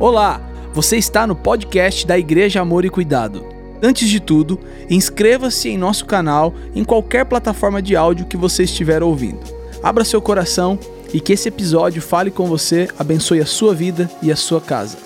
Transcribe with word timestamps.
Olá, 0.00 0.38
você 0.72 0.96
está 0.96 1.26
no 1.26 1.34
podcast 1.34 2.06
da 2.06 2.16
Igreja 2.16 2.60
Amor 2.60 2.84
e 2.84 2.90
Cuidado. 2.90 3.44
Antes 3.82 4.08
de 4.08 4.20
tudo, 4.20 4.60
inscreva-se 4.88 5.70
em 5.70 5.76
nosso 5.76 6.06
canal 6.06 6.54
em 6.72 6.84
qualquer 6.84 7.24
plataforma 7.24 7.82
de 7.82 7.96
áudio 7.96 8.28
que 8.28 8.36
você 8.36 8.62
estiver 8.62 9.02
ouvindo. 9.02 9.40
Abra 9.82 10.04
seu 10.04 10.22
coração 10.22 10.78
e 11.12 11.20
que 11.20 11.32
esse 11.32 11.48
episódio 11.48 12.00
fale 12.00 12.30
com 12.30 12.46
você, 12.46 12.88
abençoe 12.96 13.40
a 13.40 13.46
sua 13.46 13.74
vida 13.74 14.08
e 14.22 14.30
a 14.30 14.36
sua 14.36 14.60
casa. 14.60 14.96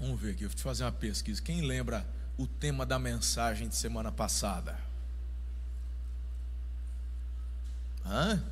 Vamos 0.00 0.18
ver 0.18 0.30
aqui, 0.30 0.46
vou 0.46 0.54
te 0.54 0.62
fazer 0.62 0.84
uma 0.84 0.92
pesquisa. 0.92 1.42
Quem 1.42 1.60
lembra 1.60 2.06
o 2.38 2.46
tema 2.46 2.86
da 2.86 2.98
mensagem 2.98 3.68
de 3.68 3.76
semana 3.76 4.10
passada? 4.10 4.78
Hã? 8.06 8.42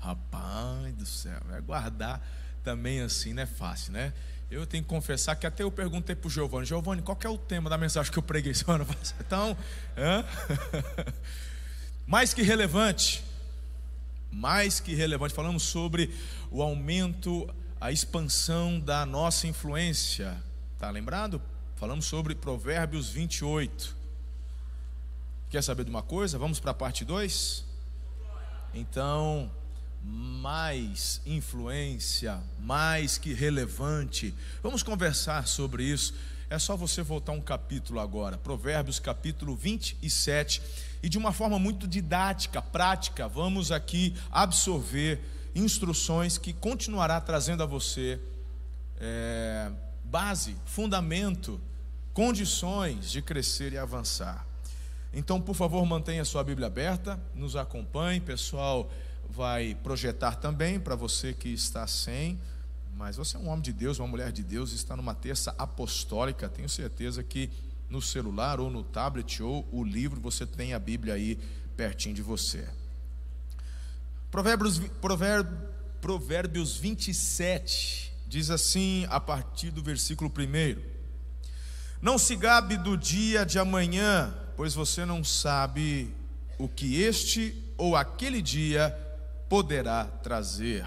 Rapaz 0.00 0.94
do 0.94 1.06
céu, 1.06 1.40
é 1.52 1.60
guardar 1.60 2.20
também 2.62 3.00
assim 3.00 3.32
não 3.32 3.42
é 3.42 3.46
fácil, 3.46 3.92
né? 3.92 4.12
Eu 4.50 4.66
tenho 4.66 4.82
que 4.82 4.88
confessar 4.88 5.36
que 5.36 5.46
até 5.46 5.62
eu 5.62 5.70
perguntei 5.70 6.16
para 6.16 6.26
o 6.26 6.30
Giovanni, 6.30 6.66
Giovanni, 6.66 7.02
qual 7.02 7.16
é 7.22 7.28
o 7.28 7.38
tema 7.38 7.70
da 7.70 7.78
mensagem 7.78 8.10
que 8.10 8.18
eu 8.18 8.22
preguei 8.22 8.52
semana 8.52 8.84
passada? 8.86 9.24
Então, 9.24 9.56
hã? 9.96 10.24
mais 12.06 12.34
que 12.34 12.42
relevante, 12.42 13.22
mais 14.30 14.80
que 14.80 14.94
relevante, 14.94 15.34
falamos 15.34 15.62
sobre 15.62 16.12
o 16.50 16.62
aumento, 16.62 17.48
a 17.80 17.92
expansão 17.92 18.80
da 18.80 19.06
nossa 19.06 19.46
influência. 19.46 20.36
Tá 20.78 20.90
lembrado? 20.90 21.40
Falamos 21.76 22.06
sobre 22.06 22.34
Provérbios 22.34 23.08
28. 23.10 23.96
Quer 25.48 25.62
saber 25.62 25.84
de 25.84 25.90
uma 25.90 26.02
coisa? 26.02 26.38
Vamos 26.38 26.58
para 26.58 26.72
a 26.72 26.74
parte 26.74 27.04
2? 27.04 27.64
Então, 28.74 29.50
mais 30.02 31.20
influência, 31.26 32.40
mais 32.58 33.18
que 33.18 33.34
relevante. 33.34 34.34
Vamos 34.62 34.82
conversar 34.82 35.46
sobre 35.46 35.84
isso. 35.84 36.14
É 36.48 36.58
só 36.58 36.76
você 36.76 37.02
voltar 37.02 37.32
um 37.32 37.40
capítulo 37.40 38.00
agora, 38.00 38.36
Provérbios 38.36 38.98
capítulo 38.98 39.54
27, 39.54 40.60
e 41.02 41.08
de 41.08 41.16
uma 41.16 41.32
forma 41.32 41.58
muito 41.58 41.86
didática, 41.86 42.60
prática, 42.60 43.28
vamos 43.28 43.70
aqui 43.70 44.14
absorver 44.32 45.20
instruções 45.54 46.38
que 46.38 46.52
continuará 46.52 47.20
trazendo 47.20 47.62
a 47.62 47.66
você 47.66 48.18
é, 48.98 49.70
base, 50.04 50.56
fundamento, 50.64 51.60
condições 52.12 53.10
de 53.10 53.22
crescer 53.22 53.72
e 53.72 53.78
avançar. 53.78 54.44
Então, 55.12 55.40
por 55.40 55.54
favor, 55.54 55.84
mantenha 55.86 56.24
sua 56.24 56.42
Bíblia 56.42 56.66
aberta, 56.66 57.20
nos 57.34 57.54
acompanhe, 57.54 58.20
pessoal 58.20 58.90
vai 59.30 59.76
projetar 59.82 60.36
também 60.36 60.80
para 60.80 60.94
você 60.94 61.32
que 61.32 61.48
está 61.48 61.86
sem, 61.86 62.38
mas 62.96 63.16
você 63.16 63.36
é 63.36 63.40
um 63.40 63.48
homem 63.48 63.62
de 63.62 63.72
Deus, 63.72 63.98
uma 63.98 64.08
mulher 64.08 64.32
de 64.32 64.42
Deus, 64.42 64.72
está 64.72 64.96
numa 64.96 65.14
terça 65.14 65.54
apostólica, 65.56 66.48
tenho 66.48 66.68
certeza 66.68 67.22
que 67.22 67.48
no 67.88 68.02
celular 68.02 68.60
ou 68.60 68.70
no 68.70 68.82
tablet 68.82 69.42
ou 69.42 69.66
o 69.72 69.82
livro 69.84 70.20
você 70.20 70.44
tem 70.44 70.74
a 70.74 70.78
Bíblia 70.78 71.14
aí 71.14 71.38
pertinho 71.76 72.14
de 72.14 72.22
você. 72.22 72.68
Provérbios, 74.30 74.80
Provérbios 76.00 76.76
27 76.76 78.12
diz 78.28 78.50
assim, 78.50 79.06
a 79.10 79.18
partir 79.18 79.70
do 79.70 79.82
versículo 79.82 80.30
1: 80.30 80.80
Não 82.02 82.18
se 82.18 82.36
gabe 82.36 82.76
do 82.76 82.96
dia 82.96 83.44
de 83.44 83.58
amanhã, 83.58 84.34
pois 84.56 84.74
você 84.74 85.04
não 85.04 85.24
sabe 85.24 86.14
o 86.58 86.68
que 86.68 87.00
este 87.00 87.64
ou 87.76 87.96
aquele 87.96 88.42
dia 88.42 88.96
poderá 89.50 90.04
trazer. 90.04 90.86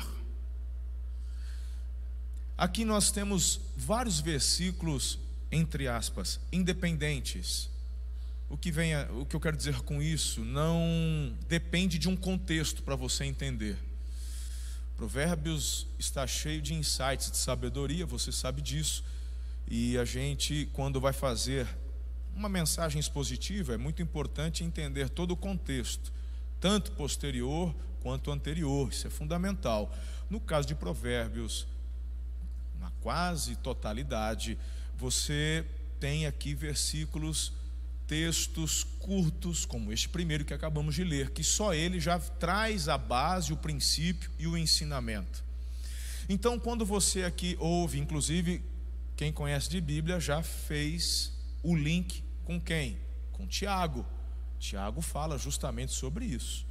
Aqui 2.58 2.86
nós 2.86 3.12
temos 3.12 3.60
vários 3.76 4.22
versículos, 4.22 5.20
entre 5.52 5.86
aspas, 5.86 6.40
independentes. 6.50 7.70
O 8.50 8.58
que, 8.58 8.72
vem 8.72 8.94
o 9.20 9.26
que 9.26 9.36
eu 9.36 9.40
quero 9.42 9.58
dizer 9.58 9.82
com 9.82 10.02
isso 10.02 10.40
não 10.46 11.36
depende 11.50 12.00
de 12.00 12.08
um 12.08 12.16
contexto 12.16 12.82
para 12.84 12.96
você 12.96 13.26
entender. 13.26 13.78
Provérbios 14.96 15.86
está 16.00 16.26
cheio 16.26 16.62
de 16.62 16.74
insights, 16.74 17.30
de 17.30 17.38
sabedoria, 17.38 18.06
você 18.06 18.32
sabe 18.32 18.62
disso. 18.62 19.04
E 19.68 19.98
a 19.98 20.06
gente, 20.06 20.70
quando 20.72 21.02
vai 21.02 21.12
fazer 21.12 21.68
uma 22.34 22.48
mensagem 22.48 22.98
expositiva, 22.98 23.74
é 23.74 23.78
muito 23.78 24.02
importante 24.02 24.64
entender 24.64 25.10
todo 25.10 25.32
o 25.32 25.38
contexto, 25.38 26.14
tanto 26.62 26.94
posterior 26.94 27.76
quanto 28.04 28.30
anterior, 28.30 28.90
isso 28.92 29.08
é 29.08 29.10
fundamental. 29.10 29.92
No 30.30 30.40
caso 30.40 30.68
de 30.68 30.76
Provérbios, 30.76 31.66
na 32.80 32.92
quase 33.02 33.56
totalidade, 33.56 34.60
você 34.98 35.66
tem 36.02 36.28
aqui 36.28 36.54
versículos, 36.54 37.54
textos 38.06 38.84
curtos, 39.00 39.66
como 39.66 39.94
este 39.94 40.10
primeiro 40.10 40.44
que 40.44 40.54
acabamos 40.54 40.94
de 40.94 41.04
ler, 41.06 41.32
que 41.32 41.44
só 41.44 41.74
ele 41.74 42.00
já 42.00 42.20
traz 42.20 42.90
a 42.90 42.98
base, 42.98 43.54
o 43.54 43.58
princípio 43.58 44.30
e 44.38 44.46
o 44.46 44.58
ensinamento. 44.58 45.42
Então, 46.28 46.60
quando 46.60 46.86
você 46.86 47.24
aqui 47.24 47.56
ouve, 47.58 48.00
inclusive, 48.00 48.62
quem 49.16 49.32
conhece 49.32 49.70
de 49.70 49.80
Bíblia 49.80 50.20
já 50.20 50.44
fez 50.44 51.32
o 51.64 51.74
link 51.74 52.22
com 52.44 52.60
quem? 52.60 52.98
Com 53.32 53.48
Tiago. 53.48 54.06
Tiago 54.60 55.02
fala 55.02 55.38
justamente 55.38 55.94
sobre 55.94 56.26
isso 56.26 56.66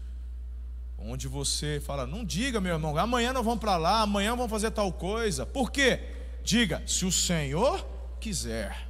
onde 1.06 1.28
você 1.28 1.80
fala: 1.84 2.06
não 2.06 2.24
diga, 2.24 2.60
meu 2.60 2.74
irmão, 2.74 2.96
amanhã 2.96 3.32
nós 3.32 3.44
vamos 3.44 3.60
para 3.60 3.76
lá, 3.76 4.00
amanhã 4.00 4.34
vamos 4.34 4.50
fazer 4.50 4.70
tal 4.70 4.92
coisa. 4.92 5.44
Por 5.44 5.70
quê? 5.70 6.00
Diga, 6.44 6.82
se 6.86 7.04
o 7.04 7.12
Senhor 7.12 7.86
quiser. 8.20 8.88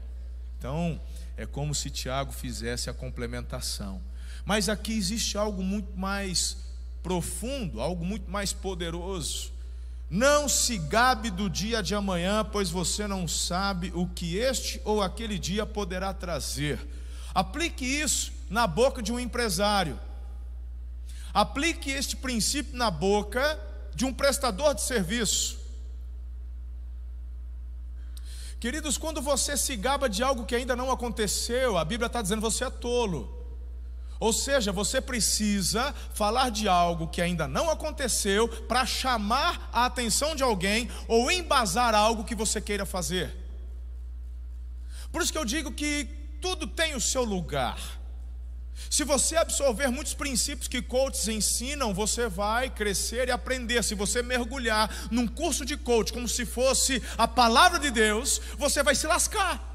Então, 0.59 1.00
é 1.37 1.47
como 1.47 1.75
se 1.75 1.91
Tiago 1.91 2.32
fizesse 2.32 2.88
a 2.88 2.94
complementação. 2.94 4.00
Mas 4.44 4.69
aqui 4.69 4.93
existe 4.93 5.37
algo 5.37 5.62
muito 5.62 5.97
mais 5.97 6.56
profundo, 7.03 7.81
algo 7.81 8.05
muito 8.05 8.31
mais 8.31 8.53
poderoso. 8.53 9.53
Não 10.09 10.49
se 10.49 10.76
gabe 10.76 11.31
do 11.31 11.49
dia 11.49 11.82
de 11.82 11.94
amanhã, 11.94 12.44
pois 12.44 12.70
você 12.70 13.06
não 13.06 13.26
sabe 13.26 13.91
o 13.94 14.06
que 14.06 14.37
este 14.37 14.81
ou 14.85 15.00
aquele 15.00 15.38
dia 15.38 15.64
poderá 15.64 16.12
trazer. 16.12 16.79
Aplique 17.35 17.85
isso 17.85 18.32
na 18.50 18.67
boca 18.67 19.03
de 19.03 19.11
um 19.11 19.19
empresário. 19.19 19.99
Aplique 21.32 21.90
este 21.90 22.17
princípio 22.17 22.76
na 22.76 22.90
boca 22.90 23.58
de 23.94 24.05
um 24.05 24.12
prestador 24.12 24.75
de 24.75 24.82
serviço. 24.82 25.61
Queridos, 28.61 28.96
quando 28.96 29.20
você 29.20 29.56
se 29.56 29.75
gaba 29.75 30.08
de 30.08 30.23
algo 30.23 30.44
que 30.44 30.55
ainda 30.55 30.76
não 30.76 30.90
aconteceu, 30.90 31.76
a 31.76 31.84
Bíblia 31.84 32.06
está 32.06 32.23
dizendo 32.23 32.40
você 32.40 32.64
é 32.64 32.70
tolo. 32.70 33.43
Ou 34.20 34.32
seja, 34.32 34.70
você 34.70 35.00
precisa 35.00 35.93
falar 36.14 36.49
de 36.49 36.69
algo 36.69 37.08
que 37.08 37.20
ainda 37.20 37.49
não 37.49 37.69
aconteceu 37.69 38.46
para 38.46 38.87
chamar 38.87 39.69
a 39.73 39.85
atenção 39.85 40.37
de 40.37 40.44
alguém 40.44 40.88
ou 41.08 41.28
embasar 41.28 41.93
algo 41.93 42.23
que 42.23 42.37
você 42.37 42.61
queira 42.61 42.87
fazer. 42.87 43.37
Por 45.11 45.23
isso 45.23 45.32
que 45.32 45.38
eu 45.38 45.44
digo 45.44 45.73
que 45.73 46.05
tudo 46.40 46.69
tem 46.69 46.94
o 46.94 47.00
seu 47.00 47.25
lugar. 47.25 47.81
Se 48.90 49.04
você 49.04 49.36
absorver 49.36 49.88
muitos 49.88 50.14
princípios 50.14 50.69
que 50.69 50.82
coaches 50.82 51.28
ensinam, 51.28 51.94
você 51.94 52.28
vai 52.28 52.69
crescer 52.69 53.28
e 53.28 53.30
aprender. 53.30 53.82
Se 53.82 53.94
você 53.94 54.22
mergulhar 54.22 54.90
num 55.10 55.26
curso 55.26 55.64
de 55.64 55.76
coach 55.76 56.12
como 56.12 56.28
se 56.28 56.44
fosse 56.44 57.02
a 57.16 57.26
palavra 57.26 57.78
de 57.78 57.90
Deus, 57.90 58.40
você 58.58 58.82
vai 58.82 58.94
se 58.94 59.06
lascar. 59.06 59.68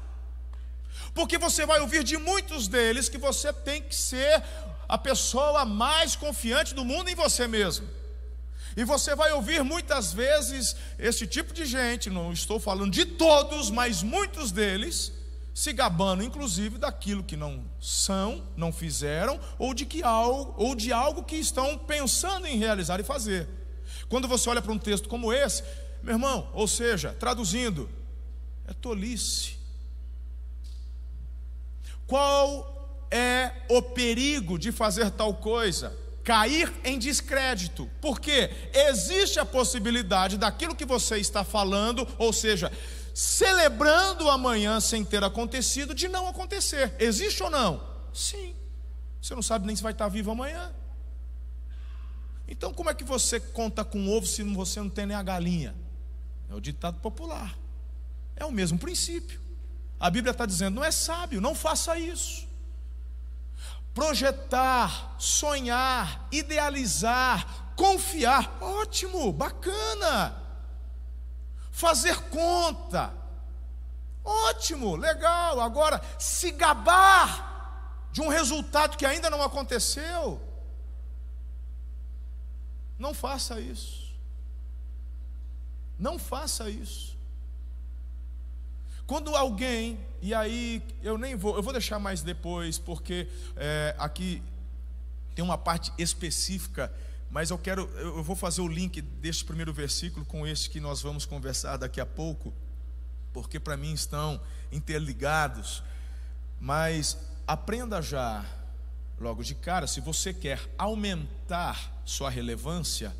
Porque 1.14 1.36
você 1.38 1.66
vai 1.66 1.80
ouvir 1.80 2.04
de 2.04 2.16
muitos 2.16 2.68
deles 2.68 3.08
que 3.08 3.18
você 3.18 3.52
tem 3.52 3.82
que 3.82 3.94
ser 3.94 4.42
a 4.88 4.96
pessoa 4.96 5.64
mais 5.64 6.14
confiante 6.14 6.74
do 6.74 6.84
mundo 6.84 7.10
em 7.10 7.14
você 7.14 7.46
mesmo. 7.48 7.88
E 8.76 8.84
você 8.84 9.16
vai 9.16 9.32
ouvir 9.32 9.64
muitas 9.64 10.12
vezes 10.12 10.76
esse 10.98 11.26
tipo 11.26 11.52
de 11.52 11.66
gente, 11.66 12.08
não 12.08 12.32
estou 12.32 12.60
falando 12.60 12.92
de 12.92 13.04
todos, 13.04 13.70
mas 13.70 14.02
muitos 14.02 14.52
deles, 14.52 15.12
se 15.54 15.72
gabando 15.72 16.22
inclusive 16.22 16.78
daquilo 16.78 17.24
que 17.24 17.36
não 17.36 17.64
são, 17.80 18.46
não 18.56 18.72
fizeram, 18.72 19.40
ou 19.58 19.74
de 19.74 19.84
que 19.84 20.02
algo, 20.02 20.54
ou 20.56 20.74
de 20.74 20.92
algo 20.92 21.24
que 21.24 21.36
estão 21.36 21.76
pensando 21.78 22.46
em 22.46 22.56
realizar 22.56 23.00
e 23.00 23.04
fazer. 23.04 23.48
Quando 24.08 24.28
você 24.28 24.48
olha 24.48 24.62
para 24.62 24.72
um 24.72 24.78
texto 24.78 25.08
como 25.08 25.32
esse, 25.32 25.62
meu 26.02 26.14
irmão, 26.14 26.48
ou 26.52 26.68
seja, 26.68 27.14
traduzindo, 27.18 27.88
é 28.66 28.72
tolice. 28.72 29.58
Qual 32.06 33.06
é 33.10 33.52
o 33.68 33.82
perigo 33.82 34.58
de 34.58 34.72
fazer 34.72 35.10
tal 35.10 35.34
coisa? 35.34 35.96
Cair 36.24 36.72
em 36.84 36.98
descrédito. 36.98 37.88
Porque 38.00 38.50
existe 38.72 39.40
a 39.40 39.44
possibilidade 39.44 40.36
daquilo 40.36 40.74
que 40.74 40.84
você 40.84 41.18
está 41.18 41.42
falando, 41.42 42.06
ou 42.18 42.32
seja, 42.32 42.72
celebrando 43.18 44.30
amanhã 44.30 44.78
sem 44.78 45.04
ter 45.04 45.24
acontecido, 45.24 45.92
de 45.92 46.06
não 46.06 46.28
acontecer. 46.28 46.94
Existe 47.00 47.42
ou 47.42 47.50
não? 47.50 47.82
Sim. 48.14 48.54
Você 49.20 49.34
não 49.34 49.42
sabe 49.42 49.66
nem 49.66 49.74
se 49.74 49.82
vai 49.82 49.90
estar 49.90 50.06
vivo 50.06 50.30
amanhã. 50.30 50.72
Então, 52.46 52.72
como 52.72 52.90
é 52.90 52.94
que 52.94 53.02
você 53.02 53.40
conta 53.40 53.84
com 53.84 54.08
ovo 54.08 54.24
se 54.24 54.44
você 54.44 54.78
não 54.78 54.88
tem 54.88 55.04
nem 55.04 55.16
a 55.16 55.22
galinha? 55.24 55.74
É 56.48 56.54
o 56.54 56.60
ditado 56.60 57.00
popular. 57.00 57.58
É 58.36 58.44
o 58.44 58.52
mesmo 58.52 58.78
princípio. 58.78 59.40
A 59.98 60.08
Bíblia 60.10 60.30
está 60.30 60.46
dizendo: 60.46 60.76
não 60.76 60.84
é 60.84 60.92
sábio, 60.92 61.40
não 61.40 61.56
faça 61.56 61.98
isso. 61.98 62.46
Projetar, 63.92 65.16
sonhar, 65.18 66.28
idealizar, 66.30 67.74
confiar, 67.74 68.58
ótimo, 68.60 69.32
bacana. 69.32 70.47
Fazer 71.78 72.18
conta, 72.22 73.14
ótimo, 74.24 74.96
legal. 74.96 75.60
Agora, 75.60 76.02
se 76.18 76.50
gabar 76.50 78.08
de 78.10 78.20
um 78.20 78.26
resultado 78.26 78.96
que 78.96 79.06
ainda 79.06 79.30
não 79.30 79.40
aconteceu, 79.40 80.42
não 82.98 83.14
faça 83.14 83.60
isso. 83.60 84.12
Não 85.96 86.18
faça 86.18 86.68
isso. 86.68 87.16
Quando 89.06 89.36
alguém, 89.36 90.00
e 90.20 90.34
aí 90.34 90.82
eu 91.00 91.16
nem 91.16 91.36
vou, 91.36 91.54
eu 91.54 91.62
vou 91.62 91.72
deixar 91.72 92.00
mais 92.00 92.22
depois, 92.22 92.76
porque 92.76 93.28
é, 93.54 93.94
aqui 94.00 94.42
tem 95.32 95.44
uma 95.44 95.56
parte 95.56 95.92
específica, 95.96 96.92
mas 97.30 97.50
eu 97.50 97.58
quero, 97.58 97.82
eu 97.98 98.22
vou 98.22 98.34
fazer 98.34 98.62
o 98.62 98.68
link 98.68 99.02
deste 99.02 99.44
primeiro 99.44 99.72
versículo 99.72 100.24
com 100.24 100.46
este 100.46 100.70
que 100.70 100.80
nós 100.80 101.02
vamos 101.02 101.26
conversar 101.26 101.76
daqui 101.76 102.00
a 102.00 102.06
pouco, 102.06 102.54
porque 103.32 103.60
para 103.60 103.76
mim 103.76 103.92
estão 103.92 104.40
interligados. 104.72 105.82
Mas 106.58 107.18
aprenda 107.46 108.00
já 108.00 108.44
logo 109.20 109.42
de 109.42 109.54
cara, 109.54 109.86
se 109.86 110.00
você 110.00 110.32
quer 110.32 110.60
aumentar 110.78 112.02
sua 112.04 112.30
relevância, 112.30 113.14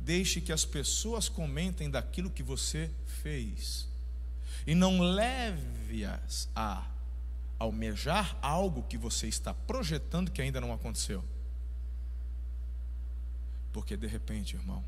deixe 0.00 0.40
que 0.40 0.52
as 0.52 0.64
pessoas 0.64 1.28
comentem 1.28 1.90
daquilo 1.90 2.30
que 2.30 2.42
você 2.42 2.90
fez 3.22 3.88
e 4.66 4.74
não 4.74 5.00
leve-as 5.00 6.48
a 6.54 6.86
almejar 7.58 8.36
algo 8.42 8.82
que 8.84 8.98
você 8.98 9.26
está 9.26 9.54
projetando 9.54 10.30
que 10.30 10.42
ainda 10.42 10.60
não 10.60 10.72
aconteceu. 10.72 11.24
Porque 13.72 13.96
de 13.96 14.06
repente, 14.06 14.56
irmão, 14.56 14.84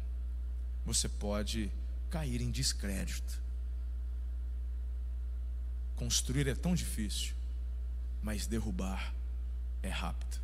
você 0.85 1.09
pode 1.09 1.71
cair 2.11 2.41
em 2.41 2.51
descrédito. 2.51 3.43
Construir 5.97 6.47
é 6.49 6.55
tão 6.55 6.75
difícil 6.75 7.35
mas 8.25 8.47
derrubar 8.47 9.15
é 9.83 9.91
rápido. 9.91 10.41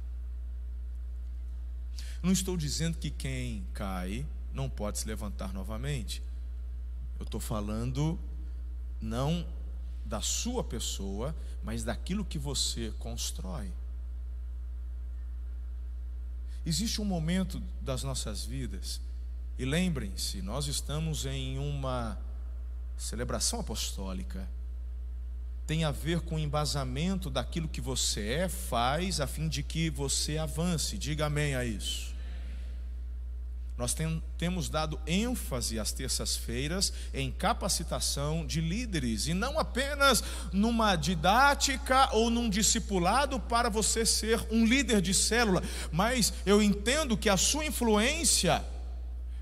Não 2.23 2.31
estou 2.31 2.55
dizendo 2.55 2.99
que 2.99 3.11
quem 3.11 3.67
cai 3.73 4.27
não 4.53 4.69
pode 4.69 4.99
se 4.99 5.09
levantar 5.09 5.55
novamente. 5.55 6.23
Eu 7.19 7.25
estou 7.25 7.41
falando 7.41 8.19
não 9.01 9.47
da 10.05 10.21
sua 10.21 10.63
pessoa, 10.63 11.35
mas 11.63 11.83
daquilo 11.83 12.23
que 12.23 12.39
você 12.39 12.93
constrói. 12.99 13.73
Existe 16.71 17.01
um 17.01 17.05
momento 17.05 17.61
das 17.81 18.05
nossas 18.05 18.45
vidas, 18.45 19.01
e 19.59 19.65
lembrem-se, 19.65 20.41
nós 20.41 20.69
estamos 20.69 21.27
em 21.27 21.59
uma 21.59 22.17
celebração 22.97 23.59
apostólica 23.59 24.49
tem 25.67 25.83
a 25.85 25.91
ver 25.91 26.21
com 26.21 26.37
o 26.37 26.39
embasamento 26.39 27.29
daquilo 27.29 27.69
que 27.69 27.81
você 27.81 28.27
é, 28.29 28.49
faz, 28.49 29.21
a 29.21 29.27
fim 29.27 29.49
de 29.49 29.65
que 29.65 29.91
você 29.91 30.39
avance. 30.39 30.97
Diga 30.97 31.27
amém 31.27 31.57
a 31.57 31.65
isso. 31.65 32.10
Nós 33.81 33.95
tem, 33.95 34.23
temos 34.37 34.69
dado 34.69 35.01
ênfase 35.07 35.79
às 35.79 35.91
terças-feiras 35.91 36.93
em 37.15 37.31
capacitação 37.31 38.47
de 38.47 38.61
líderes, 38.61 39.27
e 39.27 39.33
não 39.33 39.59
apenas 39.59 40.23
numa 40.53 40.95
didática 40.97 42.15
ou 42.15 42.29
num 42.29 42.51
discipulado 42.51 43.41
para 43.41 43.71
você 43.71 44.05
ser 44.05 44.39
um 44.51 44.67
líder 44.67 45.01
de 45.01 45.15
célula, 45.15 45.63
mas 45.91 46.31
eu 46.45 46.63
entendo 46.63 47.17
que 47.17 47.31
a 47.31 47.39
sua 47.39 47.65
influência 47.65 48.63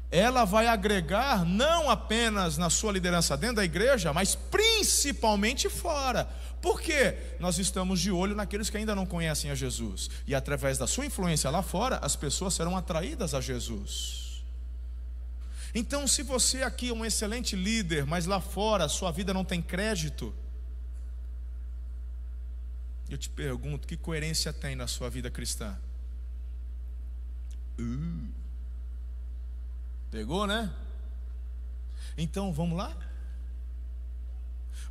ela 0.09 0.45
vai 0.45 0.68
agregar 0.68 1.45
não 1.45 1.90
apenas 1.90 2.57
na 2.57 2.71
sua 2.71 2.92
liderança 2.92 3.37
dentro 3.37 3.57
da 3.57 3.64
igreja, 3.64 4.12
mas 4.12 4.37
principalmente 4.37 5.68
fora. 5.68 6.28
Por 6.62 6.80
quê? 6.80 7.16
Nós 7.40 7.59
estamos 7.59 8.00
de 8.00 8.12
olho 8.12 8.37
naqueles 8.37 8.71
que 8.71 8.76
ainda 8.76 8.95
não 8.95 9.04
conhecem 9.04 9.50
a 9.50 9.54
Jesus. 9.57 10.09
E 10.28 10.35
através 10.35 10.78
da 10.78 10.87
sua 10.87 11.07
influência 11.07 11.50
lá 11.50 11.61
fora, 11.61 11.99
as 12.02 12.14
pessoas 12.14 12.54
serão 12.54 12.76
atraídas 12.76 13.35
a 13.35 13.40
Jesus. 13.40 14.27
Então, 15.75 16.06
se 16.06 16.22
você 16.22 16.62
aqui 16.62 16.88
é 16.88 16.92
um 16.92 17.04
excelente 17.04 17.54
líder, 17.54 18.06
mas 18.06 18.26
lá 18.26 18.40
fora 18.40 18.88
sua 18.88 19.10
vida 19.10 19.34
não 19.34 19.44
tem 19.44 19.60
crédito, 19.60 20.34
eu 23.08 23.18
te 23.18 23.28
pergunto: 23.28 23.87
que 23.87 23.96
coerência 23.96 24.52
tem 24.52 24.75
na 24.75 24.87
sua 24.87 25.08
vida 25.10 25.30
cristã? 25.30 25.78
Uh. 27.78 28.28
Pegou, 30.10 30.46
né? 30.46 30.72
Então 32.16 32.52
vamos 32.52 32.76
lá? 32.76 32.96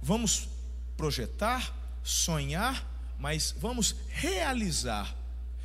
Vamos 0.01 0.47
projetar, 0.95 1.73
sonhar, 2.03 2.85
mas 3.19 3.53
vamos 3.57 3.95
realizar. 4.09 5.15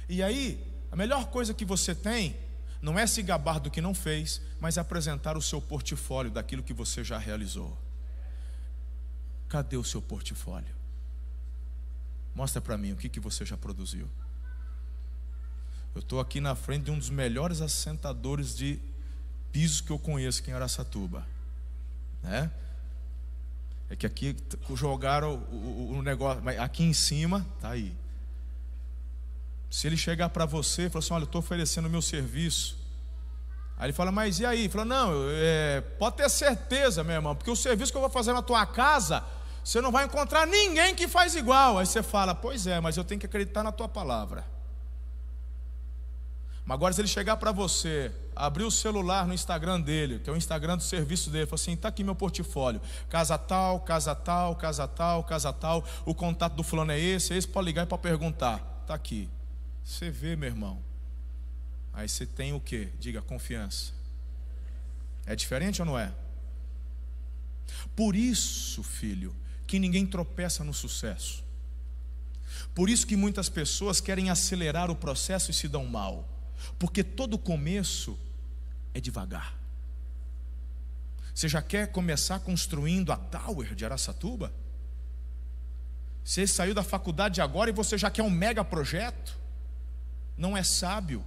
E 0.09 0.23
aí, 0.23 0.62
a 0.90 0.97
melhor 0.97 1.26
coisa 1.26 1.54
que 1.54 1.64
você 1.64 1.95
tem 1.95 2.37
não 2.83 2.99
é 2.99 3.07
se 3.07 3.23
gabar 3.23 3.61
do 3.61 3.71
que 3.71 3.81
não 3.81 3.95
fez, 3.95 4.43
mas 4.61 4.77
apresentar 4.77 5.37
o 5.37 5.41
seu 5.41 5.62
portfólio 5.62 6.33
daquilo 6.33 6.65
que 6.65 6.75
você 6.75 7.05
já 7.05 7.17
realizou. 7.17 7.79
Cadê 9.49 9.77
o 9.77 9.85
seu 9.85 10.03
portfólio? 10.03 10.75
Mostra 12.35 12.61
para 12.61 12.77
mim 12.77 12.93
o 12.93 12.97
que, 12.97 13.09
que 13.09 13.21
você 13.21 13.45
já 13.45 13.57
produziu. 13.57 14.09
Eu 15.95 16.01
estou 16.01 16.19
aqui 16.19 16.41
na 16.41 16.57
frente 16.57 16.87
de 16.87 16.91
um 16.91 16.99
dos 16.99 17.11
melhores 17.11 17.61
assentadores 17.61 18.57
de 18.57 18.81
pisos 19.53 19.81
que 19.81 19.91
eu 19.91 19.99
conheço 19.99 20.41
aqui 20.41 20.51
em 20.51 20.55
Araçatuba. 20.55 21.25
Né? 22.23 22.51
É 23.91 23.95
que 23.95 24.07
aqui 24.07 24.35
jogaram 24.75 25.35
o, 25.53 25.55
o, 25.55 25.99
o 25.99 26.03
negócio, 26.03 26.43
mas 26.43 26.59
aqui 26.59 26.83
em 26.83 26.95
cima, 26.95 27.47
tá 27.61 27.71
aí. 27.71 27.95
Se 29.73 29.87
ele 29.87 29.97
chegar 29.97 30.29
para 30.29 30.45
você 30.45 30.83
e 30.83 30.91
falar 30.91 30.99
assim: 31.02 31.14
Olha, 31.14 31.23
eu 31.23 31.25
estou 31.25 31.38
oferecendo 31.38 31.87
o 31.88 31.91
meu 31.91 32.02
serviço. 32.02 32.76
Aí 33.79 33.87
ele 33.87 33.95
fala: 33.95 34.12
Mas 34.12 34.38
e 34.38 34.45
aí? 34.45 34.64
Ele 34.64 34.69
fala: 34.69 34.85
Não, 34.85 35.11
é, 35.31 35.81
pode 35.99 36.17
ter 36.17 36.29
certeza, 36.29 37.02
meu 37.02 37.14
irmão, 37.14 37.35
porque 37.35 37.50
o 37.50 37.57
serviço 37.57 37.91
que 37.91 37.97
eu 37.97 38.02
vou 38.02 38.11
fazer 38.11 38.35
na 38.35 38.43
tua 38.43 38.67
casa, 38.67 39.25
você 39.64 39.81
não 39.81 39.91
vai 39.91 40.05
encontrar 40.05 40.47
ninguém 40.47 40.95
que 40.95 41.09
faz 41.09 41.35
igual. 41.35 41.79
Aí 41.79 41.87
você 41.87 42.02
fala: 42.02 42.35
Pois 42.35 42.67
é, 42.67 42.81
mas 42.81 42.99
eu 42.99 43.02
tenho 43.02 43.19
que 43.19 43.25
acreditar 43.25 43.62
na 43.62 43.73
tua 43.73 43.88
palavra. 43.88 44.45
Mas 46.67 46.75
agora, 46.75 46.93
se 46.93 47.00
ele 47.00 47.09
chegar 47.09 47.38
para 47.38 47.50
você, 47.50 48.12
abrir 48.37 48.64
o 48.64 48.71
celular 48.71 49.26
no 49.26 49.33
Instagram 49.33 49.81
dele, 49.81 50.19
que 50.19 50.29
é 50.29 50.33
o 50.35 50.37
Instagram 50.37 50.76
do 50.76 50.83
serviço 50.83 51.31
dele, 51.31 51.47
falar 51.47 51.55
assim: 51.55 51.73
está 51.73 51.88
aqui 51.88 52.05
meu 52.05 52.14
portfólio, 52.14 52.79
casa 53.09 53.38
tal, 53.38 53.81
casa 53.81 54.14
tal, 54.14 54.55
casa 54.55 54.87
tal, 54.87 55.25
casa 55.25 55.50
tal, 55.50 55.83
o 56.05 56.14
contato 56.14 56.57
do 56.57 56.62
fulano 56.62 56.93
é 56.93 57.00
esse, 57.00 57.33
é 57.33 57.38
esse, 57.38 57.49
pode 57.49 57.64
ligar 57.64 57.85
e 57.85 57.87
pode 57.87 58.02
perguntar. 58.02 58.61
Está 58.83 58.93
aqui. 58.93 59.31
Você 59.85 60.11
vê, 60.11 60.37
meu 60.37 60.49
irmão. 60.49 60.83
Aí 61.93 62.09
você 62.09 62.25
tem 62.25 62.53
o 62.53 62.61
que? 62.61 62.87
Diga, 62.99 63.21
confiança. 63.21 63.93
É 65.27 65.37
diferente 65.37 65.83
ou 65.83 65.87
não 65.87 65.99
é? 65.99 66.12
Por 67.95 68.17
isso, 68.17 68.83
filho, 68.83 69.35
que 69.67 69.79
ninguém 69.79 70.07
tropeça 70.07 70.65
no 70.65 70.75
sucesso. 70.75 71.45
Por 72.75 72.89
isso 72.89 73.07
que 73.07 73.17
muitas 73.17 73.49
pessoas 73.49 74.01
querem 74.01 74.31
acelerar 74.31 74.91
o 74.91 74.97
processo 74.97 75.51
e 75.51 75.55
se 75.55 75.69
dão 75.69 75.85
mal. 75.87 76.29
Porque 76.79 77.03
todo 77.03 77.39
começo 77.39 78.19
é 78.95 79.01
devagar. 79.01 79.55
Você 81.35 81.49
já 81.49 81.62
quer 81.62 81.91
começar 81.91 82.41
construindo 82.41 83.12
a 83.12 83.17
Tower 83.17 83.75
de 83.75 83.85
Araçatuba? 83.85 84.53
Você 86.25 86.47
saiu 86.47 86.75
da 86.75 86.83
faculdade 86.83 87.41
agora 87.41 87.71
e 87.71 87.73
você 87.73 87.97
já 87.99 88.11
quer 88.11 88.23
um 88.23 88.31
mega 88.31 88.65
projeto? 88.65 89.41
Não 90.37 90.57
é 90.57 90.62
sábio. 90.62 91.25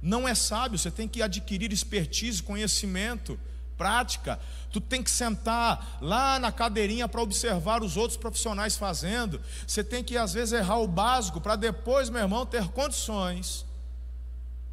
Não 0.00 0.28
é 0.28 0.34
sábio, 0.34 0.78
você 0.78 0.90
tem 0.90 1.08
que 1.08 1.22
adquirir 1.22 1.72
expertise, 1.72 2.42
conhecimento, 2.42 3.38
prática. 3.76 4.38
Tu 4.70 4.80
tem 4.80 5.02
que 5.02 5.10
sentar 5.10 5.98
lá 6.00 6.38
na 6.38 6.52
cadeirinha 6.52 7.08
para 7.08 7.22
observar 7.22 7.82
os 7.82 7.96
outros 7.96 8.18
profissionais 8.18 8.76
fazendo. 8.76 9.40
Você 9.66 9.82
tem 9.82 10.04
que 10.04 10.16
às 10.16 10.32
vezes 10.32 10.52
errar 10.52 10.78
o 10.78 10.88
básico 10.88 11.40
para 11.40 11.56
depois, 11.56 12.10
meu 12.10 12.20
irmão, 12.20 12.44
ter 12.46 12.68
condições 12.68 13.64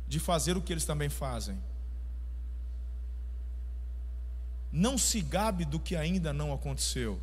de 0.07 0.19
fazer 0.19 0.57
o 0.57 0.61
que 0.61 0.73
eles 0.73 0.85
também 0.85 1.09
fazem. 1.09 1.57
Não 4.71 4.97
se 4.97 5.21
gabe 5.21 5.65
do 5.65 5.79
que 5.79 5.95
ainda 5.95 6.33
não 6.33 6.53
aconteceu. 6.53 7.21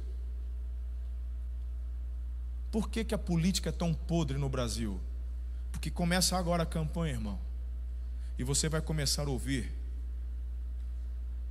Por 2.70 2.88
que, 2.88 3.04
que 3.04 3.14
a 3.14 3.18
política 3.18 3.70
é 3.70 3.72
tão 3.72 3.92
podre 3.92 4.38
no 4.38 4.48
Brasil? 4.48 5.00
Porque 5.80 5.90
começa 5.90 6.36
agora 6.36 6.64
a 6.64 6.66
campanha, 6.66 7.14
irmão. 7.14 7.38
E 8.38 8.44
você 8.44 8.68
vai 8.68 8.82
começar 8.82 9.26
a 9.26 9.30
ouvir 9.30 9.72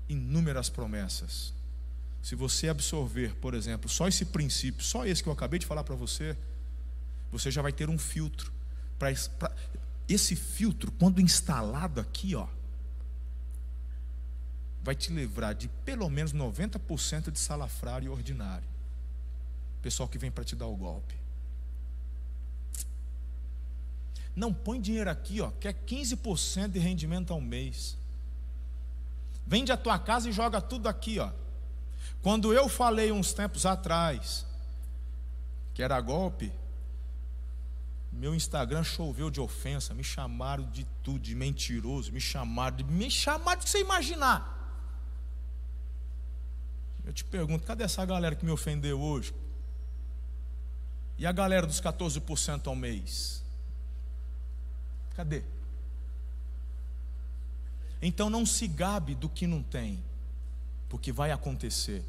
inúmeras 0.07 0.69
promessas. 0.69 1.51
Se 2.21 2.35
você 2.35 2.69
absorver, 2.69 3.33
por 3.37 3.55
exemplo, 3.55 3.89
só 3.89 4.07
esse 4.07 4.25
princípio, 4.25 4.83
só 4.83 5.03
esse 5.03 5.23
que 5.23 5.29
eu 5.29 5.33
acabei 5.33 5.57
de 5.57 5.65
falar 5.65 5.83
para 5.83 5.95
você, 5.95 6.37
você 7.31 7.49
já 7.49 7.63
vai 7.63 7.73
ter 7.73 7.89
um 7.89 7.97
filtro. 7.97 8.53
Pra, 8.99 9.07
pra, 9.39 9.51
esse 10.07 10.35
filtro, 10.35 10.91
quando 10.91 11.19
instalado 11.19 11.99
aqui, 11.99 12.35
ó, 12.35 12.47
vai 14.83 14.93
te 14.93 15.11
livrar 15.11 15.55
de 15.55 15.67
pelo 15.83 16.07
menos 16.07 16.33
90% 16.33 17.31
de 17.31 17.39
salafrário 17.39 18.11
ordinário. 18.11 18.67
Pessoal 19.81 20.07
que 20.07 20.19
vem 20.19 20.29
para 20.29 20.43
te 20.43 20.55
dar 20.55 20.67
o 20.67 20.75
golpe. 20.75 21.18
Não 24.39 24.53
põe 24.53 24.79
dinheiro 24.79 25.09
aqui, 25.09 25.41
ó, 25.41 25.51
que 25.51 25.67
é 25.67 25.73
15% 25.73 26.69
de 26.69 26.79
rendimento 26.79 27.33
ao 27.33 27.41
mês. 27.41 27.97
Vende 29.45 29.69
a 29.69 29.75
tua 29.75 29.99
casa 29.99 30.29
e 30.29 30.31
joga 30.31 30.61
tudo 30.61 30.87
aqui, 30.87 31.19
ó. 31.19 31.29
Quando 32.21 32.53
eu 32.53 32.69
falei 32.69 33.11
uns 33.11 33.33
tempos 33.33 33.65
atrás 33.65 34.45
que 35.73 35.83
era 35.83 35.99
golpe, 35.99 36.53
meu 38.13 38.33
Instagram 38.33 38.81
choveu 38.81 39.29
de 39.29 39.41
ofensa, 39.41 39.93
me 39.93 40.05
chamaram 40.05 40.69
de 40.71 40.85
tudo, 41.03 41.19
de 41.19 41.35
mentiroso, 41.35 42.09
me 42.13 42.21
chamaram 42.21 42.77
de 42.77 42.85
me 42.85 43.11
chamaram 43.11 43.59
de 43.59 43.69
você 43.69 43.81
imaginar. 43.81 44.55
Eu 47.03 47.11
te 47.11 47.25
pergunto, 47.25 47.65
cadê 47.65 47.83
essa 47.83 48.05
galera 48.05 48.37
que 48.37 48.45
me 48.45 48.51
ofendeu 48.51 49.01
hoje? 49.01 49.35
E 51.17 51.27
a 51.27 51.31
galera 51.33 51.67
dos 51.67 51.81
14% 51.81 52.67
ao 52.67 52.75
mês? 52.75 53.48
Cadê? 55.19 55.43
Então 58.01 58.29
não 58.29 58.45
se 58.45 58.69
gabe 58.69 59.15
do 59.15 59.27
que 59.27 59.45
não 59.45 59.61
tem, 59.61 60.01
porque 60.87 61.11
vai 61.11 61.29
acontecer. 61.29 62.05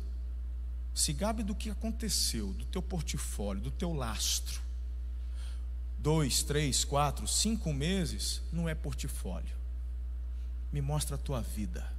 Se 0.95 1.13
gabe 1.13 1.43
do 1.43 1.53
que 1.53 1.71
aconteceu, 1.71 2.53
do 2.53 2.65
teu 2.67 2.81
portfólio, 2.81 3.61
do 3.61 3.71
teu 3.73 3.93
lastro. 3.93 4.63
Dois, 5.99 6.45
três, 6.45 6.85
quatro, 6.85 7.27
cinco 7.27 7.73
meses 7.73 8.43
não 8.53 8.69
é 8.69 8.77
portfólio. 8.77 9.57
Me 10.73 10.81
mostra 10.81 11.17
a 11.17 11.19
tua 11.19 11.41
vida. 11.41 11.93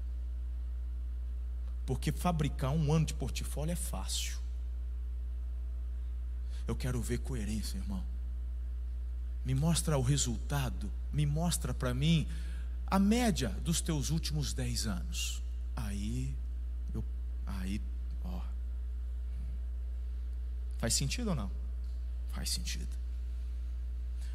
Porque 1.85 2.13
fabricar 2.13 2.71
um 2.71 2.93
ano 2.93 3.05
de 3.05 3.13
portfólio 3.13 3.73
é 3.73 3.75
fácil. 3.75 4.37
Eu 6.65 6.73
quero 6.73 7.01
ver 7.01 7.17
coerência, 7.17 7.77
irmão. 7.77 8.01
Me 9.43 9.53
mostra 9.53 9.97
o 9.97 10.01
resultado 10.01 10.89
me 11.11 11.25
mostra 11.25 11.73
para 11.73 11.93
mim 11.93 12.27
a 12.87 12.99
média 12.99 13.49
dos 13.63 13.81
teus 13.81 14.09
últimos 14.09 14.53
dez 14.53 14.85
anos. 14.85 15.41
Aí, 15.75 16.35
eu, 16.93 17.03
aí, 17.45 17.81
ó. 18.23 18.41
Faz 20.77 20.93
sentido 20.93 21.29
ou 21.29 21.35
não? 21.35 21.51
Faz 22.29 22.49
sentido. 22.49 23.01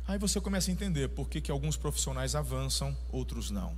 Aí 0.09 0.19
você 0.19 0.41
começa 0.41 0.71
a 0.71 0.73
entender 0.73 1.09
por 1.09 1.29
que, 1.29 1.41
que 1.41 1.51
alguns 1.51 1.77
profissionais 1.77 2.35
avançam, 2.35 2.97
outros 3.11 3.51
não. 3.51 3.77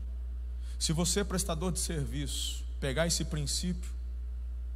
Se 0.78 0.92
você, 0.92 1.24
prestador 1.24 1.72
de 1.72 1.80
serviço, 1.80 2.64
pegar 2.78 3.06
esse 3.06 3.24
princípio, 3.24 3.90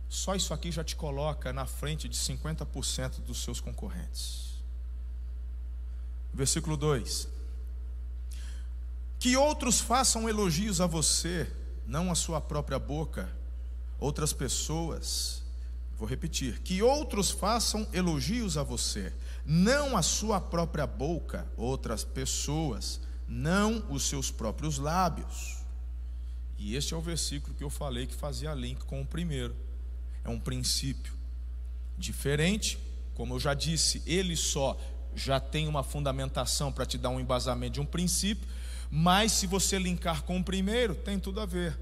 só 0.09 0.35
isso 0.35 0.53
aqui 0.53 0.73
já 0.73 0.83
te 0.83 0.97
coloca 0.97 1.53
na 1.53 1.67
frente 1.67 2.09
de 2.09 2.17
50% 2.17 3.21
dos 3.21 3.43
seus 3.43 3.61
concorrentes. 3.61 4.53
Versículo 6.35 6.77
2: 6.77 7.29
que 9.23 9.37
outros 9.37 9.81
façam 9.81 10.29
elogios 10.29 10.81
a 10.81 10.87
você, 10.89 11.49
não 11.87 12.11
a 12.11 12.15
sua 12.17 12.41
própria 12.41 12.77
boca, 12.77 13.33
outras 14.01 14.33
pessoas. 14.33 15.45
Vou 15.97 16.09
repetir: 16.09 16.59
que 16.59 16.83
outros 16.83 17.31
façam 17.31 17.87
elogios 17.93 18.59
a 18.59 18.65
você, 18.65 19.13
não 19.47 19.97
a 19.97 20.03
sua 20.03 20.41
própria 20.41 20.89
boca, 20.89 21.47
outras 21.57 22.03
pessoas, 22.03 23.01
não 23.29 23.87
os 23.89 24.03
seus 24.09 24.33
próprios 24.33 24.79
lábios. 24.79 25.59
E 26.59 26.75
este 26.75 26.93
é 26.93 26.97
o 26.97 27.01
versículo 27.01 27.55
que 27.55 27.63
eu 27.63 27.71
falei 27.71 28.09
que 28.09 28.17
fazia 28.17 28.53
link 28.53 28.85
com 28.87 29.03
o 29.03 29.07
primeiro. 29.07 29.55
É 30.25 30.29
um 30.29 30.41
princípio 30.41 31.13
diferente, 31.97 32.77
como 33.15 33.35
eu 33.35 33.39
já 33.39 33.55
disse, 33.55 34.03
ele 34.05 34.35
só 34.35 34.77
já 35.15 35.39
tem 35.39 35.69
uma 35.69 35.85
fundamentação 35.85 36.73
para 36.73 36.85
te 36.85 36.99
dar 36.99 37.11
um 37.11 37.21
embasamento 37.21 37.75
de 37.75 37.81
um 37.81 37.87
princípio, 37.87 38.49
mas 38.95 39.33
se 39.33 39.47
você 39.47 39.79
linkar 39.79 40.23
com 40.23 40.37
o 40.37 40.45
primeiro, 40.45 40.95
tem 40.95 41.19
tudo 41.19 41.41
a 41.41 41.47
ver. 41.47 41.79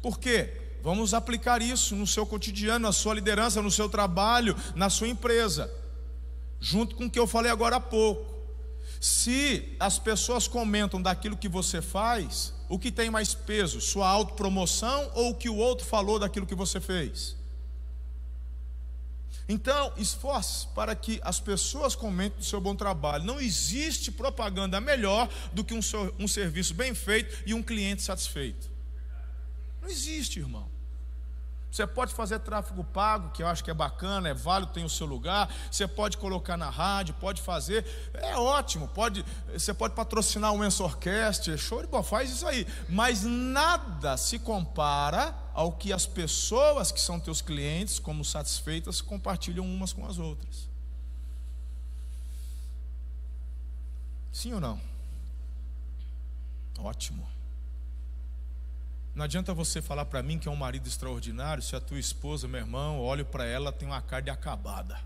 Por 0.00 0.18
quê? 0.18 0.50
Vamos 0.82 1.12
aplicar 1.12 1.60
isso 1.60 1.94
no 1.94 2.06
seu 2.06 2.24
cotidiano, 2.24 2.86
na 2.86 2.92
sua 2.92 3.12
liderança, 3.12 3.60
no 3.60 3.70
seu 3.70 3.86
trabalho, 3.86 4.56
na 4.74 4.88
sua 4.88 5.06
empresa. 5.06 5.70
Junto 6.58 6.96
com 6.96 7.04
o 7.04 7.10
que 7.10 7.18
eu 7.18 7.26
falei 7.26 7.52
agora 7.52 7.76
há 7.76 7.80
pouco. 7.80 8.34
Se 8.98 9.76
as 9.78 9.98
pessoas 9.98 10.48
comentam 10.48 11.02
daquilo 11.02 11.36
que 11.36 11.50
você 11.50 11.82
faz, 11.82 12.54
o 12.66 12.78
que 12.78 12.90
tem 12.90 13.10
mais 13.10 13.34
peso? 13.34 13.78
Sua 13.78 14.08
autopromoção 14.08 15.10
ou 15.14 15.32
o 15.32 15.34
que 15.34 15.50
o 15.50 15.56
outro 15.56 15.84
falou 15.84 16.18
daquilo 16.18 16.46
que 16.46 16.54
você 16.54 16.80
fez? 16.80 17.36
Então, 19.48 19.92
esforce 19.96 20.66
para 20.68 20.94
que 20.94 21.20
as 21.22 21.38
pessoas 21.38 21.94
comentem 21.94 22.38
do 22.38 22.44
seu 22.44 22.60
bom 22.60 22.74
trabalho. 22.74 23.24
Não 23.24 23.40
existe 23.40 24.10
propaganda 24.10 24.80
melhor 24.80 25.28
do 25.52 25.62
que 25.62 25.74
um, 25.74 25.80
um 26.18 26.26
serviço 26.26 26.72
bem 26.74 26.94
feito 26.94 27.42
e 27.44 27.52
um 27.52 27.62
cliente 27.62 28.02
satisfeito. 28.02 28.70
Não 29.82 29.88
existe, 29.88 30.38
irmão. 30.38 30.66
Você 31.70 31.86
pode 31.88 32.14
fazer 32.14 32.38
tráfego 32.38 32.84
pago, 32.84 33.32
que 33.32 33.42
eu 33.42 33.48
acho 33.48 33.64
que 33.64 33.70
é 33.70 33.74
bacana, 33.74 34.28
é 34.28 34.34
válido, 34.34 34.72
tem 34.72 34.84
o 34.84 34.88
seu 34.88 35.06
lugar. 35.06 35.52
Você 35.70 35.88
pode 35.88 36.16
colocar 36.16 36.56
na 36.56 36.70
rádio, 36.70 37.14
pode 37.14 37.42
fazer, 37.42 37.84
é 38.14 38.36
ótimo. 38.36 38.86
Pode, 38.86 39.24
você 39.52 39.74
pode 39.74 39.92
patrocinar 39.92 40.54
o 40.54 40.58
Mensa 40.58 40.84
Orquestra, 40.84 41.56
show 41.56 41.82
de 41.82 41.88
bola, 41.88 42.04
faz 42.04 42.30
isso 42.30 42.46
aí. 42.46 42.64
Mas 42.88 43.24
nada 43.24 44.16
se 44.16 44.38
compara 44.38 45.43
ao 45.54 45.70
que 45.70 45.92
as 45.92 46.04
pessoas 46.04 46.90
que 46.90 47.00
são 47.00 47.20
teus 47.20 47.40
clientes, 47.40 48.00
como 48.00 48.24
satisfeitas, 48.24 49.00
compartilham 49.00 49.64
umas 49.64 49.92
com 49.92 50.04
as 50.04 50.18
outras. 50.18 50.68
Sim 54.32 54.52
ou 54.54 54.60
não? 54.60 54.80
Ótimo. 56.80 57.24
Não 59.14 59.24
adianta 59.24 59.54
você 59.54 59.80
falar 59.80 60.06
para 60.06 60.24
mim 60.24 60.40
que 60.40 60.48
é 60.48 60.50
um 60.50 60.56
marido 60.56 60.88
extraordinário 60.88 61.62
se 61.62 61.76
a 61.76 61.80
tua 61.80 62.00
esposa, 62.00 62.48
meu 62.48 62.58
irmão, 62.58 62.98
olho 62.98 63.24
para 63.24 63.46
ela, 63.46 63.70
tem 63.70 63.86
uma 63.86 64.02
carne 64.02 64.30
acabada. 64.30 65.00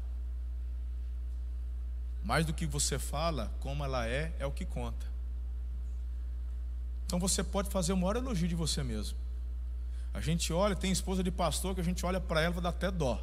Mais 2.24 2.46
do 2.46 2.54
que 2.54 2.64
você 2.64 2.98
fala, 2.98 3.52
como 3.60 3.84
ela 3.84 4.08
é, 4.08 4.32
é 4.38 4.46
o 4.46 4.50
que 4.50 4.64
conta. 4.64 5.06
Então 7.04 7.18
você 7.18 7.44
pode 7.44 7.68
fazer 7.68 7.92
o 7.92 7.98
maior 7.98 8.16
elogio 8.16 8.48
de 8.48 8.54
você 8.54 8.82
mesmo. 8.82 9.27
A 10.12 10.20
gente 10.20 10.52
olha, 10.52 10.74
tem 10.74 10.90
esposa 10.90 11.22
de 11.22 11.30
pastor 11.30 11.74
que 11.74 11.80
a 11.80 11.84
gente 11.84 12.04
olha 12.04 12.20
para 12.20 12.40
ela 12.40 12.56
e 12.56 12.60
dá 12.60 12.70
até 12.70 12.90
dó. 12.90 13.22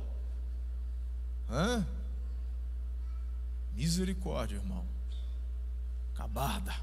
Hã? 1.50 1.86
Misericórdia, 3.74 4.56
irmão. 4.56 4.86
Acabada. 6.14 6.74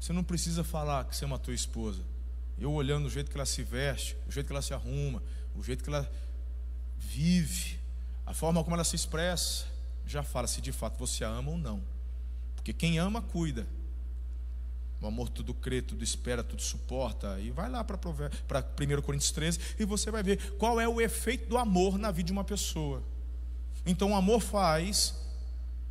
Você 0.00 0.12
não 0.12 0.24
precisa 0.24 0.64
falar 0.64 1.04
que 1.04 1.14
você 1.14 1.24
é 1.24 1.26
uma 1.26 1.38
tua 1.38 1.54
esposa. 1.54 2.02
Eu 2.58 2.72
olhando 2.72 3.06
o 3.06 3.10
jeito 3.10 3.30
que 3.30 3.36
ela 3.36 3.46
se 3.46 3.62
veste, 3.62 4.16
o 4.26 4.32
jeito 4.32 4.46
que 4.46 4.52
ela 4.52 4.62
se 4.62 4.72
arruma, 4.72 5.22
o 5.54 5.62
jeito 5.62 5.84
que 5.84 5.90
ela 5.90 6.10
vive, 6.96 7.78
a 8.24 8.32
forma 8.32 8.62
como 8.64 8.74
ela 8.74 8.84
se 8.84 8.96
expressa, 8.96 9.66
já 10.06 10.22
fala 10.22 10.46
se 10.46 10.60
de 10.60 10.72
fato 10.72 10.98
você 10.98 11.24
a 11.24 11.28
ama 11.28 11.50
ou 11.50 11.58
não. 11.58 11.82
Porque 12.56 12.72
quem 12.72 12.98
ama, 12.98 13.20
cuida. 13.20 13.66
O 15.00 15.06
amor 15.06 15.28
tudo 15.28 15.54
crê, 15.54 15.80
tudo 15.80 16.02
espera, 16.02 16.42
tudo 16.42 16.60
suporta. 16.60 17.38
E 17.38 17.50
vai 17.50 17.70
lá 17.70 17.84
para 17.84 17.96
1 17.96 19.02
Coríntios 19.02 19.30
13 19.30 19.60
e 19.78 19.84
você 19.84 20.10
vai 20.10 20.22
ver 20.22 20.54
qual 20.54 20.80
é 20.80 20.88
o 20.88 21.00
efeito 21.00 21.48
do 21.48 21.56
amor 21.56 21.98
na 21.98 22.10
vida 22.10 22.26
de 22.26 22.32
uma 22.32 22.44
pessoa. 22.44 23.02
Então 23.86 24.12
o 24.12 24.16
amor 24.16 24.40
faz 24.40 25.14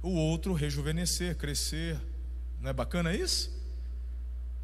o 0.04 0.10
outro 0.10 0.54
rejuvenescer, 0.54 1.38
crescer. 1.38 2.00
Não 2.60 2.70
é 2.70 2.74
bacana 2.74 3.15
isso? 3.15 3.56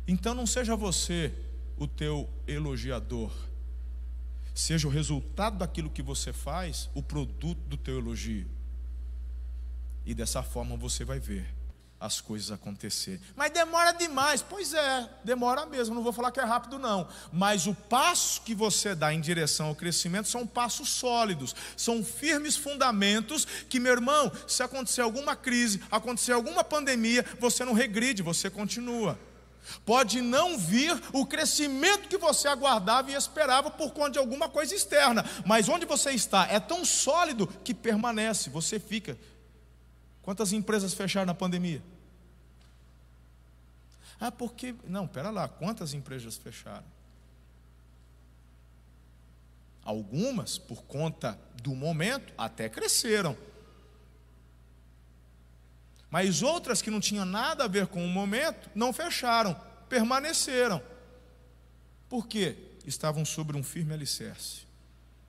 Então 0.06 0.36
não 0.36 0.46
seja 0.46 0.76
você 0.76 1.34
o 1.78 1.88
teu 1.88 2.30
elogiador. 2.46 3.32
Seja 4.54 4.88
o 4.88 4.92
resultado 4.92 5.58
daquilo 5.58 5.90
que 5.90 6.02
você 6.02 6.34
faz 6.34 6.90
o 6.94 7.02
produto 7.02 7.62
do 7.62 7.78
teu 7.78 7.98
elogio. 7.98 8.48
E 10.06 10.14
dessa 10.14 10.44
forma 10.44 10.76
você 10.76 11.06
vai 11.06 11.18
ver 11.18 11.63
as 12.04 12.20
coisas 12.20 12.52
acontecerem. 12.52 13.22
Mas 13.34 13.52
demora 13.52 13.94
demais. 13.94 14.42
Pois 14.42 14.74
é, 14.74 15.10
demora 15.24 15.66
mesmo. 15.66 15.96
Não 15.96 16.04
vou 16.04 16.12
falar 16.12 16.32
que 16.32 16.40
é 16.40 16.44
rápido, 16.44 16.78
não. 16.78 17.08
Mas 17.32 17.66
o 17.66 17.74
passo 17.74 18.42
que 18.42 18.54
você 18.54 18.94
dá 18.94 19.14
em 19.14 19.22
direção 19.22 19.68
ao 19.68 19.76
crescimento 19.76 20.28
são 20.28 20.46
passos 20.46 20.90
sólidos, 20.90 21.56
são 21.78 22.04
firmes 22.04 22.58
fundamentos 22.58 23.46
que, 23.70 23.80
meu 23.80 23.94
irmão, 23.94 24.30
se 24.46 24.62
acontecer 24.62 25.00
alguma 25.00 25.34
crise, 25.34 25.82
acontecer 25.90 26.34
alguma 26.34 26.62
pandemia, 26.62 27.26
você 27.40 27.64
não 27.64 27.72
regride, 27.72 28.22
você 28.22 28.50
continua. 28.50 29.18
Pode 29.86 30.20
não 30.20 30.58
vir 30.58 31.02
o 31.14 31.26
crescimento 31.26 32.10
que 32.10 32.18
você 32.18 32.50
aguardava 32.50 33.12
e 33.12 33.14
esperava 33.14 33.72
por 33.72 33.94
conta 33.94 34.12
de 34.12 34.20
alguma 34.20 34.50
coisa 34.50 34.76
externa, 34.76 35.24
mas 35.46 35.70
onde 35.70 35.86
você 35.86 36.12
está 36.12 36.46
é 36.52 36.60
tão 36.60 36.84
sólido 36.84 37.48
que 37.64 37.74
permanece, 37.74 38.50
você 38.50 38.78
fica. 38.78 39.18
Quantas 40.22 40.52
empresas 40.52 40.94
fecharam 40.94 41.28
na 41.28 41.34
pandemia? 41.34 41.82
Ah, 44.24 44.32
porque. 44.32 44.74
Não, 44.86 45.06
pera 45.06 45.30
lá, 45.30 45.50
quantas 45.50 45.94
empresas 45.94 46.38
fecharam? 46.38 46.86
Algumas, 49.84 50.58
por 50.58 50.84
conta 50.84 51.38
do 51.62 51.76
momento, 51.76 52.34
até 52.38 52.70
cresceram. 52.70 53.36
Mas 56.10 56.42
outras 56.42 56.82
que 56.82 56.90
não 56.90 57.02
tinham 57.02 57.26
nada 57.26 57.66
a 57.66 57.68
ver 57.68 57.88
com 57.88 58.02
o 58.06 58.08
momento, 58.08 58.70
não 58.74 58.94
fecharam, 58.94 59.60
permaneceram. 59.90 60.82
Por 62.08 62.26
quê? 62.26 62.56
Estavam 62.86 63.26
sobre 63.26 63.58
um 63.58 63.64
firme 63.64 63.94
alicerce. 63.94 64.66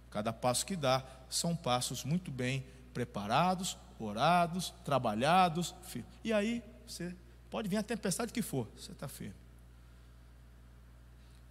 Cada 0.08 0.32
passo 0.32 0.64
que 0.64 0.76
dá 0.76 1.04
são 1.28 1.56
passos 1.56 2.04
muito 2.04 2.30
bem 2.30 2.64
preparados, 2.92 3.76
orados, 3.98 4.72
trabalhados. 4.84 5.74
E 6.22 6.32
aí 6.32 6.62
você 6.86 7.12
Pode 7.54 7.68
vir 7.68 7.76
a 7.76 7.84
tempestade 7.84 8.32
que 8.32 8.42
for, 8.42 8.66
você 8.76 8.90
está 8.90 9.06
firme. 9.06 9.36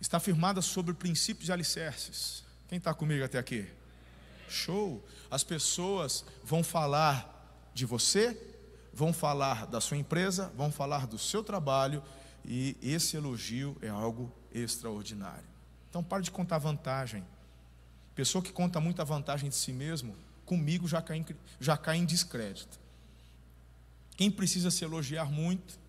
Está 0.01 0.19
firmada 0.19 0.61
sobre 0.61 0.93
princípios 0.93 1.47
e 1.47 1.51
alicerces. 1.53 2.43
Quem 2.67 2.77
está 2.77 2.93
comigo 2.93 3.23
até 3.23 3.39
aqui? 3.39 3.65
Show! 4.49 5.01
As 5.31 5.45
pessoas 5.45 6.25
vão 6.43 6.61
falar 6.61 7.71
de 7.73 7.85
você, 7.85 8.37
vão 8.93 9.13
falar 9.13 9.65
da 9.65 9.79
sua 9.79 9.95
empresa, 9.95 10.51
vão 10.57 10.69
falar 10.73 11.07
do 11.07 11.17
seu 11.17 11.41
trabalho, 11.41 12.03
e 12.43 12.75
esse 12.81 13.15
elogio 13.15 13.77
é 13.81 13.87
algo 13.87 14.29
extraordinário. 14.53 15.47
Então 15.89 16.03
pare 16.03 16.21
de 16.21 16.31
contar 16.31 16.57
vantagem. 16.57 17.25
Pessoa 18.13 18.43
que 18.43 18.51
conta 18.51 18.81
muita 18.81 19.05
vantagem 19.05 19.49
de 19.49 19.55
si 19.55 19.71
mesmo, 19.71 20.17
comigo 20.45 20.85
já 20.85 21.01
cai 21.01 21.19
em, 21.19 21.25
já 21.61 21.77
cai 21.77 21.95
em 21.95 22.05
descrédito. 22.05 22.77
Quem 24.17 24.29
precisa 24.29 24.69
se 24.69 24.83
elogiar 24.83 25.31
muito, 25.31 25.81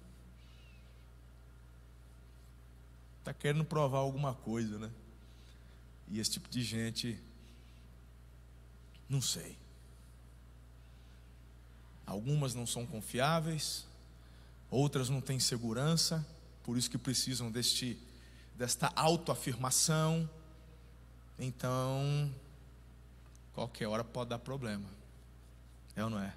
está 3.24 3.32
querendo 3.32 3.64
provar 3.64 4.00
alguma 4.00 4.34
coisa, 4.34 4.78
né? 4.78 4.90
E 6.08 6.20
esse 6.20 6.32
tipo 6.32 6.46
de 6.46 6.62
gente, 6.62 7.18
não 9.08 9.22
sei. 9.22 9.56
Algumas 12.04 12.54
não 12.54 12.66
são 12.66 12.84
confiáveis, 12.84 13.86
outras 14.70 15.08
não 15.08 15.22
têm 15.22 15.40
segurança, 15.40 16.24
por 16.62 16.76
isso 16.76 16.90
que 16.90 16.98
precisam 16.98 17.50
deste, 17.50 17.98
desta 18.54 18.92
autoafirmação. 18.94 20.28
Então, 21.38 22.30
qualquer 23.54 23.86
hora 23.88 24.04
pode 24.04 24.28
dar 24.28 24.38
problema. 24.38 24.86
É 25.96 26.04
ou 26.04 26.10
não 26.10 26.20
é? 26.20 26.34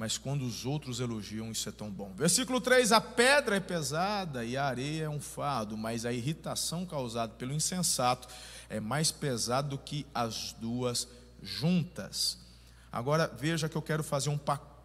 Mas 0.00 0.16
quando 0.16 0.46
os 0.46 0.64
outros 0.64 0.98
elogiam, 0.98 1.52
isso 1.52 1.68
é 1.68 1.72
tão 1.72 1.90
bom. 1.90 2.10
Versículo 2.16 2.58
3: 2.58 2.90
A 2.90 3.02
pedra 3.02 3.56
é 3.56 3.60
pesada 3.60 4.42
e 4.46 4.56
a 4.56 4.64
areia 4.64 5.04
é 5.04 5.08
um 5.10 5.20
fardo, 5.20 5.76
mas 5.76 6.06
a 6.06 6.12
irritação 6.12 6.86
causada 6.86 7.34
pelo 7.34 7.52
insensato 7.52 8.26
é 8.70 8.80
mais 8.80 9.10
pesada 9.12 9.68
do 9.68 9.76
que 9.76 10.06
as 10.14 10.54
duas 10.58 11.06
juntas. 11.42 12.38
Agora 12.90 13.30
veja 13.38 13.68
que 13.68 13.76
eu 13.76 13.82
quero 13.82 14.02
fazer 14.02 14.30
um, 14.30 14.40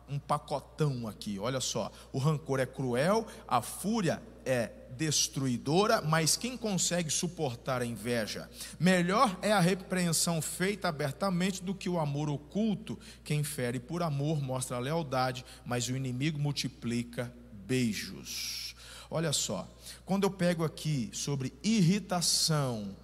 um 0.10 0.20
pacotão 0.20 1.08
aqui, 1.08 1.40
olha 1.40 1.62
só. 1.62 1.90
O 2.12 2.20
rancor 2.20 2.60
é 2.60 2.66
cruel, 2.66 3.26
a 3.48 3.62
fúria 3.62 4.22
é 4.44 4.70
destruidora, 4.98 6.02
mas 6.02 6.38
quem 6.38 6.58
consegue 6.58 7.10
suportar 7.10 7.82
a 7.82 7.86
inveja? 7.86 8.50
Melhor 8.80 9.38
é 9.42 9.52
a 9.52 9.60
repreensão 9.60 10.42
feita 10.42 10.88
abertamente 10.88 11.62
do 11.62 11.76
que 11.76 11.90
o 11.90 12.00
amor 12.00 12.30
oculto. 12.30 13.00
Quem 13.24 13.44
fere 13.44 13.80
por 13.80 14.02
amor 14.02 14.42
mostra 14.42 14.80
lealdade, 14.80 15.46
mas 15.66 15.88
o 15.88 15.96
inimigo 15.96 16.40
multiplica 16.40 17.34
beijos. 17.66 18.76
Olha 19.10 19.32
só, 19.32 19.70
quando 20.06 20.24
eu 20.24 20.32
pego 20.32 20.64
aqui 20.64 21.10
sobre 21.14 21.54
irritação, 21.64 22.96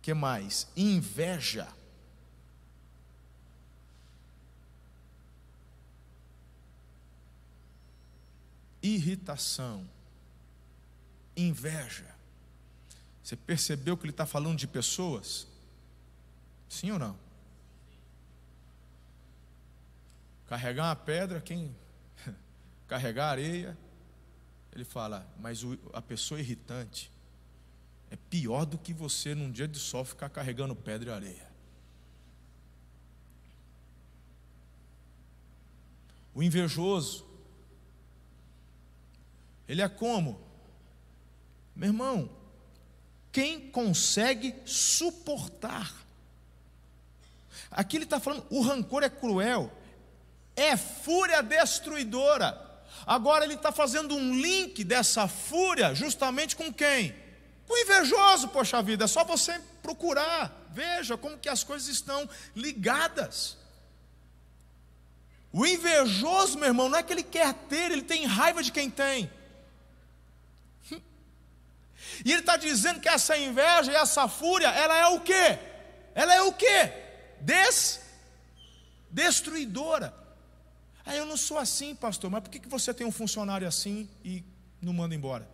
que 0.00 0.14
mais? 0.14 0.68
Inveja. 0.76 1.68
Irritação 8.82 9.95
inveja. 11.36 12.06
Você 13.22 13.36
percebeu 13.36 13.96
que 13.96 14.04
ele 14.04 14.12
está 14.12 14.24
falando 14.24 14.56
de 14.56 14.66
pessoas? 14.66 15.46
Sim 16.68 16.92
ou 16.92 16.98
não? 16.98 17.18
Carregar 20.46 20.84
uma 20.84 20.96
pedra, 20.96 21.40
quem 21.40 21.74
carregar 22.86 23.30
areia, 23.30 23.76
ele 24.72 24.84
fala, 24.84 25.26
mas 25.38 25.60
a 25.92 26.00
pessoa 26.00 26.38
irritante 26.38 27.10
é 28.10 28.16
pior 28.16 28.64
do 28.64 28.78
que 28.78 28.92
você 28.92 29.34
num 29.34 29.50
dia 29.50 29.66
de 29.66 29.78
sol 29.78 30.04
ficar 30.04 30.28
carregando 30.28 30.76
pedra 30.76 31.10
e 31.10 31.12
areia. 31.12 31.46
O 36.32 36.42
invejoso, 36.42 37.26
ele 39.66 39.82
é 39.82 39.88
como? 39.88 40.45
Meu 41.76 41.90
irmão, 41.90 42.30
quem 43.30 43.68
consegue 43.70 44.54
suportar? 44.64 45.94
Aqui 47.70 47.98
ele 47.98 48.04
está 48.04 48.18
falando, 48.18 48.46
o 48.48 48.62
rancor 48.62 49.02
é 49.02 49.10
cruel, 49.10 49.70
é 50.56 50.74
fúria 50.74 51.42
destruidora. 51.42 52.64
Agora 53.06 53.44
ele 53.44 53.54
está 53.54 53.70
fazendo 53.70 54.16
um 54.16 54.34
link 54.34 54.82
dessa 54.82 55.28
fúria 55.28 55.94
justamente 55.94 56.56
com 56.56 56.72
quem? 56.72 57.14
Com 57.66 57.74
o 57.74 57.78
invejoso, 57.78 58.48
poxa 58.48 58.80
vida, 58.80 59.04
é 59.04 59.08
só 59.08 59.22
você 59.22 59.60
procurar, 59.82 60.66
veja 60.70 61.18
como 61.18 61.36
que 61.36 61.48
as 61.48 61.62
coisas 61.62 61.88
estão 61.88 62.26
ligadas. 62.54 63.58
O 65.52 65.66
invejoso, 65.66 66.58
meu 66.58 66.68
irmão, 66.68 66.88
não 66.88 66.98
é 66.98 67.02
que 67.02 67.12
ele 67.12 67.22
quer 67.22 67.52
ter, 67.52 67.90
ele 67.90 68.02
tem 68.02 68.24
raiva 68.24 68.62
de 68.62 68.72
quem 68.72 68.88
tem. 68.88 69.30
E 72.24 72.32
ele 72.32 72.40
está 72.40 72.56
dizendo 72.56 73.00
que 73.00 73.08
essa 73.08 73.36
inveja 73.36 73.92
e 73.92 73.94
essa 73.94 74.28
fúria, 74.28 74.68
ela 74.68 74.96
é 74.96 75.06
o 75.08 75.20
quê? 75.20 75.58
Ela 76.14 76.34
é 76.34 76.42
o 76.42 76.52
quê? 76.52 76.92
Des, 77.40 78.00
destruidora. 79.10 80.14
Ah, 81.04 81.14
eu 81.14 81.26
não 81.26 81.36
sou 81.36 81.58
assim, 81.58 81.94
pastor, 81.94 82.30
mas 82.30 82.42
por 82.42 82.50
que, 82.50 82.68
você 82.68 82.92
tem 82.92 83.06
um 83.06 83.12
funcionário 83.12 83.66
assim 83.66 84.08
e 84.24 84.42
não 84.80 84.92
manda 84.92 85.14
embora? 85.14 85.48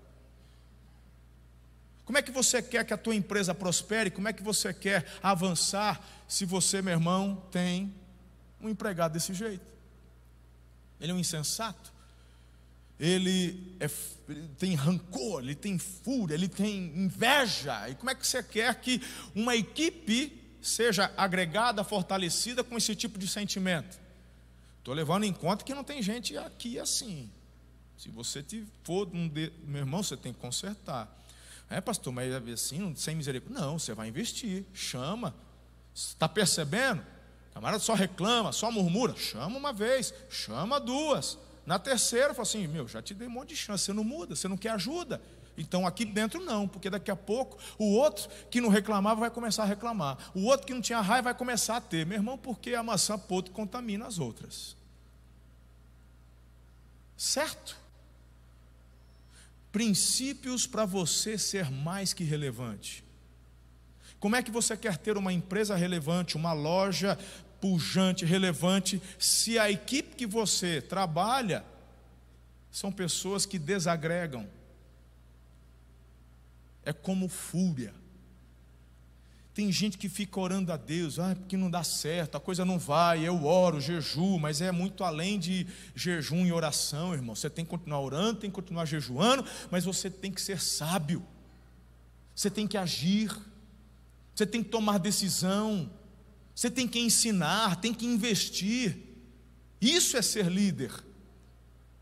Como 2.04 2.18
é 2.18 2.22
que 2.22 2.30
você 2.30 2.62
quer 2.62 2.84
que 2.84 2.92
a 2.92 2.96
tua 2.96 3.14
empresa 3.14 3.54
prospere? 3.54 4.10
Como 4.10 4.28
é 4.28 4.32
que 4.32 4.42
você 4.42 4.72
quer 4.72 5.06
avançar 5.22 6.00
se 6.26 6.44
você, 6.44 6.82
meu 6.82 6.92
irmão, 6.92 7.42
tem 7.50 7.94
um 8.60 8.68
empregado 8.68 9.12
desse 9.12 9.34
jeito? 9.34 9.64
Ele 11.00 11.12
é 11.12 11.14
um 11.14 11.18
insensato 11.18 11.92
ele, 13.02 13.76
é, 13.80 13.90
ele, 14.28 14.48
tem 14.56 14.76
rancor, 14.76 15.42
ele 15.42 15.56
tem 15.56 15.76
fúria, 15.76 16.34
ele 16.34 16.46
tem 16.46 16.86
inveja. 16.96 17.90
E 17.90 17.96
como 17.96 18.10
é 18.10 18.14
que 18.14 18.24
você 18.24 18.40
quer 18.44 18.80
que 18.80 19.02
uma 19.34 19.56
equipe 19.56 20.40
seja 20.62 21.12
agregada, 21.16 21.82
fortalecida 21.82 22.62
com 22.62 22.76
esse 22.76 22.94
tipo 22.94 23.18
de 23.18 23.26
sentimento? 23.26 23.98
Estou 24.78 24.94
levando 24.94 25.24
em 25.24 25.32
conta 25.32 25.64
que 25.64 25.74
não 25.74 25.82
tem 25.82 26.00
gente 26.00 26.36
aqui 26.38 26.78
assim. 26.78 27.28
Se 27.98 28.08
você 28.08 28.44
for 28.84 29.08
um 29.12 29.28
de, 29.28 29.52
meu 29.64 29.80
irmão, 29.80 30.00
você 30.00 30.16
tem 30.16 30.32
que 30.32 30.38
consertar. 30.38 31.08
É, 31.68 31.80
pastor, 31.80 32.12
mas 32.12 32.32
assim, 32.52 32.94
sem 32.94 33.16
misericórdia. 33.16 33.60
Não, 33.60 33.80
você 33.80 33.94
vai 33.94 34.06
investir, 34.06 34.64
chama. 34.72 35.34
Está 35.92 36.28
percebendo? 36.28 37.04
Camarada 37.52 37.82
só 37.82 37.94
reclama, 37.94 38.52
só 38.52 38.70
murmura. 38.70 39.16
Chama 39.16 39.58
uma 39.58 39.72
vez, 39.72 40.14
chama 40.30 40.78
duas. 40.78 41.36
Na 41.64 41.78
terceira, 41.78 42.34
fala 42.34 42.42
assim: 42.42 42.66
Meu, 42.66 42.88
já 42.88 43.00
te 43.00 43.14
dei 43.14 43.28
um 43.28 43.30
monte 43.30 43.50
de 43.50 43.56
chance, 43.56 43.84
você 43.84 43.92
não 43.92 44.04
muda, 44.04 44.34
você 44.34 44.48
não 44.48 44.56
quer 44.56 44.70
ajuda. 44.70 45.20
Então 45.56 45.86
aqui 45.86 46.04
dentro 46.04 46.42
não, 46.42 46.66
porque 46.66 46.88
daqui 46.88 47.10
a 47.10 47.16
pouco 47.16 47.58
o 47.78 47.92
outro 47.92 48.28
que 48.50 48.60
não 48.60 48.68
reclamava 48.68 49.20
vai 49.20 49.30
começar 49.30 49.64
a 49.64 49.66
reclamar. 49.66 50.16
O 50.34 50.44
outro 50.44 50.66
que 50.66 50.74
não 50.74 50.80
tinha 50.80 51.00
raiva 51.00 51.24
vai 51.24 51.34
começar 51.34 51.76
a 51.76 51.80
ter. 51.80 52.06
Meu 52.06 52.18
irmão, 52.18 52.38
porque 52.38 52.74
a 52.74 52.82
maçã 52.82 53.18
podre 53.18 53.50
contamina 53.50 54.06
as 54.06 54.18
outras. 54.18 54.76
Certo? 57.16 57.76
Princípios 59.70 60.66
para 60.66 60.84
você 60.84 61.38
ser 61.38 61.70
mais 61.70 62.12
que 62.12 62.24
relevante. 62.24 63.04
Como 64.18 64.36
é 64.36 64.42
que 64.42 64.52
você 64.52 64.76
quer 64.76 64.96
ter 64.96 65.16
uma 65.16 65.32
empresa 65.32 65.74
relevante, 65.74 66.36
uma 66.36 66.52
loja 66.52 67.18
pujante, 67.62 68.24
relevante, 68.24 69.00
se 69.20 69.56
a 69.56 69.70
equipe 69.70 70.16
que 70.16 70.26
você 70.26 70.82
trabalha 70.82 71.64
são 72.72 72.90
pessoas 72.90 73.46
que 73.46 73.56
desagregam? 73.56 74.48
É 76.84 76.92
como 76.92 77.28
fúria. 77.28 77.94
Tem 79.54 79.70
gente 79.70 79.96
que 79.96 80.08
fica 80.08 80.40
orando 80.40 80.72
a 80.72 80.76
Deus, 80.76 81.20
ah, 81.20 81.36
porque 81.36 81.56
não 81.56 81.70
dá 81.70 81.84
certo, 81.84 82.36
a 82.36 82.40
coisa 82.40 82.64
não 82.64 82.80
vai, 82.80 83.20
eu 83.20 83.44
oro, 83.44 83.80
jejuo, 83.80 84.40
mas 84.40 84.60
é 84.60 84.72
muito 84.72 85.04
além 85.04 85.38
de 85.38 85.64
jejum 85.94 86.44
e 86.44 86.50
oração, 86.50 87.14
irmão. 87.14 87.36
Você 87.36 87.48
tem 87.48 87.64
que 87.64 87.70
continuar 87.70 88.00
orando, 88.00 88.40
tem 88.40 88.50
que 88.50 88.54
continuar 88.54 88.86
jejuando, 88.86 89.44
mas 89.70 89.84
você 89.84 90.10
tem 90.10 90.32
que 90.32 90.40
ser 90.40 90.60
sábio, 90.60 91.24
você 92.34 92.50
tem 92.50 92.66
que 92.66 92.76
agir, 92.76 93.30
você 94.34 94.46
tem 94.46 94.64
que 94.64 94.70
tomar 94.70 94.98
decisão, 94.98 95.88
você 96.54 96.70
tem 96.70 96.86
que 96.86 97.00
ensinar, 97.00 97.76
tem 97.76 97.94
que 97.94 98.06
investir. 98.06 98.98
Isso 99.80 100.16
é 100.16 100.22
ser 100.22 100.46
líder. 100.46 100.92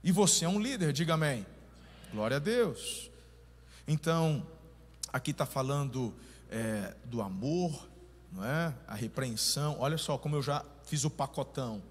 E 0.02 0.12
você 0.12 0.44
é 0.44 0.48
um 0.48 0.60
líder, 0.60 0.92
diga 0.92 1.14
amém. 1.14 1.46
Glória 2.12 2.36
a 2.36 2.40
Deus. 2.40 3.10
Então, 3.86 4.46
aqui 5.12 5.30
está 5.30 5.46
falando 5.46 6.14
é, 6.50 6.94
do 7.04 7.22
amor, 7.22 7.88
não 8.32 8.44
é? 8.44 8.74
A 8.86 8.94
repreensão. 8.94 9.76
Olha 9.78 9.98
só 9.98 10.18
como 10.18 10.36
eu 10.36 10.42
já 10.42 10.64
fiz 10.84 11.04
o 11.04 11.10
pacotão. 11.10 11.82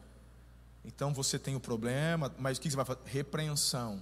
Então 0.83 1.13
você 1.13 1.37
tem 1.37 1.55
o 1.55 1.59
problema, 1.59 2.33
mas 2.37 2.57
o 2.57 2.61
que 2.61 2.69
você 2.69 2.75
vai 2.75 2.85
fazer? 2.85 3.01
Repreensão. 3.05 4.01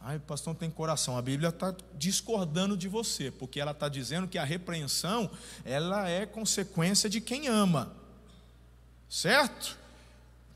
Ai, 0.00 0.18
pastor 0.18 0.54
não 0.54 0.58
tem 0.58 0.70
coração. 0.70 1.18
A 1.18 1.22
Bíblia 1.22 1.48
está 1.48 1.74
discordando 1.96 2.76
de 2.76 2.88
você, 2.88 3.30
porque 3.30 3.60
ela 3.60 3.72
está 3.72 3.88
dizendo 3.88 4.28
que 4.28 4.38
a 4.38 4.44
repreensão 4.44 5.30
ela 5.64 6.08
é 6.08 6.24
consequência 6.24 7.10
de 7.10 7.20
quem 7.20 7.48
ama, 7.48 7.92
certo? 9.08 9.76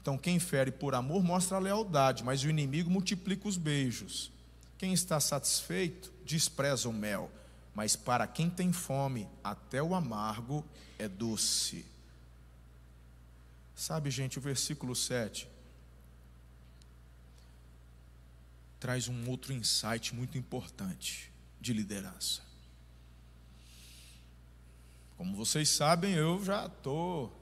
Então 0.00 0.16
quem 0.16 0.38
fere 0.38 0.70
por 0.70 0.94
amor 0.94 1.22
mostra 1.22 1.58
lealdade, 1.58 2.24
mas 2.24 2.42
o 2.44 2.48
inimigo 2.48 2.90
multiplica 2.90 3.48
os 3.48 3.56
beijos. 3.56 4.30
Quem 4.78 4.92
está 4.92 5.18
satisfeito 5.20 6.12
despreza 6.24 6.88
o 6.88 6.92
mel 6.92 7.30
mas 7.74 7.96
para 7.96 8.26
quem 8.26 8.50
tem 8.50 8.72
fome, 8.72 9.28
até 9.42 9.82
o 9.82 9.94
amargo 9.94 10.64
é 10.98 11.08
doce. 11.08 11.86
Sabe, 13.74 14.10
gente, 14.10 14.38
o 14.38 14.42
versículo 14.42 14.94
7 14.94 15.48
traz 18.82 19.06
um 19.06 19.30
outro 19.30 19.52
insight 19.52 20.12
muito 20.12 20.36
importante 20.36 21.30
de 21.60 21.72
liderança. 21.72 22.42
Como 25.16 25.36
vocês 25.36 25.68
sabem, 25.68 26.14
eu 26.14 26.44
já 26.44 26.66
estou 26.66 27.32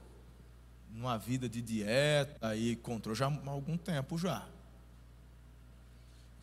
numa 0.91 1.17
vida 1.17 1.49
de 1.49 1.63
dieta 1.63 2.55
e 2.55 2.77
controle 2.77 3.19
já 3.19 3.29
há 3.29 3.49
algum 3.49 3.79
tempo 3.79 4.19
já. 4.19 4.47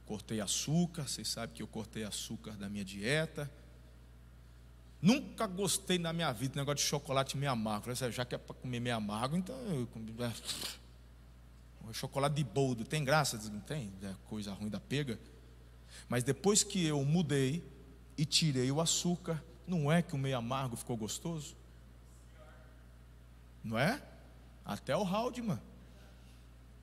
Cortei 0.08 0.42
açúcar, 0.42 1.08
vocês 1.08 1.28
sabem 1.28 1.56
que 1.56 1.62
eu 1.62 1.68
cortei 1.68 2.04
açúcar 2.04 2.54
da 2.54 2.68
minha 2.68 2.84
dieta. 2.84 3.48
Nunca 5.00 5.46
gostei 5.46 6.00
na 6.00 6.12
minha 6.12 6.32
vida 6.32 6.56
do 6.56 6.58
negócio 6.58 6.84
de 6.84 6.90
chocolate 6.90 7.38
meio 7.38 7.52
amargo. 7.52 7.94
Já 7.94 8.26
que 8.26 8.34
é 8.34 8.38
para 8.40 8.56
comer 8.56 8.80
meio 8.80 8.96
amargo, 8.96 9.38
então 9.38 9.56
eu 9.68 9.86
comi. 9.86 10.12
É, 11.90 11.94
chocolate 11.94 12.36
de 12.36 12.44
boldo, 12.44 12.84
tem 12.84 13.04
graça? 13.04 13.38
Não 13.52 13.60
tem? 13.60 13.92
É 14.04 14.14
coisa 14.26 14.54
ruim 14.54 14.70
da 14.70 14.80
pega. 14.80 15.20
Mas 16.08 16.24
depois 16.24 16.64
que 16.64 16.86
eu 16.86 17.04
mudei 17.04 17.64
e 18.18 18.26
tirei 18.26 18.72
o 18.72 18.82
açúcar, 18.82 19.44
não 19.66 19.92
é 19.92 20.02
que 20.02 20.16
o 20.16 20.18
meio 20.18 20.38
amargo 20.38 20.76
ficou 20.76 20.96
gostoso? 20.96 21.56
Não 23.64 23.78
é? 23.78 24.02
Até 24.66 24.96
o 24.96 25.04
Haldman. 25.04 25.60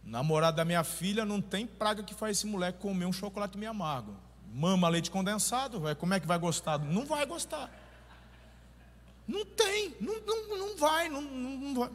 Namorado 0.02 0.56
da 0.58 0.64
minha 0.64 0.84
filha, 0.84 1.24
não 1.24 1.40
tem 1.40 1.66
praga 1.66 2.02
que 2.02 2.14
faz 2.14 2.36
esse 2.36 2.46
moleque 2.46 2.78
comer 2.78 3.06
um 3.06 3.12
chocolate 3.12 3.56
meio 3.56 3.70
amargo. 3.70 4.14
Mama 4.52 4.88
leite 4.88 5.10
condensado, 5.10 5.82
como 5.98 6.14
é 6.14 6.20
que 6.20 6.26
vai 6.26 6.38
gostar? 6.38 6.78
Não 6.78 7.06
vai 7.06 7.24
gostar. 7.24 7.70
Não 9.26 9.44
tem, 9.44 9.96
não, 10.00 10.20
não, 10.20 10.58
não 10.58 10.76
vai, 10.76 11.08
não, 11.08 11.22
não 11.22 11.74
vai. 11.74 11.90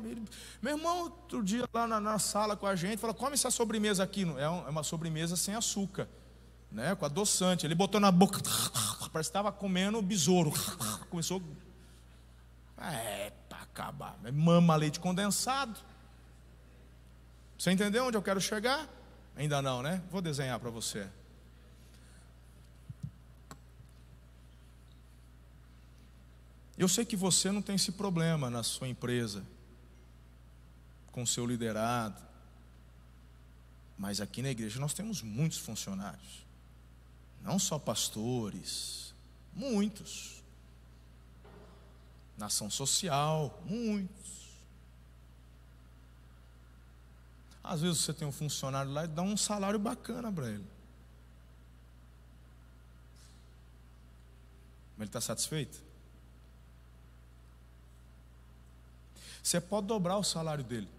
Meu 0.61 0.75
irmão, 0.75 1.03
outro 1.03 1.43
dia 1.43 1.63
lá 1.71 1.85
na, 1.85 1.99
na 1.99 2.17
sala 2.17 2.57
com 2.57 2.65
a 2.65 2.75
gente, 2.75 2.97
falou: 2.97 3.13
come 3.13 3.33
essa 3.33 3.51
sobremesa 3.51 4.03
aqui. 4.03 4.23
É, 4.37 4.43
é 4.43 4.49
uma 4.49 4.81
sobremesa 4.81 5.35
sem 5.35 5.53
açúcar, 5.53 6.07
né, 6.71 6.95
com 6.95 7.05
adoçante. 7.05 7.67
Ele 7.67 7.75
botou 7.75 8.01
na 8.01 8.11
boca, 8.11 8.39
parece 9.13 9.29
que 9.29 9.37
estava 9.37 9.51
comendo 9.51 10.01
besouro. 10.01 10.51
Começou. 11.09 11.41
É, 12.77 13.31
para 13.47 13.59
acabar. 13.59 14.17
Mama 14.33 14.75
leite 14.75 14.99
condensado. 14.99 15.79
Você 17.57 17.71
entendeu 17.71 18.05
onde 18.05 18.17
eu 18.17 18.21
quero 18.21 18.39
chegar? 18.41 18.87
Ainda 19.35 19.61
não, 19.61 19.83
né? 19.83 20.01
Vou 20.09 20.21
desenhar 20.21 20.59
para 20.59 20.69
você. 20.69 21.07
Eu 26.79 26.87
sei 26.87 27.03
que 27.03 27.17
você 27.17 27.51
não 27.51 27.61
tem 27.61 27.75
esse 27.75 27.91
problema 27.91 28.49
na 28.49 28.63
sua 28.63 28.87
empresa, 28.87 29.45
com 31.11 31.23
o 31.23 31.27
seu 31.27 31.45
liderado, 31.45 32.23
mas 33.97 34.21
aqui 34.21 34.41
na 34.41 34.49
igreja 34.49 34.79
nós 34.79 34.93
temos 34.93 35.21
muitos 35.21 35.57
funcionários, 35.57 36.45
não 37.41 37.59
só 37.59 37.77
pastores, 37.77 39.13
muitos. 39.53 40.41
Na 42.37 42.45
ação 42.45 42.69
social, 42.69 43.61
muitos. 43.65 44.47
Às 47.61 47.81
vezes 47.81 47.99
você 47.99 48.13
tem 48.13 48.25
um 48.25 48.31
funcionário 48.31 48.89
lá 48.89 49.03
e 49.03 49.07
dá 49.09 49.21
um 49.21 49.35
salário 49.35 49.77
bacana 49.77 50.31
para 50.31 50.49
ele. 50.49 50.65
Mas 54.95 55.01
ele 55.01 55.09
está 55.09 55.19
satisfeito? 55.19 55.88
Você 59.43 59.59
pode 59.59 59.87
dobrar 59.87 60.17
o 60.17 60.23
salário 60.23 60.63
dele. 60.63 60.89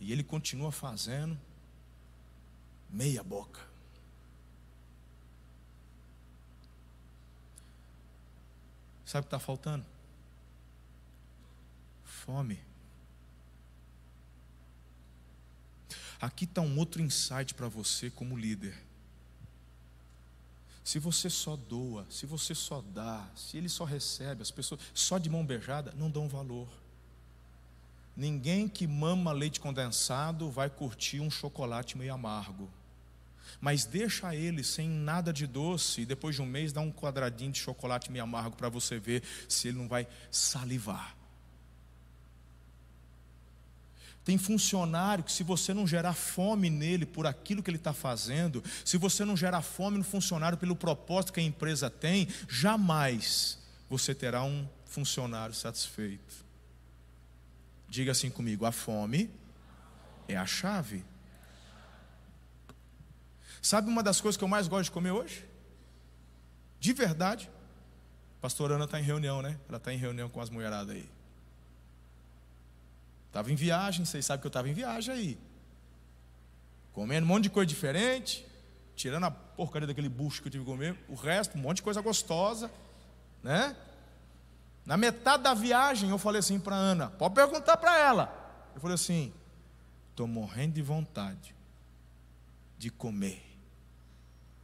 E 0.00 0.12
ele 0.12 0.22
continua 0.22 0.70
fazendo 0.70 1.38
meia 2.88 3.22
boca. 3.22 3.60
Sabe 9.04 9.20
o 9.20 9.22
que 9.22 9.34
está 9.34 9.38
faltando? 9.38 9.84
Fome. 12.04 12.60
Aqui 16.20 16.44
está 16.44 16.60
um 16.60 16.78
outro 16.78 17.00
insight 17.00 17.54
para 17.54 17.68
você 17.68 18.10
como 18.10 18.36
líder. 18.36 18.87
Se 20.88 20.98
você 20.98 21.28
só 21.28 21.54
doa, 21.54 22.06
se 22.08 22.24
você 22.24 22.54
só 22.54 22.80
dá, 22.80 23.28
se 23.36 23.58
ele 23.58 23.68
só 23.68 23.84
recebe, 23.84 24.40
as 24.40 24.50
pessoas 24.50 24.80
só 24.94 25.18
de 25.18 25.28
mão 25.28 25.44
beijada 25.44 25.92
não 25.98 26.10
dão 26.10 26.26
valor. 26.26 26.66
Ninguém 28.16 28.66
que 28.66 28.86
mama 28.86 29.30
leite 29.30 29.60
condensado 29.60 30.50
vai 30.50 30.70
curtir 30.70 31.20
um 31.20 31.30
chocolate 31.30 31.98
meio 31.98 32.14
amargo. 32.14 32.70
Mas 33.60 33.84
deixa 33.84 34.34
ele 34.34 34.64
sem 34.64 34.88
nada 34.88 35.30
de 35.30 35.46
doce 35.46 36.00
e 36.00 36.06
depois 36.06 36.36
de 36.36 36.40
um 36.40 36.46
mês 36.46 36.72
dá 36.72 36.80
um 36.80 36.90
quadradinho 36.90 37.52
de 37.52 37.58
chocolate 37.58 38.10
meio 38.10 38.24
amargo 38.24 38.56
para 38.56 38.70
você 38.70 38.98
ver 38.98 39.22
se 39.46 39.68
ele 39.68 39.76
não 39.76 39.88
vai 39.88 40.08
salivar. 40.30 41.17
Tem 44.28 44.36
funcionário 44.36 45.24
que, 45.24 45.32
se 45.32 45.42
você 45.42 45.72
não 45.72 45.86
gerar 45.86 46.12
fome 46.12 46.68
nele 46.68 47.06
por 47.06 47.26
aquilo 47.26 47.62
que 47.62 47.70
ele 47.70 47.78
está 47.78 47.94
fazendo, 47.94 48.62
se 48.84 48.98
você 48.98 49.24
não 49.24 49.34
gerar 49.34 49.62
fome 49.62 49.96
no 49.96 50.04
funcionário 50.04 50.58
pelo 50.58 50.76
propósito 50.76 51.32
que 51.32 51.40
a 51.40 51.42
empresa 51.42 51.88
tem, 51.88 52.28
jamais 52.46 53.58
você 53.88 54.14
terá 54.14 54.44
um 54.44 54.68
funcionário 54.84 55.54
satisfeito. 55.54 56.44
Diga 57.88 58.12
assim 58.12 58.28
comigo: 58.28 58.66
a 58.66 58.70
fome 58.70 59.30
é 60.28 60.36
a 60.36 60.44
chave. 60.44 61.02
Sabe 63.62 63.88
uma 63.88 64.02
das 64.02 64.20
coisas 64.20 64.36
que 64.36 64.44
eu 64.44 64.48
mais 64.48 64.68
gosto 64.68 64.84
de 64.84 64.90
comer 64.90 65.12
hoje? 65.12 65.42
De 66.78 66.92
verdade. 66.92 67.50
A 68.36 68.42
pastora 68.42 68.74
Ana 68.74 68.84
está 68.84 69.00
em 69.00 69.04
reunião, 69.04 69.40
né? 69.40 69.58
Ela 69.70 69.78
está 69.78 69.90
em 69.90 69.96
reunião 69.96 70.28
com 70.28 70.42
as 70.42 70.50
mulheradas 70.50 70.94
aí. 70.94 71.08
Estava 73.38 73.52
em 73.52 73.54
viagem, 73.54 74.04
vocês 74.04 74.26
sabem 74.26 74.40
que 74.40 74.48
eu 74.48 74.48
estava 74.48 74.68
em 74.68 74.72
viagem 74.72 75.14
aí. 75.14 75.38
Comendo 76.92 77.24
um 77.24 77.28
monte 77.28 77.44
de 77.44 77.50
coisa 77.50 77.68
diferente, 77.68 78.44
tirando 78.96 79.26
a 79.26 79.30
porcaria 79.30 79.86
daquele 79.86 80.08
bucho 80.08 80.42
que 80.42 80.48
eu 80.48 80.50
tive 80.50 80.64
que 80.64 80.70
comer, 80.72 80.98
o 81.08 81.14
resto, 81.14 81.56
um 81.56 81.60
monte 81.60 81.76
de 81.76 81.84
coisa 81.84 82.00
gostosa, 82.00 82.68
né? 83.40 83.76
Na 84.84 84.96
metade 84.96 85.44
da 85.44 85.54
viagem 85.54 86.10
eu 86.10 86.18
falei 86.18 86.40
assim 86.40 86.58
para 86.58 86.74
Ana, 86.74 87.10
pode 87.10 87.36
perguntar 87.36 87.76
para 87.76 87.96
ela. 87.96 88.70
Eu 88.74 88.80
falei 88.80 88.96
assim: 88.96 89.32
estou 90.10 90.26
morrendo 90.26 90.74
de 90.74 90.82
vontade 90.82 91.54
de 92.76 92.90
comer 92.90 93.40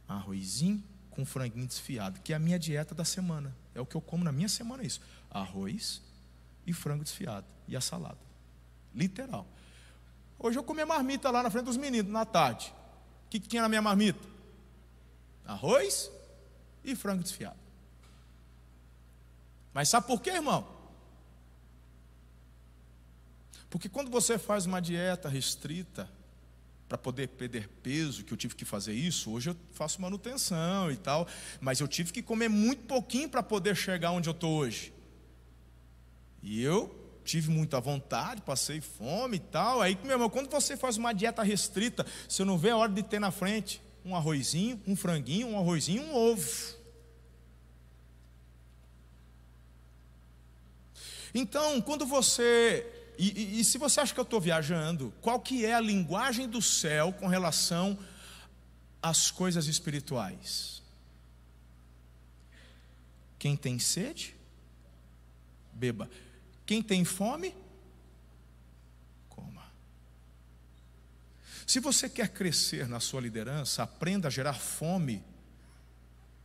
arrozinho 0.05 0.83
com 1.11 1.25
franguinho 1.25 1.65
desfiado, 1.65 2.19
que 2.19 2.33
é 2.33 2.35
a 2.35 2.39
minha 2.39 2.59
dieta 2.59 2.93
da 2.93 3.05
semana. 3.05 3.55
É 3.73 3.79
o 3.79 3.85
que 3.85 3.95
eu 3.95 4.01
como 4.01 4.25
na 4.25 4.33
minha 4.33 4.49
semana 4.49 4.83
isso. 4.83 4.99
Arroz 5.31 6.01
e 6.67 6.73
frango 6.73 7.05
desfiado 7.05 7.47
e 7.69 7.77
a 7.77 7.79
salada. 7.79 8.24
Literal. 8.95 9.45
Hoje 10.39 10.57
eu 10.57 10.63
comi 10.63 10.81
a 10.81 10.85
marmita 10.85 11.29
lá 11.29 11.43
na 11.43 11.49
frente 11.49 11.65
dos 11.65 11.77
meninos 11.77 12.11
na 12.11 12.25
tarde. 12.25 12.73
O 13.25 13.29
que, 13.29 13.39
que 13.39 13.47
tinha 13.47 13.61
na 13.61 13.69
minha 13.69 13.81
marmita? 13.81 14.25
Arroz 15.45 16.09
e 16.83 16.95
frango 16.95 17.21
desfiado. 17.21 17.59
Mas 19.73 19.89
sabe 19.89 20.07
por 20.07 20.21
quê, 20.21 20.31
irmão? 20.31 20.67
Porque 23.69 23.89
quando 23.89 24.09
você 24.09 24.37
faz 24.37 24.65
uma 24.65 24.81
dieta 24.81 25.27
restrita, 25.27 26.09
para 26.87 26.97
poder 26.97 27.27
perder 27.29 27.67
peso, 27.81 28.23
que 28.23 28.31
eu 28.31 28.37
tive 28.37 28.55
que 28.55 28.63
fazer 28.63 28.93
isso, 28.93 29.31
hoje 29.31 29.49
eu 29.49 29.57
faço 29.73 30.01
manutenção 30.01 30.91
e 30.91 30.95
tal, 30.95 31.27
mas 31.59 31.79
eu 31.79 31.87
tive 31.87 32.13
que 32.13 32.21
comer 32.21 32.47
muito 32.47 32.83
pouquinho 32.83 33.27
para 33.27 33.41
poder 33.41 33.75
chegar 33.75 34.11
onde 34.11 34.29
eu 34.29 34.33
estou 34.33 34.59
hoje. 34.59 34.93
E 36.43 36.61
eu 36.61 37.04
tive 37.25 37.49
muita 37.49 37.81
vontade, 37.81 38.41
passei 38.41 38.79
fome 38.79 39.37
e 39.37 39.39
tal. 39.39 39.81
Aí, 39.81 39.97
meu 40.03 40.13
irmão, 40.13 40.29
quando 40.29 40.49
você 40.49 40.77
faz 40.77 40.95
uma 40.95 41.11
dieta 41.11 41.41
restrita, 41.41 42.05
você 42.29 42.45
não 42.45 42.57
vê 42.57 42.69
a 42.69 42.77
hora 42.77 42.91
de 42.91 43.01
ter 43.01 43.19
na 43.19 43.31
frente 43.31 43.81
um 44.05 44.15
arrozinho, 44.15 44.79
um 44.87 44.95
franguinho, 44.95 45.47
um 45.47 45.57
arrozinho, 45.57 46.03
um 46.03 46.15
ovo. 46.15 46.75
Então, 51.33 51.81
quando 51.81 52.05
você. 52.05 52.85
E, 53.17 53.57
e, 53.57 53.59
e 53.59 53.63
se 53.65 53.77
você 53.77 53.99
acha 53.99 54.13
que 54.13 54.19
eu 54.19 54.23
estou 54.23 54.39
viajando, 54.39 55.11
qual 55.19 55.39
que 55.39 55.65
é 55.65 55.73
a 55.73 55.81
linguagem 55.81 56.47
do 56.47 56.61
céu 56.61 57.11
com 57.11 57.27
relação 57.27 57.97
às 59.01 59.31
coisas 59.31 59.67
espirituais? 59.67 60.83
Quem 63.39 63.57
tem 63.57 63.79
sede, 63.79 64.35
beba. 65.73 66.09
Quem 66.65 66.81
tem 66.81 67.05
fome, 67.05 67.55
coma. 69.29 69.63
Se 71.67 71.79
você 71.79 72.09
quer 72.09 72.29
crescer 72.29 72.87
na 72.87 72.99
sua 72.99 73.21
liderança, 73.21 73.83
aprenda 73.83 74.27
a 74.27 74.31
gerar 74.31 74.53
fome 74.53 75.23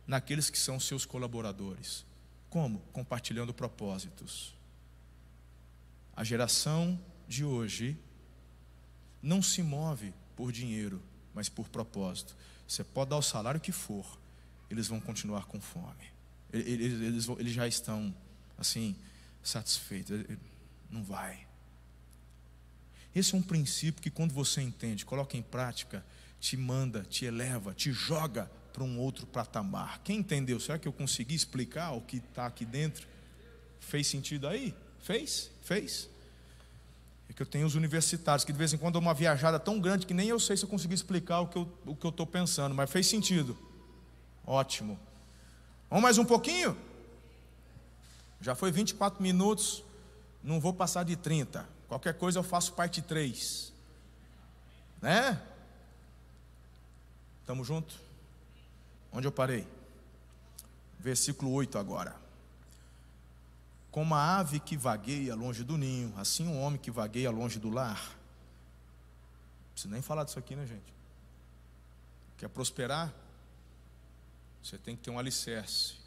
naqueles 0.05 0.49
que 0.49 0.59
são 0.59 0.79
seus 0.79 1.05
colaboradores. 1.05 2.05
Como? 2.49 2.79
Compartilhando 2.91 3.53
propósitos. 3.53 4.53
A 6.15 6.23
geração 6.23 6.99
de 7.27 7.43
hoje 7.43 7.97
não 9.21 9.41
se 9.41 9.63
move 9.63 10.13
por 10.35 10.51
dinheiro, 10.51 11.01
mas 11.33 11.49
por 11.49 11.69
propósito. 11.69 12.35
Você 12.67 12.83
pode 12.83 13.09
dar 13.09 13.17
o 13.17 13.21
salário 13.21 13.59
que 13.59 13.71
for, 13.71 14.19
eles 14.69 14.87
vão 14.87 14.99
continuar 14.99 15.45
com 15.45 15.59
fome. 15.59 16.11
Eles, 16.51 17.01
eles, 17.01 17.27
eles 17.39 17.53
já 17.53 17.67
estão 17.67 18.13
assim 18.57 18.95
satisfeito. 19.43 20.13
Não 20.89 21.03
vai. 21.03 21.47
Esse 23.13 23.35
é 23.35 23.37
um 23.37 23.41
princípio 23.41 24.01
que, 24.01 24.09
quando 24.09 24.33
você 24.33 24.61
entende, 24.61 25.05
coloca 25.05 25.35
em 25.35 25.41
prática, 25.41 26.05
te 26.39 26.55
manda, 26.55 27.03
te 27.03 27.25
eleva, 27.25 27.73
te 27.73 27.91
joga 27.91 28.49
para 28.71 28.83
um 28.83 28.97
outro 28.99 29.27
patamar. 29.27 29.99
Quem 30.03 30.19
entendeu? 30.19 30.59
Será 30.59 30.79
que 30.79 30.87
eu 30.87 30.93
consegui 30.93 31.35
explicar 31.35 31.91
o 31.91 32.01
que 32.01 32.17
está 32.17 32.45
aqui 32.45 32.65
dentro? 32.65 33.07
Fez 33.79 34.07
sentido 34.07 34.47
aí? 34.47 34.73
Fez? 34.99 35.51
Fez? 35.61 36.09
É 37.29 37.33
que 37.33 37.41
eu 37.41 37.45
tenho 37.45 37.65
os 37.65 37.75
universitários 37.75 38.45
que 38.45 38.51
de 38.51 38.57
vez 38.57 38.71
em 38.73 38.77
quando 38.77 38.93
dão 38.93 39.01
uma 39.01 39.13
viajada 39.13 39.59
tão 39.59 39.79
grande 39.79 40.05
que 40.05 40.13
nem 40.13 40.29
eu 40.29 40.39
sei 40.39 40.55
se 40.55 40.63
eu 40.63 40.69
consegui 40.69 40.93
explicar 40.93 41.41
o 41.41 41.47
que 41.47 41.57
eu 42.05 42.09
estou 42.09 42.25
pensando, 42.25 42.73
mas 42.73 42.89
fez 42.89 43.07
sentido. 43.07 43.57
Ótimo. 44.45 44.99
Vamos 45.89 46.03
mais 46.03 46.17
um 46.17 46.25
pouquinho? 46.25 46.77
Já 48.41 48.55
foi 48.55 48.71
24 48.71 49.21
minutos, 49.21 49.83
não 50.43 50.59
vou 50.59 50.73
passar 50.73 51.03
de 51.03 51.15
30. 51.15 51.67
Qualquer 51.87 52.17
coisa 52.17 52.39
eu 52.39 52.43
faço 52.43 52.73
parte 52.73 53.01
3. 53.01 53.71
Né? 55.01 55.41
Estamos 57.41 57.67
juntos? 57.67 57.99
Onde 59.11 59.27
eu 59.27 59.31
parei? 59.31 59.67
Versículo 60.99 61.51
8 61.51 61.77
agora. 61.77 62.15
Como 63.91 64.15
a 64.15 64.37
ave 64.37 64.59
que 64.59 64.77
vagueia 64.77 65.35
longe 65.35 65.63
do 65.63 65.77
ninho, 65.77 66.13
assim 66.17 66.47
um 66.47 66.61
homem 66.61 66.79
que 66.79 66.89
vagueia 66.89 67.29
longe 67.29 67.59
do 67.59 67.69
lar. 67.69 68.01
Não 68.01 69.73
preciso 69.73 69.93
nem 69.93 70.01
falar 70.01 70.23
disso 70.23 70.39
aqui, 70.39 70.55
né, 70.55 70.65
gente? 70.65 70.93
Quer 72.37 72.47
prosperar? 72.47 73.13
Você 74.63 74.77
tem 74.77 74.95
que 74.95 75.03
ter 75.03 75.11
um 75.11 75.19
alicerce. 75.19 76.00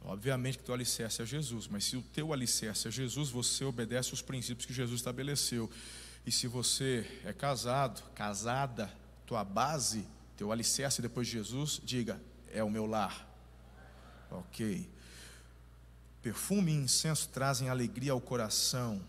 Obviamente 0.00 0.58
que 0.58 0.64
teu 0.64 0.74
alicerce 0.74 1.22
é 1.22 1.26
Jesus, 1.26 1.66
mas 1.66 1.84
se 1.84 1.96
o 1.96 2.02
teu 2.02 2.32
alicerce 2.32 2.88
é 2.88 2.90
Jesus, 2.90 3.30
você 3.30 3.64
obedece 3.64 4.14
os 4.14 4.22
princípios 4.22 4.64
que 4.64 4.72
Jesus 4.72 5.00
estabeleceu. 5.00 5.70
E 6.24 6.32
se 6.32 6.46
você 6.46 7.06
é 7.24 7.32
casado, 7.32 8.02
casada, 8.14 8.92
tua 9.26 9.44
base, 9.44 10.06
teu 10.36 10.52
alicerce 10.52 11.02
depois 11.02 11.26
de 11.26 11.34
Jesus, 11.34 11.80
diga: 11.82 12.20
é 12.52 12.62
o 12.62 12.70
meu 12.70 12.86
lar. 12.86 13.26
Ok. 14.30 14.88
Perfume 16.22 16.72
e 16.72 16.76
incenso 16.76 17.28
trazem 17.28 17.68
alegria 17.68 18.12
ao 18.12 18.20
coração. 18.20 19.00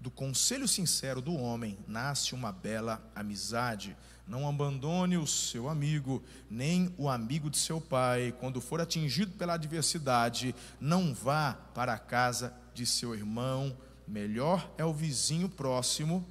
Do 0.00 0.10
conselho 0.10 0.66
sincero 0.66 1.20
do 1.20 1.34
homem 1.34 1.78
nasce 1.86 2.34
uma 2.34 2.52
bela 2.52 3.02
amizade. 3.14 3.96
Não 4.26 4.48
abandone 4.48 5.18
o 5.18 5.26
seu 5.26 5.68
amigo, 5.68 6.22
nem 6.50 6.94
o 6.96 7.08
amigo 7.08 7.50
de 7.50 7.58
seu 7.58 7.80
pai. 7.80 8.34
Quando 8.40 8.60
for 8.60 8.80
atingido 8.80 9.32
pela 9.32 9.54
adversidade, 9.54 10.54
não 10.80 11.12
vá 11.12 11.54
para 11.74 11.92
a 11.92 11.98
casa 11.98 12.54
de 12.72 12.86
seu 12.86 13.14
irmão. 13.14 13.76
Melhor 14.08 14.70
é 14.78 14.84
o 14.84 14.94
vizinho 14.94 15.48
próximo 15.48 16.26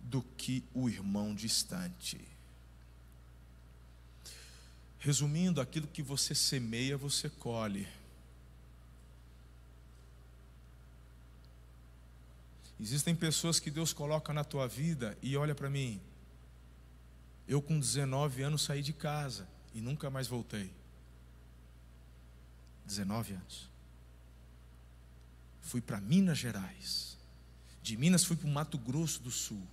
do 0.00 0.22
que 0.36 0.64
o 0.74 0.88
irmão 0.88 1.34
distante. 1.34 2.20
Resumindo, 4.98 5.60
aquilo 5.60 5.86
que 5.86 6.02
você 6.02 6.34
semeia, 6.34 6.96
você 6.96 7.30
colhe. 7.30 7.86
Existem 12.80 13.14
pessoas 13.14 13.58
que 13.58 13.70
Deus 13.70 13.92
coloca 13.92 14.32
na 14.32 14.44
tua 14.44 14.68
vida 14.68 15.18
e 15.20 15.36
olha 15.36 15.54
para 15.54 15.68
mim, 15.68 16.00
eu, 17.46 17.60
com 17.60 17.78
19 17.78 18.42
anos, 18.42 18.62
saí 18.62 18.82
de 18.82 18.92
casa 18.92 19.48
e 19.74 19.80
nunca 19.80 20.10
mais 20.10 20.28
voltei. 20.28 20.70
19 22.84 23.34
anos. 23.34 23.68
Fui 25.60 25.80
para 25.80 26.00
Minas 26.00 26.38
Gerais. 26.38 27.16
De 27.82 27.96
Minas 27.96 28.24
fui 28.24 28.36
para 28.36 28.46
o 28.46 28.50
Mato 28.50 28.78
Grosso 28.78 29.20
do 29.22 29.30
Sul. 29.30 29.66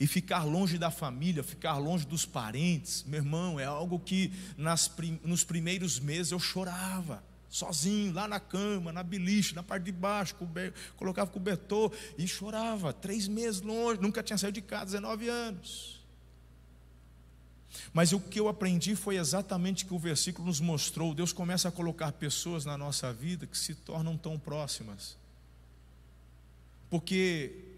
E 0.00 0.06
ficar 0.06 0.42
longe 0.44 0.78
da 0.78 0.90
família, 0.90 1.44
ficar 1.44 1.76
longe 1.78 2.06
dos 2.06 2.26
parentes, 2.26 3.04
meu 3.04 3.20
irmão, 3.20 3.60
é 3.60 3.64
algo 3.64 4.00
que 4.00 4.32
nas, 4.56 4.90
nos 5.22 5.44
primeiros 5.44 6.00
meses 6.00 6.32
eu 6.32 6.40
chorava 6.40 7.22
sozinho, 7.52 8.14
lá 8.14 8.26
na 8.26 8.40
cama, 8.40 8.90
na 8.90 9.02
beliche, 9.02 9.54
na 9.54 9.62
parte 9.62 9.84
de 9.84 9.92
baixo, 9.92 10.34
colocava 10.96 11.30
cobertor 11.30 11.92
e 12.16 12.26
chorava, 12.26 12.94
três 12.94 13.28
meses 13.28 13.60
longe, 13.60 14.00
nunca 14.00 14.22
tinha 14.22 14.38
saído 14.38 14.54
de 14.54 14.62
casa, 14.62 14.86
19 14.86 15.28
anos. 15.28 16.00
Mas 17.92 18.12
o 18.12 18.18
que 18.18 18.40
eu 18.40 18.48
aprendi 18.48 18.96
foi 18.96 19.16
exatamente 19.16 19.84
que 19.84 19.92
o 19.92 19.98
versículo 19.98 20.46
nos 20.46 20.60
mostrou: 20.60 21.14
Deus 21.14 21.32
começa 21.32 21.68
a 21.68 21.72
colocar 21.72 22.10
pessoas 22.12 22.64
na 22.64 22.76
nossa 22.78 23.12
vida 23.12 23.46
que 23.46 23.56
se 23.56 23.74
tornam 23.74 24.16
tão 24.16 24.38
próximas, 24.38 25.16
porque 26.88 27.71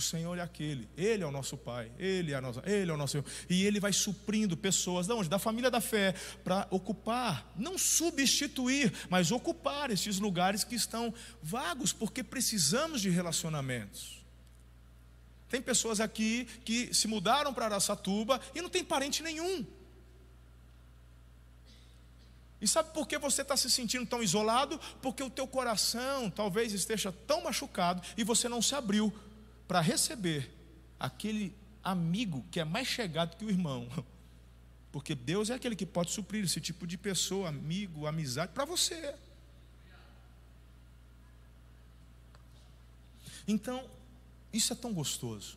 o 0.00 0.02
Senhor 0.02 0.36
é 0.38 0.40
aquele, 0.40 0.88
Ele 0.96 1.22
é 1.22 1.26
o 1.26 1.30
nosso 1.30 1.56
Pai, 1.56 1.92
Ele 1.98 2.32
é, 2.32 2.36
a 2.36 2.40
nossa, 2.40 2.62
Ele 2.64 2.90
é 2.90 2.94
o 2.94 2.96
nosso 2.96 3.12
Senhor, 3.12 3.24
e 3.48 3.64
Ele 3.64 3.78
vai 3.78 3.92
suprindo 3.92 4.56
pessoas, 4.56 5.06
da 5.06 5.14
onde? 5.14 5.28
Da 5.28 5.38
família 5.38 5.70
da 5.70 5.80
fé, 5.80 6.14
para 6.42 6.66
ocupar, 6.70 7.52
não 7.56 7.78
substituir, 7.78 8.92
mas 9.08 9.30
ocupar 9.30 9.90
esses 9.90 10.18
lugares 10.18 10.64
que 10.64 10.74
estão 10.74 11.12
vagos, 11.42 11.92
porque 11.92 12.24
precisamos 12.24 13.00
de 13.00 13.10
relacionamentos. 13.10 14.24
Tem 15.48 15.60
pessoas 15.60 16.00
aqui 16.00 16.46
que 16.64 16.94
se 16.94 17.06
mudaram 17.06 17.52
para 17.52 17.66
Araçatuba 17.66 18.40
e 18.54 18.62
não 18.62 18.70
tem 18.70 18.84
parente 18.84 19.22
nenhum. 19.22 19.66
E 22.60 22.68
sabe 22.68 22.92
por 22.92 23.08
que 23.08 23.18
você 23.18 23.42
está 23.42 23.56
se 23.56 23.70
sentindo 23.70 24.06
tão 24.06 24.22
isolado? 24.22 24.78
Porque 25.00 25.22
o 25.22 25.30
teu 25.30 25.46
coração 25.46 26.30
talvez 26.30 26.72
esteja 26.72 27.10
tão 27.10 27.42
machucado 27.42 28.02
e 28.16 28.22
você 28.22 28.48
não 28.48 28.60
se 28.60 28.74
abriu 28.74 29.12
para 29.70 29.80
receber 29.80 30.50
aquele 30.98 31.54
amigo 31.80 32.44
que 32.50 32.58
é 32.58 32.64
mais 32.64 32.88
chegado 32.88 33.36
que 33.36 33.44
o 33.44 33.48
irmão. 33.48 33.88
Porque 34.90 35.14
Deus 35.14 35.48
é 35.48 35.54
aquele 35.54 35.76
que 35.76 35.86
pode 35.86 36.10
suprir 36.10 36.44
esse 36.44 36.60
tipo 36.60 36.88
de 36.88 36.98
pessoa, 36.98 37.50
amigo, 37.50 38.04
amizade, 38.04 38.50
para 38.52 38.64
você. 38.64 39.14
Então, 43.46 43.88
isso 44.52 44.72
é 44.72 44.76
tão 44.76 44.92
gostoso. 44.92 45.56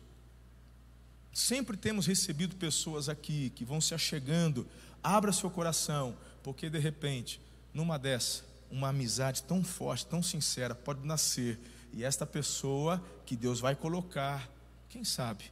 Sempre 1.32 1.76
temos 1.76 2.06
recebido 2.06 2.54
pessoas 2.54 3.08
aqui 3.08 3.50
que 3.50 3.64
vão 3.64 3.80
se 3.80 3.96
achegando. 3.96 4.64
Abra 5.02 5.32
seu 5.32 5.50
coração, 5.50 6.16
porque 6.40 6.70
de 6.70 6.78
repente, 6.78 7.40
numa 7.74 7.98
dessa, 7.98 8.44
uma 8.70 8.90
amizade 8.90 9.42
tão 9.42 9.64
forte, 9.64 10.06
tão 10.06 10.22
sincera 10.22 10.72
pode 10.72 11.04
nascer. 11.04 11.58
E 11.96 12.02
esta 12.02 12.26
pessoa 12.26 13.02
que 13.24 13.36
Deus 13.36 13.60
vai 13.60 13.76
colocar, 13.76 14.50
quem 14.88 15.04
sabe, 15.04 15.44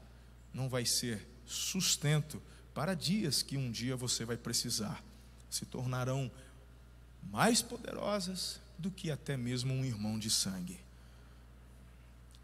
não 0.53 0.69
vai 0.69 0.85
ser 0.85 1.25
sustento 1.47 2.43
para 2.75 2.95
dias 2.95 3.43
que 3.43 3.57
um 3.57 3.71
dia 3.71 3.95
você 3.95 4.25
vai 4.25 4.37
precisar. 4.37 5.05
Se 5.49 5.65
tornarão 5.65 6.29
mais 7.31 7.63
poderosas 7.63 8.61
do 8.77 8.91
que 8.91 9.09
até 9.09 9.37
mesmo 9.37 9.73
um 9.73 9.85
irmão 9.85 10.19
de 10.19 10.29
sangue. 10.29 10.81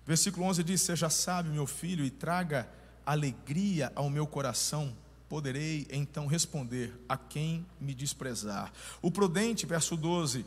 Versículo 0.06 0.46
11 0.46 0.62
diz: 0.62 0.80
Seja 0.80 1.10
sábio, 1.10 1.52
meu 1.52 1.66
filho, 1.66 2.04
e 2.04 2.10
traga 2.10 2.68
alegria 3.04 3.90
ao 3.96 4.08
meu 4.08 4.28
coração. 4.28 4.96
Poderei 5.28 5.88
então 5.90 6.26
responder 6.26 6.94
a 7.08 7.16
quem 7.16 7.66
me 7.80 7.92
desprezar. 7.94 8.72
O 9.02 9.10
prudente, 9.10 9.66
verso 9.66 9.96
12, 9.96 10.46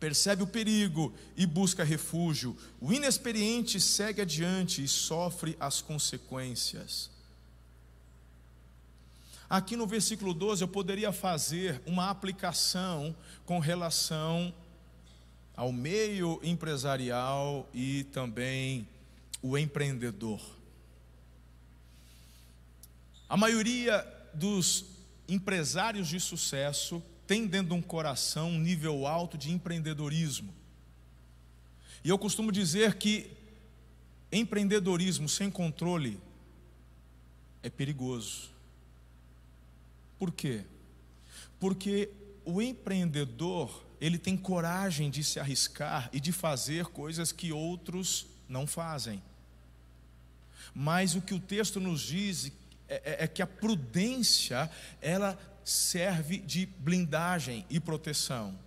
percebe 0.00 0.42
o 0.42 0.46
perigo 0.46 1.14
e 1.36 1.44
busca 1.44 1.84
refúgio. 1.84 2.56
O 2.80 2.90
inexperiente 2.90 3.78
segue 3.78 4.22
adiante 4.22 4.82
e 4.82 4.88
sofre 4.88 5.54
as 5.60 5.82
consequências. 5.82 7.10
Aqui 9.48 9.76
no 9.76 9.86
versículo 9.86 10.32
12 10.32 10.62
eu 10.62 10.68
poderia 10.68 11.12
fazer 11.12 11.82
uma 11.84 12.08
aplicação 12.08 13.14
com 13.44 13.58
relação 13.58 14.54
ao 15.54 15.70
meio 15.70 16.40
empresarial 16.42 17.68
e 17.74 18.04
também 18.04 18.88
o 19.42 19.58
empreendedor. 19.58 20.40
A 23.28 23.36
maioria 23.36 24.06
dos 24.32 24.86
empresários 25.28 26.08
de 26.08 26.18
sucesso 26.18 27.02
tem 27.30 27.46
dentro 27.46 27.68
de 27.68 27.74
um 27.74 27.80
coração 27.80 28.50
um 28.50 28.58
nível 28.58 29.06
alto 29.06 29.38
de 29.38 29.52
empreendedorismo. 29.52 30.52
E 32.02 32.08
eu 32.08 32.18
costumo 32.18 32.50
dizer 32.50 32.96
que 32.96 33.30
empreendedorismo 34.32 35.28
sem 35.28 35.48
controle 35.48 36.18
é 37.62 37.70
perigoso. 37.70 38.50
Por 40.18 40.32
quê? 40.32 40.64
Porque 41.60 42.10
o 42.44 42.60
empreendedor, 42.60 43.80
ele 44.00 44.18
tem 44.18 44.36
coragem 44.36 45.08
de 45.08 45.22
se 45.22 45.38
arriscar 45.38 46.10
e 46.12 46.18
de 46.18 46.32
fazer 46.32 46.86
coisas 46.86 47.30
que 47.30 47.52
outros 47.52 48.26
não 48.48 48.66
fazem. 48.66 49.22
Mas 50.74 51.14
o 51.14 51.22
que 51.22 51.34
o 51.34 51.38
texto 51.38 51.78
nos 51.78 52.00
diz 52.00 52.50
é, 52.88 52.94
é, 53.04 53.24
é 53.24 53.28
que 53.28 53.40
a 53.40 53.46
prudência, 53.46 54.68
ela 55.00 55.38
serve 55.64 56.38
de 56.38 56.66
blindagem 56.66 57.64
e 57.68 57.78
proteção. 57.78 58.58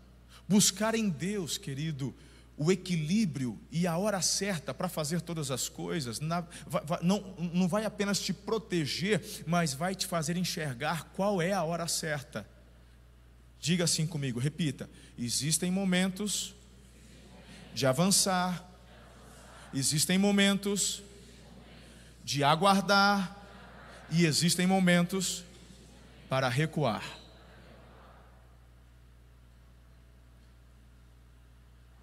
Buscar 0.48 0.96
em 0.96 1.10
Deus, 1.10 1.58
querido, 1.58 2.14
o 2.58 2.72
equilíbrio 2.72 3.60
e 3.72 3.88
a 3.88 3.98
hora 3.98 4.22
certa 4.22 4.74
para 4.74 4.88
fazer 4.88 5.22
todas 5.22 5.50
as 5.50 5.68
coisas, 5.68 6.20
na, 6.20 6.46
vai, 6.68 7.00
não, 7.02 7.36
não 7.38 7.68
vai 7.68 7.86
apenas 7.86 8.20
te 8.20 8.32
proteger, 8.32 9.44
mas 9.46 9.74
vai 9.74 9.96
te 9.96 10.06
fazer 10.06 10.38
enxergar 10.38 11.12
qual 11.16 11.42
é 11.42 11.52
a 11.52 11.64
hora 11.64 11.88
certa. 11.88 12.48
Diga 13.60 13.86
assim 13.86 14.06
comigo, 14.06 14.40
repita: 14.40 14.90
existem 15.18 15.72
momentos 15.72 16.54
de 17.74 17.88
avançar, 17.88 18.70
existem 19.74 20.18
momentos 20.18 21.02
de 22.24 22.44
aguardar, 22.44 23.44
e 24.12 24.26
existem 24.26 24.68
momentos 24.68 25.44
para 26.30 26.50
recuar. 26.50 27.04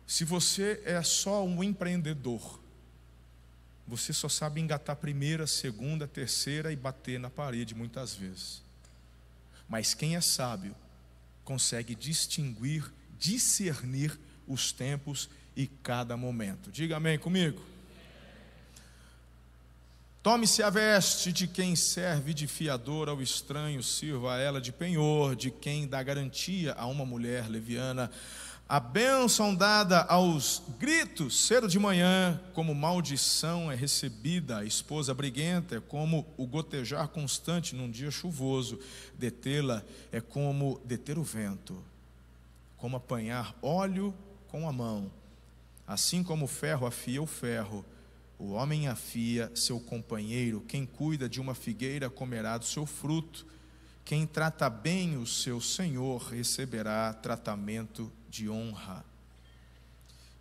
Se 0.06 0.24
você 0.24 0.82
é 0.84 1.02
só 1.02 1.44
um 1.44 1.62
empreendedor, 1.62 2.60
você 3.86 4.12
só 4.12 4.28
sabe 4.28 4.60
engatar 4.60 4.96
primeira, 4.96 5.46
segunda, 5.46 6.06
terceira 6.06 6.72
e 6.72 6.76
bater 6.76 7.18
na 7.18 7.30
parede 7.30 7.74
muitas 7.74 8.14
vezes. 8.14 8.62
Mas 9.68 9.94
quem 9.94 10.16
é 10.16 10.20
sábio 10.20 10.74
consegue 11.44 11.94
distinguir, 11.94 12.92
discernir 13.18 14.18
os 14.46 14.72
tempos 14.72 15.30
e 15.56 15.66
cada 15.66 16.16
momento. 16.16 16.70
Diga 16.70 16.96
amém 16.96 17.18
comigo. 17.18 17.60
Tome-se 20.22 20.62
a 20.62 20.68
veste 20.68 21.32
de 21.32 21.46
quem 21.46 21.74
serve 21.74 22.34
de 22.34 22.46
fiador 22.46 23.08
ao 23.08 23.22
estranho, 23.22 23.82
sirva 23.82 24.34
a 24.34 24.38
ela 24.38 24.60
de 24.60 24.70
penhor, 24.70 25.34
de 25.34 25.50
quem 25.50 25.88
dá 25.88 26.02
garantia 26.02 26.74
a 26.74 26.84
uma 26.84 27.06
mulher 27.06 27.48
leviana. 27.48 28.10
A 28.68 28.78
bênção 28.78 29.54
dada 29.54 30.02
aos 30.02 30.62
gritos 30.78 31.46
cedo 31.46 31.66
de 31.66 31.78
manhã, 31.78 32.38
como 32.52 32.74
maldição 32.74 33.72
é 33.72 33.74
recebida, 33.74 34.58
a 34.58 34.64
esposa 34.66 35.14
briguenta 35.14 35.76
é 35.76 35.80
como 35.80 36.26
o 36.36 36.46
gotejar 36.46 37.08
constante 37.08 37.74
num 37.74 37.90
dia 37.90 38.10
chuvoso, 38.10 38.78
detê-la 39.18 39.82
é 40.12 40.20
como 40.20 40.82
deter 40.84 41.18
o 41.18 41.24
vento, 41.24 41.82
como 42.76 42.98
apanhar 42.98 43.56
óleo 43.62 44.14
com 44.48 44.68
a 44.68 44.72
mão, 44.72 45.10
assim 45.86 46.22
como 46.22 46.44
o 46.44 46.48
ferro 46.48 46.86
afia 46.86 47.22
o 47.22 47.26
ferro 47.26 47.82
o 48.40 48.52
homem 48.52 48.88
afia 48.88 49.54
seu 49.54 49.78
companheiro, 49.78 50.62
quem 50.62 50.86
cuida 50.86 51.28
de 51.28 51.38
uma 51.38 51.54
figueira 51.54 52.08
comerá 52.08 52.56
do 52.56 52.64
seu 52.64 52.86
fruto, 52.86 53.46
quem 54.02 54.26
trata 54.26 54.70
bem 54.70 55.18
o 55.18 55.26
seu 55.26 55.60
senhor 55.60 56.22
receberá 56.22 57.12
tratamento 57.12 58.10
de 58.30 58.48
honra. 58.48 59.04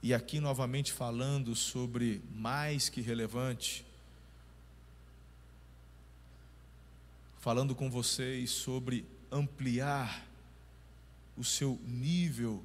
E 0.01 0.13
aqui 0.13 0.39
novamente 0.39 0.93
falando 0.93 1.53
sobre 1.53 2.21
mais 2.33 2.87
que 2.87 3.01
relevante, 3.01 3.85
falando 7.39 7.75
com 7.75 7.91
vocês 7.91 8.49
sobre 8.49 9.05
ampliar 9.29 10.25
o 11.35 11.43
seu 11.43 11.77
nível 11.85 12.63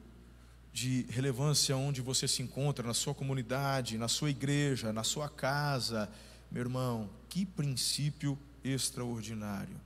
de 0.74 1.06
relevância 1.08 1.76
onde 1.76 2.02
você 2.02 2.26
se 2.26 2.42
encontra, 2.42 2.84
na 2.84 2.92
sua 2.92 3.14
comunidade, 3.14 3.96
na 3.96 4.08
sua 4.08 4.28
igreja, 4.28 4.92
na 4.92 5.04
sua 5.04 5.28
casa. 5.28 6.10
Meu 6.50 6.62
irmão, 6.62 7.08
que 7.28 7.46
princípio 7.46 8.36
extraordinário. 8.64 9.80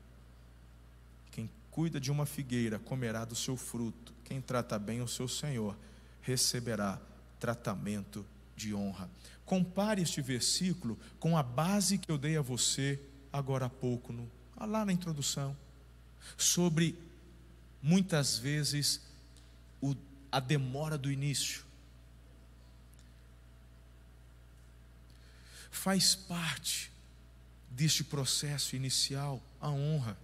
Quem 1.30 1.51
cuida 1.70 2.01
de 2.01 2.11
uma 2.11 2.24
figueira 2.24 2.78
comerá 2.78 3.26
do 3.26 3.34
seu 3.34 3.55
fruto, 3.55 4.14
quem 4.24 4.41
trata 4.41 4.78
bem 4.78 5.03
o 5.03 5.07
seu 5.07 5.28
Senhor 5.28 5.76
receberá 6.22 6.99
tratamento 7.39 8.24
de 8.57 8.74
honra. 8.74 9.11
Compare 9.45 10.01
este 10.01 10.22
versículo 10.22 10.99
com 11.20 11.36
a 11.36 11.43
base 11.43 11.99
que 11.99 12.11
eu 12.11 12.16
dei 12.16 12.39
a 12.39 12.43
você 12.43 12.99
agora 13.30 13.66
há 13.66 13.70
pouco, 13.70 14.11
no, 14.11 14.26
lá 14.59 14.86
na 14.86 14.93
introdução, 14.93 15.55
sobre 16.34 16.99
muitas 17.82 18.39
vezes 18.39 19.03
o 19.82 19.95
a 20.31 20.41
demora 20.41 20.99
do 20.99 21.11
início. 21.11 21.64
Faz 25.70 26.14
parte 26.14 26.91
deste 27.70 28.03
processo 28.03 28.74
inicial 28.74 29.43
a 29.61 29.70
honra. 29.70 30.18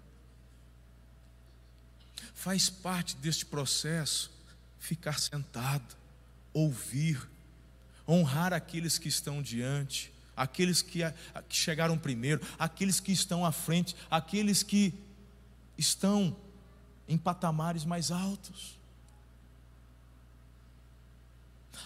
Faz 2.35 2.69
parte 2.69 3.17
deste 3.17 3.47
processo 3.47 4.33
ficar 4.79 5.19
sentado, 5.19 5.97
ouvir, 6.53 7.29
honrar 8.07 8.53
aqueles 8.53 8.99
que 8.99 9.09
estão 9.09 9.41
diante, 9.41 10.13
aqueles 10.37 10.83
que, 10.83 11.01
que 11.49 11.57
chegaram 11.57 11.97
primeiro, 11.97 12.41
aqueles 12.59 13.01
que 13.01 13.13
estão 13.13 13.47
à 13.47 13.53
frente, 13.53 13.97
aqueles 14.11 14.63
que 14.63 14.93
estão 15.79 16.37
em 17.09 17.17
patamares 17.17 17.85
mais 17.85 18.11
altos. 18.11 18.79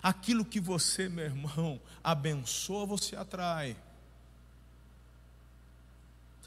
Aquilo 0.03 0.45
que 0.45 0.61
você, 0.61 1.09
meu 1.09 1.25
irmão, 1.25 1.81
abençoa, 2.03 2.87
você 2.87 3.17
atrai. 3.17 3.77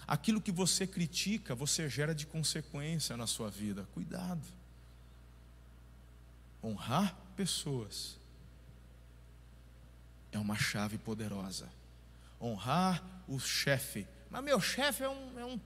Aquilo 0.07 0.41
que 0.41 0.51
você 0.51 0.85
critica, 0.85 1.55
você 1.55 1.87
gera 1.89 2.13
de 2.13 2.25
consequência 2.25 3.15
na 3.15 3.27
sua 3.27 3.49
vida. 3.49 3.87
Cuidado. 3.93 4.41
Honrar 6.63 7.15
pessoas 7.35 8.19
é 10.31 10.37
uma 10.39 10.55
chave 10.55 10.97
poderosa. 10.97 11.69
Honrar 12.41 13.03
o 13.27 13.39
chefe. 13.39 14.07
Mas 14.29 14.43
meu 14.43 14.59
chefe 14.59 15.03
é 15.03 15.09
um, 15.09 15.39
é 15.39 15.45
um, 15.45 15.59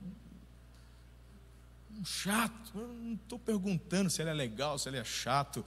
um 1.98 2.06
chato. 2.06 2.72
Eu 2.76 2.88
não 2.88 3.14
estou 3.14 3.40
perguntando 3.40 4.10
se 4.10 4.22
ele 4.22 4.30
é 4.30 4.34
legal, 4.34 4.78
se 4.78 4.90
ele 4.90 4.98
é 4.98 5.04
chato. 5.04 5.66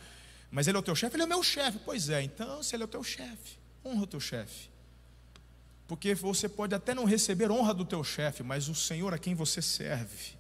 Mas 0.51 0.67
ele 0.67 0.77
é 0.77 0.81
o 0.81 0.83
teu 0.83 0.95
chefe? 0.95 1.17
Ele 1.17 1.23
é 1.23 1.27
o 1.27 1.29
meu 1.29 1.43
chefe. 1.43 1.79
Pois 1.85 2.09
é, 2.09 2.23
então, 2.23 2.63
se 2.63 2.75
ele 2.75 2.83
é 2.83 2.87
o 2.87 2.89
teu 2.89 3.03
chefe, 3.05 3.59
honra 3.85 4.03
o 4.03 4.07
teu 4.07 4.21
chefe. 4.21 4.71
Porque 5.87 6.15
você 6.15 6.49
pode 6.49 6.75
até 6.75 6.95
não 6.95 7.05
receber 7.05 7.51
honra 7.51 7.73
do 7.73 7.85
teu 7.85 8.05
chefe, 8.05 8.43
mas 8.43 8.69
o 8.69 8.75
Senhor 8.75 9.13
a 9.15 9.19
quem 9.19 9.35
você 9.35 9.63
serve, 9.63 10.37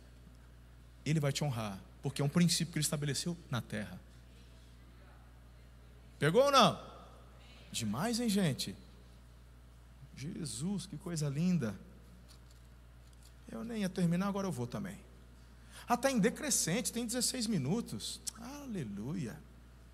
ele 1.04 1.20
vai 1.20 1.32
te 1.32 1.42
honrar, 1.42 1.78
porque 2.02 2.20
é 2.20 2.24
um 2.24 2.28
princípio 2.28 2.72
que 2.72 2.78
ele 2.78 2.84
estabeleceu 2.84 3.36
na 3.50 3.60
terra. 3.60 3.98
Pegou 6.18 6.44
ou 6.44 6.50
não? 6.50 6.78
Demais, 7.70 8.20
hein, 8.20 8.28
gente? 8.28 8.74
Jesus, 10.16 10.84
que 10.84 10.96
coisa 10.98 11.28
linda. 11.28 11.74
Eu 13.50 13.64
nem 13.64 13.82
ia 13.82 13.88
terminar, 13.88 14.28
agora 14.28 14.46
eu 14.46 14.52
vou 14.52 14.66
também. 14.66 14.98
Ah, 15.88 15.94
está 15.94 16.10
em 16.10 16.18
decrescente, 16.18 16.92
tem 16.92 17.06
16 17.06 17.46
minutos. 17.46 18.20
Aleluia. 18.38 19.47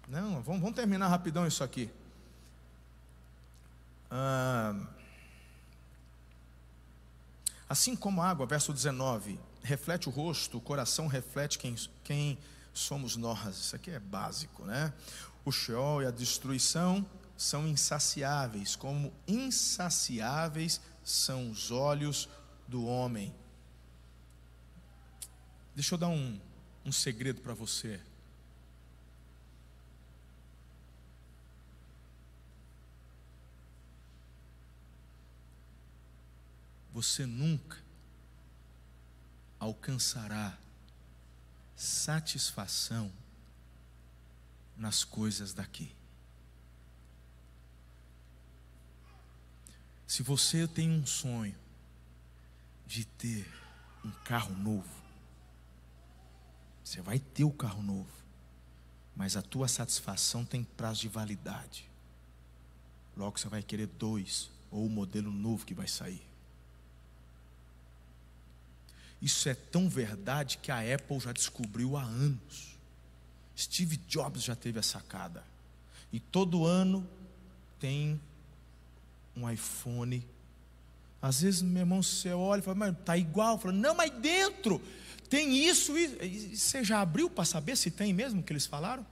Não, 0.06 0.42
vamos, 0.42 0.60
vamos 0.60 0.74
terminar 0.74 1.08
rapidão 1.08 1.46
isso 1.46 1.64
aqui. 1.64 1.90
Ah, 4.10 4.74
assim 7.68 7.96
como 7.96 8.20
a 8.20 8.28
água, 8.28 8.46
verso 8.46 8.72
19, 8.72 9.40
reflete 9.62 10.08
o 10.08 10.12
rosto, 10.12 10.58
o 10.58 10.60
coração 10.60 11.06
reflete 11.06 11.58
quem, 11.58 11.74
quem 12.02 12.38
somos 12.72 13.16
nós. 13.16 13.56
Isso 13.56 13.76
aqui 13.76 13.90
é 13.90 13.98
básico, 13.98 14.64
né? 14.64 14.92
O 15.44 15.50
Sheol 15.50 16.02
e 16.02 16.06
a 16.06 16.10
destruição 16.10 17.04
são 17.36 17.66
insaciáveis, 17.66 18.76
como 18.76 19.12
insaciáveis 19.26 20.80
são 21.02 21.50
os 21.50 21.70
olhos 21.70 22.28
do 22.68 22.84
homem. 22.84 23.34
Deixa 25.74 25.94
eu 25.94 25.98
dar 25.98 26.08
um, 26.08 26.40
um 26.84 26.92
segredo 26.92 27.40
para 27.40 27.52
você. 27.52 28.00
Você 36.94 37.26
nunca 37.26 37.76
alcançará 39.58 40.56
satisfação 41.74 43.12
nas 44.76 45.02
coisas 45.02 45.52
daqui. 45.52 45.92
Se 50.06 50.22
você 50.22 50.68
tem 50.68 50.88
um 50.88 51.04
sonho 51.04 51.56
de 52.86 53.04
ter 53.04 53.52
um 54.04 54.12
carro 54.22 54.54
novo, 54.54 55.02
você 56.84 57.02
vai 57.02 57.18
ter 57.18 57.42
o 57.42 57.50
carro 57.50 57.82
novo, 57.82 58.12
mas 59.16 59.36
a 59.36 59.42
tua 59.42 59.66
satisfação 59.66 60.44
tem 60.44 60.62
prazo 60.62 61.00
de 61.00 61.08
validade. 61.08 61.90
Logo 63.16 63.36
você 63.36 63.48
vai 63.48 63.64
querer 63.64 63.88
dois 63.88 64.48
ou 64.70 64.86
o 64.86 64.90
modelo 64.90 65.32
novo 65.32 65.66
que 65.66 65.74
vai 65.74 65.88
sair. 65.88 66.33
Isso 69.24 69.48
é 69.48 69.54
tão 69.54 69.88
verdade 69.88 70.58
que 70.58 70.70
a 70.70 70.80
Apple 70.94 71.18
já 71.18 71.32
descobriu 71.32 71.96
há 71.96 72.02
anos. 72.02 72.76
Steve 73.56 73.96
Jobs 74.06 74.42
já 74.42 74.54
teve 74.54 74.78
a 74.78 74.82
sacada. 74.82 75.42
E 76.12 76.20
todo 76.20 76.66
ano 76.66 77.08
tem 77.80 78.20
um 79.34 79.50
iPhone. 79.50 80.22
Às 81.22 81.40
vezes, 81.40 81.62
meu 81.62 81.80
irmão, 81.80 82.02
você 82.02 82.34
olha 82.34 82.60
e 82.60 82.62
fala, 82.62 82.76
mas 82.76 82.98
está 82.98 83.16
igual. 83.16 83.58
Fala, 83.58 83.72
não, 83.72 83.94
mas 83.94 84.10
dentro 84.10 84.78
tem 85.30 85.56
isso, 85.56 85.96
e 85.96 86.54
você 86.54 86.84
já 86.84 87.00
abriu 87.00 87.30
para 87.30 87.46
saber 87.46 87.76
se 87.76 87.90
tem 87.90 88.12
mesmo 88.12 88.40
o 88.40 88.42
que 88.42 88.52
eles 88.52 88.66
falaram? 88.66 89.06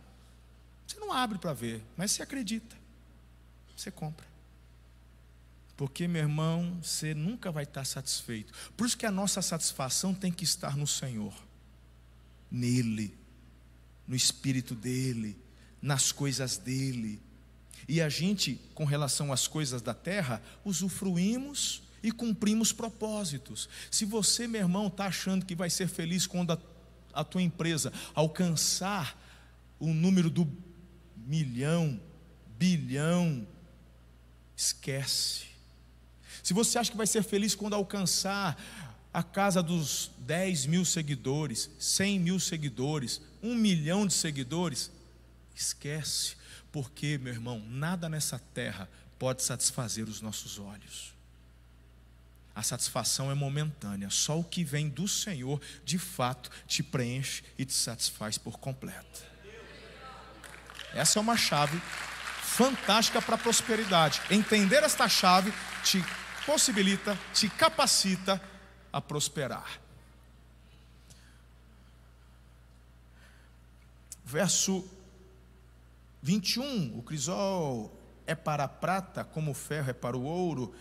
Você 0.87 1.01
não 1.01 1.11
abre 1.11 1.39
para 1.39 1.55
ver, 1.55 1.83
mas 1.97 2.13
você 2.13 2.23
acredita. 2.23 2.77
Você 3.75 3.91
compra. 3.91 4.27
Porque, 5.77 6.07
meu 6.07 6.23
irmão, 6.23 6.79
você 6.83 7.15
nunca 7.15 7.51
vai 7.51 7.65
estar 7.65 7.85
satisfeito. 7.85 8.53
Por 8.77 8.87
isso 8.87 8.97
que 8.97 9.07
a 9.07 9.11
nossa 9.11 9.41
satisfação 9.41 10.15
tem 10.15 10.31
que 10.31 10.45
estar 10.45 10.77
no 10.77 10.87
Senhor, 10.87 11.35
nele, 12.51 13.17
no 14.07 14.15
Espírito 14.15 14.75
dele, 14.75 15.37
nas 15.81 16.13
coisas 16.13 16.57
dele. 16.57 17.21
E 17.89 18.01
a 18.01 18.09
gente, 18.09 18.61
com 18.75 18.85
relação 18.85 19.33
às 19.33 19.49
coisas 19.49 19.83
da 19.83 19.95
terra, 19.95 20.43
usufruímos 20.65 21.83
e 22.03 22.13
cumprimos 22.13 22.73
propósitos. 22.73 23.69
Se 23.91 24.05
você, 24.05 24.47
meu 24.47 24.61
irmão, 24.61 24.89
está 24.89 25.07
achando 25.07 25.47
que 25.47 25.55
vai 25.55 25.71
ser 25.71 25.89
feliz 25.89 26.27
quando 26.27 26.53
a, 26.53 26.59
a 27.13 27.25
tua 27.25 27.43
empresa 27.43 27.93
alcançar 28.15 29.19
o 29.81 29.93
número 29.93 30.31
do 30.31 30.49
milhão, 31.17 32.01
bilhão, 32.59 33.47
esquece. 34.57 35.52
Se 36.43 36.53
você 36.53 36.79
acha 36.79 36.91
que 36.91 36.97
vai 36.97 37.07
ser 37.07 37.23
feliz 37.23 37.55
quando 37.55 37.75
alcançar 37.75 38.61
a 39.13 39.23
casa 39.23 39.63
dos 39.63 40.11
10 40.19 40.67
mil 40.67 40.85
seguidores, 40.85 41.71
100 41.79 42.19
mil 42.19 42.41
seguidores, 42.41 43.21
um 43.43 43.55
milhão 43.55 44.07
de 44.07 44.15
seguidores, 44.15 44.91
esquece, 45.55 46.37
porque, 46.73 47.19
meu 47.19 47.33
irmão, 47.33 47.63
nada 47.69 48.09
nessa 48.09 48.39
terra 48.39 48.89
pode 49.19 49.43
satisfazer 49.43 50.09
os 50.09 50.21
nossos 50.21 50.59
olhos 50.59 51.13
a 52.55 52.63
satisfação 52.63 53.31
é 53.31 53.35
momentânea. 53.35 54.11
Só 54.11 54.39
o 54.39 54.45
que 54.45 54.63
vem 54.65 54.89
do 54.89 55.09
Senhor, 55.09 55.61
de 55.85 55.99
fato, 55.99 56.51
te 56.67 56.83
preenche 56.83 57.43
e 57.59 57.65
te 57.65 57.73
satisfaz 57.73 58.37
por 58.37 58.59
completo. 58.59 59.23
Essa 60.95 61.19
é 61.19 61.23
uma 61.23 61.37
chave 61.37 61.81
fantástica 62.43 63.23
para 63.23 63.37
a 63.37 63.39
prosperidade. 63.39 64.21
Entender 64.31 64.83
esta 64.83 65.09
chave 65.09 65.53
te 65.83 66.05
possibilita, 66.47 67.19
te 67.33 67.49
capacita 67.49 68.41
a 68.93 69.01
prosperar. 69.01 69.81
Verso 74.25 74.85
21, 76.23 76.99
o 76.99 77.03
crisol 77.03 77.95
é 78.27 78.35
para 78.35 78.65
a 78.65 78.69
prata, 78.69 79.25
como 79.25 79.51
o 79.51 79.55
ferro 79.55 79.91
é 79.91 79.93
para 79.93 80.17
o 80.17 80.25
ouro 80.25 80.75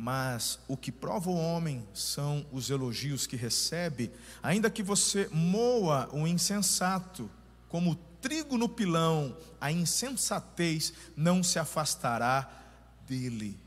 mas 0.00 0.60
o 0.68 0.76
que 0.76 0.92
prova 0.92 1.28
o 1.28 1.36
homem 1.36 1.84
são 1.92 2.46
os 2.52 2.70
elogios 2.70 3.26
que 3.26 3.34
recebe, 3.34 4.12
ainda 4.40 4.70
que 4.70 4.80
você 4.80 5.28
moa 5.32 6.08
o 6.12 6.24
insensato, 6.24 7.28
como 7.68 7.96
trigo 8.22 8.56
no 8.56 8.68
pilão, 8.68 9.36
a 9.60 9.72
insensatez 9.72 10.92
não 11.16 11.42
se 11.42 11.58
afastará 11.58 12.48
dele. 13.08 13.58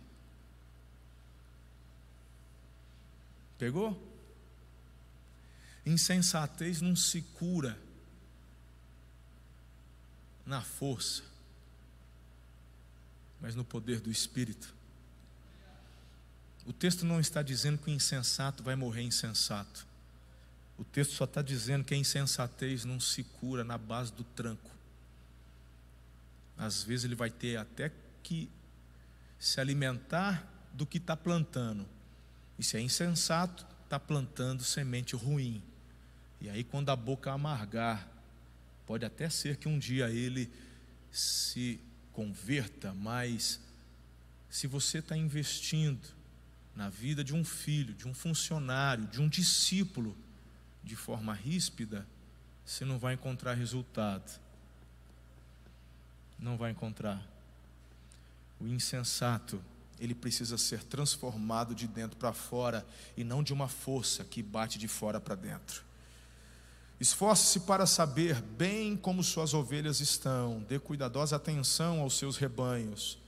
Pegou? 3.62 3.95
Insensatez 5.86 6.82
não 6.82 6.95
se 6.95 7.22
cura 7.22 7.80
na 10.43 10.64
força, 10.64 11.22
mas 13.39 13.53
no 13.53 13.64
poder 13.64 13.99
do 13.99 14.09
Espírito. 14.09 14.74
O 16.66 16.74
texto 16.74 17.05
não 17.05 17.20
está 17.20 17.43
dizendo 17.43 17.78
que 17.78 17.91
o 17.91 17.93
insensato 17.93 18.64
vai 18.64 18.76
morrer 18.76 19.03
insensato. 19.03 19.86
O 20.76 20.84
texto 20.84 21.12
só 21.12 21.26
está 21.26 21.43
dizendo 21.43 21.84
que 21.84 21.93
a 21.93 21.97
insensatez 21.97 22.84
não 22.84 22.99
se 22.99 23.24
cura 23.24 23.64
na 23.64 23.78
base 23.78 24.12
do 24.12 24.24
tranco. 24.24 24.72
Às 26.57 26.82
vezes 26.82 27.05
ele 27.05 27.16
vai 27.16 27.30
ter 27.30 27.57
até 27.57 27.91
que 28.24 28.49
se 29.38 29.62
alimentar 29.62 30.51
do 30.74 30.84
que 30.84 30.97
está 30.97 31.16
plantando. 31.16 31.88
E 32.62 32.64
se 32.64 32.78
é 32.78 32.80
insensato, 32.80 33.66
está 33.86 33.99
plantando 33.99 34.64
semente 34.64 35.16
ruim. 35.16 35.64
E 36.39 36.47
aí, 36.47 36.64
quando 36.64 36.91
a 36.91 36.95
boca 36.95 37.32
amargar, 37.32 38.07
pode 38.86 39.03
até 39.03 39.32
ser 39.32 39.57
que 39.57 39.68
um 39.68 39.80
dia 39.80 40.12
ele 40.12 40.47
se 41.12 41.80
converta, 42.14 42.93
mas 42.93 43.59
se 44.47 44.68
você 44.68 44.99
está 44.99 45.18
investindo 45.18 46.07
na 46.76 46.88
vida 46.88 47.24
de 47.24 47.34
um 47.34 47.43
filho, 47.43 47.95
de 47.95 48.07
um 48.07 48.14
funcionário, 48.14 49.07
de 49.07 49.20
um 49.20 49.28
discípulo, 49.28 50.16
de 50.84 50.95
forma 50.95 51.34
ríspida, 51.34 52.05
você 52.64 52.86
não 52.86 52.99
vai 52.99 53.16
encontrar 53.16 53.55
resultado. 53.55 54.39
Não 56.38 56.57
vai 56.57 56.70
encontrar. 56.70 57.28
O 58.59 58.68
insensato, 58.68 59.59
ele 60.02 60.14
precisa 60.14 60.58
ser 60.58 60.84
transformado 60.84 61.74
de 61.74 61.88
dentro 61.88 62.18
para 62.18 62.34
fora 62.34 62.86
e 63.16 63.24
não 63.24 63.41
de 63.41 63.54
uma 63.54 63.70
força 63.70 64.26
que 64.26 64.43
bate 64.43 64.78
de 64.78 64.88
fora 64.88 65.22
para 65.22 65.36
dentro. 65.36 65.84
Esforce-se 66.99 67.62
para 67.62 67.86
saber 67.86 68.41
bem 68.41 68.97
como 68.97 69.24
suas 69.24 69.54
ovelhas 69.54 70.02
estão, 70.02 70.66
dê 70.68 70.78
cuidadosa 70.78 71.38
atenção 71.38 72.02
aos 72.02 72.18
seus 72.18 72.36
rebanhos 72.36 73.22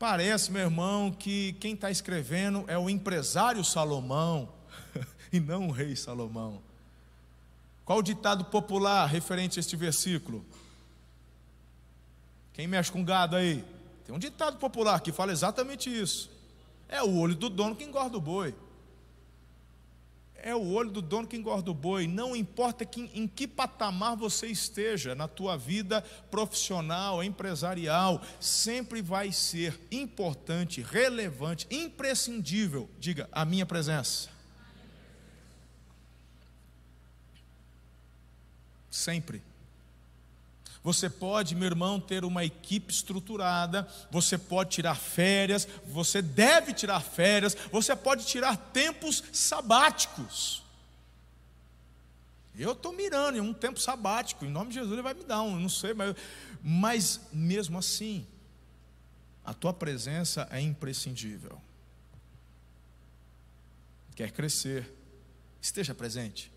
Parece, 0.00 0.50
meu 0.50 0.62
irmão, 0.62 1.12
que 1.12 1.52
quem 1.60 1.74
está 1.74 1.90
escrevendo 1.90 2.64
é 2.66 2.78
o 2.78 2.88
empresário 2.88 3.62
Salomão 3.62 4.48
e 5.30 5.38
não 5.38 5.68
o 5.68 5.70
rei 5.70 5.94
Salomão. 5.94 6.62
Qual 7.84 7.98
o 7.98 8.02
ditado 8.02 8.46
popular 8.46 9.06
referente 9.06 9.58
a 9.58 9.60
este 9.60 9.76
versículo? 9.76 10.42
Quem 12.54 12.66
mexe 12.66 12.90
com 12.90 13.04
gado 13.04 13.36
aí? 13.36 13.62
Tem 14.10 14.16
um 14.16 14.18
ditado 14.18 14.58
popular 14.58 14.98
que 14.98 15.12
fala 15.12 15.30
exatamente 15.30 15.88
isso. 15.88 16.32
É 16.88 17.00
o 17.00 17.16
olho 17.16 17.36
do 17.36 17.48
dono 17.48 17.76
que 17.76 17.84
engorda 17.84 18.16
o 18.16 18.20
boi. 18.20 18.52
É 20.34 20.52
o 20.52 20.72
olho 20.72 20.90
do 20.90 21.00
dono 21.00 21.28
que 21.28 21.36
engorda 21.36 21.70
o 21.70 21.74
boi. 21.74 22.08
Não 22.08 22.34
importa 22.34 22.84
que, 22.84 23.08
em 23.14 23.28
que 23.28 23.46
patamar 23.46 24.16
você 24.16 24.48
esteja 24.48 25.14
na 25.14 25.28
tua 25.28 25.56
vida 25.56 26.02
profissional, 26.28 27.22
empresarial, 27.22 28.20
sempre 28.40 29.00
vai 29.00 29.30
ser 29.30 29.78
importante, 29.92 30.82
relevante, 30.82 31.68
imprescindível. 31.70 32.90
Diga, 32.98 33.28
a 33.30 33.44
minha 33.44 33.64
presença. 33.64 34.28
Sempre. 38.90 39.49
Você 40.82 41.10
pode, 41.10 41.54
meu 41.54 41.66
irmão, 41.66 42.00
ter 42.00 42.24
uma 42.24 42.42
equipe 42.42 42.92
estruturada, 42.92 43.86
você 44.10 44.38
pode 44.38 44.70
tirar 44.70 44.94
férias, 44.94 45.68
você 45.84 46.22
deve 46.22 46.72
tirar 46.72 47.00
férias, 47.00 47.54
você 47.70 47.94
pode 47.94 48.24
tirar 48.24 48.56
tempos 48.56 49.22
sabáticos. 49.30 50.62
Eu 52.58 52.72
estou 52.72 52.92
mirando 52.92 53.36
em 53.36 53.40
um 53.40 53.52
tempo 53.52 53.78
sabático, 53.78 54.44
em 54.44 54.50
nome 54.50 54.68
de 54.68 54.74
Jesus 54.74 54.92
ele 54.92 55.02
vai 55.02 55.14
me 55.14 55.24
dar 55.24 55.42
um, 55.42 55.58
não 55.60 55.68
sei, 55.68 55.92
mas, 55.92 56.16
mas 56.62 57.20
mesmo 57.32 57.78
assim, 57.78 58.26
a 59.44 59.52
tua 59.52 59.72
presença 59.72 60.48
é 60.50 60.60
imprescindível. 60.60 61.60
Quer 64.14 64.30
crescer, 64.30 64.90
esteja 65.60 65.94
presente. 65.94 66.50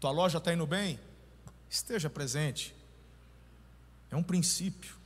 Tua 0.00 0.12
loja 0.12 0.38
está 0.38 0.52
indo 0.52 0.66
bem? 0.66 0.98
Esteja 1.68 2.08
presente. 2.08 2.74
É 4.10 4.16
um 4.16 4.22
princípio. 4.22 4.96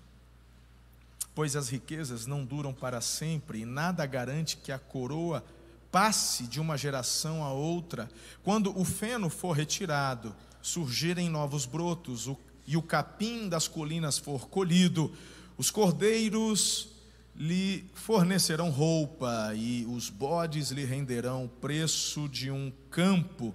Pois 1.35 1.57
as 1.57 1.69
riquezas 1.69 2.27
não 2.27 2.45
duram 2.45 2.75
para 2.75 3.01
sempre 3.01 3.61
e 3.61 3.65
nada 3.65 4.05
garante 4.05 4.57
que 4.59 4.71
a 4.71 4.79
coroa 4.79 5.45
passe 5.91 6.45
de 6.45 6.61
uma 6.61 6.77
geração 6.77 7.43
a 7.45 7.53
outra. 7.53 8.09
Quando 8.43 8.79
o 8.79 8.85
feno 8.85 9.29
for 9.29 9.53
retirado, 9.53 10.35
surgirem 10.61 11.29
novos 11.29 11.67
brotos 11.67 12.31
e 12.67 12.77
o 12.77 12.83
capim 12.83 13.49
das 13.49 13.67
colinas 13.67 14.19
for 14.19 14.49
colhido, 14.49 15.13
os 15.57 15.71
cordeiros 15.71 16.89
lhe 17.35 17.91
fornecerão 17.95 18.71
roupa 18.71 19.53
e 19.55 19.87
os 19.87 20.11
bodes 20.11 20.71
lhe 20.71 20.85
renderão 20.85 21.51
preço 21.61 22.29
de 22.29 22.51
um 22.51 22.73
campo. 22.91 23.55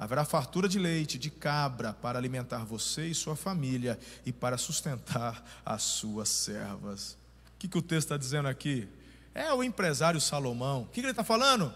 Haverá 0.00 0.24
fartura 0.24 0.66
de 0.66 0.78
leite, 0.78 1.18
de 1.18 1.28
cabra, 1.28 1.92
para 1.92 2.18
alimentar 2.18 2.64
você 2.64 3.08
e 3.08 3.14
sua 3.14 3.36
família 3.36 4.00
e 4.24 4.32
para 4.32 4.56
sustentar 4.56 5.44
as 5.62 5.82
suas 5.82 6.30
servas. 6.30 7.18
O 7.54 7.58
que, 7.58 7.68
que 7.68 7.76
o 7.76 7.82
texto 7.82 8.06
está 8.06 8.16
dizendo 8.16 8.48
aqui? 8.48 8.88
É 9.34 9.52
o 9.52 9.62
empresário 9.62 10.18
Salomão. 10.18 10.84
O 10.84 10.86
que, 10.86 10.94
que 10.94 11.00
ele 11.00 11.10
está 11.10 11.22
falando? 11.22 11.70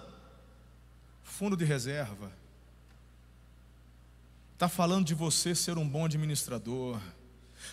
Fundo 1.22 1.54
de 1.54 1.66
reserva. 1.66 2.32
Está 4.54 4.70
falando 4.70 5.04
de 5.04 5.14
você 5.14 5.54
ser 5.54 5.76
um 5.76 5.86
bom 5.86 6.06
administrador. 6.06 6.98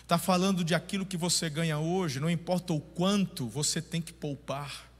Está 0.02 0.18
falando 0.18 0.62
de 0.62 0.74
aquilo 0.74 1.06
que 1.06 1.16
você 1.16 1.48
ganha 1.48 1.78
hoje, 1.78 2.20
não 2.20 2.28
importa 2.28 2.74
o 2.74 2.80
quanto 2.80 3.48
você 3.48 3.80
tem 3.80 4.02
que 4.02 4.12
poupar. 4.12 4.91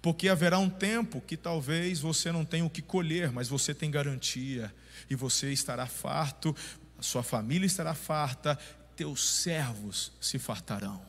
Porque 0.00 0.28
haverá 0.28 0.58
um 0.58 0.70
tempo 0.70 1.20
que 1.20 1.36
talvez 1.36 2.00
você 2.00 2.30
não 2.32 2.44
tenha 2.44 2.64
o 2.64 2.70
que 2.70 2.82
colher, 2.82 3.30
mas 3.30 3.48
você 3.48 3.74
tem 3.74 3.90
garantia 3.90 4.74
e 5.08 5.14
você 5.14 5.52
estará 5.52 5.86
farto, 5.86 6.54
sua 7.00 7.22
família 7.22 7.66
estará 7.66 7.94
farta, 7.94 8.58
teus 8.94 9.28
servos 9.42 10.12
se 10.20 10.38
fartarão. 10.38 11.00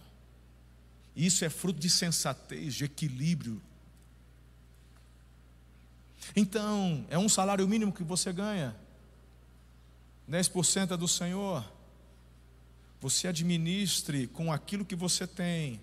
Isso 1.16 1.44
é 1.44 1.50
fruto 1.50 1.80
de 1.80 1.90
sensatez, 1.90 2.76
de 2.76 2.86
equilíbrio. 2.86 3.62
Então, 6.36 7.06
é 7.10 7.18
um 7.18 7.30
salário 7.30 7.68
mínimo 7.68 7.92
que 7.92 8.04
você 8.04 8.32
ganha, 8.32 8.76
10% 10.30 10.92
é 10.92 10.98
do 10.98 11.08
Senhor. 11.08 11.66
Você 13.00 13.28
administre 13.28 14.28
com 14.28 14.52
aquilo 14.52 14.84
que 14.84 14.96
você 14.96 15.26
tem, 15.26 15.80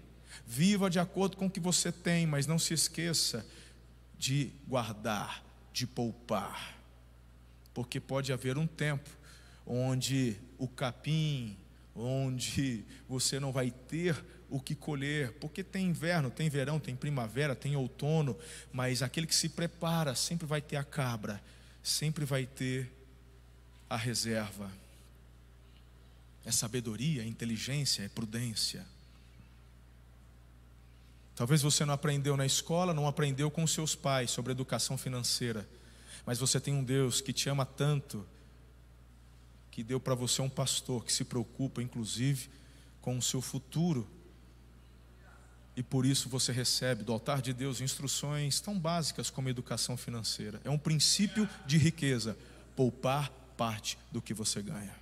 viva 0.46 0.88
de 0.88 0.98
acordo 0.98 1.36
com 1.36 1.46
o 1.46 1.50
que 1.50 1.60
você 1.60 1.90
tem, 1.90 2.26
mas 2.26 2.46
não 2.46 2.58
se 2.58 2.74
esqueça 2.74 3.46
de 4.18 4.50
guardar, 4.66 5.44
de 5.72 5.86
poupar 5.86 6.74
porque 7.74 7.98
pode 7.98 8.32
haver 8.32 8.56
um 8.56 8.66
tempo 8.66 9.10
onde 9.66 10.36
o 10.56 10.68
capim, 10.68 11.56
onde 11.94 12.84
você 13.08 13.40
não 13.40 13.50
vai 13.50 13.70
ter 13.70 14.24
o 14.48 14.60
que 14.60 14.74
colher, 14.74 15.32
porque 15.32 15.64
tem 15.64 15.86
inverno, 15.86 16.30
tem 16.30 16.48
verão, 16.48 16.78
tem 16.78 16.94
primavera, 16.94 17.56
tem 17.56 17.74
outono, 17.74 18.38
mas 18.72 19.02
aquele 19.02 19.26
que 19.26 19.34
se 19.34 19.48
prepara 19.48 20.14
sempre 20.14 20.46
vai 20.46 20.60
ter 20.60 20.76
a 20.76 20.84
cabra, 20.84 21.42
sempre 21.82 22.24
vai 22.24 22.46
ter 22.46 22.90
a 23.90 23.96
reserva. 23.96 24.70
É 26.44 26.52
sabedoria, 26.52 27.22
é 27.22 27.26
inteligência, 27.26 28.04
é 28.04 28.08
prudência. 28.08 28.86
Talvez 31.36 31.62
você 31.62 31.84
não 31.84 31.94
aprendeu 31.94 32.36
na 32.36 32.46
escola, 32.46 32.94
não 32.94 33.08
aprendeu 33.08 33.50
com 33.50 33.66
seus 33.66 33.94
pais 33.94 34.30
sobre 34.30 34.52
educação 34.52 34.96
financeira. 34.96 35.68
Mas 36.24 36.38
você 36.38 36.60
tem 36.60 36.72
um 36.74 36.84
Deus 36.84 37.20
que 37.20 37.32
te 37.32 37.48
ama 37.48 37.66
tanto, 37.66 38.24
que 39.70 39.82
deu 39.82 39.98
para 39.98 40.14
você 40.14 40.40
um 40.40 40.48
pastor 40.48 41.04
que 41.04 41.12
se 41.12 41.24
preocupa, 41.24 41.82
inclusive, 41.82 42.48
com 43.00 43.18
o 43.18 43.22
seu 43.22 43.42
futuro. 43.42 44.08
E 45.76 45.82
por 45.82 46.06
isso 46.06 46.28
você 46.28 46.52
recebe 46.52 47.02
do 47.02 47.12
altar 47.12 47.42
de 47.42 47.52
Deus 47.52 47.80
instruções 47.80 48.60
tão 48.60 48.78
básicas 48.78 49.28
como 49.28 49.48
educação 49.48 49.96
financeira. 49.96 50.60
É 50.64 50.70
um 50.70 50.78
princípio 50.78 51.48
de 51.66 51.76
riqueza, 51.76 52.38
poupar 52.76 53.30
parte 53.56 53.98
do 54.12 54.22
que 54.22 54.32
você 54.32 54.62
ganha. 54.62 54.94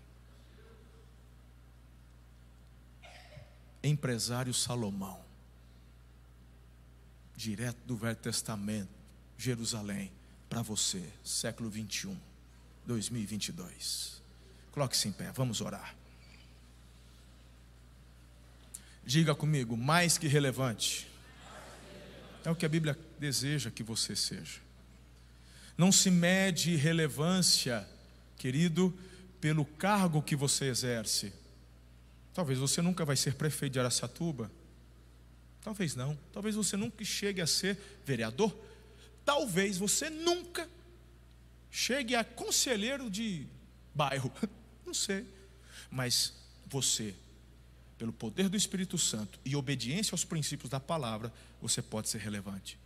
Empresário 3.82 4.54
Salomão, 4.54 5.21
direto 7.42 7.78
do 7.84 7.96
Velho 7.96 8.16
Testamento, 8.16 8.88
Jerusalém 9.36 10.12
para 10.48 10.62
você, 10.62 11.02
século 11.24 11.68
21, 11.68 12.16
2022. 12.86 14.22
Coloque-se 14.70 15.08
em 15.08 15.12
pé, 15.12 15.32
vamos 15.32 15.60
orar. 15.60 15.96
Diga 19.04 19.34
comigo, 19.34 19.76
mais 19.76 20.16
que 20.16 20.28
relevante. 20.28 21.08
É 22.44 22.50
o 22.50 22.54
que 22.54 22.64
a 22.64 22.68
Bíblia 22.68 22.96
deseja 23.18 23.72
que 23.72 23.82
você 23.82 24.14
seja. 24.14 24.60
Não 25.76 25.90
se 25.90 26.10
mede 26.12 26.76
relevância, 26.76 27.88
querido, 28.36 28.96
pelo 29.40 29.64
cargo 29.64 30.22
que 30.22 30.36
você 30.36 30.66
exerce. 30.66 31.32
Talvez 32.32 32.60
você 32.60 32.80
nunca 32.80 33.04
vai 33.04 33.16
ser 33.16 33.34
prefeito 33.34 33.72
de 33.72 33.80
Araçatuba. 33.80 34.48
Talvez 35.62 35.94
não. 35.94 36.18
Talvez 36.32 36.54
você 36.54 36.76
nunca 36.76 37.04
chegue 37.04 37.40
a 37.40 37.46
ser 37.46 37.78
vereador 38.04 38.52
talvez 39.24 39.78
você 39.78 40.10
nunca 40.10 40.68
chegue 41.70 42.14
a 42.14 42.24
conselheiro 42.24 43.10
de 43.10 43.46
bairro, 43.94 44.32
não 44.84 44.94
sei, 44.94 45.26
mas 45.90 46.34
você, 46.66 47.14
pelo 47.98 48.12
poder 48.12 48.48
do 48.48 48.56
Espírito 48.56 48.98
Santo 48.98 49.38
e 49.44 49.56
obediência 49.56 50.14
aos 50.14 50.24
princípios 50.24 50.70
da 50.70 50.80
palavra, 50.80 51.32
você 51.60 51.80
pode 51.80 52.08
ser 52.08 52.18
relevante. 52.18 52.78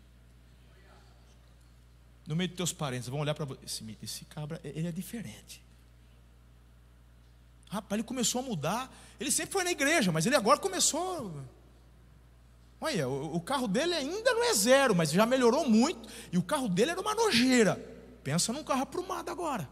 No 2.26 2.34
meio 2.34 2.48
dos 2.48 2.56
teus 2.56 2.72
parentes, 2.72 3.08
vão 3.08 3.20
olhar 3.20 3.34
para 3.34 3.44
você. 3.44 3.60
Esse, 3.64 3.98
esse 4.02 4.24
cabra, 4.24 4.60
ele 4.64 4.88
é 4.88 4.92
diferente. 4.92 5.62
Rapaz, 7.68 8.00
ele 8.00 8.06
começou 8.06 8.40
a 8.40 8.44
mudar. 8.44 8.92
Ele 9.20 9.30
sempre 9.30 9.52
foi 9.52 9.62
na 9.62 9.70
igreja, 9.70 10.10
mas 10.10 10.26
ele 10.26 10.34
agora 10.34 10.58
começou 10.58 11.44
Olha, 12.80 13.08
o, 13.08 13.40
carro 13.40 13.66
dele 13.66 13.94
ainda 13.94 14.34
não 14.34 14.44
é 14.44 14.54
zero, 14.54 14.94
mas 14.94 15.10
já 15.10 15.24
melhorou 15.24 15.68
muito. 15.68 16.08
E 16.30 16.36
o 16.36 16.42
carro 16.42 16.68
dele 16.68 16.90
era 16.90 17.00
uma 17.00 17.14
nojeira. 17.14 17.76
Pensa 18.22 18.52
num 18.52 18.62
carro 18.62 18.82
aprumado 18.82 19.30
agora. 19.30 19.68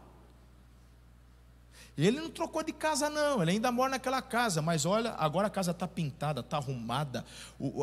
Ele 1.97 2.19
não 2.19 2.29
trocou 2.29 2.61
de 2.61 2.73
casa, 2.73 3.09
não, 3.09 3.41
ele 3.41 3.51
ainda 3.51 3.71
mora 3.71 3.91
naquela 3.91 4.21
casa, 4.21 4.61
mas 4.61 4.85
olha, 4.85 5.11
agora 5.11 5.47
a 5.47 5.49
casa 5.49 5.71
está 5.71 5.87
pintada, 5.87 6.41
está 6.41 6.57
arrumada, 6.57 7.23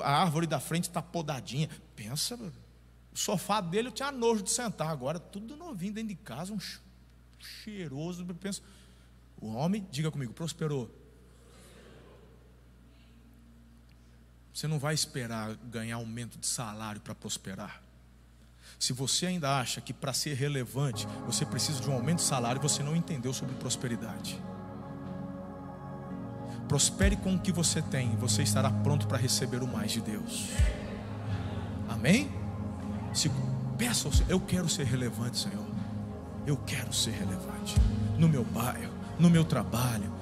a 0.03 0.21
árvore 0.21 0.47
da 0.47 0.61
frente 0.61 0.85
está 0.85 1.01
podadinha. 1.01 1.71
Pensa, 1.97 2.35
o 2.35 3.17
sofá 3.19 3.61
dele 3.63 3.89
eu 3.89 3.93
tinha 3.93 4.13
nojo 4.13 4.43
de 4.43 4.51
sentar, 4.51 4.89
agora 4.89 5.19
tudo 5.19 5.57
novinho 5.57 5.95
dentro 5.95 6.11
de 6.11 6.17
casa, 6.17 6.53
um 6.53 6.59
cheiroso. 7.39 8.27
Pensa, 8.35 8.61
o 9.41 9.55
homem, 9.55 9.87
diga 9.91 10.11
comigo, 10.11 10.35
prosperou. 10.35 10.91
Você 14.53 14.67
não 14.67 14.79
vai 14.79 14.95
esperar 14.95 15.55
ganhar 15.71 15.97
aumento 15.97 16.39
de 16.39 16.47
salário 16.47 17.01
para 17.01 17.15
prosperar. 17.15 17.83
Se 18.79 18.93
você 18.93 19.27
ainda 19.27 19.59
acha 19.59 19.81
que 19.81 19.93
para 19.93 20.13
ser 20.13 20.35
relevante 20.35 21.07
você 21.25 21.47
precisa 21.47 21.81
de 21.81 21.89
um 21.89 21.95
aumento 21.95 22.19
de 22.19 22.25
salário, 22.25 22.61
você 22.61 22.83
não 22.83 22.97
entendeu 22.97 23.33
sobre 23.33 23.55
prosperidade. 23.55 24.41
Prospere 26.69 27.17
com 27.17 27.35
o 27.35 27.39
que 27.39 27.53
você 27.53 27.81
tem, 27.81 28.17
você 28.17 28.43
estará 28.43 28.71
pronto 28.71 29.07
para 29.07 29.19
receber 29.19 29.63
o 29.63 29.67
mais 29.67 29.93
de 29.93 30.01
Deus. 30.01 30.49
Amém? 31.89 32.31
Se, 33.15 33.31
peça 33.79 34.09
ao 34.09 34.13
Senhor, 34.13 34.31
eu 34.31 34.41
quero 34.41 34.69
ser 34.69 34.85
relevante, 34.85 35.39
Senhor. 35.39 35.67
Eu 36.47 36.57
quero 36.57 36.93
ser 36.93 37.11
relevante 37.13 37.77
no 38.19 38.29
meu 38.29 38.45
bairro, 38.45 38.93
no 39.19 39.31
meu 39.31 39.45
trabalho. 39.45 40.13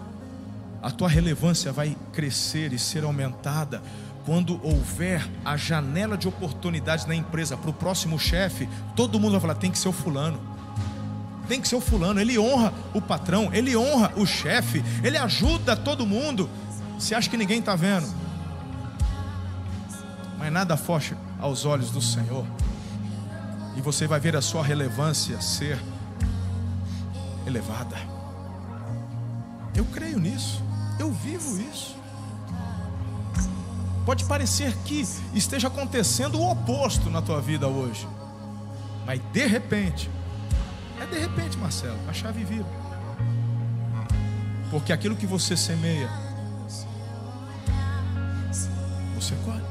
A 0.83 0.91
tua 0.91 1.09
relevância 1.09 1.72
vai 1.72 1.97
crescer 2.12 2.72
e 2.72 2.78
ser 2.78 3.05
aumentada 3.05 3.83
quando 4.31 4.64
houver 4.64 5.28
a 5.45 5.57
janela 5.57 6.16
de 6.16 6.28
oportunidade 6.28 7.05
na 7.09 7.16
empresa 7.16 7.57
para 7.57 7.68
o 7.68 7.72
próximo 7.72 8.16
chefe. 8.16 8.68
Todo 8.95 9.18
mundo 9.18 9.33
vai 9.33 9.41
falar: 9.41 9.57
tem 9.57 9.72
que 9.72 9.78
ser 9.78 9.89
o 9.89 9.93
fulano. 9.93 10.41
Tem 11.49 11.61
que 11.61 11.66
ser 11.66 11.74
o 11.74 11.81
fulano. 11.81 12.20
Ele 12.20 12.39
honra 12.39 12.72
o 12.95 13.03
patrão, 13.03 13.51
ele 13.53 13.76
honra 13.76 14.12
o 14.14 14.24
chefe, 14.24 14.85
ele 15.03 15.18
ajuda 15.18 15.74
todo 15.74 16.07
mundo. 16.07 16.49
Você 16.97 17.12
acha 17.12 17.28
que 17.28 17.37
ninguém 17.37 17.59
está 17.59 17.74
vendo? 17.74 18.07
Mas 20.39 20.53
nada 20.53 20.76
foge 20.76 21.16
aos 21.41 21.64
olhos 21.64 21.91
do 21.91 22.01
Senhor. 22.01 22.47
E 23.76 23.81
você 23.81 24.07
vai 24.07 24.20
ver 24.20 24.37
a 24.37 24.41
sua 24.41 24.62
relevância 24.62 25.41
ser 25.41 25.76
elevada. 27.45 27.97
Eu 29.74 29.85
creio 29.87 30.20
nisso. 30.20 30.62
Eu 31.01 31.11
vivo 31.11 31.61
isso. 31.61 31.99
Pode 34.05 34.24
parecer 34.24 34.74
que 34.84 35.07
esteja 35.34 35.68
acontecendo 35.68 36.38
o 36.38 36.51
oposto 36.51 37.11
na 37.11 37.20
tua 37.20 37.40
vida 37.40 37.68
hoje. 37.68 38.09
Mas 39.07 39.20
de 39.32 39.46
repente, 39.46 40.11
é 41.01 41.07
de 41.07 41.18
repente, 41.18 41.59
Marcelo, 41.59 41.98
a 42.09 42.12
chave 42.12 42.44
vira. 42.44 42.66
Porque 44.70 44.92
aquilo 44.92 45.16
que 45.16 45.26
você 45.26 45.57
semeia, 45.57 46.09
você 49.14 49.34
colhe. 49.44 49.64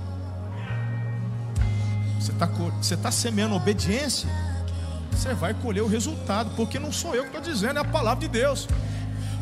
Você 2.19 2.31
está 2.31 2.45
você 2.45 2.97
tá 2.97 3.11
semeando 3.11 3.55
obediência, 3.55 4.29
você 5.11 5.33
vai 5.33 5.53
colher 5.53 5.81
o 5.81 5.87
resultado, 5.87 6.51
porque 6.55 6.77
não 6.77 6.91
sou 6.91 7.15
eu 7.15 7.23
que 7.23 7.37
estou 7.37 7.41
dizendo, 7.41 7.77
é 7.77 7.81
a 7.81 7.85
palavra 7.85 8.19
de 8.19 8.27
Deus. 8.27 8.67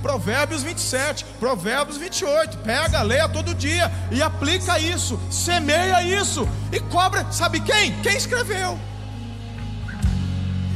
Provérbios 0.01 0.63
27, 0.63 1.25
Provérbios 1.39 1.97
28. 1.97 2.57
Pega, 2.59 3.01
leia 3.01 3.27
todo 3.27 3.53
dia 3.53 3.91
e 4.11 4.21
aplica 4.21 4.79
isso, 4.79 5.19
semeia 5.31 6.03
isso 6.03 6.47
e 6.71 6.79
cobra. 6.79 7.31
Sabe 7.31 7.59
quem? 7.59 7.99
Quem 8.01 8.15
escreveu? 8.15 8.79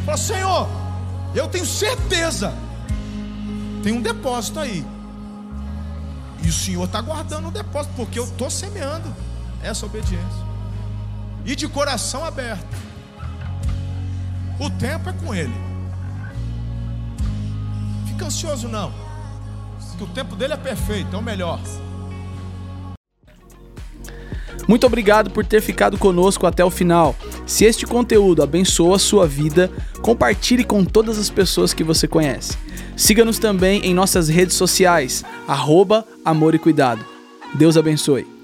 Fala, 0.06 0.18
Senhor, 0.18 0.68
eu 1.36 1.48
tenho 1.48 1.66
certeza, 1.66 2.54
tem 3.84 3.94
um 3.94 4.02
depósito 4.02 4.60
aí. 4.60 4.86
E 6.44 6.50
o 6.50 6.54
Senhor 6.54 6.86
está 6.86 7.00
guardando 7.02 7.50
o 7.50 7.52
depósito, 7.52 7.94
porque 7.96 8.18
eu 8.18 8.24
estou 8.24 8.50
semeando 8.50 9.16
essa 9.62 9.86
obediência. 9.86 10.52
E 11.46 11.56
de 11.56 11.68
coração 11.68 12.26
aberto. 12.26 12.76
O 14.60 14.70
tempo 14.70 15.10
é 15.10 15.14
com 15.14 15.34
Ele. 15.34 15.54
Fica 18.08 18.26
ansioso 18.26 18.68
não 18.68 19.11
que 20.02 20.04
o 20.04 20.08
tempo 20.08 20.36
dele 20.36 20.54
é 20.54 20.58
perfeito, 20.58 21.16
é 21.16 21.20
o 21.20 21.22
melhor. 21.22 21.60
Muito 24.68 24.86
obrigado 24.86 25.30
por 25.30 25.45
ter 25.45 25.62
ficado 25.62 25.97
conosco 25.97 26.47
até 26.47 26.64
o 26.64 26.70
final. 26.70 27.16
Se 27.45 27.66
este 27.66 27.86
conteúdo 27.86 28.41
abençoa 28.41 28.95
a 28.95 28.99
sua 28.99 29.28
vida, 29.28 29.70
compartilhe 30.02 30.64
com 30.64 30.84
todas 30.84 31.20
as 31.20 31.30
pessoas 31.30 31.74
que 31.74 31.84
você 31.84 32.08
conhece. 32.08 32.58
Siga-nos 32.95 33.38
também 33.38 33.82
em 33.86 33.93
nossas 33.93 34.28
redes 34.28 34.56
sociais, 34.56 35.24
arroba 35.47 36.06
Amor 36.26 36.56
e 36.56 36.60
Cuidado. 36.60 37.06
Deus 37.54 37.78
abençoe. 37.78 38.41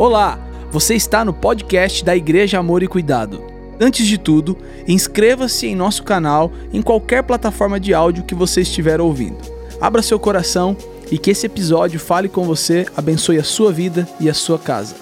Olá, 0.00 0.38
você 0.70 0.94
está 0.94 1.26
no 1.26 1.34
podcast 1.34 2.02
da 2.02 2.16
Igreja 2.16 2.58
Amor 2.58 2.82
e 2.82 2.88
Cuidado. 2.88 3.44
Antes 3.78 4.06
de 4.06 4.16
tudo, 4.16 4.56
inscreva-se 4.88 5.66
em 5.66 5.76
nosso 5.76 6.04
canal 6.04 6.50
em 6.72 6.80
qualquer 6.80 7.22
plataforma 7.22 7.78
de 7.78 7.92
áudio 7.92 8.24
que 8.24 8.34
você 8.34 8.62
estiver 8.62 8.98
ouvindo. 8.98 9.36
Abra 9.78 10.00
seu 10.00 10.18
coração 10.18 10.74
e 11.12 11.18
que 11.18 11.30
esse 11.30 11.44
episódio 11.44 12.00
fale 12.00 12.30
com 12.30 12.46
você, 12.46 12.86
abençoe 12.96 13.38
a 13.38 13.44
sua 13.44 13.70
vida 13.70 14.08
e 14.18 14.30
a 14.30 14.32
sua 14.32 14.58
casa. 14.58 14.96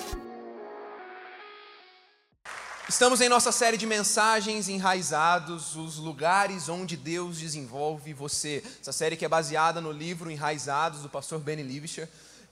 Estamos 2.89 3.21
em 3.21 3.29
nossa 3.29 3.53
série 3.53 3.77
de 3.77 3.87
mensagens 3.87 4.69
enraizados, 4.69 5.77
os 5.77 5.99
lugares 5.99 6.69
onde 6.69 6.97
Deus 6.97 7.39
desenvolve 7.39 8.13
você. 8.13 8.65
Essa 8.81 8.91
série 8.91 9.17
que 9.17 9.25
é 9.25 9.29
baseada 9.29 9.81
no 9.81 9.93
livro 9.93 10.29
Enraizados 10.29 11.03
do 11.03 11.09
pastor 11.09 11.39
Benny 11.39 11.63
Livischer. 11.63 12.09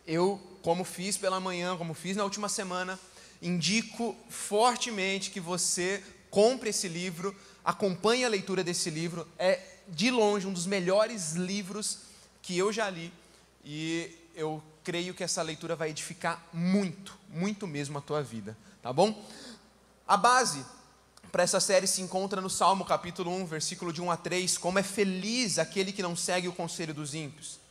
Eu 0.07 0.41
como 0.67 0.83
fiz 0.83 1.17
pela 1.17 1.39
manhã, 1.39 1.77
como 1.77 1.95
fiz 1.95 2.17
na 2.17 2.25
última 2.25 2.49
semana, 2.49 2.99
indico 3.41 4.17
fortemente 4.29 5.31
que 5.31 5.39
você 5.39 6.03
compre 6.29 6.71
esse 6.71 6.89
livro, 6.89 7.33
acompanhe 7.65 8.25
a 8.25 8.29
leitura 8.29 8.65
desse 8.65 8.91
livro. 8.91 9.29
É 9.39 9.61
de 9.87 10.11
longe 10.11 10.45
um 10.45 10.53
dos 10.53 10.67
melhores 10.67 11.35
livros 11.35 11.99
que 12.43 12.59
eu 12.59 12.73
já 12.73 12.91
li 12.91 13.13
e 13.65 14.11
eu 14.35 14.61
creio 14.83 15.15
que 15.15 15.23
essa 15.23 15.41
leitura 15.41 15.77
vai 15.77 15.91
edificar 15.91 16.45
muito, 16.53 17.17
muito 17.29 17.65
mesmo 17.65 17.99
a 17.99 18.01
tua 18.01 18.21
vida, 18.21 18.59
tá 18.83 18.93
bom? 18.93 19.25
A 20.05 20.17
base 20.17 20.67
para 21.31 21.45
essa 21.45 21.61
série 21.61 21.87
se 21.87 22.03
encontra 22.03 22.41
no 22.41 22.51
Salmo 22.51 22.85
capítulo 22.85 23.31
1, 23.31 23.47
versículo 23.47 23.93
de 23.93 24.03
1 24.03 24.11
a 24.11 24.17
3, 24.17 24.59
como 24.59 24.81
é 24.81 24.83
feliz 24.83 25.61
aquele 25.61 25.93
que 25.93 26.03
não 26.03 26.17
segue 26.17 26.49
o 26.49 26.53
conselho 26.53 26.93
dos 26.93 27.15
ímpios 27.15 27.65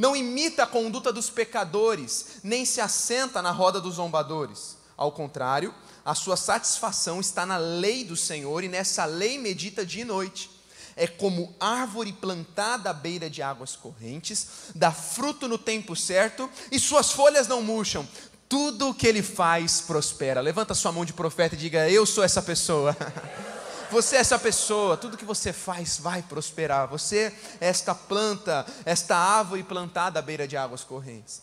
não 0.00 0.16
imita 0.16 0.62
a 0.62 0.66
conduta 0.66 1.12
dos 1.12 1.28
pecadores, 1.28 2.38
nem 2.42 2.64
se 2.64 2.80
assenta 2.80 3.42
na 3.42 3.50
roda 3.50 3.78
dos 3.78 3.96
zombadores. 3.96 4.78
Ao 4.96 5.12
contrário, 5.12 5.74
a 6.02 6.14
sua 6.14 6.38
satisfação 6.38 7.20
está 7.20 7.44
na 7.44 7.58
lei 7.58 8.02
do 8.02 8.16
Senhor 8.16 8.64
e 8.64 8.68
nessa 8.68 9.04
lei 9.04 9.36
medita 9.36 9.84
dia 9.84 10.00
e 10.00 10.06
noite. 10.06 10.50
É 10.96 11.06
como 11.06 11.54
árvore 11.60 12.14
plantada 12.14 12.88
à 12.88 12.94
beira 12.94 13.28
de 13.28 13.42
águas 13.42 13.76
correntes, 13.76 14.46
dá 14.74 14.90
fruto 14.90 15.46
no 15.46 15.58
tempo 15.58 15.94
certo 15.94 16.48
e 16.72 16.80
suas 16.80 17.12
folhas 17.12 17.46
não 17.46 17.60
murcham. 17.60 18.08
Tudo 18.48 18.88
o 18.88 18.94
que 18.94 19.06
ele 19.06 19.22
faz 19.22 19.82
prospera. 19.82 20.40
Levanta 20.40 20.72
sua 20.72 20.92
mão 20.92 21.04
de 21.04 21.12
profeta 21.12 21.54
e 21.54 21.58
diga: 21.58 21.90
Eu 21.90 22.06
sou 22.06 22.24
essa 22.24 22.40
pessoa. 22.40 22.96
Você 23.90 24.16
é 24.16 24.20
essa 24.20 24.38
pessoa, 24.38 24.96
tudo 24.96 25.16
que 25.16 25.24
você 25.24 25.52
faz 25.52 25.98
vai 25.98 26.22
prosperar. 26.22 26.88
Você 26.88 27.34
é 27.60 27.68
esta 27.68 27.94
planta, 27.94 28.66
esta 28.84 29.16
árvore 29.16 29.62
plantada 29.62 30.18
à 30.18 30.22
beira 30.22 30.46
de 30.46 30.56
águas 30.56 30.84
correntes. 30.84 31.42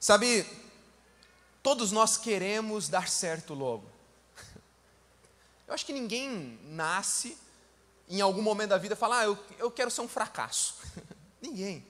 Sabe, 0.00 0.46
todos 1.62 1.92
nós 1.92 2.16
queremos 2.16 2.88
dar 2.88 3.08
certo 3.08 3.54
logo. 3.54 3.90
Eu 5.68 5.74
acho 5.74 5.84
que 5.84 5.92
ninguém 5.92 6.58
nasce 6.64 7.36
em 8.08 8.20
algum 8.20 8.42
momento 8.42 8.70
da 8.70 8.78
vida 8.78 8.94
fala, 8.94 9.20
ah, 9.20 9.24
eu, 9.24 9.38
eu 9.58 9.70
quero 9.70 9.90
ser 9.90 10.02
um 10.02 10.08
fracasso. 10.08 10.76
ninguém. 11.40 11.84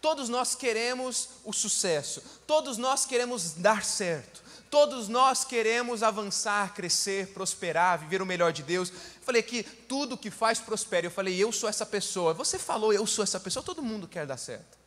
Todos 0.00 0.28
nós 0.28 0.54
queremos 0.54 1.30
o 1.44 1.52
sucesso, 1.52 2.22
todos 2.46 2.78
nós 2.78 3.04
queremos 3.04 3.52
dar 3.54 3.84
certo. 3.84 4.48
Todos 4.70 5.08
nós 5.08 5.44
queremos 5.44 6.02
avançar, 6.02 6.74
crescer, 6.74 7.28
prosperar, 7.28 7.98
viver 7.98 8.20
o 8.20 8.26
melhor 8.26 8.52
de 8.52 8.62
Deus. 8.62 8.92
Falei 9.28 9.42
que 9.42 9.62
tudo 9.62 10.16
que 10.16 10.30
faz 10.30 10.58
prospera. 10.58 11.04
Eu 11.04 11.10
falei, 11.10 11.36
eu 11.36 11.52
sou 11.52 11.68
essa 11.68 11.84
pessoa. 11.84 12.32
Você 12.32 12.58
falou, 12.58 12.94
eu 12.94 13.06
sou 13.06 13.22
essa 13.22 13.38
pessoa. 13.38 13.62
Todo 13.62 13.82
mundo 13.82 14.08
quer 14.08 14.24
dar 14.24 14.38
certo. 14.38 14.78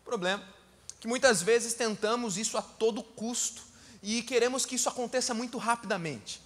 O 0.00 0.04
problema 0.04 0.42
é 0.42 0.98
que 0.98 1.06
muitas 1.06 1.42
vezes 1.42 1.72
tentamos 1.72 2.36
isso 2.36 2.58
a 2.58 2.62
todo 2.62 3.04
custo 3.04 3.62
e 4.02 4.20
queremos 4.22 4.66
que 4.66 4.74
isso 4.74 4.88
aconteça 4.88 5.32
muito 5.32 5.58
rapidamente. 5.58 6.42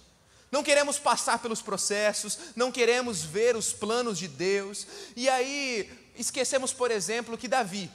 Não 0.51 0.61
queremos 0.61 0.99
passar 0.99 1.39
pelos 1.39 1.59
processos, 1.59 2.37
não 2.55 2.71
queremos 2.71 3.23
ver 3.23 3.55
os 3.55 3.73
planos 3.73 4.19
de 4.19 4.27
Deus. 4.27 4.85
E 5.15 5.27
aí 5.27 5.89
esquecemos, 6.15 6.71
por 6.71 6.91
exemplo, 6.91 7.35
que 7.35 7.47
Davi, 7.47 7.89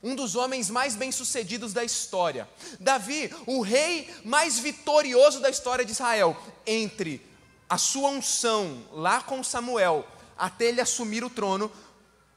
um 0.00 0.14
dos 0.14 0.36
homens 0.36 0.70
mais 0.70 0.94
bem-sucedidos 0.94 1.72
da 1.72 1.82
história. 1.82 2.48
Davi, 2.78 3.34
o 3.44 3.60
rei 3.60 4.08
mais 4.24 4.60
vitorioso 4.60 5.40
da 5.40 5.50
história 5.50 5.84
de 5.84 5.90
Israel, 5.90 6.40
entre 6.64 7.26
a 7.68 7.76
sua 7.76 8.08
unção 8.08 8.82
lá 8.92 9.20
com 9.20 9.44
Samuel 9.44 10.06
até 10.36 10.66
ele 10.66 10.80
assumir 10.80 11.22
o 11.24 11.28
trono, 11.28 11.70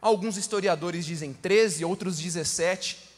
alguns 0.01 0.35
historiadores 0.35 1.05
dizem 1.05 1.33
13, 1.33 1.85
outros 1.85 2.17
17. 2.17 3.09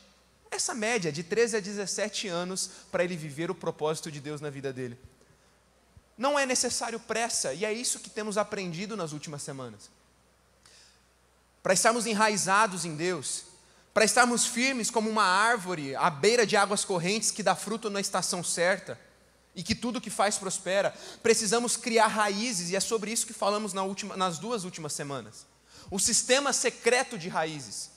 Essa 0.51 0.75
média 0.75 1.11
de 1.11 1.23
13 1.23 1.57
a 1.57 1.59
17 1.59 2.27
anos 2.27 2.69
para 2.91 3.03
ele 3.03 3.15
viver 3.15 3.49
o 3.49 3.55
propósito 3.55 4.11
de 4.11 4.19
Deus 4.19 4.41
na 4.41 4.49
vida 4.49 4.71
dele. 4.71 4.97
Não 6.15 6.37
é 6.37 6.45
necessário 6.45 6.99
pressa, 6.99 7.53
e 7.53 7.65
é 7.65 7.73
isso 7.73 7.99
que 7.99 8.09
temos 8.09 8.37
aprendido 8.37 8.95
nas 8.95 9.13
últimas 9.13 9.41
semanas. 9.41 9.89
Para 11.63 11.73
estarmos 11.73 12.05
enraizados 12.05 12.85
em 12.85 12.95
Deus, 12.95 13.45
para 13.93 14.05
estarmos 14.05 14.45
firmes 14.45 14.91
como 14.91 15.09
uma 15.09 15.23
árvore 15.23 15.95
à 15.95 16.09
beira 16.09 16.45
de 16.45 16.55
águas 16.55 16.85
correntes 16.85 17.31
que 17.31 17.41
dá 17.41 17.55
fruto 17.55 17.89
na 17.89 18.01
estação 18.01 18.43
certa 18.43 18.99
e 19.55 19.61
que 19.61 19.75
tudo 19.75 20.01
que 20.01 20.09
faz 20.09 20.37
prospera, 20.37 20.93
precisamos 21.21 21.77
criar 21.77 22.07
raízes, 22.07 22.69
e 22.69 22.75
é 22.75 22.79
sobre 22.79 23.11
isso 23.11 23.27
que 23.27 23.33
falamos 23.33 23.73
na 23.73 23.83
última, 23.83 24.17
nas 24.17 24.39
duas 24.39 24.63
últimas 24.63 24.93
semanas. 24.93 25.45
O 25.91 25.99
sistema 25.99 26.51
secreto 26.51 27.17
de 27.17 27.29
raízes. 27.29 27.91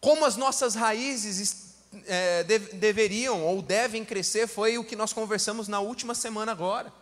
Como 0.00 0.24
as 0.24 0.36
nossas 0.36 0.74
raízes 0.74 1.74
é, 2.06 2.42
de, 2.42 2.58
deveriam 2.58 3.44
ou 3.44 3.62
devem 3.62 4.04
crescer, 4.04 4.48
foi 4.48 4.78
o 4.78 4.84
que 4.84 4.96
nós 4.96 5.12
conversamos 5.12 5.68
na 5.68 5.78
última 5.78 6.14
semana 6.14 6.50
agora. 6.50 6.92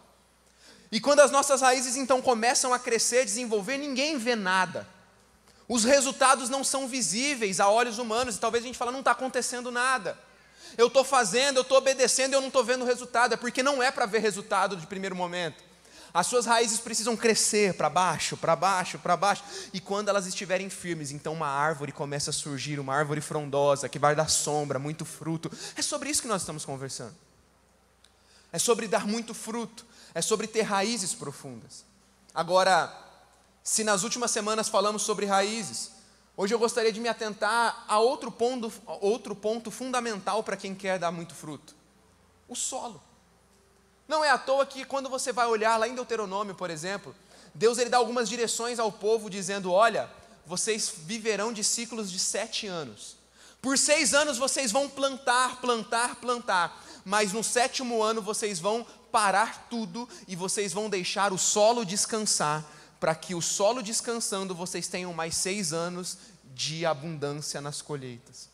E 0.93 1.01
quando 1.01 1.21
as 1.21 1.31
nossas 1.31 1.63
raízes 1.63 1.97
então 1.97 2.21
começam 2.21 2.75
a 2.75 2.79
crescer, 2.79 3.25
desenvolver, 3.25 3.79
ninguém 3.79 4.19
vê 4.19 4.35
nada. 4.37 4.87
Os 5.69 5.85
resultados 5.85 6.51
não 6.51 6.65
são 6.65 6.89
visíveis 6.89 7.61
a 7.61 7.71
olhos 7.71 7.99
humanos, 7.99 8.37
e 8.37 8.41
talvez 8.41 8.65
a 8.65 8.67
gente 8.67 8.77
fale, 8.77 8.91
não 8.91 8.99
está 8.99 9.13
acontecendo 9.13 9.71
nada. 9.71 10.19
Eu 10.77 10.87
estou 10.87 11.05
fazendo, 11.05 11.57
eu 11.57 11.63
estou 11.63 11.79
obedecendo 11.79 12.33
e 12.33 12.37
eu 12.37 12.41
não 12.41 12.49
estou 12.49 12.65
vendo 12.65 12.85
resultado, 12.85 13.35
é 13.35 13.37
porque 13.37 13.63
não 13.63 13.83
é 13.83 13.91
para 13.91 14.07
ver 14.07 14.21
resultado 14.21 14.77
de 14.77 14.87
primeiro 14.87 15.17
momento. 15.17 15.71
As 16.13 16.27
suas 16.27 16.45
raízes 16.45 16.81
precisam 16.81 17.17
crescer 17.17 17.75
para 17.75 17.89
baixo, 17.89 18.37
para 18.37 18.57
baixo, 18.57 18.99
para 18.99 19.17
baixo. 19.17 19.45
E 19.73 19.81
quando 19.81 20.09
elas 20.09 20.27
estiverem 20.27 20.69
firmes, 20.69 21.13
então 21.13 21.33
uma 21.33 21.47
árvore 21.47 21.93
começa 21.93 22.31
a 22.31 22.33
surgir, 22.33 22.81
uma 22.81 22.95
árvore 22.95 23.21
frondosa 23.21 23.89
que 23.89 23.99
vai 23.99 24.15
dar 24.17 24.29
sombra, 24.29 24.79
muito 24.79 25.05
fruto. 25.05 25.51
É 25.77 25.83
sobre 25.83 26.11
isso 26.11 26.23
que 26.23 26.29
nós 26.29 26.43
estamos 26.43 26.65
conversando. 26.65 27.15
É 28.53 28.59
sobre 28.59 28.89
dar 28.89 29.07
muito 29.07 29.33
fruto, 29.33 29.87
é 30.13 30.21
sobre 30.21 30.49
ter 30.49 30.63
raízes 30.63 31.15
profundas. 31.15 31.85
Agora, 32.35 32.93
se 33.63 33.85
nas 33.85 34.03
últimas 34.03 34.33
semanas 34.33 34.69
falamos 34.69 35.03
sobre 35.03 35.27
raízes, 35.27 35.93
hoje 36.41 36.55
eu 36.55 36.59
gostaria 36.59 36.91
de 36.91 36.99
me 37.01 37.09
atentar 37.09 37.85
a 37.87 37.99
outro 37.99 38.31
ponto, 38.31 38.73
outro 39.03 39.37
ponto 39.37 39.71
fundamental 39.71 40.43
para 40.43 40.57
quem 40.57 40.75
quer 40.75 40.99
dar 40.99 41.11
muito 41.11 41.35
fruto: 41.35 41.75
o 42.49 42.57
solo. 42.57 43.03
Não 44.09 44.25
é 44.25 44.31
à 44.31 44.39
toa 44.39 44.65
que 44.65 44.87
quando 44.87 45.11
você 45.11 45.33
vai 45.33 45.47
olhar 45.47 45.77
lá 45.77 45.87
em 45.87 45.95
Deuteronômio, 45.95 46.55
por 46.55 46.71
exemplo, 46.71 47.15
Deus 47.55 47.77
ele 47.77 47.91
dá 47.91 47.99
algumas 47.99 48.27
direções 48.27 48.79
ao 48.79 48.91
povo 48.91 49.29
dizendo: 49.29 49.71
olha, 49.71 50.11
vocês 50.47 50.91
viverão 50.97 51.53
de 51.53 51.63
ciclos 51.63 52.11
de 52.11 52.19
sete 52.19 52.67
anos. 52.67 53.17
Por 53.61 53.77
seis 53.77 54.15
anos 54.15 54.39
vocês 54.39 54.73
vão 54.73 54.89
plantar, 54.89 55.61
plantar, 55.61 56.17
plantar, 56.17 56.83
mas 57.05 57.35
no 57.35 57.45
sétimo 57.45 58.03
ano 58.03 58.23
vocês 58.23 58.59
vão 58.59 58.87
parar 59.13 59.67
tudo 59.69 60.09
e 60.27 60.35
vocês 60.35 60.73
vão 60.73 60.89
deixar 60.89 61.35
o 61.35 61.39
solo 61.39 61.85
descansar 61.85 62.65
para 63.01 63.15
que 63.15 63.35
o 63.35 63.41
solo 63.41 63.83
descansando 63.83 64.55
vocês 64.55 64.87
tenham 64.87 65.15
mais 65.15 65.35
seis 65.35 65.73
anos 65.73 66.19
de 66.61 66.85
abundância 66.85 67.59
nas 67.59 67.81
colheitas. 67.81 68.51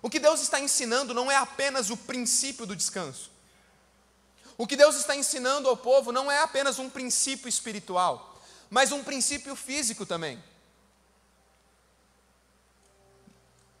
O 0.00 0.08
que 0.08 0.20
Deus 0.20 0.40
está 0.40 0.60
ensinando 0.60 1.12
não 1.12 1.28
é 1.28 1.34
apenas 1.34 1.90
o 1.90 1.96
princípio 1.96 2.64
do 2.64 2.76
descanso. 2.76 3.32
O 4.56 4.64
que 4.64 4.76
Deus 4.76 4.94
está 4.94 5.16
ensinando 5.16 5.68
ao 5.68 5.76
povo 5.76 6.12
não 6.12 6.30
é 6.30 6.40
apenas 6.40 6.78
um 6.78 6.88
princípio 6.88 7.48
espiritual, 7.48 8.40
mas 8.70 8.92
um 8.92 9.02
princípio 9.02 9.56
físico 9.56 10.06
também. 10.06 10.40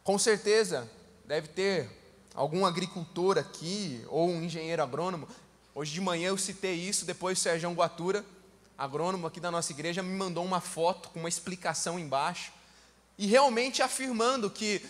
Com 0.02 0.18
certeza, 0.18 0.90
deve 1.24 1.46
ter 1.46 1.88
algum 2.34 2.66
agricultor 2.66 3.38
aqui, 3.38 4.04
ou 4.08 4.28
um 4.28 4.42
engenheiro 4.42 4.82
agrônomo. 4.82 5.28
Hoje 5.72 5.92
de 5.92 6.00
manhã 6.00 6.30
eu 6.30 6.36
citei 6.36 6.74
isso, 6.74 7.04
depois 7.04 7.38
o 7.38 7.42
Sérgio 7.42 7.70
Guatura 7.70 8.24
agrônomo 8.80 9.26
aqui 9.26 9.38
da 9.38 9.50
nossa 9.50 9.72
igreja, 9.72 10.02
me 10.02 10.16
mandou 10.16 10.42
uma 10.42 10.58
foto 10.58 11.10
com 11.10 11.20
uma 11.20 11.28
explicação 11.28 11.98
embaixo, 11.98 12.50
e 13.20 13.26
realmente 13.26 13.82
afirmando 13.82 14.48
que, 14.48 14.80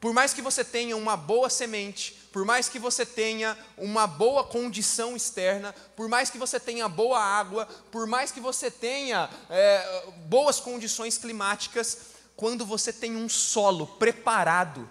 por 0.00 0.14
mais 0.14 0.32
que 0.32 0.40
você 0.40 0.64
tenha 0.64 0.96
uma 0.96 1.14
boa 1.14 1.50
semente, 1.50 2.16
por 2.32 2.42
mais 2.42 2.70
que 2.70 2.78
você 2.78 3.04
tenha 3.04 3.54
uma 3.76 4.06
boa 4.06 4.42
condição 4.44 5.14
externa, 5.14 5.74
por 5.94 6.08
mais 6.08 6.30
que 6.30 6.38
você 6.38 6.58
tenha 6.58 6.88
boa 6.88 7.20
água, 7.20 7.66
por 7.92 8.06
mais 8.06 8.32
que 8.32 8.40
você 8.40 8.70
tenha 8.70 9.28
é, 9.50 10.06
boas 10.24 10.58
condições 10.58 11.18
climáticas, 11.18 11.98
quando 12.34 12.64
você 12.64 12.90
tem 12.94 13.14
um 13.14 13.28
solo 13.28 13.86
preparado, 13.86 14.88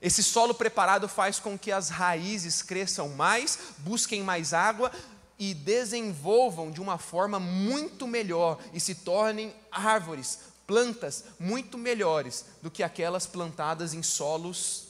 Esse 0.00 0.20
solo 0.20 0.52
preparado 0.52 1.08
faz 1.08 1.38
com 1.38 1.56
que 1.56 1.70
as 1.70 1.88
raízes 1.88 2.60
cresçam 2.60 3.10
mais, 3.10 3.56
busquem 3.78 4.20
mais 4.20 4.52
água 4.52 4.90
e 5.38 5.54
desenvolvam 5.54 6.72
de 6.72 6.80
uma 6.80 6.98
forma 6.98 7.38
muito 7.38 8.04
melhor 8.08 8.58
e 8.72 8.80
se 8.80 8.96
tornem 8.96 9.54
árvores, 9.70 10.40
plantas 10.66 11.24
muito 11.38 11.76
melhores 11.76 12.44
do 12.62 12.70
que 12.70 12.82
aquelas 12.82 13.26
plantadas 13.26 13.94
em 13.94 14.02
solos 14.02 14.88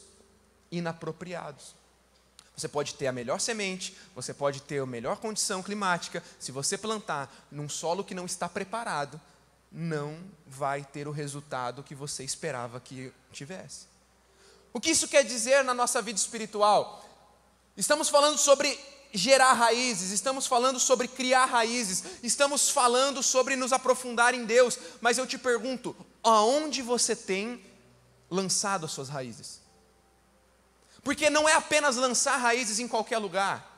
inapropriados. 0.70 1.74
Você 2.56 2.68
pode 2.68 2.94
ter 2.94 3.06
a 3.06 3.12
melhor 3.12 3.40
semente, 3.40 3.96
você 4.14 4.34
pode 4.34 4.62
ter 4.62 4.80
a 4.80 4.86
melhor 4.86 5.16
condição 5.16 5.62
climática, 5.62 6.22
se 6.38 6.52
você 6.52 6.76
plantar 6.76 7.32
num 7.50 7.68
solo 7.68 8.04
que 8.04 8.14
não 8.14 8.26
está 8.26 8.48
preparado, 8.48 9.20
não 9.70 10.18
vai 10.46 10.84
ter 10.84 11.08
o 11.08 11.12
resultado 11.12 11.82
que 11.82 11.94
você 11.94 12.22
esperava 12.22 12.78
que 12.78 13.12
tivesse. 13.32 13.86
O 14.72 14.80
que 14.80 14.90
isso 14.90 15.08
quer 15.08 15.24
dizer 15.24 15.64
na 15.64 15.72
nossa 15.72 16.02
vida 16.02 16.18
espiritual? 16.18 17.04
Estamos 17.76 18.08
falando 18.10 18.36
sobre 18.36 18.78
gerar 19.12 19.52
raízes, 19.52 20.10
estamos 20.10 20.46
falando 20.46 20.80
sobre 20.80 21.06
criar 21.06 21.46
raízes, 21.46 22.02
estamos 22.22 22.70
falando 22.70 23.22
sobre 23.22 23.56
nos 23.56 23.72
aprofundar 23.72 24.34
em 24.34 24.44
Deus, 24.44 24.78
mas 25.00 25.18
eu 25.18 25.26
te 25.26 25.36
pergunto, 25.36 25.94
aonde 26.22 26.82
você 26.82 27.14
tem 27.14 27.62
lançado 28.30 28.86
as 28.86 28.92
suas 28.92 29.08
raízes? 29.08 29.60
Porque 31.02 31.28
não 31.28 31.48
é 31.48 31.54
apenas 31.54 31.96
lançar 31.96 32.36
raízes 32.36 32.78
em 32.78 32.88
qualquer 32.88 33.18
lugar. 33.18 33.70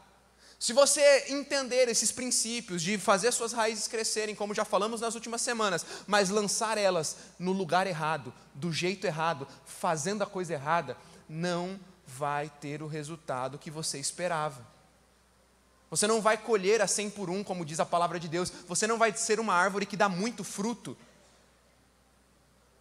Se 0.59 0.73
você 0.73 1.27
entender 1.29 1.89
esses 1.89 2.13
princípios 2.13 2.81
de 2.81 2.97
fazer 2.97 3.33
suas 3.33 3.53
raízes 3.53 3.89
crescerem, 3.89 4.35
como 4.35 4.55
já 4.55 4.65
falamos 4.65 5.01
nas 5.01 5.15
últimas 5.15 5.43
semanas, 5.43 5.85
mas 6.07 6.31
lançar 6.31 6.79
elas 6.79 7.17
no 7.39 7.53
lugar 7.53 7.87
errado, 7.87 8.33
do 8.55 8.73
jeito 8.73 9.07
errado, 9.07 9.49
fazendo 9.67 10.23
a 10.23 10.27
coisa 10.27 10.55
errada, 10.55 10.97
não 11.29 11.79
vai 12.07 12.51
ter 12.61 12.83
o 12.83 12.87
resultado 12.87 13.59
que 13.59 13.71
você 13.71 13.99
esperava. 13.99 14.74
Você 15.95 16.09
não 16.09 16.21
vai 16.21 16.37
colher 16.37 16.83
a 16.83 16.89
cem 16.89 17.09
por 17.09 17.31
um, 17.31 17.45
como 17.45 17.65
diz 17.65 17.79
a 17.79 17.87
palavra 17.87 18.19
de 18.19 18.27
Deus. 18.27 18.53
Você 18.67 18.85
não 18.85 18.99
vai 18.99 19.17
ser 19.17 19.39
uma 19.39 19.55
árvore 19.55 19.87
que 19.87 19.97
dá 19.97 20.09
muito 20.09 20.43
fruto. 20.43 20.97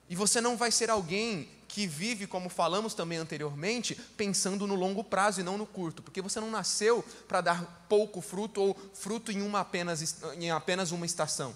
E 0.10 0.16
você 0.16 0.42
não 0.42 0.58
vai 0.58 0.72
ser 0.72 0.90
alguém 0.90 1.48
que 1.68 1.86
vive, 1.86 2.26
como 2.26 2.50
falamos 2.50 2.96
também 2.96 3.20
anteriormente, 3.20 3.94
pensando 4.18 4.66
no 4.66 4.74
longo 4.74 5.04
prazo 5.04 5.42
e 5.42 5.44
não 5.44 5.60
no 5.60 5.68
curto, 5.68 6.02
porque 6.02 6.24
você 6.24 6.40
não 6.40 6.50
nasceu 6.50 7.06
para 7.28 7.40
dar 7.40 7.86
pouco 7.88 8.20
fruto 8.20 8.60
ou 8.60 8.76
fruto 8.96 9.32
em, 9.32 9.44
uma 9.44 9.60
apenas, 9.60 10.24
em 10.36 10.50
apenas 10.50 10.92
uma 10.92 11.06
estação. 11.06 11.56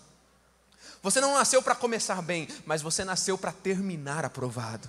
Você 1.01 1.19
não 1.19 1.33
nasceu 1.33 1.63
para 1.63 1.73
começar 1.73 2.21
bem, 2.21 2.47
mas 2.67 2.83
você 2.83 3.03
nasceu 3.03 3.35
para 3.35 3.51
terminar 3.51 4.23
aprovado. 4.23 4.87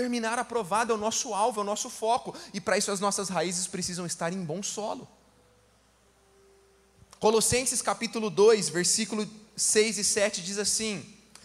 Terminar 0.00 0.38
aprovado 0.38 0.94
é 0.94 0.96
o 0.96 0.98
nosso 0.98 1.34
alvo, 1.34 1.60
é 1.60 1.62
o 1.62 1.66
nosso 1.66 1.90
foco, 1.90 2.34
e 2.54 2.60
para 2.60 2.78
isso 2.78 2.90
as 2.90 3.00
nossas 3.00 3.28
raízes 3.28 3.66
precisam 3.66 4.06
estar 4.06 4.32
em 4.32 4.42
bom 4.42 4.62
solo. 4.62 5.06
Colossenses 7.18 7.82
capítulo 7.82 8.30
2, 8.30 8.70
versículo 8.70 9.28
6 9.54 9.98
e 9.98 10.04
7 10.04 10.40
diz 10.40 10.56
assim: 10.56 11.04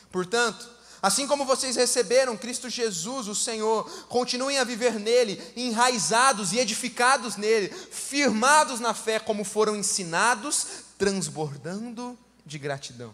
Portanto, 0.10 0.70
assim 1.02 1.28
como 1.28 1.44
vocês 1.44 1.76
receberam 1.76 2.38
Cristo 2.38 2.70
Jesus, 2.70 3.28
o 3.28 3.36
Senhor, 3.36 3.92
continuem 4.08 4.58
a 4.58 4.64
viver 4.64 5.02
nele, 5.02 5.44
enraizados 5.54 6.54
e 6.54 6.58
edificados 6.58 7.36
nele, 7.36 7.68
firmados 7.68 8.80
na 8.80 8.94
fé 8.94 9.20
como 9.20 9.44
foram 9.44 9.76
ensinados, 9.76 10.66
transbordando 10.98 12.18
de 12.46 12.58
gratidão. 12.58 13.14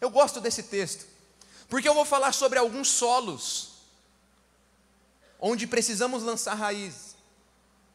Eu 0.00 0.10
gosto 0.10 0.40
desse 0.40 0.64
texto, 0.64 1.06
porque 1.68 1.88
eu 1.88 1.94
vou 1.94 2.04
falar 2.04 2.32
sobre 2.32 2.58
alguns 2.58 2.88
solos 2.88 3.70
onde 5.42 5.66
precisamos 5.66 6.22
lançar 6.22 6.54
raízes. 6.54 7.16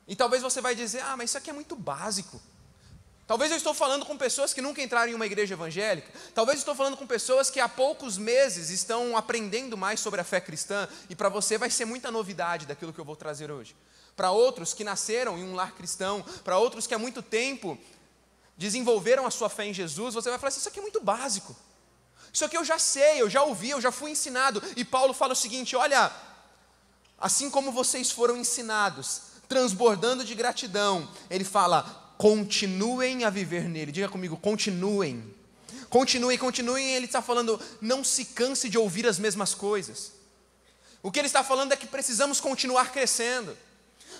E 0.07 0.15
talvez 0.15 0.43
você 0.43 0.61
vai 0.61 0.75
dizer: 0.75 0.99
"Ah, 0.99 1.17
mas 1.17 1.31
isso 1.31 1.37
aqui 1.39 1.49
é 1.49 1.53
muito 1.53 1.75
básico". 1.75 2.39
Talvez 3.25 3.51
eu 3.51 3.57
estou 3.57 3.73
falando 3.73 4.05
com 4.05 4.17
pessoas 4.17 4.53
que 4.53 4.61
nunca 4.61 4.81
entraram 4.81 5.11
em 5.11 5.15
uma 5.15 5.25
igreja 5.25 5.53
evangélica. 5.53 6.09
Talvez 6.33 6.57
eu 6.57 6.61
estou 6.61 6.75
falando 6.75 6.95
com 6.95 7.05
pessoas 7.05 7.49
que 7.49 7.59
há 7.59 7.67
poucos 7.67 8.17
meses 8.17 8.69
estão 8.69 9.17
aprendendo 9.17 9.75
mais 9.75 9.99
sobre 9.99 10.21
a 10.21 10.23
fé 10.23 10.39
cristã 10.39 10.87
e 11.09 11.15
para 11.15 11.27
você 11.27 11.57
vai 11.57 11.69
ser 11.69 11.83
muita 11.83 12.09
novidade 12.09 12.65
daquilo 12.65 12.93
que 12.93 12.99
eu 12.99 13.03
vou 13.03 13.17
trazer 13.17 13.51
hoje. 13.51 13.75
Para 14.15 14.31
outros 14.31 14.73
que 14.73 14.83
nasceram 14.83 15.37
em 15.37 15.43
um 15.43 15.55
lar 15.55 15.73
cristão, 15.73 16.23
para 16.43 16.57
outros 16.57 16.87
que 16.87 16.93
há 16.93 16.99
muito 16.99 17.21
tempo 17.21 17.77
desenvolveram 18.57 19.25
a 19.25 19.31
sua 19.31 19.49
fé 19.49 19.65
em 19.65 19.73
Jesus, 19.73 20.13
você 20.13 20.29
vai 20.29 20.39
falar 20.39 20.47
assim: 20.47 20.59
isso 20.59 20.69
aqui 20.69 20.79
é 20.79 20.81
muito 20.81 21.01
básico. 21.01 21.53
Isso 22.31 22.45
aqui 22.45 22.55
eu 22.55 22.63
já 22.63 22.79
sei, 22.79 23.21
eu 23.21 23.29
já 23.29 23.43
ouvi, 23.43 23.71
eu 23.71 23.81
já 23.81 23.91
fui 23.91 24.11
ensinado. 24.11 24.63
E 24.77 24.85
Paulo 24.85 25.13
fala 25.13 25.33
o 25.33 25.35
seguinte: 25.35 25.75
olha, 25.75 26.09
Assim 27.19 27.49
como 27.49 27.71
vocês 27.71 28.11
foram 28.11 28.37
ensinados, 28.37 29.21
transbordando 29.49 30.23
de 30.23 30.35
gratidão, 30.35 31.09
ele 31.29 31.43
fala: 31.43 32.13
continuem 32.17 33.23
a 33.23 33.29
viver 33.29 33.67
nele. 33.67 33.91
Diga 33.91 34.09
comigo, 34.09 34.37
continuem. 34.37 35.35
Continuem, 35.89 36.37
continuem. 36.37 36.93
Ele 36.93 37.05
está 37.05 37.21
falando, 37.21 37.59
não 37.81 38.03
se 38.03 38.25
canse 38.25 38.69
de 38.69 38.77
ouvir 38.77 39.07
as 39.07 39.17
mesmas 39.17 39.53
coisas. 39.53 40.11
O 41.01 41.11
que 41.11 41.19
ele 41.19 41.27
está 41.27 41.43
falando 41.43 41.71
é 41.71 41.77
que 41.77 41.87
precisamos 41.87 42.39
continuar 42.39 42.91
crescendo. 42.91 43.57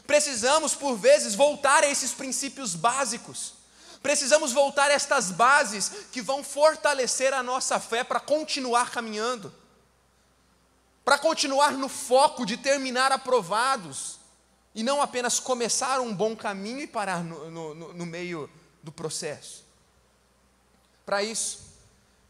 Precisamos, 0.07 0.73
por 0.73 0.95
vezes, 0.95 1.35
voltar 1.35 1.83
a 1.83 1.89
esses 1.89 2.13
princípios 2.13 2.73
básicos. 2.75 3.53
Precisamos 4.01 4.53
voltar 4.53 4.89
a 4.89 4.93
estas 4.93 5.31
bases 5.31 5.91
que 6.11 6.21
vão 6.21 6.43
fortalecer 6.43 7.33
a 7.33 7.43
nossa 7.43 7.79
fé 7.79 8.03
para 8.03 8.19
continuar 8.19 8.89
caminhando 8.89 9.53
para 11.07 11.17
continuar 11.17 11.71
no 11.71 11.87
foco 11.87 12.45
de 12.45 12.57
terminar 12.57 13.13
aprovados 13.13 14.19
e 14.75 14.83
não 14.83 15.01
apenas 15.01 15.39
começar 15.39 16.01
um 16.01 16.13
bom 16.13 16.35
caminho 16.35 16.81
e 16.81 16.85
parar 16.85 17.23
no, 17.23 17.49
no, 17.49 17.93
no 17.93 18.05
meio 18.05 18.49
do 18.83 18.91
processo. 18.91 19.63
Para 21.05 21.23
isso, 21.23 21.59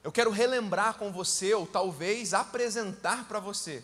eu 0.03 0.11
quero 0.11 0.29
relembrar 0.29 0.93
com 0.93 1.11
você, 1.11 1.55
ou 1.55 1.65
talvez 1.65 2.35
apresentar 2.35 3.27
para 3.27 3.39
você, 3.39 3.83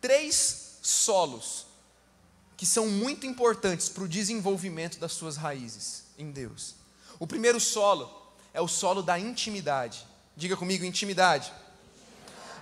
três 0.00 0.78
solos 0.80 1.66
que 2.56 2.64
são 2.64 2.86
muito 2.86 3.26
importantes 3.26 3.88
para 3.88 4.04
o 4.04 4.08
desenvolvimento 4.08 5.00
das 5.00 5.10
suas 5.10 5.36
raízes 5.36 6.04
em 6.16 6.30
Deus. 6.30 6.76
O 7.18 7.26
primeiro 7.26 7.58
solo 7.58 8.08
é 8.52 8.60
o 8.60 8.68
solo 8.68 9.02
da 9.02 9.18
intimidade. 9.18 10.06
Diga 10.36 10.56
comigo, 10.56 10.84
intimidade. 10.84 11.52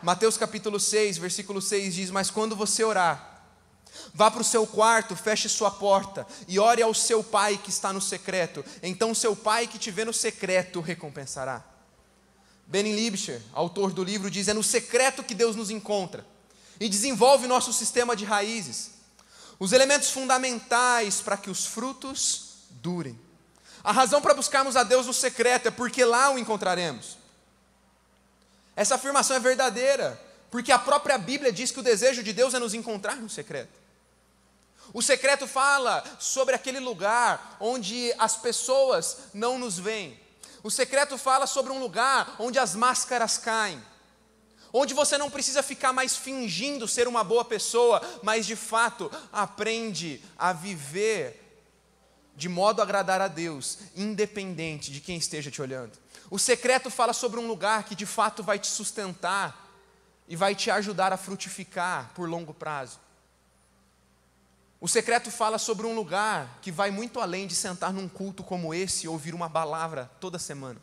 Mateus 0.03 0.37
capítulo 0.37 0.81
6, 0.81 1.19
versículo 1.19 1.63
6 1.63 1.95
diz: 1.95 2.11
Mas 2.11 2.29
quando 2.29 2.57
você 2.57 2.83
orar, 2.83 3.45
vá 4.13 4.29
para 4.33 4.41
o 4.41 4.45
seu 4.45 4.67
quarto, 4.67 5.15
feche 5.15 5.49
sua 5.49 5.71
porta 5.71 6.27
e 6.49 6.59
ore 6.59 6.83
ao 6.83 6.93
seu 6.93 7.23
pai 7.23 7.57
que 7.57 7.71
está 7.71 7.93
no 7.93 8.01
secreto. 8.01 8.65
Então 8.83 9.15
seu 9.15 9.37
pai 9.37 9.69
que 9.69 9.79
te 9.79 9.93
vê 9.93 10.05
no 10.05 10.13
secreto 10.13 10.81
recompensará. 10.81 11.65
Benny 12.67 12.93
Libscher, 12.93 13.41
autor 13.53 13.93
do 13.93 14.03
livro, 14.03 14.29
diz: 14.29 14.49
É 14.49 14.55
no 14.55 14.63
secreto 14.63 15.23
que 15.23 15.37
Deus 15.37 15.55
nos 15.55 15.71
encontra 15.71 16.27
e 16.81 16.89
desenvolve 16.89 17.47
nosso 17.47 17.73
sistema 17.73 18.17
de 18.17 18.25
raízes, 18.25 18.91
os 19.57 19.73
elementos 19.73 20.11
fundamentais 20.11 21.21
para 21.21 21.37
que 21.37 21.49
os 21.49 21.65
frutos 21.65 22.55
durem. 22.71 23.17
A 23.85 23.93
razão 23.93 24.21
para 24.21 24.35
buscarmos 24.35 24.75
a 24.75 24.83
Deus 24.83 25.07
no 25.07 25.13
secreto 25.13 25.69
é 25.69 25.71
porque 25.71 26.05
lá 26.05 26.33
o 26.33 26.39
encontraremos. 26.41 27.22
Essa 28.75 28.95
afirmação 28.95 29.37
é 29.37 29.41
verdadeira, 29.41 30.21
porque 30.51 30.73
a 30.73 30.79
própria 30.79 31.19
Bíblia 31.19 31.53
diz 31.53 31.71
que 31.71 31.81
o 31.81 31.83
desejo 31.83 32.23
de 32.23 32.33
Deus 32.33 32.55
é 32.55 32.59
nos 32.59 32.75
encontrar 32.75 33.17
no 33.17 33.29
secreto. 33.29 33.81
O 34.93 35.03
secreto 35.03 35.47
fala 35.47 36.05
sobre 36.19 36.55
aquele 36.55 36.81
lugar 36.81 37.57
onde 37.61 38.13
as 38.19 38.37
pessoas 38.37 39.19
não 39.33 39.59
nos 39.59 39.79
veem. 39.79 40.19
O 40.63 40.71
secreto 40.71 41.17
fala 41.17 41.47
sobre 41.47 41.73
um 41.73 41.79
lugar 41.79 42.37
onde 42.39 42.59
as 42.59 42.75
máscaras 42.75 43.39
caem. 43.39 43.83
Onde 44.73 44.95
você 44.95 45.19
não 45.19 45.31
precisa 45.31 45.63
ficar 45.63 45.93
mais 45.93 46.17
fingindo 46.17 46.89
ser 46.89 47.07
uma 47.07 47.23
boa 47.23 47.45
pessoa, 47.45 48.01
mas 48.23 48.47
de 48.47 48.57
fato 48.57 49.11
aprende 49.31 50.23
a 50.39 50.53
viver 50.53 51.41
de 52.35 52.49
modo 52.49 52.81
a 52.81 52.85
agradar 52.85 53.21
a 53.21 53.29
Deus, 53.29 53.79
independente 53.95 54.91
de 54.91 55.01
quem 55.01 55.17
esteja 55.17 55.51
te 55.51 55.61
olhando. 55.61 56.02
O 56.33 56.39
secreto 56.39 56.89
fala 56.89 57.13
sobre 57.13 57.39
um 57.39 57.47
lugar 57.47 57.85
que 57.85 57.95
de 57.95 58.07
fato 58.07 58.43
vai 58.43 58.59
te 58.59 58.67
sustentar 58.67 59.71
e 60.27 60.35
vai 60.35 60.55
te 60.55 60.71
ajudar 60.71 61.13
a 61.13 61.19
frutificar 61.19 62.11
por 62.15 62.27
longo 62.27 62.55
prazo. 62.55 62.99
O 64.81 64.89
secreto 64.89 65.31
fala 65.31 65.59
sobre 65.59 65.87
um 65.87 65.95
lugar 65.95 66.59
que 66.63 66.73
vai 66.73 66.91
muito 66.91 67.21
além 67.21 67.47
de 67.47 67.55
sentar 67.55 67.93
num 67.93 68.09
culto 68.09 68.43
como 68.43 68.73
esse 68.73 69.05
e 69.05 69.09
ouvir 69.11 69.35
uma 69.35 69.51
palavra 69.51 70.11
toda 70.21 70.39
semana. 70.39 70.81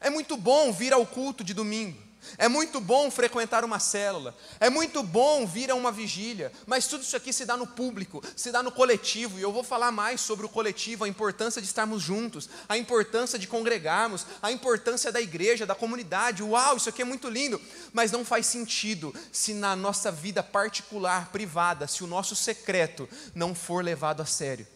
É 0.00 0.10
muito 0.10 0.36
bom 0.36 0.72
vir 0.72 0.92
ao 0.92 1.06
culto 1.06 1.44
de 1.44 1.54
domingo. 1.54 2.02
É 2.38 2.48
muito 2.48 2.80
bom 2.80 3.10
frequentar 3.10 3.64
uma 3.64 3.78
célula, 3.78 4.36
é 4.58 4.68
muito 4.68 5.02
bom 5.02 5.46
vir 5.46 5.70
a 5.70 5.74
uma 5.74 5.92
vigília, 5.92 6.52
mas 6.66 6.86
tudo 6.86 7.02
isso 7.02 7.16
aqui 7.16 7.32
se 7.32 7.44
dá 7.44 7.56
no 7.56 7.66
público, 7.66 8.22
se 8.36 8.50
dá 8.50 8.62
no 8.62 8.72
coletivo, 8.72 9.38
e 9.38 9.42
eu 9.42 9.52
vou 9.52 9.62
falar 9.62 9.90
mais 9.92 10.20
sobre 10.20 10.46
o 10.46 10.48
coletivo, 10.48 11.04
a 11.04 11.08
importância 11.08 11.60
de 11.60 11.66
estarmos 11.66 12.02
juntos, 12.02 12.48
a 12.68 12.76
importância 12.76 13.38
de 13.38 13.46
congregarmos, 13.46 14.26
a 14.42 14.50
importância 14.50 15.12
da 15.12 15.20
igreja, 15.20 15.66
da 15.66 15.74
comunidade. 15.74 16.42
Uau, 16.42 16.76
isso 16.76 16.88
aqui 16.88 17.02
é 17.02 17.04
muito 17.04 17.28
lindo, 17.28 17.60
mas 17.92 18.10
não 18.10 18.24
faz 18.24 18.46
sentido 18.46 19.14
se 19.32 19.54
na 19.54 19.76
nossa 19.76 20.10
vida 20.10 20.42
particular, 20.42 21.30
privada, 21.30 21.86
se 21.86 22.02
o 22.02 22.06
nosso 22.06 22.34
secreto 22.34 23.08
não 23.34 23.54
for 23.54 23.84
levado 23.84 24.20
a 24.20 24.26
sério. 24.26 24.66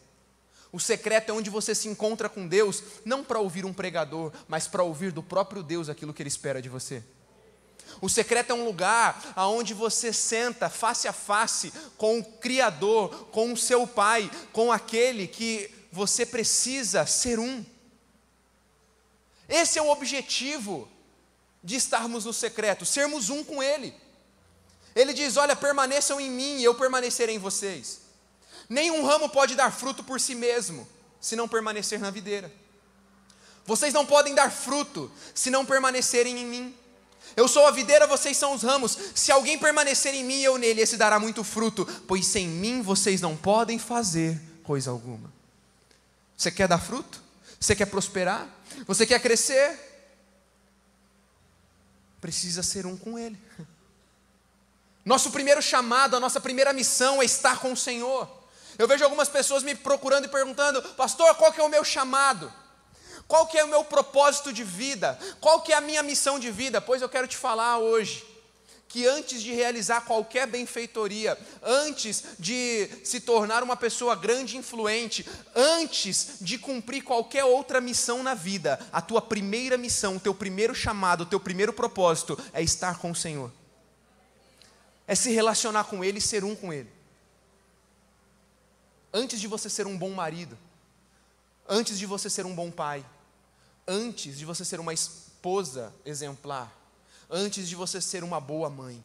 O 0.70 0.78
secreto 0.78 1.30
é 1.30 1.32
onde 1.32 1.48
você 1.48 1.74
se 1.74 1.88
encontra 1.88 2.28
com 2.28 2.46
Deus, 2.46 2.82
não 3.04 3.24
para 3.24 3.38
ouvir 3.38 3.64
um 3.64 3.72
pregador, 3.72 4.32
mas 4.46 4.66
para 4.66 4.82
ouvir 4.82 5.12
do 5.12 5.22
próprio 5.22 5.62
Deus 5.62 5.88
aquilo 5.88 6.12
que 6.12 6.22
Ele 6.22 6.28
espera 6.28 6.60
de 6.60 6.68
você. 6.68 7.02
O 8.00 8.08
secreto 8.08 8.50
é 8.50 8.54
um 8.54 8.64
lugar 8.64 9.32
aonde 9.34 9.74
você 9.74 10.12
senta 10.12 10.68
face 10.68 11.08
a 11.08 11.12
face 11.12 11.72
com 11.96 12.18
o 12.18 12.24
Criador, 12.24 13.28
com 13.32 13.52
o 13.52 13.56
seu 13.56 13.86
Pai, 13.86 14.30
com 14.52 14.70
aquele 14.70 15.26
que 15.26 15.70
você 15.90 16.24
precisa 16.24 17.06
ser 17.06 17.38
um. 17.38 17.64
Esse 19.48 19.78
é 19.78 19.82
o 19.82 19.88
objetivo 19.88 20.88
de 21.62 21.76
estarmos 21.76 22.24
no 22.24 22.32
secreto, 22.32 22.84
sermos 22.84 23.30
um 23.30 23.42
com 23.42 23.62
Ele. 23.62 23.94
Ele 24.94 25.12
diz: 25.12 25.36
Olha, 25.36 25.56
permaneçam 25.56 26.20
em 26.20 26.30
mim 26.30 26.58
e 26.58 26.64
eu 26.64 26.74
permanecerei 26.74 27.36
em 27.36 27.38
vocês. 27.38 28.00
Nenhum 28.68 29.04
ramo 29.04 29.28
pode 29.28 29.54
dar 29.54 29.72
fruto 29.72 30.04
por 30.04 30.20
si 30.20 30.34
mesmo, 30.34 30.86
se 31.20 31.34
não 31.34 31.48
permanecer 31.48 31.98
na 31.98 32.10
videira. 32.10 32.52
Vocês 33.64 33.92
não 33.92 34.04
podem 34.04 34.34
dar 34.34 34.50
fruto 34.50 35.10
se 35.34 35.50
não 35.50 35.64
permanecerem 35.64 36.38
em 36.38 36.46
mim. 36.46 36.76
Eu 37.36 37.48
sou 37.48 37.66
a 37.66 37.70
videira, 37.70 38.06
vocês 38.06 38.36
são 38.36 38.54
os 38.54 38.62
ramos. 38.62 38.96
Se 39.14 39.30
alguém 39.30 39.58
permanecer 39.58 40.14
em 40.14 40.24
mim 40.24 40.40
eu 40.40 40.58
nele, 40.58 40.80
esse 40.80 40.96
dará 40.96 41.18
muito 41.18 41.44
fruto, 41.44 41.86
pois 42.06 42.26
sem 42.26 42.48
mim 42.48 42.82
vocês 42.82 43.20
não 43.20 43.36
podem 43.36 43.78
fazer 43.78 44.40
coisa 44.62 44.90
alguma. 44.90 45.32
Você 46.36 46.50
quer 46.50 46.68
dar 46.68 46.78
fruto? 46.78 47.22
Você 47.58 47.74
quer 47.74 47.86
prosperar? 47.86 48.48
Você 48.86 49.06
quer 49.06 49.20
crescer? 49.20 49.78
Precisa 52.20 52.62
ser 52.62 52.86
um 52.86 52.96
com 52.96 53.18
Ele. 53.18 53.38
Nosso 55.04 55.30
primeiro 55.30 55.62
chamado, 55.62 56.16
a 56.16 56.20
nossa 56.20 56.40
primeira 56.40 56.72
missão 56.72 57.22
é 57.22 57.24
estar 57.24 57.58
com 57.60 57.72
o 57.72 57.76
Senhor. 57.76 58.28
Eu 58.78 58.86
vejo 58.86 59.02
algumas 59.02 59.28
pessoas 59.28 59.62
me 59.62 59.74
procurando 59.74 60.26
e 60.26 60.28
perguntando, 60.28 60.82
pastor, 60.94 61.34
qual 61.36 61.52
que 61.52 61.60
é 61.60 61.64
o 61.64 61.68
meu 61.68 61.82
chamado? 61.82 62.52
Qual 63.28 63.46
que 63.46 63.58
é 63.58 63.62
o 63.62 63.68
meu 63.68 63.84
propósito 63.84 64.52
de 64.52 64.64
vida? 64.64 65.18
Qual 65.38 65.60
que 65.60 65.72
é 65.72 65.76
a 65.76 65.82
minha 65.82 66.02
missão 66.02 66.38
de 66.38 66.50
vida? 66.50 66.80
Pois 66.80 67.02
eu 67.02 67.08
quero 67.10 67.28
te 67.28 67.36
falar 67.36 67.78
hoje 67.78 68.26
que 68.88 69.06
antes 69.06 69.42
de 69.42 69.52
realizar 69.52 70.00
qualquer 70.00 70.46
benfeitoria, 70.46 71.38
antes 71.62 72.24
de 72.38 72.88
se 73.04 73.20
tornar 73.20 73.62
uma 73.62 73.76
pessoa 73.76 74.16
grande 74.16 74.56
e 74.56 74.58
influente, 74.58 75.28
antes 75.54 76.38
de 76.40 76.58
cumprir 76.58 77.02
qualquer 77.04 77.44
outra 77.44 77.82
missão 77.82 78.22
na 78.22 78.32
vida, 78.32 78.80
a 78.90 79.02
tua 79.02 79.20
primeira 79.20 79.76
missão, 79.76 80.16
o 80.16 80.20
teu 80.20 80.34
primeiro 80.34 80.74
chamado, 80.74 81.20
o 81.20 81.26
teu 81.26 81.38
primeiro 81.38 81.72
propósito 81.72 82.38
é 82.54 82.62
estar 82.62 82.98
com 82.98 83.10
o 83.10 83.14
Senhor. 83.14 83.52
É 85.06 85.14
se 85.14 85.30
relacionar 85.30 85.84
com 85.84 86.02
Ele 86.02 86.16
e 86.16 86.22
ser 86.22 86.42
um 86.42 86.56
com 86.56 86.72
Ele. 86.72 86.90
Antes 89.12 89.38
de 89.38 89.46
você 89.46 89.68
ser 89.68 89.86
um 89.86 89.98
bom 89.98 90.10
marido, 90.10 90.56
antes 91.68 91.98
de 91.98 92.06
você 92.06 92.30
ser 92.30 92.46
um 92.46 92.54
bom 92.54 92.70
pai, 92.70 93.04
antes 93.88 94.36
de 94.36 94.44
você 94.44 94.66
ser 94.66 94.78
uma 94.78 94.92
esposa 94.92 95.94
exemplar, 96.04 96.70
antes 97.30 97.66
de 97.66 97.74
você 97.74 98.02
ser 98.02 98.22
uma 98.22 98.38
boa 98.38 98.68
mãe, 98.68 99.02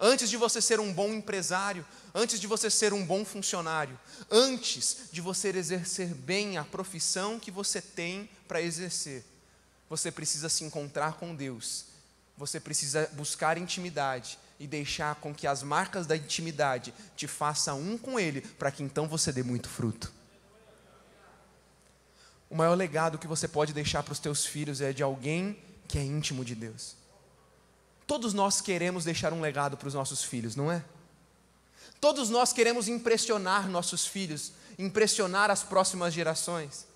antes 0.00 0.28
de 0.28 0.36
você 0.36 0.60
ser 0.60 0.80
um 0.80 0.92
bom 0.92 1.12
empresário, 1.14 1.86
antes 2.12 2.40
de 2.40 2.48
você 2.48 2.68
ser 2.68 2.92
um 2.92 3.06
bom 3.06 3.24
funcionário, 3.24 3.98
antes 4.28 5.08
de 5.12 5.20
você 5.20 5.50
exercer 5.50 6.08
bem 6.08 6.58
a 6.58 6.64
profissão 6.64 7.38
que 7.38 7.52
você 7.52 7.80
tem 7.80 8.28
para 8.48 8.60
exercer, 8.60 9.24
você 9.88 10.10
precisa 10.10 10.48
se 10.48 10.64
encontrar 10.64 11.14
com 11.14 11.32
Deus, 11.32 11.84
você 12.36 12.58
precisa 12.58 13.08
buscar 13.12 13.56
intimidade 13.56 14.38
e 14.58 14.66
deixar 14.66 15.14
com 15.16 15.32
que 15.32 15.46
as 15.46 15.62
marcas 15.62 16.06
da 16.06 16.16
intimidade 16.16 16.92
te 17.14 17.28
façam 17.28 17.80
um 17.80 17.96
com 17.96 18.18
Ele, 18.18 18.40
para 18.40 18.72
que 18.72 18.82
então 18.82 19.06
você 19.06 19.30
dê 19.30 19.44
muito 19.44 19.68
fruto. 19.68 20.15
O 22.48 22.56
maior 22.56 22.74
legado 22.74 23.18
que 23.18 23.26
você 23.26 23.48
pode 23.48 23.72
deixar 23.72 24.02
para 24.02 24.12
os 24.12 24.18
teus 24.18 24.46
filhos 24.46 24.80
é 24.80 24.92
de 24.92 25.02
alguém 25.02 25.58
que 25.88 25.98
é 25.98 26.04
íntimo 26.04 26.44
de 26.44 26.54
Deus. 26.54 26.96
Todos 28.06 28.32
nós 28.32 28.60
queremos 28.60 29.04
deixar 29.04 29.32
um 29.32 29.40
legado 29.40 29.76
para 29.76 29.88
os 29.88 29.94
nossos 29.94 30.22
filhos, 30.22 30.54
não 30.54 30.70
é? 30.70 30.84
Todos 32.00 32.30
nós 32.30 32.52
queremos 32.52 32.88
impressionar 32.88 33.68
nossos 33.68 34.06
filhos, 34.06 34.52
impressionar 34.78 35.50
as 35.50 35.64
próximas 35.64 36.14
gerações. 36.14 36.86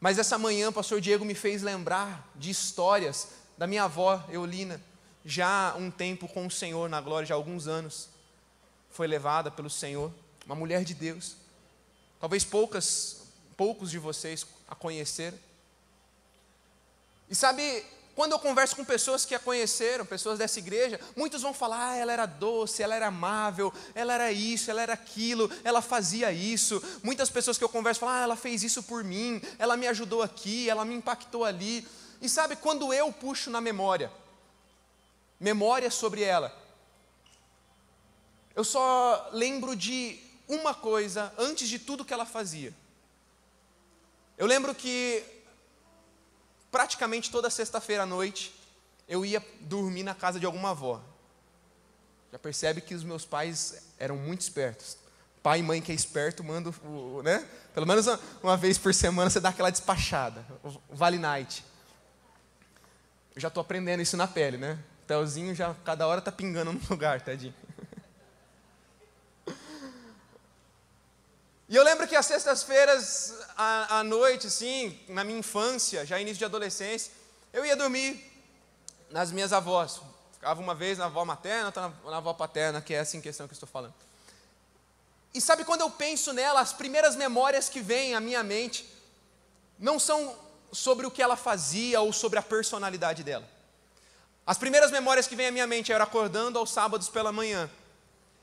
Mas 0.00 0.18
essa 0.18 0.38
manhã 0.38 0.68
o 0.68 0.72
pastor 0.72 1.00
Diego 1.00 1.24
me 1.24 1.34
fez 1.34 1.60
lembrar 1.62 2.30
de 2.36 2.50
histórias 2.50 3.28
da 3.58 3.66
minha 3.66 3.84
avó 3.84 4.24
Eulina, 4.30 4.80
já 5.24 5.74
um 5.76 5.90
tempo 5.90 6.28
com 6.28 6.46
o 6.46 6.50
Senhor 6.50 6.88
na 6.88 7.00
glória, 7.00 7.26
já 7.26 7.34
há 7.34 7.36
alguns 7.36 7.66
anos. 7.66 8.08
Foi 8.90 9.06
levada 9.06 9.50
pelo 9.50 9.68
Senhor, 9.68 10.12
uma 10.46 10.54
mulher 10.54 10.84
de 10.84 10.94
Deus. 10.94 11.36
Talvez 12.20 12.44
poucas 12.44 13.27
poucos 13.58 13.90
de 13.90 13.98
vocês 13.98 14.46
a 14.68 14.74
conheceram. 14.76 15.36
E 17.28 17.34
sabe, 17.34 17.84
quando 18.14 18.32
eu 18.32 18.38
converso 18.38 18.76
com 18.76 18.84
pessoas 18.84 19.24
que 19.24 19.34
a 19.34 19.38
conheceram, 19.38 20.06
pessoas 20.06 20.38
dessa 20.38 20.60
igreja, 20.60 20.98
muitos 21.16 21.42
vão 21.42 21.52
falar: 21.52 21.90
ah, 21.90 21.96
ela 21.96 22.12
era 22.12 22.24
doce, 22.24 22.84
ela 22.84 22.94
era 22.94 23.08
amável, 23.08 23.74
ela 23.96 24.14
era 24.14 24.30
isso, 24.30 24.70
ela 24.70 24.80
era 24.80 24.92
aquilo, 24.92 25.50
ela 25.64 25.82
fazia 25.82 26.30
isso. 26.32 26.80
Muitas 27.02 27.28
pessoas 27.28 27.58
que 27.58 27.64
eu 27.64 27.68
converso 27.68 28.00
falam: 28.00 28.14
ah, 28.14 28.22
ela 28.22 28.36
fez 28.36 28.62
isso 28.62 28.84
por 28.84 29.02
mim, 29.02 29.42
ela 29.58 29.76
me 29.76 29.88
ajudou 29.88 30.22
aqui, 30.22 30.70
ela 30.70 30.84
me 30.84 30.94
impactou 30.94 31.44
ali. 31.44 31.86
E 32.22 32.28
sabe, 32.28 32.54
quando 32.54 32.94
eu 32.94 33.12
puxo 33.12 33.50
na 33.50 33.60
memória, 33.60 34.10
memória 35.38 35.90
sobre 35.90 36.22
ela, 36.22 36.56
eu 38.54 38.62
só 38.62 39.30
lembro 39.32 39.74
de 39.74 40.20
uma 40.48 40.74
coisa 40.74 41.32
antes 41.36 41.68
de 41.68 41.80
tudo 41.80 42.04
que 42.04 42.14
ela 42.14 42.24
fazia. 42.24 42.72
Eu 44.38 44.46
lembro 44.46 44.72
que 44.72 45.24
praticamente 46.70 47.28
toda 47.28 47.50
sexta-feira 47.50 48.04
à 48.04 48.06
noite 48.06 48.54
eu 49.08 49.26
ia 49.26 49.44
dormir 49.62 50.04
na 50.04 50.14
casa 50.14 50.38
de 50.38 50.46
alguma 50.46 50.70
avó. 50.70 51.02
Já 52.30 52.38
percebe 52.38 52.80
que 52.80 52.94
os 52.94 53.02
meus 53.02 53.24
pais 53.24 53.82
eram 53.98 54.16
muito 54.16 54.42
espertos. 54.42 54.96
Pai 55.42 55.58
e 55.58 55.62
mãe 55.62 55.82
que 55.82 55.90
é 55.90 55.94
esperto, 55.94 56.44
manda, 56.44 56.72
né? 57.24 57.44
Pelo 57.74 57.84
menos 57.84 58.06
uma, 58.06 58.20
uma, 58.42 58.56
vez 58.56 58.78
por 58.78 58.94
semana 58.94 59.28
você 59.28 59.40
dá 59.40 59.48
aquela 59.48 59.70
despachada, 59.70 60.46
Vale 60.88 61.18
Night. 61.18 61.64
Eu 63.34 63.40
já 63.40 63.48
estou 63.48 63.60
aprendendo 63.60 64.02
isso 64.02 64.16
na 64.16 64.28
pele, 64.28 64.56
né? 64.56 64.78
O 65.02 65.06
Telzinho 65.06 65.52
já 65.52 65.74
cada 65.84 66.06
hora 66.06 66.20
tá 66.20 66.30
pingando 66.30 66.72
no 66.72 66.80
lugar, 66.88 67.20
tadinho. 67.22 67.54
E 71.68 71.76
eu 71.76 71.84
lembro 71.84 72.08
que 72.08 72.16
às 72.16 72.24
sextas-feiras 72.24 73.34
à, 73.54 73.98
à 73.98 74.04
noite, 74.04 74.46
assim, 74.46 74.98
na 75.08 75.22
minha 75.22 75.38
infância, 75.38 76.06
já 76.06 76.18
início 76.18 76.38
de 76.38 76.44
adolescência, 76.46 77.12
eu 77.52 77.64
ia 77.64 77.76
dormir 77.76 78.24
nas 79.10 79.30
minhas 79.30 79.52
avós. 79.52 80.00
Ficava 80.32 80.60
uma 80.62 80.74
vez 80.74 80.96
na 80.96 81.06
avó 81.06 81.26
materna, 81.26 81.66
outra 81.66 81.82
na, 81.82 82.10
na 82.10 82.16
avó 82.16 82.32
paterna, 82.32 82.80
que 82.80 82.94
é 82.94 82.96
essa 82.96 83.18
em 83.18 83.20
questão 83.20 83.46
que 83.46 83.52
eu 83.52 83.56
estou 83.56 83.68
falando. 83.68 83.92
E 85.34 85.42
sabe 85.42 85.62
quando 85.62 85.82
eu 85.82 85.90
penso 85.90 86.32
nela, 86.32 86.60
as 86.60 86.72
primeiras 86.72 87.14
memórias 87.16 87.68
que 87.68 87.82
vêm 87.82 88.14
à 88.14 88.20
minha 88.20 88.42
mente 88.42 88.88
não 89.78 89.98
são 89.98 90.34
sobre 90.72 91.06
o 91.06 91.10
que 91.10 91.22
ela 91.22 91.36
fazia 91.36 92.00
ou 92.00 92.14
sobre 92.14 92.38
a 92.38 92.42
personalidade 92.42 93.22
dela. 93.22 93.46
As 94.46 94.56
primeiras 94.56 94.90
memórias 94.90 95.26
que 95.26 95.36
vêm 95.36 95.48
à 95.48 95.52
minha 95.52 95.66
mente 95.66 95.92
era 95.92 96.04
acordando 96.04 96.58
aos 96.58 96.70
sábados 96.70 97.10
pela 97.10 97.30
manhã 97.30 97.70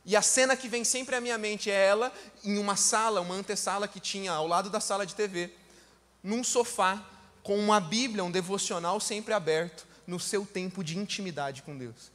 e 0.06 0.16
a 0.16 0.22
cena 0.22 0.56
que 0.56 0.70
vem 0.70 0.84
sempre 0.84 1.16
à 1.16 1.22
minha 1.22 1.38
mente 1.38 1.72
é 1.72 1.88
ela 1.88 2.14
em 2.44 2.60
uma 2.60 2.76
sala, 2.76 3.22
uma 3.22 3.34
antessala 3.34 3.88
que 3.88 4.00
tinha 4.00 4.32
ao 4.32 4.48
lado 4.48 4.70
da 4.70 4.80
sala 4.80 5.06
de 5.06 5.16
TV, 5.16 5.52
num 6.24 6.44
sofá, 6.44 7.04
com 7.42 7.58
uma 7.58 7.80
Bíblia, 7.80 8.24
um 8.24 8.32
devocional 8.32 9.00
sempre 9.00 9.34
aberto, 9.34 9.86
no 10.06 10.20
seu 10.20 10.46
tempo 10.46 10.84
de 10.84 10.98
intimidade 10.98 11.64
com 11.64 11.76
Deus. 11.76 12.12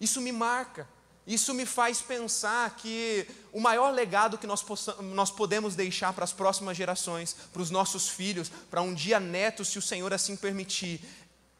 Isso 0.00 0.20
me 0.20 0.32
marca, 0.32 0.88
isso 1.24 1.54
me 1.54 1.64
faz 1.64 2.00
pensar 2.00 2.74
que 2.76 3.28
o 3.52 3.60
maior 3.60 3.90
legado 3.90 4.38
que 4.38 4.46
nós, 4.46 4.62
possamos, 4.62 5.04
nós 5.14 5.30
podemos 5.30 5.76
deixar 5.76 6.12
para 6.12 6.24
as 6.24 6.32
próximas 6.32 6.76
gerações, 6.76 7.36
para 7.52 7.62
os 7.62 7.70
nossos 7.70 8.08
filhos, 8.08 8.50
para 8.70 8.82
um 8.82 8.92
dia 8.92 9.20
neto, 9.20 9.64
se 9.64 9.78
o 9.78 9.82
Senhor 9.82 10.12
assim 10.12 10.34
permitir, 10.34 11.00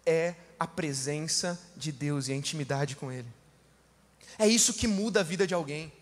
é 0.05 0.35
a 0.59 0.66
presença 0.66 1.60
de 1.76 1.93
Deus 1.93 2.26
e 2.26 2.32
a 2.32 2.36
intimidade 2.36 2.97
com 2.97 3.12
Ele. 3.12 3.38
É 4.39 4.47
isso 4.47 4.74
que 4.74 4.86
muda 4.86 5.20
a 5.20 5.24
vida 5.24 5.47
de 5.47 5.55
alguém. 5.55 5.93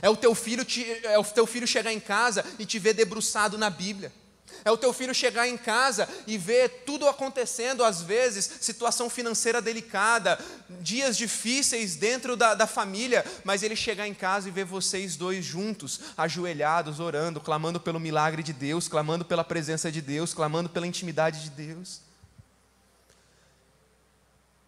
É 0.00 0.08
o 0.08 0.16
teu 0.16 0.34
filho 0.34 0.64
te, 0.64 0.84
é 1.04 1.18
o 1.18 1.24
teu 1.24 1.46
filho 1.46 1.66
chegar 1.66 1.92
em 1.92 2.00
casa 2.00 2.44
e 2.58 2.64
te 2.64 2.78
ver 2.78 2.94
debruçado 2.94 3.58
na 3.58 3.68
Bíblia. 3.68 4.12
É 4.64 4.70
o 4.70 4.76
teu 4.76 4.92
filho 4.92 5.14
chegar 5.14 5.48
em 5.48 5.56
casa 5.56 6.08
e 6.26 6.38
ver 6.38 6.84
tudo 6.86 7.08
acontecendo, 7.08 7.82
às 7.82 8.00
vezes, 8.00 8.48
situação 8.60 9.10
financeira 9.10 9.60
delicada, 9.60 10.38
dias 10.80 11.16
difíceis 11.16 11.96
dentro 11.96 12.36
da, 12.36 12.54
da 12.54 12.66
família, 12.66 13.24
mas 13.44 13.62
ele 13.62 13.74
chegar 13.74 14.06
em 14.06 14.14
casa 14.14 14.48
e 14.48 14.52
ver 14.52 14.64
vocês 14.64 15.16
dois 15.16 15.44
juntos, 15.44 16.00
ajoelhados, 16.16 17.00
orando, 17.00 17.40
clamando 17.40 17.80
pelo 17.80 17.98
milagre 17.98 18.42
de 18.42 18.52
Deus, 18.52 18.86
clamando 18.86 19.24
pela 19.24 19.42
presença 19.42 19.90
de 19.90 20.00
Deus, 20.00 20.32
clamando 20.32 20.68
pela 20.68 20.86
intimidade 20.86 21.42
de 21.42 21.50
Deus. 21.50 22.00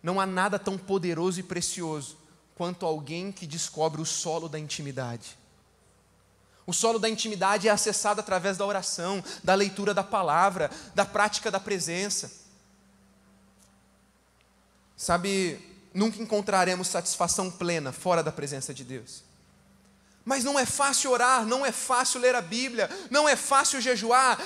Não 0.02 0.20
há 0.20 0.26
nada 0.26 0.58
tão 0.58 0.76
poderoso 0.76 1.38
e 1.38 1.42
precioso 1.42 2.23
quanto 2.54 2.86
alguém 2.86 3.32
que 3.32 3.46
descobre 3.46 4.00
o 4.00 4.06
solo 4.06 4.48
da 4.48 4.58
intimidade. 4.58 5.36
O 6.66 6.72
solo 6.72 6.98
da 6.98 7.08
intimidade 7.08 7.68
é 7.68 7.70
acessado 7.70 8.20
através 8.20 8.56
da 8.56 8.64
oração, 8.64 9.22
da 9.42 9.54
leitura 9.54 9.92
da 9.92 10.02
palavra, 10.02 10.70
da 10.94 11.04
prática 11.04 11.50
da 11.50 11.60
presença. 11.60 12.30
Sabe, 14.96 15.60
nunca 15.92 16.22
encontraremos 16.22 16.88
satisfação 16.88 17.50
plena 17.50 17.92
fora 17.92 18.22
da 18.22 18.32
presença 18.32 18.72
de 18.72 18.84
Deus. 18.84 19.22
Mas 20.24 20.42
não 20.42 20.58
é 20.58 20.64
fácil 20.64 21.10
orar, 21.10 21.44
não 21.44 21.66
é 21.66 21.72
fácil 21.72 22.18
ler 22.20 22.34
a 22.34 22.40
Bíblia, 22.40 22.88
não 23.10 23.28
é 23.28 23.36
fácil 23.36 23.80
jejuar. 23.80 24.40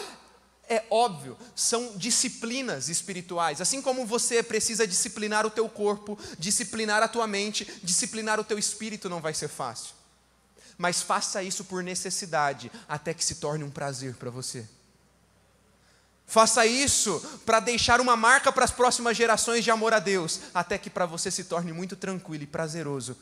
É 0.68 0.84
óbvio, 0.90 1.36
são 1.56 1.96
disciplinas 1.96 2.88
espirituais. 2.88 3.60
Assim 3.60 3.80
como 3.80 4.04
você 4.04 4.42
precisa 4.42 4.86
disciplinar 4.86 5.46
o 5.46 5.50
teu 5.50 5.68
corpo, 5.68 6.18
disciplinar 6.38 7.02
a 7.02 7.08
tua 7.08 7.26
mente, 7.26 7.64
disciplinar 7.82 8.38
o 8.38 8.44
teu 8.44 8.58
espírito 8.58 9.08
não 9.08 9.20
vai 9.20 9.32
ser 9.32 9.48
fácil 9.48 9.98
mas 10.78 11.02
faça 11.02 11.42
isso 11.42 11.64
por 11.64 11.82
necessidade, 11.82 12.70
até 12.88 13.12
que 13.12 13.24
se 13.24 13.34
torne 13.34 13.64
um 13.64 13.70
prazer 13.70 14.14
para 14.14 14.30
você. 14.30 14.64
Faça 16.24 16.64
isso 16.64 17.20
para 17.44 17.58
deixar 17.58 18.00
uma 18.00 18.14
marca 18.14 18.52
para 18.52 18.64
as 18.64 18.70
próximas 18.70 19.16
gerações 19.16 19.64
de 19.64 19.72
amor 19.72 19.92
a 19.92 19.98
Deus, 19.98 20.40
até 20.54 20.78
que 20.78 20.88
para 20.88 21.04
você 21.04 21.30
se 21.32 21.44
torne 21.44 21.72
muito 21.72 21.96
tranquilo 21.96 22.44
e 22.44 22.46
prazeroso 22.46 23.16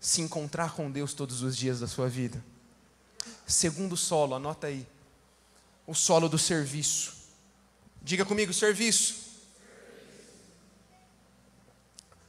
se 0.00 0.22
encontrar 0.22 0.72
com 0.72 0.90
Deus 0.90 1.12
todos 1.12 1.42
os 1.42 1.56
dias 1.56 1.80
da 1.80 1.86
sua 1.86 2.08
vida. 2.08 2.42
Segundo 3.46 3.96
solo, 3.96 4.34
anota 4.34 4.68
aí. 4.68 4.86
O 5.86 5.94
solo 5.94 6.28
do 6.28 6.38
serviço. 6.38 7.14
Diga 8.00 8.24
comigo, 8.24 8.52
serviço. 8.52 9.14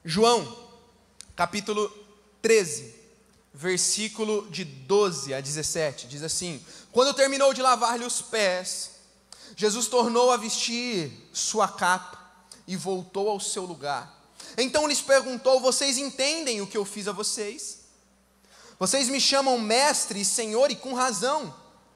João, 0.03 0.69
capítulo 1.35 1.91
13 2.41 3.03
versículo 3.53 4.49
de 4.49 4.65
12 4.65 5.33
a 5.33 5.39
17, 5.39 6.07
diz 6.07 6.23
assim: 6.23 6.63
Quando 6.91 7.13
terminou 7.13 7.53
de 7.53 7.61
lavar-lhe 7.61 8.03
os 8.03 8.21
pés, 8.21 8.91
Jesus 9.55 9.87
tornou 9.87 10.31
a 10.31 10.37
vestir 10.37 11.11
sua 11.31 11.67
capa 11.67 12.19
e 12.67 12.75
voltou 12.75 13.29
ao 13.29 13.39
seu 13.39 13.63
lugar. 13.63 14.21
Então 14.57 14.87
lhes 14.87 15.01
perguntou: 15.01 15.59
Vocês 15.59 15.97
entendem 15.97 16.61
o 16.61 16.67
que 16.67 16.77
eu 16.77 16.83
fiz 16.83 17.07
a 17.07 17.11
vocês? 17.11 17.83
Vocês 18.79 19.07
me 19.07 19.21
chamam 19.21 19.59
mestre 19.59 20.19
e 20.19 20.25
senhor, 20.25 20.71
e 20.71 20.75
com 20.75 20.93
razão, 20.93 21.53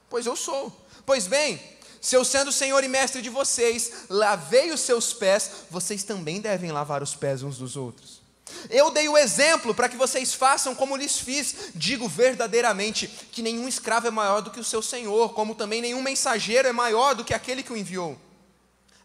pois 0.09 0.25
eu 0.25 0.35
sou. 0.35 0.85
Pois 1.07 1.25
bem, 1.25 1.57
se 2.01 2.17
eu 2.17 2.25
sendo 2.25 2.51
senhor 2.51 2.83
e 2.83 2.87
mestre 2.89 3.21
de 3.21 3.29
vocês, 3.29 3.93
lavei 4.09 4.71
os 4.71 4.81
seus 4.81 5.13
pés, 5.13 5.49
vocês 5.71 6.03
também 6.03 6.41
devem 6.41 6.69
lavar 6.69 7.01
os 7.01 7.15
pés 7.15 7.41
uns 7.43 7.57
dos 7.57 7.77
outros. 7.77 8.21
Eu 8.69 8.91
dei 8.91 9.07
o 9.07 9.17
exemplo 9.17 9.73
para 9.73 9.87
que 9.87 9.95
vocês 9.95 10.33
façam 10.33 10.75
como 10.75 10.97
lhes 10.97 11.17
fiz. 11.17 11.71
Digo 11.73 12.09
verdadeiramente 12.09 13.07
que 13.31 13.41
nenhum 13.41 13.69
escravo 13.69 14.07
é 14.07 14.11
maior 14.11 14.41
do 14.41 14.51
que 14.51 14.59
o 14.59 14.65
seu 14.65 14.81
senhor, 14.81 15.33
como 15.33 15.55
também 15.55 15.81
nenhum 15.81 16.01
mensageiro 16.01 16.67
é 16.67 16.73
maior 16.73 17.15
do 17.15 17.23
que 17.23 17.33
aquele 17.33 17.63
que 17.63 17.71
o 17.71 17.77
enviou. 17.77 18.19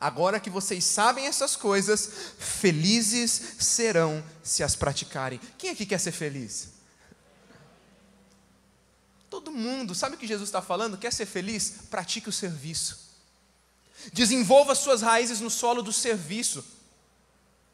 Agora 0.00 0.40
que 0.40 0.50
vocês 0.50 0.84
sabem 0.84 1.28
essas 1.28 1.54
coisas, 1.54 2.10
felizes 2.36 3.54
serão 3.60 4.24
se 4.42 4.64
as 4.64 4.74
praticarem. 4.74 5.40
Quem 5.56 5.70
aqui 5.70 5.86
quer 5.86 6.00
ser 6.00 6.10
feliz? 6.10 6.71
Todo 9.32 9.50
mundo, 9.50 9.94
sabe 9.94 10.14
o 10.14 10.18
que 10.18 10.26
Jesus 10.26 10.50
está 10.50 10.60
falando? 10.60 10.98
Quer 10.98 11.10
ser 11.10 11.24
feliz? 11.24 11.84
Pratique 11.90 12.28
o 12.28 12.32
serviço. 12.32 12.98
Desenvolva 14.12 14.74
suas 14.74 15.00
raízes 15.00 15.40
no 15.40 15.48
solo 15.48 15.80
do 15.80 15.90
serviço. 15.90 16.62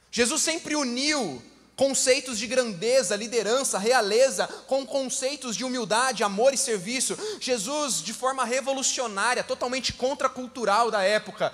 Jesus 0.08 0.40
sempre 0.40 0.76
uniu 0.76 1.42
conceitos 1.74 2.38
de 2.38 2.46
grandeza, 2.46 3.16
liderança, 3.16 3.76
realeza, 3.76 4.46
com 4.68 4.86
conceitos 4.86 5.56
de 5.56 5.64
humildade, 5.64 6.22
amor 6.22 6.54
e 6.54 6.56
serviço. 6.56 7.18
Jesus, 7.40 8.02
de 8.02 8.12
forma 8.12 8.44
revolucionária, 8.44 9.42
totalmente 9.42 9.92
contracultural 9.92 10.92
da 10.92 11.02
época, 11.02 11.52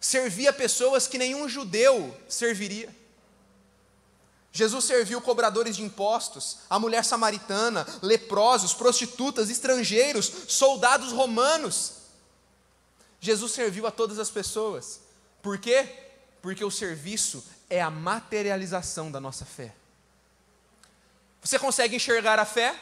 servia 0.00 0.54
pessoas 0.54 1.06
que 1.06 1.18
nenhum 1.18 1.46
judeu 1.46 2.18
serviria. 2.30 2.88
Jesus 4.52 4.84
serviu 4.84 5.20
cobradores 5.22 5.76
de 5.76 5.82
impostos, 5.82 6.58
a 6.68 6.78
mulher 6.78 7.04
samaritana, 7.04 7.86
leprosos, 8.02 8.74
prostitutas, 8.74 9.48
estrangeiros, 9.48 10.30
soldados 10.48 11.10
romanos. 11.10 11.94
Jesus 13.18 13.52
serviu 13.52 13.86
a 13.86 13.90
todas 13.90 14.18
as 14.18 14.28
pessoas. 14.28 15.00
Por 15.40 15.56
quê? 15.56 15.88
Porque 16.42 16.62
o 16.62 16.70
serviço 16.70 17.42
é 17.70 17.80
a 17.80 17.88
materialização 17.88 19.10
da 19.10 19.18
nossa 19.18 19.46
fé. 19.46 19.74
Você 21.40 21.58
consegue 21.58 21.96
enxergar 21.96 22.38
a 22.38 22.44
fé? 22.44 22.78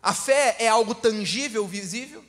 A 0.00 0.14
fé 0.14 0.54
é 0.60 0.68
algo 0.68 0.94
tangível, 0.94 1.66
visível? 1.66 2.24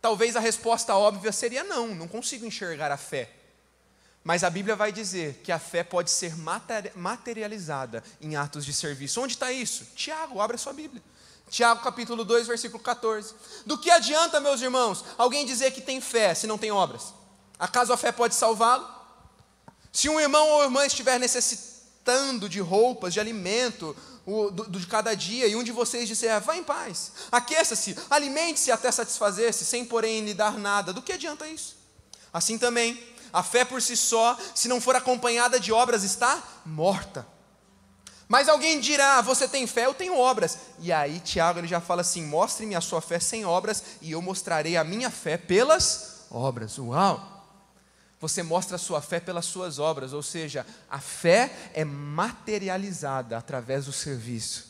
Talvez 0.00 0.36
a 0.36 0.40
resposta 0.40 0.94
óbvia 0.94 1.32
seria 1.32 1.64
não, 1.64 1.88
não 1.88 2.06
consigo 2.06 2.46
enxergar 2.46 2.92
a 2.92 2.96
fé. 2.96 3.35
Mas 4.26 4.42
a 4.42 4.50
Bíblia 4.50 4.74
vai 4.74 4.90
dizer 4.90 5.40
que 5.44 5.52
a 5.52 5.58
fé 5.58 5.84
pode 5.84 6.10
ser 6.10 6.34
materializada 6.96 8.02
em 8.20 8.34
atos 8.34 8.64
de 8.64 8.72
serviço. 8.72 9.20
Onde 9.20 9.34
está 9.34 9.52
isso? 9.52 9.86
Tiago, 9.94 10.40
abre 10.40 10.56
a 10.56 10.58
sua 10.58 10.72
Bíblia. 10.72 11.00
Tiago 11.48 11.80
capítulo 11.80 12.24
2, 12.24 12.48
versículo 12.48 12.82
14. 12.82 13.32
Do 13.64 13.78
que 13.78 13.88
adianta, 13.88 14.40
meus 14.40 14.60
irmãos, 14.60 15.04
alguém 15.16 15.46
dizer 15.46 15.70
que 15.70 15.80
tem 15.80 16.00
fé 16.00 16.34
se 16.34 16.48
não 16.48 16.58
tem 16.58 16.72
obras? 16.72 17.14
Acaso 17.56 17.92
a 17.92 17.96
fé 17.96 18.10
pode 18.10 18.34
salvá-lo? 18.34 18.84
Se 19.92 20.08
um 20.08 20.18
irmão 20.18 20.48
ou 20.48 20.64
irmã 20.64 20.84
estiver 20.84 21.20
necessitando 21.20 22.48
de 22.48 22.58
roupas, 22.58 23.14
de 23.14 23.20
alimento, 23.20 23.96
do, 24.26 24.68
de 24.68 24.88
cada 24.88 25.14
dia, 25.14 25.46
e 25.46 25.54
um 25.54 25.62
de 25.62 25.70
vocês 25.70 26.08
disser, 26.08 26.40
vá 26.40 26.56
em 26.56 26.64
paz, 26.64 27.12
aqueça-se, 27.30 27.96
alimente-se 28.10 28.72
até 28.72 28.90
satisfazer-se, 28.90 29.64
sem 29.64 29.84
porém 29.84 30.24
lhe 30.24 30.34
dar 30.34 30.58
nada, 30.58 30.92
do 30.92 31.00
que 31.00 31.12
adianta 31.12 31.46
isso? 31.46 31.76
Assim 32.32 32.58
também, 32.58 33.00
a 33.36 33.42
fé 33.42 33.66
por 33.66 33.82
si 33.82 33.98
só, 33.98 34.34
se 34.54 34.66
não 34.66 34.80
for 34.80 34.96
acompanhada 34.96 35.60
de 35.60 35.70
obras, 35.70 36.02
está 36.02 36.42
morta. 36.64 37.26
Mas 38.26 38.48
alguém 38.48 38.80
dirá: 38.80 39.20
Você 39.20 39.46
tem 39.46 39.66
fé, 39.66 39.84
eu 39.84 39.92
tenho 39.92 40.18
obras. 40.18 40.56
E 40.78 40.90
aí, 40.90 41.20
Tiago 41.20 41.58
ele 41.58 41.68
já 41.68 41.78
fala 41.78 42.00
assim: 42.00 42.24
Mostre-me 42.24 42.74
a 42.74 42.80
sua 42.80 43.02
fé 43.02 43.20
sem 43.20 43.44
obras, 43.44 43.84
e 44.00 44.12
eu 44.12 44.22
mostrarei 44.22 44.74
a 44.78 44.82
minha 44.82 45.10
fé 45.10 45.36
pelas 45.36 46.24
obras. 46.30 46.78
Uau! 46.78 47.44
Você 48.18 48.42
mostra 48.42 48.76
a 48.76 48.78
sua 48.78 49.02
fé 49.02 49.20
pelas 49.20 49.44
suas 49.44 49.78
obras, 49.78 50.14
ou 50.14 50.22
seja, 50.22 50.66
a 50.88 50.98
fé 50.98 51.70
é 51.74 51.84
materializada 51.84 53.36
através 53.36 53.84
do 53.84 53.92
serviço. 53.92 54.64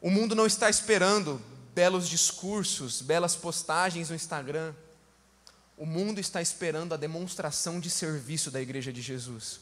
O 0.00 0.08
mundo 0.08 0.34
não 0.34 0.46
está 0.46 0.70
esperando 0.70 1.38
belos 1.74 2.08
discursos, 2.08 3.02
belas 3.02 3.36
postagens 3.36 4.08
no 4.08 4.16
Instagram. 4.16 4.72
O 5.76 5.84
mundo 5.84 6.20
está 6.20 6.40
esperando 6.40 6.94
a 6.94 6.96
demonstração 6.96 7.80
de 7.80 7.90
serviço 7.90 8.50
da 8.50 8.60
Igreja 8.60 8.92
de 8.92 9.02
Jesus. 9.02 9.60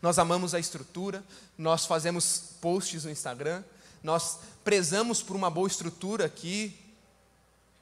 Nós 0.00 0.18
amamos 0.18 0.54
a 0.54 0.60
estrutura, 0.60 1.22
nós 1.58 1.84
fazemos 1.84 2.54
posts 2.60 3.04
no 3.04 3.10
Instagram, 3.10 3.62
nós 4.02 4.38
prezamos 4.64 5.22
por 5.22 5.36
uma 5.36 5.50
boa 5.50 5.68
estrutura 5.68 6.24
aqui, 6.24 6.74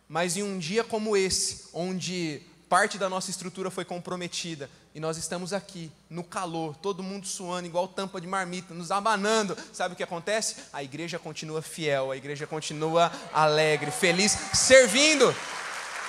mas 0.09 0.37
em 0.37 0.43
um 0.43 0.59
dia 0.59 0.83
como 0.83 1.17
esse, 1.17 1.67
onde 1.73 2.43
parte 2.69 2.99
da 2.99 3.09
nossa 3.09 3.31
estrutura 3.31 3.71
foi 3.71 3.85
comprometida 3.85 4.69
e 4.95 5.01
nós 5.01 5.17
estamos 5.17 5.53
aqui 5.53 5.93
no 6.11 6.25
calor, 6.25 6.75
todo 6.77 7.03
mundo 7.03 7.27
suando 7.27 7.69
igual 7.69 7.87
tampa 7.87 8.21
de 8.21 8.27
marmita, 8.27 8.75
nos 8.75 8.91
abanando. 8.91 9.57
Sabe 9.73 9.95
o 9.95 9.97
que 9.97 10.03
acontece? 10.03 10.57
A 10.73 10.83
igreja 10.83 11.19
continua 11.19 11.63
fiel, 11.63 12.11
a 12.11 12.17
igreja 12.17 12.47
continua 12.47 13.13
alegre, 13.33 13.91
feliz, 13.91 14.33
servindo. 14.55 15.33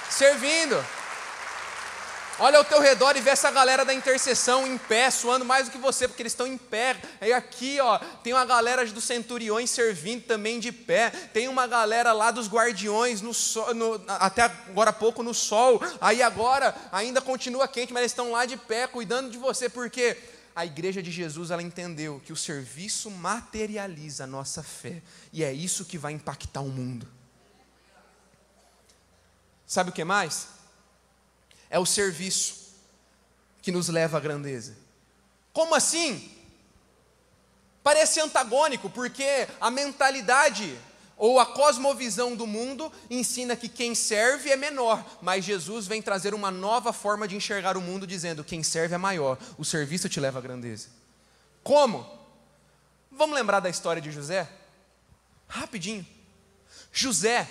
Servindo. 0.09 0.98
Olha 2.41 2.57
ao 2.57 2.63
teu 2.63 2.79
redor 2.79 3.17
e 3.17 3.21
vê 3.21 3.31
essa 3.31 3.51
galera 3.51 3.83
da 3.83 3.93
intercessão 3.93 4.65
em 4.65 4.77
pé, 4.77 5.11
suando 5.11 5.43
mais 5.43 5.67
do 5.67 5.71
que 5.71 5.77
você, 5.77 6.07
porque 6.07 6.21
eles 6.21 6.31
estão 6.31 6.47
em 6.47 6.57
pé. 6.57 6.95
Aí 7.19 7.33
aqui, 7.33 7.81
ó, 7.81 7.99
tem 8.23 8.31
uma 8.31 8.45
galera 8.45 8.85
dos 8.85 9.03
centuriões 9.03 9.69
servindo 9.69 10.23
também 10.23 10.57
de 10.57 10.71
pé. 10.71 11.09
Tem 11.09 11.49
uma 11.49 11.67
galera 11.67 12.13
lá 12.13 12.31
dos 12.31 12.47
guardiões 12.47 13.19
no 13.19 13.33
sol, 13.33 13.75
no, 13.75 14.01
até 14.07 14.43
agora 14.43 14.91
há 14.91 14.93
pouco 14.93 15.21
no 15.21 15.33
sol. 15.33 15.81
Aí 15.99 16.23
agora 16.23 16.73
ainda 16.93 17.19
continua 17.19 17.67
quente, 17.67 17.91
mas 17.91 18.03
eles 18.03 18.11
estão 18.13 18.31
lá 18.31 18.45
de 18.45 18.55
pé 18.55 18.87
cuidando 18.87 19.29
de 19.29 19.37
você, 19.37 19.67
porque 19.67 20.15
a 20.55 20.65
igreja 20.65 21.03
de 21.03 21.11
Jesus 21.11 21.51
ela 21.51 21.61
entendeu 21.61 22.21
que 22.25 22.31
o 22.31 22.37
serviço 22.37 23.11
materializa 23.11 24.23
a 24.23 24.27
nossa 24.27 24.63
fé 24.63 25.01
e 25.33 25.43
é 25.43 25.51
isso 25.51 25.83
que 25.83 25.97
vai 25.97 26.13
impactar 26.13 26.61
o 26.61 26.69
mundo. 26.69 27.05
Sabe 29.67 29.89
o 29.89 29.93
que 29.93 30.05
mais? 30.05 30.58
É 31.69 31.77
o 31.77 31.85
serviço 31.85 32.73
que 33.61 33.71
nos 33.71 33.89
leva 33.89 34.17
à 34.17 34.19
grandeza. 34.19 34.75
Como 35.53 35.75
assim? 35.75 36.31
Parece 37.83 38.19
antagônico, 38.19 38.89
porque 38.89 39.47
a 39.59 39.69
mentalidade 39.69 40.77
ou 41.17 41.37
a 41.37 41.45
cosmovisão 41.45 42.33
do 42.33 42.47
mundo 42.47 42.91
ensina 43.09 43.55
que 43.55 43.67
quem 43.67 43.93
serve 43.93 44.49
é 44.49 44.55
menor, 44.55 45.05
mas 45.21 45.43
Jesus 45.43 45.85
vem 45.85 46.01
trazer 46.01 46.33
uma 46.33 46.49
nova 46.49 46.93
forma 46.93 47.27
de 47.27 47.35
enxergar 47.35 47.75
o 47.75 47.81
mundo, 47.81 48.07
dizendo: 48.07 48.43
quem 48.43 48.63
serve 48.63 48.95
é 48.95 48.97
maior, 48.97 49.37
o 49.57 49.65
serviço 49.65 50.07
te 50.07 50.19
leva 50.19 50.39
à 50.39 50.41
grandeza. 50.41 50.87
Como? 51.61 52.09
Vamos 53.11 53.35
lembrar 53.35 53.59
da 53.59 53.69
história 53.69 54.01
de 54.01 54.11
José? 54.11 54.49
Rapidinho. 55.47 56.07
José 56.91 57.49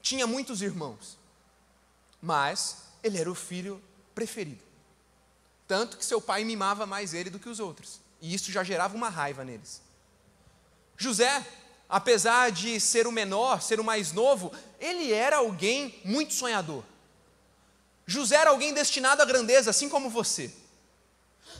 tinha 0.00 0.26
muitos 0.26 0.62
irmãos, 0.62 1.18
mas 2.24 2.78
ele 3.02 3.20
era 3.20 3.30
o 3.30 3.34
filho 3.34 3.80
preferido. 4.14 4.64
Tanto 5.68 5.98
que 5.98 6.04
seu 6.04 6.22
pai 6.22 6.42
mimava 6.42 6.86
mais 6.86 7.12
ele 7.12 7.28
do 7.28 7.38
que 7.38 7.50
os 7.50 7.60
outros. 7.60 8.00
E 8.18 8.34
isso 8.34 8.50
já 8.50 8.64
gerava 8.64 8.96
uma 8.96 9.10
raiva 9.10 9.44
neles. 9.44 9.82
José, 10.96 11.46
apesar 11.86 12.50
de 12.50 12.80
ser 12.80 13.06
o 13.06 13.12
menor, 13.12 13.60
ser 13.60 13.78
o 13.78 13.84
mais 13.84 14.10
novo, 14.12 14.50
ele 14.80 15.12
era 15.12 15.36
alguém 15.36 16.00
muito 16.02 16.32
sonhador. 16.32 16.82
José 18.06 18.36
era 18.36 18.50
alguém 18.50 18.72
destinado 18.72 19.20
à 19.20 19.26
grandeza, 19.26 19.68
assim 19.68 19.90
como 19.90 20.08
você. 20.08 20.50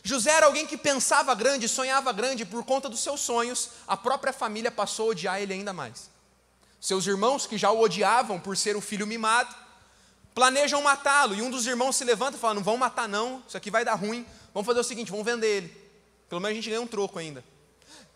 José 0.03 0.31
era 0.31 0.47
alguém 0.47 0.67
que 0.67 0.79
pensava 0.79 1.35
grande, 1.35 1.69
sonhava 1.69 2.11
grande, 2.11 2.47
por 2.47 2.65
conta 2.65 2.89
dos 2.89 3.01
seus 3.01 3.21
sonhos, 3.21 3.71
a 3.87 3.99
própria 3.99 4.33
família 4.33 4.71
passou 4.71 5.09
a 5.09 5.11
odiar 5.11 5.43
ele 5.43 5.53
ainda 5.53 5.75
mais. 5.75 6.11
Seus 6.81 7.07
irmãos, 7.07 7.47
que 7.47 7.59
já 7.59 7.71
o 7.71 7.81
odiavam 7.81 8.41
por 8.41 8.57
ser 8.57 8.77
o 8.77 8.81
filho 8.81 9.07
mimado, 9.07 9.64
planejam 10.35 10.83
matá-lo, 10.83 11.35
e 11.35 11.43
um 11.43 11.51
dos 11.51 11.67
irmãos 11.67 11.97
se 11.97 12.05
levanta 12.05 12.37
e 12.37 12.41
fala: 12.41 12.55
Não 12.55 12.63
vão 12.63 12.77
matar, 12.77 13.09
não, 13.09 13.43
isso 13.47 13.57
aqui 13.57 13.71
vai 13.71 13.85
dar 13.85 13.95
ruim, 13.95 14.27
vamos 14.53 14.67
fazer 14.67 14.81
o 14.81 14.85
seguinte, 14.85 15.11
vamos 15.11 15.25
vender 15.25 15.47
ele. 15.47 15.85
Pelo 16.29 16.41
menos 16.41 16.53
a 16.53 16.61
gente 16.61 16.69
ganha 16.69 16.81
um 16.81 16.87
troco 16.87 17.19
ainda. 17.19 17.45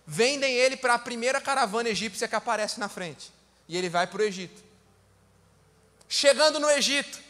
Vendem 0.06 0.54
ele 0.54 0.76
para 0.76 0.94
a 0.94 0.98
primeira 0.98 1.40
caravana 1.40 1.88
egípcia 1.88 2.26
que 2.26 2.34
aparece 2.34 2.80
na 2.80 2.88
frente, 2.88 3.30
e 3.68 3.76
ele 3.76 3.88
vai 3.88 4.06
para 4.06 4.20
o 4.20 4.24
Egito. 4.24 4.64
Chegando 6.08 6.58
no 6.58 6.70
Egito, 6.70 7.20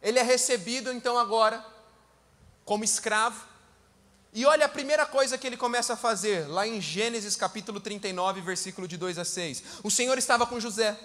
ele 0.00 0.18
é 0.18 0.22
recebido 0.22 0.92
então 0.92 1.18
agora 1.18 1.64
como 2.64 2.84
escravo. 2.84 3.48
E 4.32 4.46
olha 4.46 4.66
a 4.66 4.68
primeira 4.68 5.04
coisa 5.04 5.36
que 5.36 5.44
ele 5.44 5.56
começa 5.56 5.94
a 5.94 5.96
fazer, 5.96 6.48
lá 6.48 6.64
em 6.64 6.80
Gênesis 6.80 7.34
capítulo 7.34 7.80
39, 7.80 8.40
versículo 8.40 8.86
de 8.86 8.96
2 8.96 9.18
a 9.18 9.24
6. 9.24 9.64
O 9.82 9.90
Senhor 9.90 10.16
estava 10.16 10.46
com 10.46 10.60
José, 10.60 10.96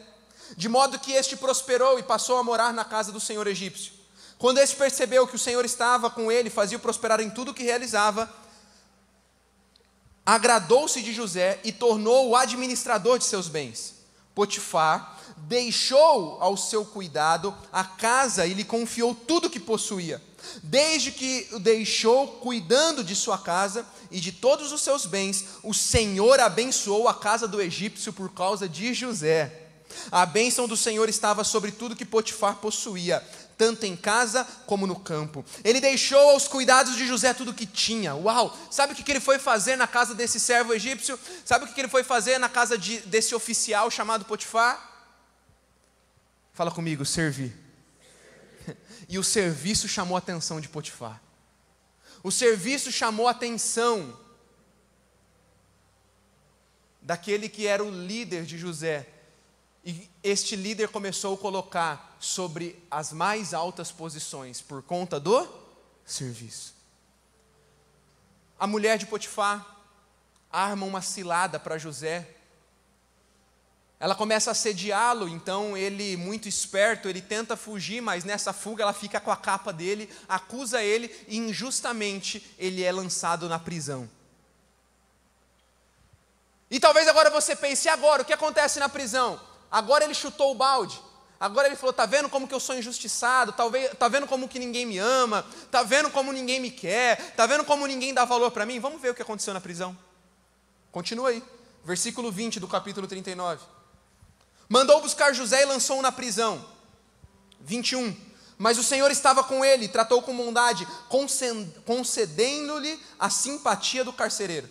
de 0.55 0.69
modo 0.69 0.99
que 0.99 1.11
este 1.11 1.35
prosperou 1.35 1.97
e 1.99 2.03
passou 2.03 2.37
a 2.37 2.43
morar 2.43 2.73
na 2.73 2.85
casa 2.85 3.11
do 3.11 3.19
Senhor 3.19 3.47
egípcio. 3.47 3.93
Quando 4.37 4.57
este 4.59 4.75
percebeu 4.75 5.27
que 5.27 5.35
o 5.35 5.39
Senhor 5.39 5.63
estava 5.65 6.09
com 6.09 6.31
ele, 6.31 6.49
fazia-o 6.49 6.81
prosperar 6.81 7.19
em 7.19 7.29
tudo 7.29 7.51
o 7.51 7.53
que 7.53 7.63
realizava, 7.63 8.29
agradou-se 10.25 11.01
de 11.01 11.13
José 11.13 11.59
e 11.63 11.71
tornou 11.71 12.29
o 12.29 12.35
administrador 12.35 13.17
de 13.17 13.25
seus 13.25 13.47
bens. 13.47 13.95
Potifar 14.33 15.17
deixou 15.37 16.37
ao 16.41 16.57
seu 16.57 16.85
cuidado 16.85 17.55
a 17.71 17.83
casa 17.83 18.45
e 18.45 18.53
lhe 18.53 18.63
confiou 18.63 19.13
tudo 19.13 19.47
o 19.47 19.49
que 19.49 19.59
possuía. 19.59 20.21
Desde 20.61 21.11
que 21.11 21.47
o 21.53 21.59
deixou 21.59 22.27
cuidando 22.27 23.03
de 23.03 23.15
sua 23.15 23.37
casa 23.37 23.85
e 24.11 24.19
de 24.19 24.31
todos 24.31 24.71
os 24.71 24.81
seus 24.81 25.05
bens, 25.05 25.45
o 25.63 25.73
Senhor 25.73 26.39
abençoou 26.39 27.07
a 27.07 27.13
casa 27.13 27.47
do 27.47 27.61
egípcio 27.61 28.13
por 28.13 28.31
causa 28.31 28.67
de 28.67 28.93
José. 28.93 29.64
A 30.11 30.25
bênção 30.25 30.67
do 30.67 30.77
Senhor 30.77 31.07
estava 31.09 31.43
sobre 31.43 31.71
tudo 31.71 31.95
que 31.95 32.05
Potifar 32.05 32.55
possuía, 32.55 33.23
tanto 33.57 33.85
em 33.85 33.95
casa 33.95 34.43
como 34.65 34.87
no 34.87 34.99
campo. 34.99 35.45
Ele 35.63 35.79
deixou 35.79 36.29
aos 36.29 36.47
cuidados 36.47 36.95
de 36.95 37.07
José 37.07 37.33
tudo 37.33 37.51
o 37.51 37.53
que 37.53 37.65
tinha. 37.65 38.15
Uau! 38.15 38.55
Sabe 38.69 38.93
o 38.93 38.95
que 38.95 39.11
ele 39.11 39.19
foi 39.19 39.39
fazer 39.39 39.75
na 39.75 39.87
casa 39.87 40.13
desse 40.13 40.39
servo 40.39 40.73
egípcio? 40.73 41.19
Sabe 41.43 41.65
o 41.65 41.67
que 41.67 41.79
ele 41.79 41.87
foi 41.87 42.03
fazer 42.03 42.37
na 42.37 42.49
casa 42.49 42.77
de, 42.77 42.99
desse 43.01 43.33
oficial 43.33 43.89
chamado 43.89 44.25
Potifar? 44.25 44.95
Fala 46.53 46.71
comigo, 46.71 47.05
servir. 47.05 47.53
E 49.07 49.19
o 49.19 49.23
serviço 49.23 49.87
chamou 49.87 50.15
a 50.15 50.19
atenção 50.19 50.59
de 50.59 50.67
Potifar. 50.67 51.21
O 52.23 52.31
serviço 52.31 52.91
chamou 52.91 53.27
a 53.27 53.31
atenção 53.31 54.17
daquele 57.05 57.47
que 57.47 57.67
era 57.67 57.83
o 57.83 57.91
líder 57.91 58.45
de 58.45 58.57
José. 58.57 59.07
E 59.85 60.09
este 60.23 60.55
líder 60.55 60.89
começou 60.89 61.35
a 61.35 61.37
colocar 61.37 62.17
sobre 62.19 62.81
as 62.89 63.13
mais 63.13 63.53
altas 63.53 63.91
posições 63.91 64.59
por 64.59 64.81
conta 64.81 65.19
do 65.19 65.47
serviço. 66.03 66.73
A 68.59 68.65
mulher 68.65 68.97
de 68.97 69.05
Potifar 69.05 69.65
arma 70.51 70.85
uma 70.85 71.01
cilada 71.01 71.59
para 71.59 71.77
José 71.77 72.35
ela 73.97 74.13
começa 74.13 74.49
a 74.49 74.53
assediá-lo, 74.53 75.27
então 75.27 75.75
ele, 75.77 76.17
muito 76.17 76.49
esperto, 76.49 77.07
ele 77.07 77.21
tenta 77.21 77.55
fugir, 77.55 78.01
mas 78.01 78.25
nessa 78.25 78.51
fuga 78.51 78.83
ela 78.83 78.93
fica 78.93 79.19
com 79.21 79.31
a 79.31 79.37
capa 79.37 79.71
dele, 79.71 80.09
acusa 80.27 80.83
ele 80.83 81.09
e 81.27 81.37
injustamente 81.37 82.53
ele 82.59 82.83
é 82.83 82.91
lançado 82.91 83.47
na 83.47 83.57
prisão. 83.57 84.09
E 86.69 86.79
talvez 86.79 87.07
agora 87.07 87.29
você 87.29 87.55
pense, 87.55 87.87
e 87.87 87.89
agora? 87.89 88.21
O 88.21 88.25
que 88.25 88.33
acontece 88.33 88.79
na 88.79 88.89
prisão? 88.89 89.39
Agora 89.71 90.03
ele 90.03 90.13
chutou 90.13 90.51
o 90.51 90.55
balde. 90.55 91.01
Agora 91.39 91.67
ele 91.67 91.75
falou: 91.75 91.93
tá 91.93 92.05
vendo 92.05 92.29
como 92.29 92.47
que 92.47 92.53
eu 92.53 92.59
sou 92.59 92.75
injustiçado? 92.75 93.51
Talvez, 93.51 93.91
tá 93.97 94.07
vendo 94.07 94.27
como 94.27 94.47
que 94.47 94.57
ninguém 94.57 94.85
me 94.85 94.97
ama? 94.97 95.45
Tá 95.69 95.83
vendo 95.83 96.09
como 96.09 96.31
ninguém 96.31 96.59
me 96.59 96.71
quer? 96.71 97.33
Tá 97.35 97.45
vendo 97.45 97.63
como 97.63 97.85
ninguém 97.85 98.13
dá 98.13 98.25
valor 98.25 98.51
para 98.51 98.65
mim? 98.65 98.79
Vamos 98.79 99.01
ver 99.01 99.11
o 99.11 99.15
que 99.15 99.21
aconteceu 99.21 99.53
na 99.53 99.61
prisão. 99.61 99.97
Continua 100.91 101.29
aí. 101.29 101.43
Versículo 101.83 102.31
20 102.31 102.59
do 102.59 102.67
capítulo 102.67 103.05
39. 103.05 103.63
Mandou 104.67 105.01
buscar 105.01 105.33
José 105.33 105.61
e 105.61 105.65
lançou-o 105.65 106.01
na 106.01 106.11
prisão. 106.11 106.65
21. 107.61 108.15
Mas 108.57 108.77
o 108.77 108.83
Senhor 108.83 109.11
estava 109.11 109.43
com 109.43 109.65
ele, 109.65 109.89
tratou 109.89 110.21
com 110.21 110.35
bondade, 110.35 110.87
concedendo-lhe 111.85 112.99
a 113.19 113.29
simpatia 113.29 114.03
do 114.03 114.13
carcereiro. 114.13 114.69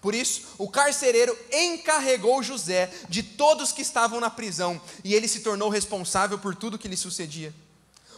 Por 0.00 0.14
isso, 0.14 0.54
o 0.58 0.68
carcereiro 0.68 1.36
encarregou 1.52 2.42
José 2.42 2.92
de 3.08 3.22
todos 3.22 3.72
que 3.72 3.82
estavam 3.82 4.20
na 4.20 4.30
prisão, 4.30 4.80
e 5.02 5.14
ele 5.14 5.26
se 5.26 5.40
tornou 5.40 5.68
responsável 5.68 6.38
por 6.38 6.54
tudo 6.54 6.78
que 6.78 6.88
lhe 6.88 6.96
sucedia. 6.96 7.52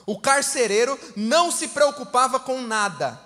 O 0.04 0.20
carcereiro 0.20 0.98
não 1.16 1.50
se 1.50 1.68
preocupava 1.68 2.38
com 2.38 2.60
nada 2.60 3.20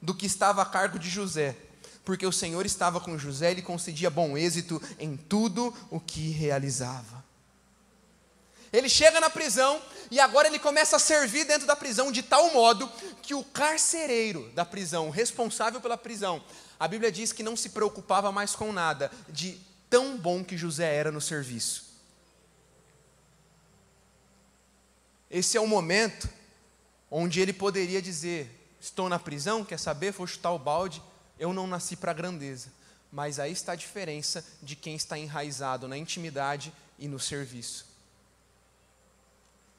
do 0.00 0.14
que 0.14 0.26
estava 0.26 0.62
a 0.62 0.66
cargo 0.66 0.98
de 0.98 1.10
José, 1.10 1.56
porque 2.04 2.26
o 2.26 2.32
Senhor 2.32 2.64
estava 2.64 3.00
com 3.00 3.18
José 3.18 3.52
e 3.52 3.56
lhe 3.56 3.62
concedia 3.62 4.08
bom 4.08 4.38
êxito 4.38 4.80
em 4.98 5.16
tudo 5.16 5.74
o 5.90 6.00
que 6.00 6.30
realizava. 6.30 7.18
Ele 8.72 8.88
chega 8.88 9.20
na 9.20 9.30
prisão 9.30 9.80
e 10.10 10.20
agora 10.20 10.46
ele 10.46 10.58
começa 10.58 10.96
a 10.96 10.98
servir 10.98 11.44
dentro 11.44 11.66
da 11.66 11.74
prisão 11.74 12.12
de 12.12 12.22
tal 12.22 12.52
modo 12.52 12.90
que 13.22 13.34
o 13.34 13.42
carcereiro 13.42 14.50
da 14.54 14.64
prisão, 14.64 15.10
responsável 15.10 15.80
pela 15.80 15.96
prisão, 15.96 16.42
a 16.78 16.86
Bíblia 16.86 17.10
diz 17.10 17.32
que 17.32 17.42
não 17.42 17.56
se 17.56 17.70
preocupava 17.70 18.30
mais 18.30 18.54
com 18.54 18.72
nada, 18.72 19.10
de 19.28 19.58
tão 19.90 20.16
bom 20.16 20.44
que 20.44 20.56
José 20.56 20.94
era 20.94 21.10
no 21.10 21.20
serviço. 21.20 21.88
Esse 25.30 25.56
é 25.56 25.60
o 25.60 25.66
momento 25.66 26.28
onde 27.10 27.40
ele 27.40 27.52
poderia 27.52 28.00
dizer: 28.00 28.50
Estou 28.80 29.08
na 29.08 29.18
prisão, 29.18 29.64
quer 29.64 29.78
saber? 29.78 30.12
Vou 30.12 30.26
chutar 30.26 30.52
o 30.52 30.58
balde. 30.58 31.02
Eu 31.38 31.52
não 31.52 31.66
nasci 31.66 31.96
para 31.96 32.10
a 32.10 32.14
grandeza. 32.14 32.72
Mas 33.10 33.38
aí 33.38 33.52
está 33.52 33.72
a 33.72 33.76
diferença 33.76 34.44
de 34.62 34.76
quem 34.76 34.94
está 34.94 35.18
enraizado 35.18 35.88
na 35.88 35.96
intimidade 35.96 36.72
e 36.98 37.08
no 37.08 37.18
serviço. 37.18 37.86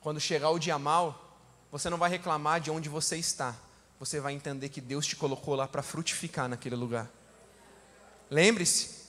Quando 0.02 0.20
chegar 0.20 0.50
o 0.50 0.60
dia 0.60 0.80
mal, 0.80 1.38
você 1.72 1.90
não 1.90 1.98
vai 1.98 2.10
reclamar 2.10 2.60
de 2.60 2.72
onde 2.72 2.90
você 2.90 3.18
está. 3.18 3.56
Você 4.00 4.20
vai 4.20 4.34
entender 4.34 4.70
que 4.70 4.80
Deus 4.80 5.06
te 5.06 5.16
colocou 5.16 5.56
lá 5.56 5.68
para 5.68 5.84
frutificar 5.84 6.48
naquele 6.48 6.76
lugar. 6.76 7.10
Lembre-se 8.30 9.00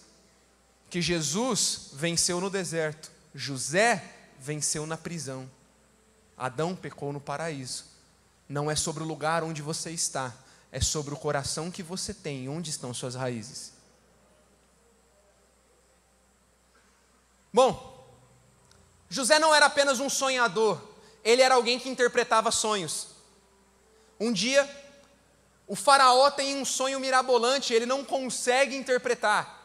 que 0.88 1.00
Jesus 1.00 1.90
venceu 1.92 2.40
no 2.40 2.50
deserto, 2.50 3.10
José 3.32 4.02
venceu 4.38 4.86
na 4.86 4.96
prisão. 4.96 5.48
Adão 6.36 6.74
pecou 6.74 7.12
no 7.12 7.20
paraíso. 7.20 7.84
Não 8.48 8.68
é 8.68 8.74
sobre 8.74 9.04
o 9.04 9.06
lugar 9.06 9.44
onde 9.44 9.62
você 9.62 9.90
está, 9.90 10.34
é 10.72 10.80
sobre 10.80 11.14
o 11.14 11.16
coração 11.16 11.70
que 11.70 11.82
você 11.82 12.12
tem, 12.12 12.48
onde 12.48 12.70
estão 12.70 12.92
suas 12.92 13.14
raízes. 13.14 13.72
Bom, 17.52 18.08
José 19.08 19.38
não 19.38 19.54
era 19.54 19.66
apenas 19.66 20.00
um 20.00 20.08
sonhador, 20.08 20.80
ele 21.22 21.42
era 21.42 21.54
alguém 21.54 21.78
que 21.78 21.88
interpretava 21.88 22.50
sonhos. 22.50 23.08
Um 24.20 24.30
dia, 24.32 24.68
o 25.66 25.74
Faraó 25.74 26.30
tem 26.30 26.56
um 26.56 26.64
sonho 26.64 27.01
mirabolante, 27.01 27.72
ele 27.72 27.86
não 27.86 28.05
consegue 28.05 28.76
interpretar. 28.76 29.59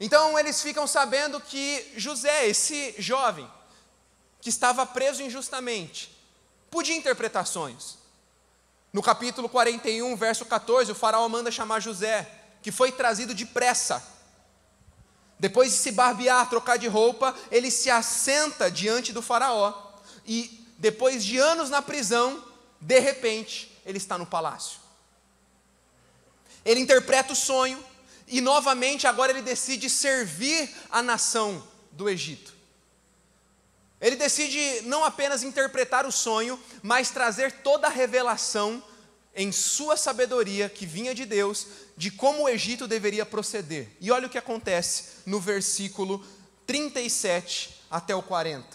Então 0.00 0.38
eles 0.38 0.62
ficam 0.62 0.86
sabendo 0.86 1.38
que 1.38 1.92
José, 1.94 2.46
esse 2.46 2.94
jovem, 2.98 3.46
que 4.40 4.48
estava 4.48 4.86
preso 4.86 5.22
injustamente, 5.22 6.10
podia 6.70 6.96
interpretar 6.96 7.46
sonhos. 7.46 7.98
No 8.90 9.02
capítulo 9.02 9.48
41, 9.48 10.16
verso 10.16 10.46
14, 10.46 10.90
o 10.90 10.94
faraó 10.94 11.28
manda 11.28 11.50
chamar 11.50 11.80
José, 11.80 12.26
que 12.62 12.72
foi 12.72 12.90
trazido 12.90 13.34
depressa. 13.34 14.02
Depois 15.38 15.72
de 15.72 15.78
se 15.78 15.92
barbear, 15.92 16.48
trocar 16.48 16.78
de 16.78 16.88
roupa, 16.88 17.36
ele 17.50 17.70
se 17.70 17.90
assenta 17.90 18.70
diante 18.70 19.12
do 19.12 19.20
faraó 19.20 19.74
e 20.26 20.66
depois 20.78 21.22
de 21.22 21.38
anos 21.38 21.68
na 21.68 21.82
prisão, 21.82 22.42
de 22.80 22.98
repente, 22.98 23.70
ele 23.84 23.98
está 23.98 24.16
no 24.16 24.24
palácio. 24.24 24.80
Ele 26.64 26.80
interpreta 26.80 27.32
o 27.32 27.36
sonho 27.36 27.82
e 28.26 28.40
novamente 28.40 29.06
agora 29.06 29.32
ele 29.32 29.42
decide 29.42 29.90
servir 29.90 30.74
a 30.90 31.02
nação 31.02 31.62
do 31.92 32.08
Egito. 32.08 32.54
Ele 34.00 34.16
decide 34.16 34.82
não 34.82 35.04
apenas 35.04 35.42
interpretar 35.42 36.06
o 36.06 36.12
sonho, 36.12 36.58
mas 36.82 37.10
trazer 37.10 37.52
toda 37.62 37.86
a 37.86 37.90
revelação 37.90 38.82
em 39.34 39.52
sua 39.52 39.96
sabedoria 39.96 40.68
que 40.70 40.86
vinha 40.86 41.14
de 41.14 41.26
Deus 41.26 41.66
de 41.96 42.10
como 42.10 42.44
o 42.44 42.48
Egito 42.48 42.88
deveria 42.88 43.26
proceder. 43.26 43.88
E 44.00 44.10
olha 44.10 44.26
o 44.26 44.30
que 44.30 44.38
acontece 44.38 45.20
no 45.26 45.38
versículo 45.38 46.24
37 46.66 47.82
até 47.90 48.14
o 48.14 48.22
40. 48.22 48.66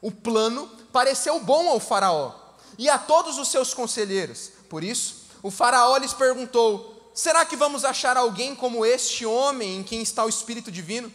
O 0.00 0.10
plano 0.10 0.66
pareceu 0.90 1.40
bom 1.40 1.68
ao 1.68 1.78
Faraó 1.78 2.43
e 2.78 2.88
a 2.88 2.98
todos 2.98 3.38
os 3.38 3.48
seus 3.48 3.72
conselheiros. 3.74 4.50
Por 4.68 4.82
isso, 4.82 5.24
o 5.42 5.50
Faraó 5.50 5.96
lhes 5.96 6.12
perguntou: 6.12 7.10
Será 7.14 7.44
que 7.44 7.56
vamos 7.56 7.84
achar 7.84 8.16
alguém 8.16 8.56
como 8.56 8.84
este 8.84 9.24
homem 9.24 9.78
em 9.78 9.82
quem 9.84 10.02
está 10.02 10.24
o 10.24 10.28
Espírito 10.28 10.72
Divino? 10.72 11.12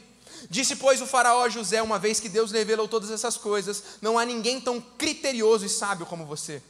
Disse, 0.50 0.78
pois, 0.78 1.02
o 1.02 1.06
faraó 1.06 1.44
a 1.44 1.50
José, 1.50 1.82
uma 1.82 2.00
vez 2.00 2.20
que 2.20 2.30
Deus 2.30 2.52
revelou 2.52 2.88
todas 2.88 3.12
essas 3.12 3.36
coisas, 3.36 3.84
não 4.02 4.18
há 4.18 4.24
ninguém 4.24 4.62
tão 4.62 4.80
criterioso 4.80 5.66
e 5.66 5.70
sábio 5.70 6.06
como 6.06 6.26
você. 6.26 6.62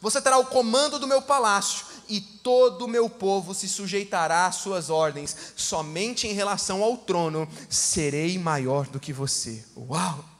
Você 0.00 0.20
terá 0.20 0.36
o 0.36 0.46
comando 0.46 0.98
do 0.98 1.06
meu 1.06 1.22
palácio, 1.22 1.86
e 2.08 2.20
todo 2.20 2.84
o 2.84 2.88
meu 2.88 3.08
povo 3.08 3.54
se 3.54 3.68
sujeitará 3.68 4.46
às 4.46 4.56
suas 4.56 4.90
ordens. 4.90 5.34
Somente 5.56 6.26
em 6.26 6.32
relação 6.32 6.82
ao 6.82 6.96
trono 6.96 7.48
serei 7.68 8.38
maior 8.38 8.86
do 8.86 9.00
que 9.00 9.12
você. 9.12 9.64
Uau! 9.76 10.35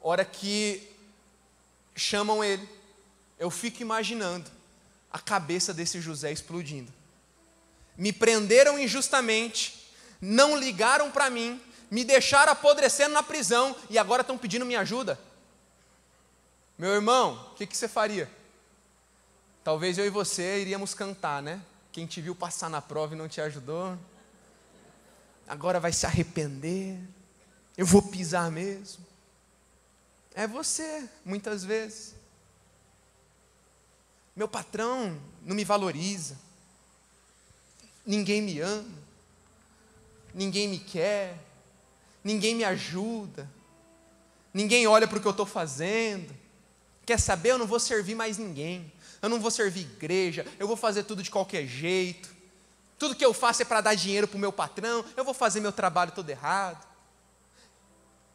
Hora 0.00 0.24
que 0.24 0.88
chamam 1.94 2.42
ele, 2.42 2.68
eu 3.38 3.50
fico 3.50 3.82
imaginando 3.82 4.50
a 5.12 5.18
cabeça 5.18 5.74
desse 5.74 6.00
José 6.00 6.32
explodindo 6.32 6.92
me 8.00 8.14
prenderam 8.14 8.78
injustamente, 8.78 9.92
não 10.22 10.56
ligaram 10.56 11.10
para 11.10 11.28
mim, 11.28 11.60
me 11.90 12.02
deixaram 12.02 12.50
apodrecendo 12.50 13.12
na 13.12 13.22
prisão 13.22 13.76
e 13.90 13.98
agora 13.98 14.22
estão 14.22 14.38
pedindo 14.38 14.64
minha 14.64 14.80
ajuda. 14.80 15.20
Meu 16.78 16.94
irmão, 16.94 17.50
o 17.52 17.54
que, 17.56 17.66
que 17.66 17.76
você 17.76 17.86
faria? 17.86 18.30
Talvez 19.62 19.98
eu 19.98 20.06
e 20.06 20.08
você 20.08 20.62
iríamos 20.62 20.94
cantar, 20.94 21.42
né? 21.42 21.60
Quem 21.92 22.06
te 22.06 22.22
viu 22.22 22.34
passar 22.34 22.70
na 22.70 22.80
prova 22.80 23.14
e 23.14 23.18
não 23.18 23.28
te 23.28 23.38
ajudou, 23.38 23.98
agora 25.46 25.78
vai 25.78 25.92
se 25.92 26.06
arrepender. 26.06 26.98
Eu 27.76 27.84
vou 27.84 28.00
pisar 28.00 28.50
mesmo. 28.50 29.04
É 30.34 30.46
você, 30.46 31.08
muitas 31.24 31.64
vezes. 31.64 32.14
Meu 34.34 34.48
patrão 34.48 35.20
não 35.44 35.54
me 35.54 35.64
valoriza 35.64 36.36
ninguém 38.10 38.42
me 38.42 38.60
ama, 38.60 38.98
ninguém 40.34 40.68
me 40.68 40.78
quer, 40.78 41.38
ninguém 42.24 42.54
me 42.54 42.64
ajuda, 42.64 43.48
ninguém 44.52 44.86
olha 44.86 45.06
para 45.06 45.18
o 45.18 45.20
que 45.20 45.26
eu 45.26 45.32
estou 45.32 45.46
fazendo. 45.46 46.34
Quer 47.06 47.18
saber? 47.18 47.50
Eu 47.52 47.58
não 47.58 47.66
vou 47.66 47.80
servir 47.80 48.14
mais 48.14 48.38
ninguém, 48.38 48.92
eu 49.22 49.28
não 49.28 49.40
vou 49.40 49.50
servir 49.50 49.82
igreja, 49.82 50.46
eu 50.58 50.66
vou 50.66 50.76
fazer 50.76 51.04
tudo 51.04 51.22
de 51.22 51.30
qualquer 51.30 51.66
jeito. 51.66 52.30
Tudo 52.98 53.14
que 53.14 53.24
eu 53.24 53.32
faço 53.32 53.62
é 53.62 53.64
para 53.64 53.80
dar 53.80 53.94
dinheiro 53.94 54.28
para 54.28 54.36
o 54.36 54.40
meu 54.40 54.52
patrão, 54.52 55.04
eu 55.16 55.24
vou 55.24 55.32
fazer 55.32 55.60
meu 55.60 55.72
trabalho 55.72 56.12
todo 56.12 56.28
errado. 56.28 56.89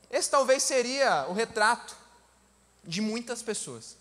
Esse 0.09 0.29
talvez 0.29 0.63
seria 0.63 1.25
o 1.27 1.33
retrato 1.33 1.95
de 2.83 3.01
muitas 3.01 3.41
pessoas. 3.41 3.97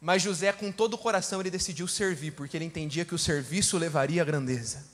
Mas 0.00 0.22
José, 0.22 0.52
com 0.52 0.70
todo 0.70 0.94
o 0.94 0.98
coração, 0.98 1.40
ele 1.40 1.50
decidiu 1.50 1.88
servir, 1.88 2.32
porque 2.32 2.56
ele 2.56 2.64
entendia 2.64 3.04
que 3.04 3.14
o 3.14 3.18
serviço 3.18 3.78
levaria 3.78 4.22
à 4.22 4.24
grandeza. 4.24 4.84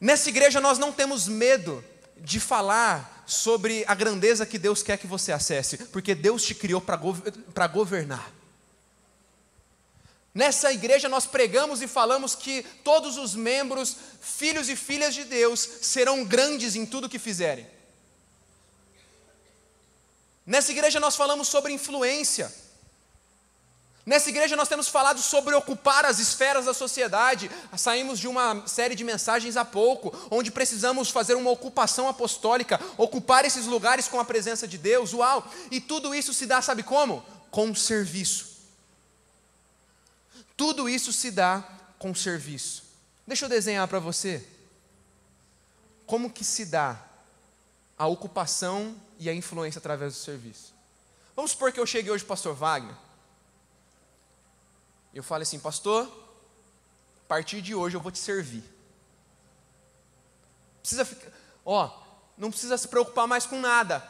Nessa 0.00 0.30
igreja 0.30 0.60
nós 0.60 0.78
não 0.78 0.92
temos 0.92 1.28
medo 1.28 1.84
de 2.16 2.40
falar 2.40 3.22
sobre 3.26 3.84
a 3.86 3.94
grandeza 3.94 4.46
que 4.46 4.58
Deus 4.58 4.82
quer 4.82 4.96
que 4.96 5.06
você 5.06 5.30
acesse, 5.30 5.76
porque 5.76 6.14
Deus 6.14 6.42
te 6.42 6.54
criou 6.54 6.80
para 6.80 7.66
governar. 7.66 8.32
Nessa 10.32 10.72
igreja 10.72 11.08
nós 11.08 11.26
pregamos 11.26 11.82
e 11.82 11.88
falamos 11.88 12.34
que 12.34 12.62
todos 12.84 13.18
os 13.18 13.34
membros, 13.34 13.96
filhos 14.20 14.68
e 14.68 14.76
filhas 14.76 15.14
de 15.14 15.24
Deus, 15.24 15.60
serão 15.82 16.24
grandes 16.24 16.76
em 16.76 16.86
tudo 16.86 17.08
que 17.08 17.18
fizerem. 17.18 17.66
Nessa 20.50 20.72
igreja 20.72 20.98
nós 20.98 21.14
falamos 21.14 21.46
sobre 21.46 21.72
influência. 21.72 22.52
Nessa 24.04 24.30
igreja 24.30 24.56
nós 24.56 24.66
temos 24.66 24.88
falado 24.88 25.20
sobre 25.20 25.54
ocupar 25.54 26.04
as 26.04 26.18
esferas 26.18 26.64
da 26.64 26.74
sociedade. 26.74 27.48
Saímos 27.76 28.18
de 28.18 28.26
uma 28.26 28.66
série 28.66 28.96
de 28.96 29.04
mensagens 29.04 29.56
há 29.56 29.64
pouco, 29.64 30.12
onde 30.28 30.50
precisamos 30.50 31.08
fazer 31.08 31.34
uma 31.34 31.52
ocupação 31.52 32.08
apostólica, 32.08 32.80
ocupar 32.98 33.44
esses 33.44 33.66
lugares 33.66 34.08
com 34.08 34.18
a 34.18 34.24
presença 34.24 34.66
de 34.66 34.76
Deus. 34.76 35.14
Uau! 35.14 35.48
E 35.70 35.80
tudo 35.80 36.12
isso 36.12 36.34
se 36.34 36.46
dá, 36.46 36.60
sabe 36.60 36.82
como? 36.82 37.24
Com 37.48 37.72
serviço. 37.72 38.48
Tudo 40.56 40.88
isso 40.88 41.12
se 41.12 41.30
dá 41.30 41.62
com 41.96 42.12
serviço. 42.12 42.82
Deixa 43.24 43.44
eu 43.44 43.48
desenhar 43.48 43.86
para 43.86 44.00
você. 44.00 44.44
Como 46.06 46.28
que 46.28 46.44
se 46.44 46.66
dá 46.66 47.00
a 48.00 48.06
ocupação 48.06 48.96
e 49.18 49.28
a 49.28 49.34
influência 49.34 49.78
através 49.78 50.14
do 50.14 50.18
serviço? 50.18 50.74
Vamos 51.36 51.50
supor 51.52 51.72
que 51.72 51.80
eu 51.80 51.86
cheguei 51.86 52.10
hoje, 52.10 52.24
pastor 52.24 52.54
Wagner 52.54 52.96
eu 55.12 55.22
falo 55.22 55.42
assim, 55.42 55.58
pastor, 55.58 56.06
a 57.24 57.28
partir 57.28 57.60
de 57.60 57.74
hoje 57.74 57.96
eu 57.96 58.00
vou 58.00 58.12
te 58.12 58.18
servir. 58.18 58.62
Precisa 60.80 61.04
ficar, 61.04 61.30
ó, 61.64 61.90
não 62.38 62.50
precisa 62.50 62.78
se 62.78 62.88
preocupar 62.88 63.26
mais 63.26 63.44
com 63.44 63.58
nada. 63.58 64.06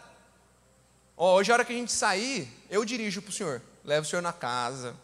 Ó, 1.17 1.37
hoje 1.37 1.51
a 1.51 1.55
hora 1.55 1.65
que 1.65 1.73
a 1.73 1.77
gente 1.77 1.93
sair, 1.93 2.49
eu 2.69 2.85
dirijo 2.85 3.23
para 3.23 3.31
o 3.31 3.33
senhor, 3.33 3.63
levo 3.85 4.07
o 4.07 4.09
senhor 4.09 4.23
na 4.23 4.33
casa. 4.33 4.95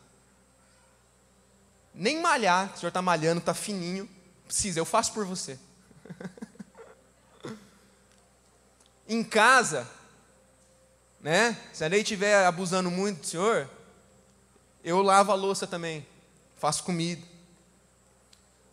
Nem 1.94 2.20
malhar, 2.20 2.72
o 2.74 2.78
senhor 2.78 2.88
está 2.88 3.00
malhando, 3.00 3.40
está 3.40 3.54
fininho, 3.54 4.08
precisa, 4.44 4.78
eu 4.78 4.84
faço 4.84 5.12
por 5.12 5.24
você. 5.24 5.58
em 9.08 9.22
casa, 9.22 9.88
né? 11.20 11.56
Se 11.72 11.84
a 11.84 11.88
lei 11.88 12.02
estiver 12.02 12.44
abusando 12.46 12.90
muito 12.90 13.20
do 13.20 13.26
senhor, 13.26 13.68
eu 14.82 15.02
lavo 15.02 15.32
a 15.32 15.34
louça 15.34 15.66
também, 15.66 16.06
faço 16.56 16.84
comida. 16.84 17.22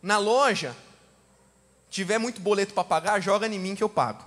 Na 0.02 0.18
loja, 0.18 0.76
tiver 1.90 2.18
muito 2.18 2.40
boleto 2.40 2.74
para 2.74 2.84
pagar, 2.84 3.20
joga 3.20 3.46
em 3.46 3.58
mim 3.58 3.74
que 3.74 3.82
eu 3.82 3.88
pago. 3.88 4.24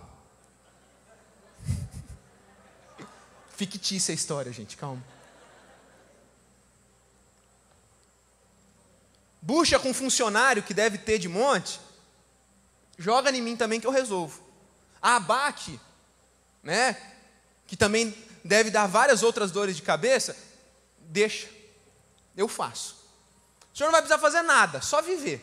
Fictícia 3.55 4.11
a 4.11 4.15
história, 4.15 4.51
gente, 4.51 4.75
calma. 4.75 5.03
Bucha 9.41 9.79
com 9.79 9.93
funcionário 9.93 10.61
que 10.61 10.73
deve 10.73 10.97
ter 10.97 11.17
de 11.19 11.29
monte, 11.29 11.79
joga 12.97 13.31
em 13.31 13.41
mim 13.41 13.55
também 13.55 13.79
que 13.79 13.88
eu 13.88 13.91
resolvo. 13.91 14.41
Abate, 15.01 15.79
né? 16.68 16.98
Que 17.65 17.77
também 17.77 18.14
deve 18.44 18.69
dar 18.69 18.88
várias 18.88 19.23
outras 19.23 19.52
dores 19.52 19.77
de 19.77 19.81
cabeça, 19.81 20.35
deixa. 20.99 21.48
Eu 22.35 22.49
faço. 22.49 22.98
O 23.73 23.77
senhor 23.77 23.88
não 23.88 23.94
vai 23.94 24.02
precisar 24.02 24.19
fazer 24.19 24.41
nada, 24.41 24.81
só 24.81 25.02
viver. 25.02 25.41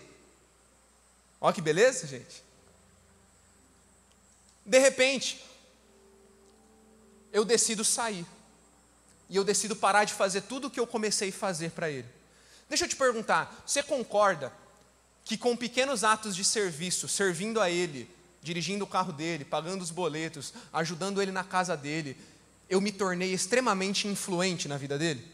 Olha 1.40 1.54
que 1.54 1.62
beleza, 1.62 2.06
gente. 2.06 2.44
De 4.66 4.78
repente, 4.78 5.42
eu 7.32 7.42
decido 7.42 7.82
sair. 7.84 8.26
E 9.30 9.36
eu 9.36 9.44
decido 9.44 9.74
parar 9.74 10.04
de 10.04 10.12
fazer 10.12 10.42
tudo 10.42 10.66
o 10.66 10.70
que 10.70 10.78
eu 10.78 10.86
comecei 10.86 11.30
a 11.30 11.32
fazer 11.32 11.70
para 11.70 11.90
ele. 11.90 12.08
Deixa 12.68 12.84
eu 12.84 12.88
te 12.88 12.96
perguntar, 12.96 13.64
você 13.66 13.82
concorda 13.82 14.52
que 15.24 15.38
com 15.38 15.56
pequenos 15.56 16.04
atos 16.04 16.36
de 16.36 16.44
serviço, 16.44 17.08
servindo 17.08 17.62
a 17.62 17.70
ele, 17.70 18.13
dirigindo 18.44 18.84
o 18.84 18.86
carro 18.86 19.10
dele, 19.10 19.44
pagando 19.44 19.82
os 19.82 19.90
boletos, 19.90 20.52
ajudando 20.70 21.20
ele 21.20 21.32
na 21.32 21.42
casa 21.42 21.74
dele, 21.74 22.16
eu 22.68 22.78
me 22.78 22.92
tornei 22.92 23.32
extremamente 23.32 24.06
influente 24.06 24.68
na 24.68 24.76
vida 24.76 24.98
dele? 24.98 25.32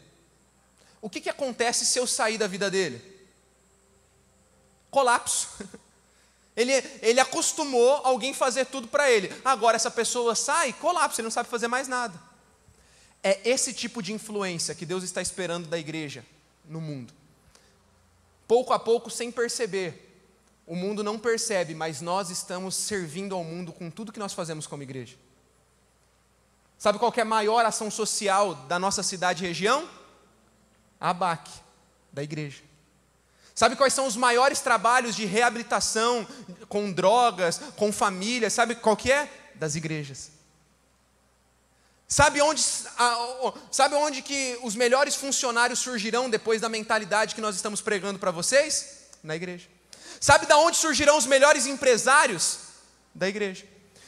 o 1.01 1.09
que, 1.09 1.19
que 1.19 1.29
acontece 1.29 1.83
se 1.83 1.97
eu 1.97 2.05
sair 2.05 2.37
da 2.37 2.45
vida 2.45 2.69
dele? 2.69 3.01
Colapso. 4.89 5.49
Ele, 6.53 6.73
ele 7.01 7.19
acostumou 7.21 8.01
alguém 8.03 8.33
fazer 8.33 8.65
tudo 8.65 8.85
para 8.85 9.09
ele. 9.09 9.33
Agora 9.43 9.77
essa 9.77 9.89
pessoa 9.89 10.35
sai, 10.35 10.73
colapso, 10.73 11.21
ele 11.21 11.27
não 11.27 11.31
sabe 11.31 11.47
fazer 11.47 11.69
mais 11.69 11.87
nada. 11.87 12.21
É 13.23 13.39
esse 13.49 13.73
tipo 13.73 14.03
de 14.03 14.11
influência 14.11 14.75
que 14.75 14.85
Deus 14.85 15.01
está 15.01 15.21
esperando 15.21 15.69
da 15.69 15.79
igreja 15.79 16.25
no 16.65 16.81
mundo. 16.81 17.13
Pouco 18.49 18.73
a 18.73 18.79
pouco, 18.79 19.09
sem 19.09 19.31
perceber, 19.31 20.10
o 20.65 20.75
mundo 20.75 21.03
não 21.03 21.17
percebe, 21.19 21.73
mas 21.73 22.01
nós 22.01 22.29
estamos 22.29 22.75
servindo 22.75 23.35
ao 23.35 23.43
mundo 23.43 23.73
com 23.73 23.89
tudo 23.89 24.11
que 24.11 24.19
nós 24.19 24.33
fazemos 24.33 24.67
como 24.67 24.83
igreja. 24.83 25.17
Sabe 26.77 26.97
qual 26.97 27.13
é 27.15 27.21
a 27.21 27.25
maior 27.25 27.65
ação 27.65 27.91
social 27.91 28.55
da 28.55 28.79
nossa 28.79 29.03
cidade 29.03 29.43
e 29.43 29.47
região? 29.47 29.87
A 30.99 31.09
ABAC, 31.09 31.49
da 32.11 32.23
igreja. 32.23 32.63
Sabe 33.53 33.75
quais 33.75 33.93
são 33.93 34.07
os 34.07 34.15
maiores 34.15 34.61
trabalhos 34.61 35.15
de 35.15 35.25
reabilitação 35.25 36.27
com 36.67 36.91
drogas, 36.91 37.59
com 37.75 37.91
famílias? 37.91 38.53
Sabe 38.53 38.75
qual 38.75 38.97
que 38.97 39.11
é? 39.11 39.29
Das 39.55 39.75
igrejas. 39.75 40.31
Sabe 42.07 42.41
onde, 42.41 42.61
sabe 43.71 43.95
onde 43.95 44.21
que 44.21 44.59
os 44.63 44.75
melhores 44.75 45.15
funcionários 45.15 45.79
surgirão 45.79 46.29
depois 46.29 46.59
da 46.59 46.67
mentalidade 46.67 47.35
que 47.35 47.41
nós 47.41 47.55
estamos 47.55 47.79
pregando 47.79 48.19
para 48.19 48.31
vocês? 48.31 49.07
Na 49.23 49.35
igreja. 49.35 49.67
Sabe 50.21 50.45
da 50.45 50.55
onde 50.55 50.77
surgirão 50.77 51.17
os 51.17 51.25
melhores 51.25 51.65
empresários? 51.65 52.59
Da 53.13 53.27
igreja. 53.27 53.65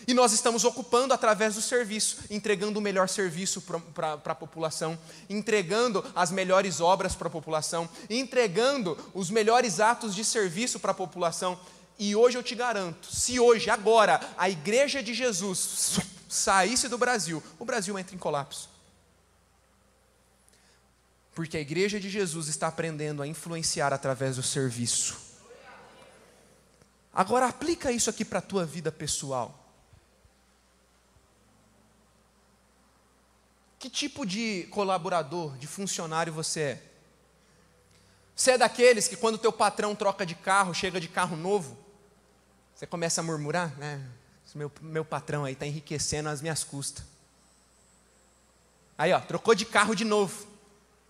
E 0.08 0.14
nós 0.14 0.32
estamos 0.32 0.64
ocupando 0.64 1.12
através 1.12 1.56
do 1.56 1.62
serviço, 1.62 2.20
entregando 2.30 2.78
o 2.78 2.82
melhor 2.82 3.10
serviço 3.10 3.62
para 3.62 4.20
a 4.24 4.36
população, 4.36 5.00
entregando 5.28 6.06
as 6.16 6.30
melhores 6.30 6.80
obras 6.80 7.16
para 7.16 7.30
a 7.30 7.32
população, 7.32 7.90
entregando 8.10 8.96
os 9.12 9.32
melhores 9.32 9.80
atos 9.80 10.14
de 10.14 10.24
serviço 10.24 10.80
para 10.80 10.92
a 10.92 10.96
população. 10.96 11.60
E 11.98 12.16
hoje 12.16 12.38
eu 12.38 12.44
te 12.44 12.54
garanto, 12.54 13.08
se 13.08 13.40
hoje, 13.40 13.72
agora, 13.72 14.22
a 14.38 14.48
igreja 14.50 15.02
de 15.02 15.16
Jesus 15.16 16.00
saísse 16.30 16.88
do 16.88 16.98
Brasil, 16.98 17.42
o 17.58 17.66
Brasil 17.66 17.98
entra 17.98 18.14
em 18.16 18.20
colapso. 18.20 18.70
Porque 21.34 21.58
a 21.58 21.62
igreja 21.62 22.00
de 22.00 22.10
Jesus 22.10 22.50
está 22.50 22.68
aprendendo 22.68 23.24
a 23.24 23.28
influenciar 23.28 23.92
através 23.92 24.36
do 24.36 24.44
serviço. 24.44 25.23
Agora 27.14 27.48
aplica 27.48 27.92
isso 27.92 28.10
aqui 28.10 28.26
para 28.26 28.40
a 28.40 28.42
tua 28.42 28.66
vida 28.66 28.92
pessoal. 28.92 29.60
Que 33.78 33.90
tipo 33.90 34.26
de 34.26 34.68
colaborador, 34.72 35.58
de 35.58 35.68
funcionário 35.68 36.34
você 36.34 36.62
é? 36.62 36.84
Você 38.36 38.52
é 38.52 38.58
daqueles 38.58 39.08
que 39.08 39.16
quando 39.16 39.36
o 39.36 39.38
teu 39.38 39.52
patrão 39.52 39.94
troca 39.94 40.26
de 40.26 40.34
carro, 40.34 40.74
chega 40.74 41.00
de 41.00 41.08
carro 41.08 41.36
novo, 41.36 41.78
você 42.74 42.88
começa 42.88 43.22
a 43.22 43.24
murmurar, 43.24 43.78
né? 43.78 44.04
Meu, 44.56 44.72
meu 44.82 45.04
patrão 45.04 45.46
aí 45.46 45.54
está 45.54 45.66
enriquecendo 45.66 46.30
às 46.30 46.42
minhas 46.42 46.64
custas. 46.64 47.04
Aí, 48.98 49.12
ó, 49.12 49.20
trocou 49.20 49.56
de 49.56 49.66
carro 49.66 49.96
de 49.96 50.06
novo. 50.06 50.48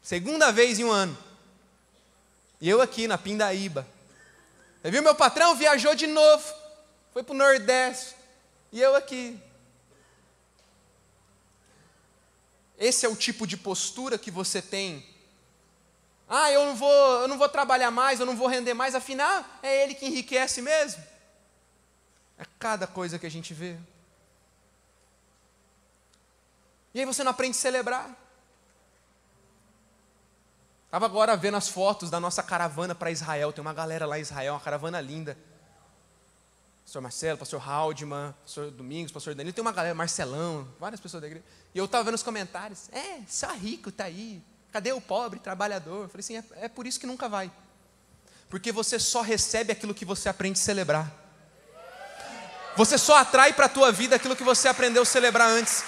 Segunda 0.01 0.51
vez 0.51 0.79
em 0.79 0.85
um 0.85 0.91
ano. 0.91 1.17
E 2.61 2.69
eu 2.69 2.81
aqui 2.81 3.07
na 3.07 3.17
Pindaíba. 3.17 3.85
Viu 4.83 5.01
meu 5.01 5.15
patrão? 5.15 5.55
Viajou 5.55 5.95
de 5.95 6.07
novo. 6.07 6.53
Foi 7.11 7.23
para 7.23 7.33
o 7.33 7.37
Nordeste. 7.37 8.15
E 8.71 8.81
eu 8.81 8.95
aqui. 8.95 9.39
Esse 12.77 13.05
é 13.05 13.09
o 13.09 13.15
tipo 13.15 13.47
de 13.47 13.55
postura 13.55 14.17
que 14.17 14.31
você 14.31 14.61
tem. 14.61 15.05
Ah, 16.27 16.51
eu 16.51 16.65
não 16.65 16.75
vou, 16.75 17.21
eu 17.21 17.27
não 17.27 17.37
vou 17.37 17.47
trabalhar 17.47 17.91
mais, 17.91 18.19
eu 18.19 18.25
não 18.25 18.35
vou 18.35 18.47
render 18.47 18.73
mais, 18.73 18.95
afinal 18.95 19.45
é 19.61 19.83
ele 19.83 19.93
que 19.93 20.05
enriquece 20.05 20.61
mesmo. 20.61 21.03
É 22.37 22.45
cada 22.57 22.87
coisa 22.87 23.19
que 23.19 23.25
a 23.25 23.31
gente 23.31 23.53
vê. 23.53 23.77
E 26.93 26.99
aí 26.99 27.05
você 27.05 27.23
não 27.23 27.31
aprende 27.31 27.57
a 27.57 27.61
celebrar. 27.61 28.22
Estava 30.93 31.07
agora 31.07 31.35
vendo 31.35 31.57
as 31.57 31.67
fotos 31.67 32.11
da 32.11 32.19
nossa 32.19 32.43
caravana 32.43 32.93
para 32.93 33.09
Israel. 33.09 33.51
Tem 33.51 33.63
uma 33.63 33.73
galera 33.73 34.05
lá 34.05 34.19
em 34.19 34.21
Israel, 34.21 34.53
uma 34.53 34.59
caravana 34.59 35.01
linda. 35.01 35.35
Pastor 36.83 37.01
Marcelo, 37.01 37.35
pastor 37.39 37.67
Haldman, 37.67 38.31
pastor 38.43 38.69
Domingos, 38.69 39.11
pastor 39.11 39.33
Danilo, 39.33 39.55
tem 39.55 39.63
uma 39.63 39.71
galera, 39.71 39.95
Marcelão, 39.95 40.67
várias 40.79 41.01
pessoas 41.01 41.21
da 41.21 41.25
igreja. 41.25 41.43
E 41.73 41.79
eu 41.79 41.85
estava 41.85 42.03
vendo 42.03 42.13
os 42.13 42.21
comentários, 42.21 42.89
é, 42.91 43.21
só 43.27 43.51
rico 43.53 43.89
está 43.89 44.03
aí, 44.03 44.39
cadê 44.71 44.93
o 44.93 45.01
pobre, 45.01 45.39
trabalhador? 45.39 46.03
Eu 46.03 46.09
falei 46.09 46.19
assim, 46.19 46.37
é, 46.37 46.65
é 46.65 46.67
por 46.67 46.85
isso 46.85 46.99
que 46.99 47.07
nunca 47.07 47.27
vai. 47.27 47.51
Porque 48.47 48.71
você 48.71 48.99
só 48.99 49.23
recebe 49.23 49.71
aquilo 49.71 49.95
que 49.95 50.05
você 50.05 50.29
aprende 50.29 50.59
a 50.59 50.63
celebrar. 50.63 51.11
Você 52.77 52.99
só 52.99 53.17
atrai 53.17 53.51
para 53.51 53.65
a 53.65 53.69
tua 53.69 53.91
vida 53.91 54.15
aquilo 54.15 54.35
que 54.35 54.43
você 54.43 54.67
aprendeu 54.67 55.01
a 55.01 55.05
celebrar 55.07 55.49
antes. 55.49 55.83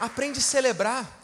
Aprende 0.00 0.38
a 0.38 0.42
celebrar. 0.42 1.18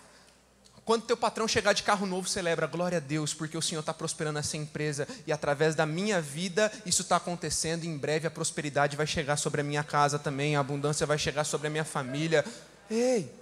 Quando 0.85 1.07
teu 1.07 1.17
patrão 1.17 1.49
chegar 1.49 1.73
de 1.73 1.83
carro 1.83 2.05
novo, 2.05 2.29
celebra, 2.29 2.67
glória 2.67 2.99
a 2.99 3.01
Deus, 3.01 3.33
porque 3.33 3.57
o 3.57 3.63
Senhor 3.63 3.81
está 3.81 3.95
prosperando 3.95 4.39
essa 4.39 4.57
empresa 4.57 5.09
e 5.27 5.33
através 5.33 5.75
da 5.75 5.87
minha 5.87 6.21
vida 6.21 6.71
isso 6.85 7.01
está 7.01 7.17
acontecendo. 7.17 7.85
Em 7.85 7.97
breve 7.97 8.27
a 8.27 8.31
prosperidade 8.31 8.95
vai 8.95 9.07
chegar 9.07 9.39
sobre 9.39 9.63
a 9.63 9.65
minha 9.65 9.83
casa 9.83 10.19
também, 10.19 10.57
a 10.57 10.61
abundância 10.61 11.07
vai 11.07 11.17
chegar 11.17 11.45
sobre 11.45 11.69
a 11.69 11.71
minha 11.71 11.85
família. 11.85 12.45
Ei, 12.91 13.33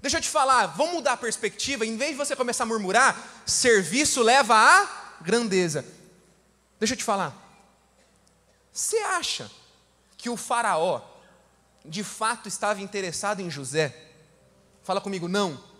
deixa 0.00 0.16
eu 0.16 0.22
te 0.22 0.28
falar, 0.30 0.68
vamos 0.68 0.94
mudar 0.94 1.12
a 1.12 1.16
perspectiva. 1.18 1.84
Em 1.84 1.98
vez 1.98 2.12
de 2.12 2.16
você 2.16 2.34
começar 2.34 2.64
a 2.64 2.66
murmurar, 2.66 3.42
serviço 3.44 4.22
leva 4.22 4.56
à 4.56 4.88
grandeza. 5.20 5.84
Deixa 6.80 6.94
eu 6.94 6.98
te 6.98 7.04
falar, 7.04 7.36
você 8.72 8.96
acha 8.96 9.50
que 10.16 10.30
o 10.30 10.36
Faraó 10.36 11.02
de 11.84 12.02
fato 12.02 12.48
estava 12.48 12.80
interessado 12.80 13.40
em 13.40 13.50
José? 13.50 14.11
Fala 14.82 15.00
comigo, 15.00 15.28
não 15.28 15.72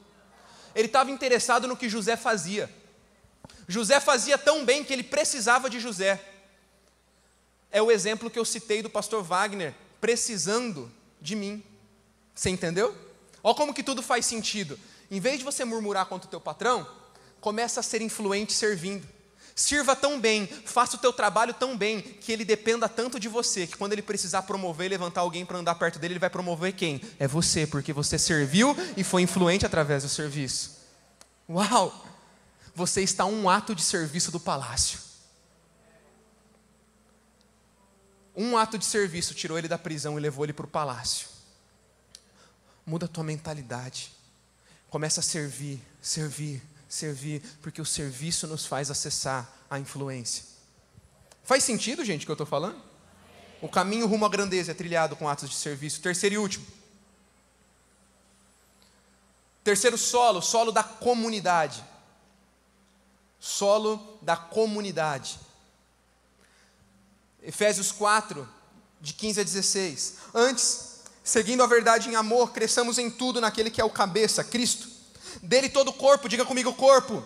ele 0.74 0.86
estava 0.86 1.10
interessado 1.10 1.68
no 1.68 1.76
que 1.76 1.88
José 1.88 2.16
fazia. 2.16 2.70
José 3.68 4.00
fazia 4.00 4.36
tão 4.36 4.64
bem 4.64 4.82
que 4.82 4.92
ele 4.92 5.02
precisava 5.02 5.68
de 5.68 5.78
José. 5.78 6.20
É 7.70 7.80
o 7.80 7.90
exemplo 7.90 8.30
que 8.30 8.38
eu 8.38 8.44
citei 8.44 8.82
do 8.82 8.90
pastor 8.90 9.22
Wagner, 9.22 9.74
precisando 10.00 10.90
de 11.20 11.34
mim. 11.36 11.62
Você 12.34 12.50
entendeu? 12.50 12.96
Olha 13.42 13.54
como 13.54 13.74
que 13.74 13.82
tudo 13.82 14.02
faz 14.02 14.26
sentido. 14.26 14.78
Em 15.10 15.20
vez 15.20 15.38
de 15.38 15.44
você 15.44 15.64
murmurar 15.64 16.06
contra 16.06 16.26
o 16.26 16.30
teu 16.30 16.40
patrão, 16.40 16.86
começa 17.40 17.80
a 17.80 17.82
ser 17.82 18.00
influente 18.02 18.52
servindo. 18.52 19.06
Sirva 19.54 19.94
tão 19.94 20.18
bem, 20.18 20.46
faça 20.46 20.96
o 20.96 20.98
teu 20.98 21.12
trabalho 21.12 21.52
tão 21.52 21.76
bem, 21.76 22.00
que 22.00 22.32
ele 22.32 22.44
dependa 22.44 22.88
tanto 22.88 23.20
de 23.20 23.28
você, 23.28 23.66
que 23.66 23.76
quando 23.76 23.92
ele 23.92 24.02
precisar 24.02 24.42
promover 24.42 24.86
e 24.86 24.90
levantar 24.90 25.20
alguém 25.20 25.44
para 25.44 25.58
andar 25.58 25.74
perto 25.74 25.98
dele, 25.98 26.14
ele 26.14 26.20
vai 26.20 26.30
promover 26.30 26.72
quem? 26.72 27.00
É 27.18 27.28
você, 27.28 27.66
porque 27.66 27.92
você 27.92 28.18
serviu 28.18 28.74
e 28.96 29.04
foi 29.04 29.22
influente 29.22 29.66
através 29.66 30.02
do 30.02 30.08
serviço. 30.08 30.78
Uau! 31.48 32.06
Você 32.74 33.02
está 33.02 33.26
um 33.26 33.50
ato 33.50 33.74
de 33.74 33.82
serviço 33.82 34.30
do 34.30 34.40
palácio. 34.40 34.98
Um 38.34 38.56
ato 38.56 38.78
de 38.78 38.86
serviço 38.86 39.34
tirou 39.34 39.58
ele 39.58 39.68
da 39.68 39.76
prisão 39.76 40.16
e 40.18 40.22
levou 40.22 40.46
ele 40.46 40.54
para 40.54 40.64
o 40.64 40.68
palácio. 40.68 41.28
Muda 42.86 43.04
a 43.04 43.08
tua 43.08 43.22
mentalidade. 43.22 44.12
Começa 44.88 45.20
a 45.20 45.22
servir, 45.22 45.82
servir, 46.00 46.62
servir, 46.93 47.43
porque 47.62 47.81
o 47.81 47.86
serviço 47.86 48.47
nos 48.47 48.66
faz 48.66 48.90
acessar 48.90 49.51
a 49.70 49.78
influência. 49.78 50.44
Faz 51.43 51.64
sentido, 51.64 52.05
gente, 52.05 52.23
o 52.23 52.27
que 52.27 52.31
eu 52.31 52.35
estou 52.35 52.47
falando? 52.47 52.78
O 53.62 53.69
caminho 53.69 54.06
rumo 54.06 54.27
à 54.27 54.28
grandeza 54.28 54.73
é 54.73 54.74
trilhado 54.74 55.16
com 55.16 55.27
atos 55.27 55.48
de 55.48 55.56
serviço. 55.56 56.02
Terceiro 56.02 56.35
e 56.35 56.39
último. 56.39 56.66
Terceiro 59.64 59.97
solo, 59.97 60.43
solo 60.43 60.70
da 60.70 60.85
comunidade. 60.85 61.82
Solo 63.40 64.19
da 64.20 64.36
comunidade. 64.36 65.40
Efésios 67.43 67.90
4, 67.90 68.47
de 69.01 69.14
15 69.14 69.40
a 69.40 69.44
16. 69.44 70.16
Antes, 70.35 71.01
seguindo 71.24 71.62
a 71.62 71.66
verdade 71.66 72.10
em 72.10 72.16
amor, 72.16 72.52
cresçamos 72.52 72.98
em 72.98 73.10
tudo 73.10 73.40
naquele 73.40 73.70
que 73.70 73.81
é 73.81 73.85
o 73.85 73.89
cabeça, 73.89 74.44
Cristo 74.44 74.91
dele 75.42 75.68
todo 75.68 75.88
o 75.88 75.92
corpo, 75.92 76.28
diga 76.28 76.44
comigo, 76.44 76.72
corpo. 76.72 77.24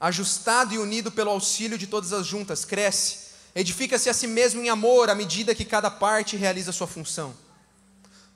Ajustado 0.00 0.74
e 0.74 0.78
unido 0.78 1.12
pelo 1.12 1.30
auxílio 1.30 1.76
de 1.76 1.86
todas 1.86 2.12
as 2.12 2.26
juntas, 2.26 2.64
cresce, 2.64 3.30
edifica-se 3.54 4.08
a 4.08 4.14
si 4.14 4.26
mesmo 4.26 4.62
em 4.62 4.70
amor, 4.70 5.10
à 5.10 5.14
medida 5.14 5.54
que 5.54 5.64
cada 5.64 5.90
parte 5.90 6.36
realiza 6.36 6.72
sua 6.72 6.86
função. 6.86 7.34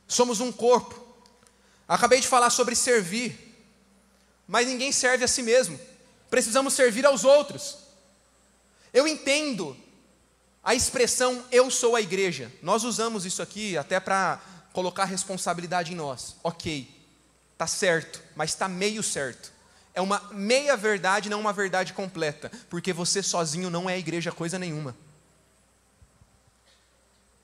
Somos 0.06 0.40
um 0.40 0.52
corpo. 0.52 1.02
Acabei 1.88 2.20
de 2.20 2.28
falar 2.28 2.50
sobre 2.50 2.74
servir, 2.74 3.56
mas 4.46 4.66
ninguém 4.66 4.92
serve 4.92 5.24
a 5.24 5.28
si 5.28 5.42
mesmo. 5.42 5.78
Precisamos 6.30 6.74
servir 6.74 7.06
aos 7.06 7.24
outros. 7.24 7.78
Eu 8.92 9.08
entendo 9.08 9.76
a 10.62 10.74
expressão 10.74 11.44
eu 11.52 11.70
sou 11.70 11.94
a 11.94 12.00
igreja. 12.00 12.50
Nós 12.62 12.84
usamos 12.84 13.26
isso 13.26 13.42
aqui 13.42 13.76
até 13.76 14.00
para 14.00 14.40
colocar 14.72 15.04
responsabilidade 15.04 15.92
em 15.92 15.96
nós. 15.96 16.36
Ok. 16.42 16.93
Está 17.54 17.66
certo, 17.66 18.22
mas 18.36 18.50
está 18.50 18.68
meio 18.68 19.02
certo. 19.02 19.52
é 19.94 20.00
uma 20.00 20.20
meia 20.32 20.76
verdade, 20.76 21.30
não 21.30 21.40
uma 21.40 21.52
verdade 21.52 21.92
completa, 21.92 22.50
porque 22.68 22.92
você 22.92 23.22
sozinho 23.22 23.70
não 23.70 23.88
é 23.88 23.96
igreja 23.96 24.32
coisa 24.32 24.58
nenhuma. 24.58 24.94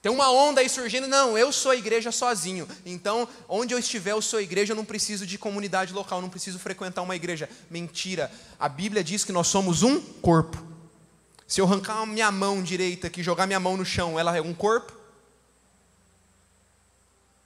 Tem 0.02 0.10
uma 0.10 0.30
onda 0.30 0.62
aí 0.62 0.68
surgindo, 0.68 1.06
não, 1.06 1.36
eu 1.36 1.52
sou 1.52 1.70
a 1.70 1.76
igreja 1.76 2.10
sozinho. 2.10 2.66
Então, 2.86 3.28
onde 3.46 3.74
eu 3.74 3.78
estiver, 3.78 4.12
eu 4.12 4.22
sou 4.22 4.40
igreja, 4.40 4.72
eu 4.72 4.76
não 4.76 4.84
preciso 4.84 5.26
de 5.26 5.36
comunidade 5.36 5.92
local, 5.92 6.22
não 6.22 6.30
preciso 6.30 6.58
frequentar 6.58 7.02
uma 7.02 7.14
igreja. 7.14 7.48
Mentira. 7.68 8.32
A 8.58 8.68
Bíblia 8.68 9.04
diz 9.04 9.24
que 9.24 9.32
nós 9.32 9.46
somos 9.46 9.82
um 9.82 10.00
corpo. 10.00 10.70
Se 11.46 11.60
eu 11.60 11.66
arrancar 11.66 11.98
a 11.98 12.06
minha 12.06 12.30
mão 12.32 12.62
direita 12.62 13.08
aqui, 13.08 13.22
jogar 13.22 13.46
minha 13.46 13.60
mão 13.60 13.76
no 13.76 13.84
chão, 13.84 14.18
ela 14.18 14.34
é 14.34 14.40
um 14.40 14.54
corpo? 14.54 14.92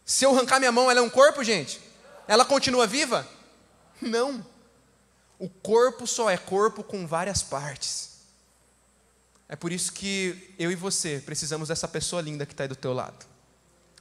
Se 0.04 0.24
eu 0.24 0.30
arrancar 0.30 0.60
minha 0.60 0.70
mão, 0.70 0.88
ela 0.88 1.00
é 1.00 1.02
um 1.02 1.10
corpo, 1.10 1.42
gente? 1.42 1.80
Ela 2.26 2.44
continua 2.44 2.86
viva? 2.86 3.26
Não. 4.00 4.44
O 5.38 5.48
corpo 5.48 6.06
só 6.06 6.30
é 6.30 6.36
corpo 6.36 6.82
com 6.82 7.06
várias 7.06 7.42
partes. 7.42 8.14
É 9.48 9.56
por 9.56 9.72
isso 9.72 9.92
que 9.92 10.54
eu 10.58 10.70
e 10.70 10.74
você 10.74 11.22
precisamos 11.24 11.68
dessa 11.68 11.86
pessoa 11.86 12.22
linda 12.22 12.46
que 12.46 12.52
está 12.52 12.64
aí 12.64 12.68
do 12.68 12.76
teu 12.76 12.92
lado. 12.92 13.26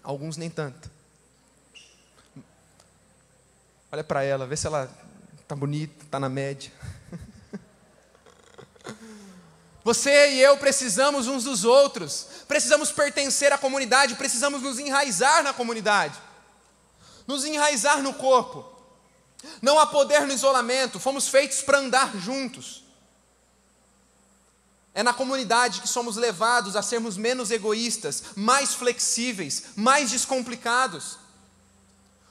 Alguns 0.01 0.37
nem 0.37 0.49
tanto. 0.49 0.89
Olha 3.91 4.03
para 4.03 4.23
ela, 4.23 4.47
vê 4.47 4.57
se 4.57 4.65
ela 4.65 4.89
está 5.41 5.55
bonita, 5.55 6.03
está 6.03 6.19
na 6.19 6.29
média. 6.29 6.71
Você 9.83 10.31
e 10.31 10.39
eu 10.39 10.57
precisamos 10.57 11.27
uns 11.27 11.43
dos 11.43 11.65
outros, 11.65 12.27
precisamos 12.47 12.91
pertencer 12.91 13.51
à 13.51 13.57
comunidade, 13.57 14.15
precisamos 14.15 14.61
nos 14.61 14.79
enraizar 14.79 15.43
na 15.43 15.53
comunidade, 15.53 16.17
nos 17.27 17.45
enraizar 17.45 18.01
no 18.01 18.13
corpo. 18.13 18.65
Não 19.61 19.77
há 19.79 19.85
poder 19.85 20.21
no 20.21 20.33
isolamento, 20.33 20.99
fomos 20.99 21.27
feitos 21.27 21.61
para 21.61 21.79
andar 21.79 22.15
juntos. 22.17 22.83
É 24.93 25.01
na 25.01 25.13
comunidade 25.13 25.81
que 25.81 25.87
somos 25.87 26.15
levados 26.15 26.75
a 26.75 26.81
sermos 26.81 27.17
menos 27.17 27.49
egoístas, 27.49 28.23
mais 28.35 28.73
flexíveis, 28.73 29.63
mais 29.75 30.11
descomplicados. 30.11 31.17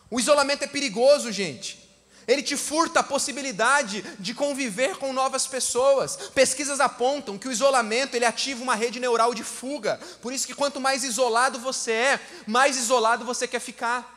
O 0.08 0.20
isolamento 0.20 0.62
é 0.62 0.68
perigoso, 0.68 1.32
gente. 1.32 1.82
Ele 2.26 2.42
te 2.42 2.56
furta 2.56 3.00
a 3.00 3.02
possibilidade 3.02 4.02
de 4.20 4.32
conviver 4.32 4.96
com 4.96 5.12
novas 5.12 5.46
pessoas. 5.46 6.16
Pesquisas 6.34 6.78
apontam 6.78 7.36
que 7.36 7.48
o 7.48 7.52
isolamento 7.52 8.14
ele 8.14 8.24
ativa 8.24 8.62
uma 8.62 8.76
rede 8.76 9.00
neural 9.00 9.34
de 9.34 9.42
fuga. 9.42 9.98
Por 10.20 10.32
isso 10.32 10.46
que 10.46 10.54
quanto 10.54 10.80
mais 10.80 11.02
isolado 11.02 11.58
você 11.58 11.90
é, 11.92 12.20
mais 12.46 12.76
isolado 12.76 13.24
você 13.24 13.48
quer 13.48 13.60
ficar. 13.60 14.11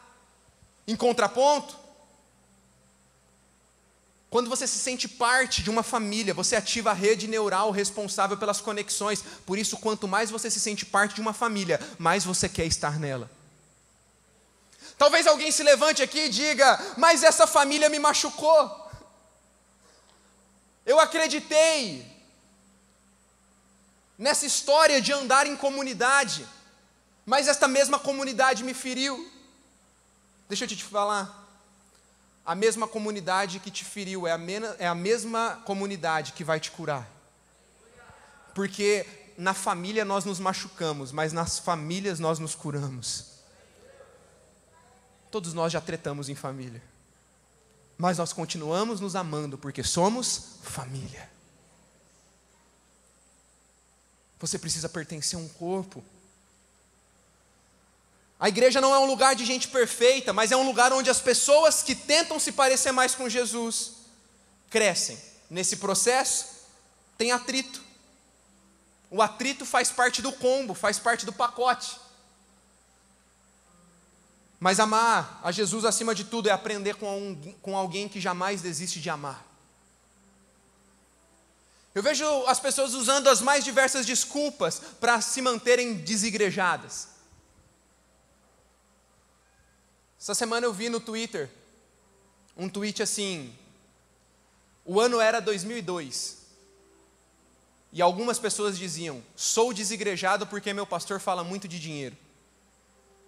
Em 0.88 0.96
contraponto, 0.96 1.76
quando 4.30 4.50
você 4.50 4.68
se 4.68 4.78
sente 4.78 5.08
parte 5.08 5.64
de 5.64 5.70
uma 5.70 5.82
família, 5.82 6.34
você 6.34 6.56
ativa 6.56 6.92
a 6.92 6.94
rede 6.94 7.28
neural 7.28 7.72
responsável 7.72 8.36
pelas 8.36 8.60
conexões. 8.60 9.24
Por 9.46 9.58
isso, 9.58 9.78
quanto 9.78 10.08
mais 10.08 10.30
você 10.30 10.52
se 10.52 10.60
sente 10.60 10.86
parte 10.86 11.16
de 11.16 11.22
uma 11.22 11.32
família, 11.32 11.80
mais 11.98 12.26
você 12.26 12.50
quer 12.50 12.66
estar 12.66 13.00
nela. 13.00 13.32
Talvez 14.98 15.26
alguém 15.26 15.52
se 15.52 15.64
levante 15.64 16.04
aqui 16.04 16.20
e 16.20 16.30
diga: 16.30 16.80
Mas 16.98 17.24
essa 17.24 17.48
família 17.48 17.88
me 17.88 17.98
machucou. 17.98 18.86
Eu 20.86 21.00
acreditei 21.00 22.06
nessa 24.18 24.46
história 24.46 25.02
de 25.02 25.12
andar 25.12 25.48
em 25.48 25.56
comunidade, 25.56 26.46
mas 27.26 27.48
esta 27.48 27.68
mesma 27.68 28.00
comunidade 28.00 28.64
me 28.64 28.74
feriu. 28.74 29.32
Deixa 30.48 30.66
eu 30.66 30.68
te 30.68 30.84
falar 30.84 31.44
a 32.46 32.54
mesma 32.54 32.88
comunidade 32.88 33.60
que 33.60 33.72
te 33.72 33.84
feriu, 33.84 34.28
é 34.28 34.32
a, 34.32 34.40
é 34.78 34.88
a 34.88 34.94
mesma 34.94 35.62
comunidade 35.66 36.34
que 36.34 36.44
vai 36.44 36.60
te 36.60 36.70
curar. 36.70 37.10
Porque 38.54 39.06
na 39.38 39.54
família 39.54 40.06
nós 40.06 40.24
nos 40.26 40.40
machucamos, 40.40 41.12
mas 41.12 41.34
nas 41.34 41.58
famílias 41.58 42.20
nós 42.20 42.38
nos 42.38 42.54
curamos. 42.54 43.34
Todos 45.32 45.54
nós 45.54 45.74
já 45.74 45.82
tretamos 45.82 46.30
em 46.30 46.36
família. 46.36 46.82
Mas 47.98 48.18
nós 48.18 48.32
continuamos 48.32 49.00
nos 49.00 49.16
amando 49.16 49.58
porque 49.58 49.84
somos 49.84 50.60
família. 50.62 51.30
Você 54.40 54.60
precisa 54.60 54.88
pertencer 54.88 55.40
a 55.40 55.42
um 55.42 55.48
corpo. 55.48 56.04
A 58.46 58.48
igreja 58.48 58.80
não 58.80 58.94
é 58.94 59.00
um 59.00 59.08
lugar 59.08 59.36
de 59.36 59.44
gente 59.44 59.68
perfeita, 59.70 60.32
mas 60.32 60.52
é 60.52 60.56
um 60.56 60.68
lugar 60.68 60.94
onde 60.94 61.10
as 61.10 61.20
pessoas 61.20 61.82
que 61.82 61.96
tentam 61.96 62.40
se 62.40 62.52
parecer 62.52 62.92
mais 62.92 63.16
com 63.16 63.28
Jesus 63.28 63.94
crescem. 64.70 65.20
Nesse 65.50 65.78
processo, 65.78 66.46
tem 67.18 67.32
atrito. 67.32 67.82
O 69.10 69.20
atrito 69.20 69.66
faz 69.66 69.92
parte 69.92 70.22
do 70.22 70.32
combo, 70.32 70.76
faz 70.76 71.00
parte 71.00 71.26
do 71.26 71.34
pacote. 71.34 72.00
Mas 74.60 74.80
amar 74.80 75.42
a 75.44 75.52
Jesus 75.52 75.84
acima 75.84 76.14
de 76.14 76.26
tudo 76.26 76.48
é 76.48 76.52
aprender 76.52 76.98
com, 76.98 77.18
um, 77.18 77.54
com 77.64 77.76
alguém 77.76 78.08
que 78.08 78.22
jamais 78.22 78.62
desiste 78.62 79.02
de 79.02 79.10
amar. 79.10 79.44
Eu 81.96 82.04
vejo 82.04 82.28
as 82.46 82.60
pessoas 82.60 82.94
usando 82.94 83.28
as 83.28 83.42
mais 83.42 83.64
diversas 83.64 84.06
desculpas 84.06 84.80
para 85.00 85.20
se 85.20 85.42
manterem 85.42 85.96
desigrejadas. 85.96 87.15
Essa 90.26 90.34
semana 90.34 90.66
eu 90.66 90.74
vi 90.74 90.90
no 90.90 91.00
Twitter 91.00 91.52
um 92.58 92.68
tweet 92.68 93.04
assim: 93.04 93.54
o 94.84 95.00
ano 95.00 95.22
era 95.22 95.40
2002. 95.40 96.38
E 97.94 98.02
algumas 98.02 98.40
pessoas 98.40 98.76
diziam: 98.76 99.22
sou 99.36 99.72
desigrejado 99.72 100.48
porque 100.48 100.74
meu 100.74 100.88
pastor 100.88 101.20
fala 101.20 101.44
muito 101.44 101.68
de 101.68 101.80
dinheiro. 101.80 102.18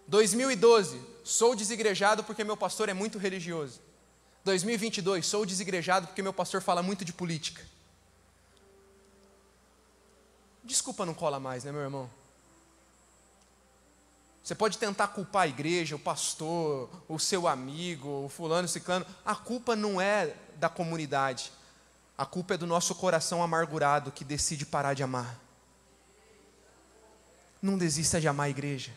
2012, 0.08 1.00
sou 1.24 1.56
desigrejado 1.56 2.24
porque 2.24 2.44
meu 2.44 2.58
pastor 2.58 2.90
é 2.90 2.96
muito 2.96 3.20
religioso. 3.20 3.80
2022, 4.44 5.24
sou 5.24 5.46
desigrejado 5.46 6.08
porque 6.08 6.24
meu 6.24 6.34
pastor 6.34 6.64
fala 6.64 6.82
muito 6.82 7.06
de 7.06 7.14
política. 7.14 7.64
Desculpa 10.64 11.06
não 11.06 11.14
cola 11.14 11.40
mais, 11.40 11.64
né, 11.64 11.72
meu 11.72 11.82
irmão? 11.82 12.10
Você 14.48 14.56
pode 14.56 14.78
tentar 14.78 15.10
culpar 15.10 15.42
a 15.42 15.48
igreja, 15.50 15.98
o 15.98 16.00
pastor, 16.00 16.90
o 17.10 17.20
seu 17.20 17.50
amigo, 17.50 18.24
o 18.24 18.30
fulano, 18.30 18.66
o 18.66 18.70
ciclano. 18.70 19.06
A 19.26 19.36
culpa 19.36 19.76
não 19.76 20.00
é 20.00 20.34
da 20.56 20.70
comunidade. 20.70 21.52
A 22.18 22.26
culpa 22.26 22.54
é 22.54 22.58
do 22.58 22.66
nosso 22.66 22.96
coração 22.96 23.44
amargurado 23.44 24.10
que 24.10 24.24
decide 24.24 24.66
parar 24.66 24.94
de 24.94 25.04
amar. 25.04 25.38
Não 27.62 27.78
desista 27.78 28.22
de 28.22 28.28
amar 28.30 28.46
a 28.46 28.50
igreja. 28.50 28.94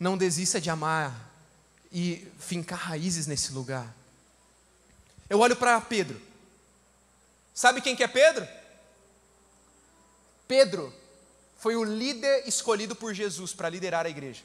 Não 0.00 0.18
desista 0.18 0.60
de 0.60 0.68
amar 0.68 1.14
e 1.92 2.26
fincar 2.40 2.80
raízes 2.80 3.28
nesse 3.28 3.52
lugar. 3.52 3.94
Eu 5.30 5.38
olho 5.38 5.54
para 5.54 5.80
Pedro. 5.80 6.20
Sabe 7.54 7.80
quem 7.80 7.94
que 7.94 8.02
é 8.02 8.08
Pedro? 8.08 8.48
Pedro 10.48 10.92
foi 11.56 11.76
o 11.76 11.84
líder 11.84 12.48
escolhido 12.48 12.96
por 12.96 13.14
Jesus 13.14 13.54
para 13.54 13.68
liderar 13.68 14.04
a 14.04 14.10
igreja. 14.10 14.42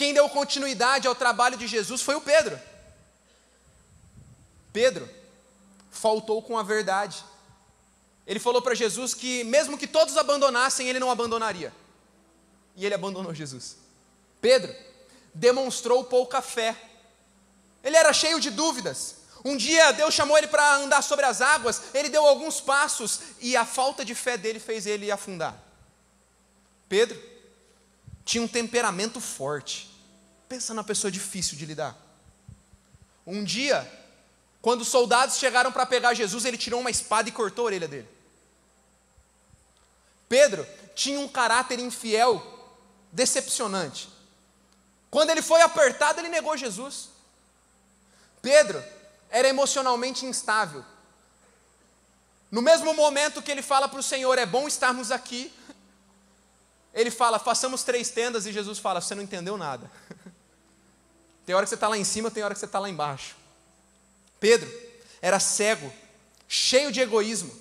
Quem 0.00 0.14
deu 0.14 0.30
continuidade 0.30 1.06
ao 1.06 1.14
trabalho 1.14 1.58
de 1.58 1.66
Jesus 1.66 2.00
foi 2.00 2.14
o 2.14 2.22
Pedro. 2.22 2.58
Pedro 4.72 5.06
faltou 5.90 6.40
com 6.40 6.56
a 6.56 6.62
verdade. 6.62 7.22
Ele 8.26 8.40
falou 8.40 8.62
para 8.62 8.74
Jesus 8.74 9.12
que, 9.12 9.44
mesmo 9.44 9.76
que 9.76 9.86
todos 9.86 10.16
abandonassem, 10.16 10.88
ele 10.88 10.98
não 10.98 11.10
abandonaria. 11.10 11.70
E 12.74 12.86
ele 12.86 12.94
abandonou 12.94 13.34
Jesus. 13.34 13.76
Pedro 14.40 14.74
demonstrou 15.34 16.02
pouca 16.02 16.40
fé. 16.40 16.74
Ele 17.84 17.94
era 17.94 18.14
cheio 18.14 18.40
de 18.40 18.48
dúvidas. 18.48 19.16
Um 19.44 19.54
dia 19.54 19.92
Deus 19.92 20.14
chamou 20.14 20.38
ele 20.38 20.48
para 20.48 20.76
andar 20.76 21.02
sobre 21.02 21.26
as 21.26 21.42
águas, 21.42 21.92
ele 21.92 22.08
deu 22.08 22.24
alguns 22.24 22.58
passos 22.58 23.20
e 23.38 23.54
a 23.54 23.66
falta 23.66 24.02
de 24.02 24.14
fé 24.14 24.38
dele 24.38 24.60
fez 24.60 24.86
ele 24.86 25.10
afundar. 25.10 25.62
Pedro 26.88 27.22
tinha 28.24 28.42
um 28.42 28.48
temperamento 28.48 29.20
forte. 29.20 29.89
Pensa 30.50 30.74
numa 30.74 30.82
pessoa 30.82 31.12
difícil 31.12 31.56
de 31.56 31.64
lidar. 31.64 31.96
Um 33.24 33.44
dia, 33.44 33.88
quando 34.60 34.80
os 34.80 34.88
soldados 34.88 35.36
chegaram 35.36 35.70
para 35.70 35.86
pegar 35.86 36.12
Jesus, 36.12 36.44
ele 36.44 36.58
tirou 36.58 36.80
uma 36.80 36.90
espada 36.90 37.28
e 37.28 37.32
cortou 37.32 37.62
a 37.62 37.66
orelha 37.66 37.86
dele. 37.86 38.08
Pedro 40.28 40.66
tinha 40.92 41.20
um 41.20 41.28
caráter 41.28 41.78
infiel, 41.78 42.42
decepcionante. 43.12 44.08
Quando 45.08 45.30
ele 45.30 45.40
foi 45.40 45.62
apertado, 45.62 46.18
ele 46.18 46.28
negou 46.28 46.56
Jesus. 46.56 47.10
Pedro 48.42 48.82
era 49.30 49.46
emocionalmente 49.46 50.26
instável. 50.26 50.84
No 52.50 52.60
mesmo 52.60 52.92
momento 52.92 53.40
que 53.40 53.52
ele 53.52 53.62
fala 53.62 53.88
para 53.88 54.00
o 54.00 54.02
Senhor, 54.02 54.36
é 54.36 54.46
bom 54.46 54.66
estarmos 54.66 55.12
aqui, 55.12 55.54
ele 56.92 57.12
fala, 57.12 57.38
façamos 57.38 57.84
três 57.84 58.10
tendas, 58.10 58.46
e 58.46 58.52
Jesus 58.52 58.80
fala, 58.80 59.00
você 59.00 59.14
não 59.14 59.22
entendeu 59.22 59.56
nada. 59.56 59.88
Tem 61.50 61.54
hora 61.56 61.66
que 61.66 61.70
você 61.70 61.74
está 61.74 61.88
lá 61.88 61.98
em 61.98 62.04
cima, 62.04 62.30
tem 62.30 62.44
hora 62.44 62.54
que 62.54 62.60
você 62.60 62.66
está 62.66 62.78
lá 62.78 62.88
embaixo. 62.88 63.34
Pedro 64.38 64.72
era 65.20 65.40
cego, 65.40 65.92
cheio 66.46 66.92
de 66.92 67.00
egoísmo. 67.00 67.52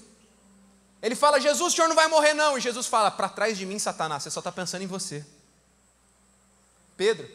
Ele 1.02 1.16
fala: 1.16 1.41
Jesus, 1.41 1.74
o 1.74 1.76
senhor 1.76 1.88
não 1.88 1.95
vai 1.95 2.07
morrer, 2.07 2.36
não. 2.36 2.56
E 2.56 2.61
Jesus 2.61 2.86
fala: 2.86 3.10
Para 3.10 3.28
trás 3.28 3.57
de 3.57 3.66
mim, 3.66 3.80
Satanás, 3.80 4.22
você 4.22 4.30
só 4.30 4.41
está 4.41 4.52
pensando 4.52 4.84
em 4.84 4.86
você. 4.86 5.26
Pedro 6.95 7.28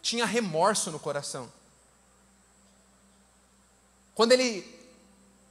tinha 0.00 0.24
remorso 0.24 0.92
no 0.92 1.00
coração. 1.00 1.52
Quando 4.14 4.30
ele 4.30 4.64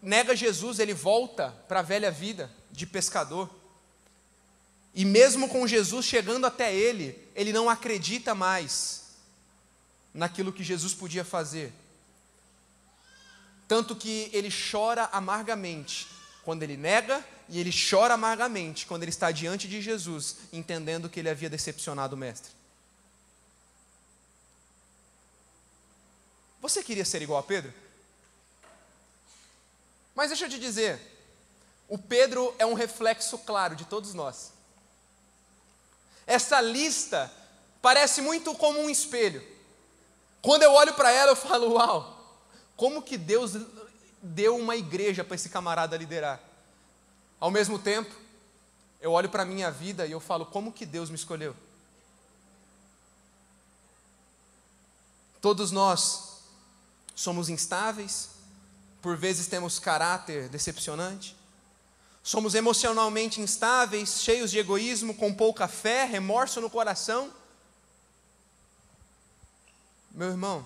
nega 0.02 0.34
Jesus, 0.34 0.80
ele 0.80 0.94
volta 0.94 1.54
para 1.68 1.82
a 1.82 1.84
velha 1.84 2.10
vida 2.10 2.50
de 2.72 2.86
pescador. 2.88 3.54
E 4.94 5.04
mesmo 5.04 5.50
com 5.50 5.68
Jesus 5.68 6.06
chegando 6.06 6.48
até 6.48 6.74
ele, 6.74 7.22
ele 7.36 7.52
não 7.52 7.70
acredita 7.70 8.34
mais 8.34 9.04
naquilo 10.16 10.54
que 10.54 10.64
Jesus 10.64 10.94
podia 10.94 11.24
fazer. 11.24 11.74
Tanto 13.68 13.96
que 13.96 14.30
ele 14.32 14.50
chora 14.50 15.10
amargamente 15.12 16.08
quando 16.44 16.64
ele 16.64 16.78
nega, 16.78 17.24
e 17.50 17.60
ele 17.60 17.72
chora 17.72 18.16
amargamente 18.16 18.86
quando 18.88 19.04
ele 19.04 19.12
está 19.12 19.32
diante 19.32 19.68
de 19.68 19.82
Jesus, 19.82 20.38
entendendo 20.52 21.10
que 21.10 21.20
ele 21.20 21.30
havia 21.30 21.50
decepcionado 21.50 22.16
o 22.16 22.18
Mestre. 22.18 22.52
Você 26.62 26.82
queria 26.84 27.06
ser 27.06 27.22
igual 27.22 27.40
a 27.40 27.44
Pedro? 27.44 27.72
Mas 30.16 30.30
deixa 30.30 30.46
eu 30.46 30.50
te 30.50 30.58
dizer, 30.58 31.00
o 31.88 31.98
Pedro 31.98 32.56
é 32.58 32.66
um 32.66 32.74
reflexo 32.74 33.38
claro 33.40 33.76
de 33.76 33.86
todos 33.86 34.14
nós. 34.14 34.52
Essa 36.26 36.60
lista 36.62 37.32
parece 37.82 38.22
muito 38.22 38.56
como 38.56 38.80
um 38.80 38.90
espelho. 38.90 39.55
Quando 40.46 40.64
eu 40.64 40.72
olho 40.72 40.94
para 40.94 41.12
ela, 41.12 41.32
eu 41.32 41.36
falo: 41.36 41.74
Uau, 41.74 42.40
como 42.78 43.02
que 43.02 43.18
Deus 43.18 43.54
deu 44.26 44.58
uma 44.58 44.76
igreja 44.76 45.24
para 45.24 45.36
esse 45.36 45.50
camarada 45.50 45.98
liderar. 45.98 46.42
Ao 47.40 47.52
mesmo 47.52 47.78
tempo, 47.78 48.14
eu 49.00 49.12
olho 49.12 49.30
para 49.30 49.44
a 49.44 49.46
minha 49.46 49.70
vida 49.70 50.06
e 50.06 50.12
eu 50.12 50.20
falo: 50.20 50.46
como 50.46 50.72
que 50.72 50.86
Deus 50.86 51.10
me 51.10 51.16
escolheu? 51.16 51.56
Todos 55.42 55.72
nós 55.72 56.42
somos 57.14 57.50
instáveis, 57.50 58.30
por 59.02 59.16
vezes 59.16 59.48
temos 59.48 59.78
caráter 59.78 60.50
decepcionante, 60.50 61.36
somos 62.24 62.56
emocionalmente 62.56 63.40
instáveis, 63.40 64.22
cheios 64.22 64.50
de 64.50 64.58
egoísmo, 64.58 65.14
com 65.14 65.32
pouca 65.32 65.68
fé, 65.68 66.06
remorso 66.06 66.60
no 66.60 66.70
coração. 66.70 67.32
Meu 70.16 70.30
irmão, 70.30 70.66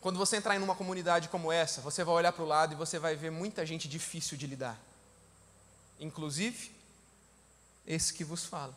quando 0.00 0.16
você 0.16 0.36
entrar 0.36 0.54
em 0.54 0.62
uma 0.62 0.76
comunidade 0.76 1.28
como 1.28 1.50
essa, 1.50 1.80
você 1.80 2.04
vai 2.04 2.14
olhar 2.14 2.32
para 2.32 2.44
o 2.44 2.46
lado 2.46 2.72
e 2.72 2.76
você 2.76 3.00
vai 3.00 3.16
ver 3.16 3.32
muita 3.32 3.66
gente 3.66 3.88
difícil 3.88 4.38
de 4.38 4.46
lidar. 4.46 4.80
Inclusive, 5.98 6.70
esse 7.84 8.14
que 8.14 8.22
vos 8.22 8.44
fala. 8.44 8.72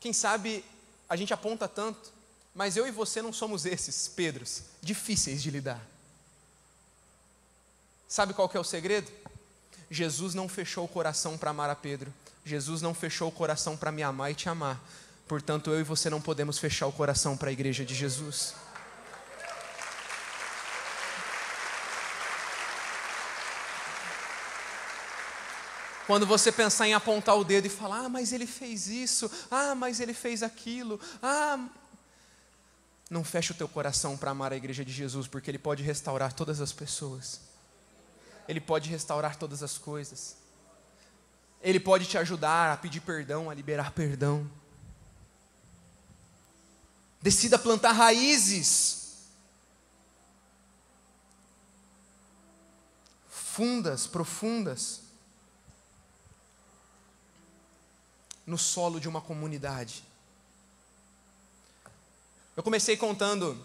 Quem 0.00 0.12
sabe 0.12 0.64
a 1.08 1.14
gente 1.14 1.32
aponta 1.32 1.68
tanto, 1.68 2.12
mas 2.52 2.76
eu 2.76 2.88
e 2.88 2.90
você 2.90 3.22
não 3.22 3.32
somos 3.32 3.64
esses 3.64 4.08
Pedros, 4.08 4.64
difíceis 4.80 5.40
de 5.40 5.48
lidar. 5.48 5.80
Sabe 8.08 8.34
qual 8.34 8.48
que 8.48 8.56
é 8.56 8.60
o 8.60 8.64
segredo? 8.64 9.12
Jesus 9.88 10.34
não 10.34 10.48
fechou 10.48 10.86
o 10.86 10.88
coração 10.88 11.38
para 11.38 11.50
amar 11.50 11.70
a 11.70 11.76
Pedro. 11.76 12.12
Jesus 12.44 12.82
não 12.82 12.92
fechou 12.92 13.28
o 13.28 13.32
coração 13.32 13.76
para 13.76 13.92
me 13.92 14.02
amar 14.02 14.30
e 14.30 14.34
te 14.34 14.48
amar. 14.48 14.80
Portanto, 15.26 15.70
eu 15.70 15.80
e 15.80 15.84
você 15.84 16.10
não 16.10 16.20
podemos 16.20 16.58
fechar 16.58 16.86
o 16.86 16.92
coração 16.92 17.36
para 17.36 17.48
a 17.48 17.52
igreja 17.52 17.84
de 17.84 17.94
Jesus. 17.94 18.54
Quando 26.06 26.26
você 26.26 26.50
pensar 26.50 26.88
em 26.88 26.94
apontar 26.94 27.38
o 27.38 27.44
dedo 27.44 27.66
e 27.66 27.70
falar, 27.70 28.04
ah, 28.04 28.08
mas 28.08 28.32
ele 28.32 28.46
fez 28.46 28.88
isso, 28.88 29.30
ah, 29.50 29.74
mas 29.74 30.00
ele 30.00 30.12
fez 30.12 30.42
aquilo, 30.42 31.00
ah. 31.22 31.68
Não 33.08 33.22
feche 33.22 33.52
o 33.52 33.54
teu 33.54 33.68
coração 33.68 34.16
para 34.16 34.30
amar 34.30 34.52
a 34.52 34.56
igreja 34.56 34.84
de 34.84 34.90
Jesus, 34.90 35.26
porque 35.28 35.50
Ele 35.50 35.58
pode 35.58 35.82
restaurar 35.82 36.32
todas 36.32 36.62
as 36.62 36.72
pessoas, 36.72 37.40
Ele 38.48 38.58
pode 38.60 38.88
restaurar 38.88 39.36
todas 39.36 39.62
as 39.62 39.76
coisas, 39.76 40.36
Ele 41.62 41.78
pode 41.78 42.06
te 42.06 42.18
ajudar 42.18 42.72
a 42.72 42.76
pedir 42.76 43.00
perdão, 43.00 43.48
a 43.48 43.54
liberar 43.54 43.92
perdão. 43.92 44.50
Decida 47.20 47.56
plantar 47.56 47.92
raízes 47.92 49.02
fundas, 53.28 54.06
profundas, 54.06 55.02
no 58.46 58.58
solo 58.58 58.98
de 58.98 59.08
uma 59.08 59.20
comunidade. 59.20 60.02
Eu 62.56 62.62
comecei 62.62 62.96
contando 62.96 63.62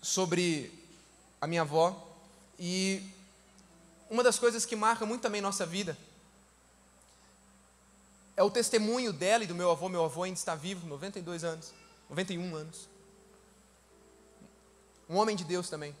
sobre 0.00 0.72
a 1.40 1.46
minha 1.46 1.62
avó 1.62 2.08
e 2.58 3.02
uma 4.08 4.22
das 4.22 4.38
coisas 4.38 4.64
que 4.64 4.74
marca 4.74 5.04
muito 5.04 5.20
também 5.20 5.40
nossa 5.40 5.66
vida 5.66 5.96
é 8.38 8.42
o 8.44 8.48
testemunho 8.48 9.12
dela 9.12 9.42
e 9.42 9.48
do 9.48 9.54
meu 9.54 9.68
avô. 9.68 9.88
Meu 9.88 10.04
avô 10.04 10.22
ainda 10.22 10.38
está 10.38 10.54
vivo, 10.54 10.86
92 10.86 11.42
anos. 11.42 11.72
91 12.08 12.54
anos. 12.54 12.88
Um 15.10 15.16
homem 15.16 15.34
de 15.34 15.42
Deus 15.42 15.68
também. 15.68 15.92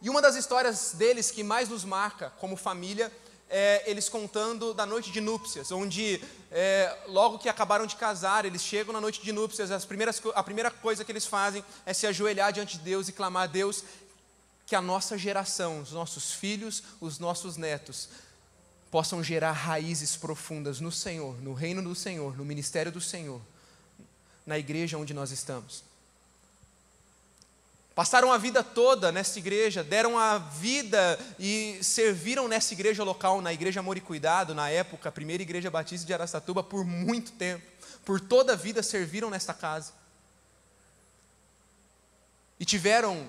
E 0.00 0.08
uma 0.08 0.22
das 0.22 0.34
histórias 0.34 0.94
deles 0.94 1.30
que 1.30 1.44
mais 1.44 1.68
nos 1.68 1.84
marca 1.84 2.30
como 2.40 2.56
família 2.56 3.12
é 3.50 3.82
eles 3.84 4.08
contando 4.08 4.72
da 4.72 4.86
noite 4.86 5.12
de 5.12 5.20
núpcias, 5.20 5.70
onde 5.70 6.24
é, 6.50 6.96
logo 7.06 7.38
que 7.38 7.50
acabaram 7.50 7.84
de 7.84 7.96
casar, 7.96 8.46
eles 8.46 8.62
chegam 8.62 8.94
na 8.94 9.00
noite 9.00 9.20
de 9.20 9.30
núpcias, 9.30 9.70
as 9.70 9.84
primeiras, 9.84 10.22
a 10.34 10.42
primeira 10.42 10.70
coisa 10.70 11.04
que 11.04 11.12
eles 11.12 11.26
fazem 11.26 11.62
é 11.84 11.92
se 11.92 12.06
ajoelhar 12.06 12.50
diante 12.50 12.78
de 12.78 12.84
Deus 12.84 13.08
e 13.08 13.12
clamar 13.12 13.42
a 13.42 13.46
Deus 13.46 13.84
que 14.64 14.74
a 14.74 14.80
nossa 14.80 15.18
geração, 15.18 15.82
os 15.82 15.92
nossos 15.92 16.32
filhos, 16.32 16.82
os 16.98 17.18
nossos 17.18 17.58
netos, 17.58 18.08
possam 18.92 19.24
gerar 19.24 19.52
raízes 19.52 20.16
profundas 20.16 20.78
no 20.78 20.92
Senhor, 20.92 21.42
no 21.42 21.52
reino 21.52 21.82
do 21.82 21.96
Senhor, 21.96 22.36
no 22.36 22.44
ministério 22.44 22.92
do 22.92 23.00
Senhor 23.00 23.40
na 24.46 24.58
igreja 24.58 24.98
onde 24.98 25.14
nós 25.14 25.30
estamos. 25.30 25.84
Passaram 27.94 28.32
a 28.32 28.38
vida 28.38 28.62
toda 28.62 29.12
nessa 29.12 29.38
igreja, 29.38 29.84
deram 29.84 30.18
a 30.18 30.38
vida 30.38 31.18
e 31.38 31.78
serviram 31.82 32.48
nessa 32.48 32.72
igreja 32.72 33.04
local, 33.04 33.42
na 33.42 33.52
Igreja 33.52 33.80
Amor 33.80 33.98
e 33.98 34.00
Cuidado, 34.00 34.54
na 34.54 34.70
época, 34.70 35.10
a 35.10 35.12
primeira 35.12 35.42
igreja 35.42 35.70
batista 35.70 36.06
de 36.06 36.14
Aracatuba, 36.14 36.62
por 36.62 36.84
muito 36.84 37.32
tempo. 37.32 37.64
Por 38.02 38.18
toda 38.18 38.54
a 38.54 38.56
vida 38.56 38.82
serviram 38.82 39.28
nesta 39.28 39.52
casa. 39.52 39.92
E 42.58 42.64
tiveram 42.64 43.28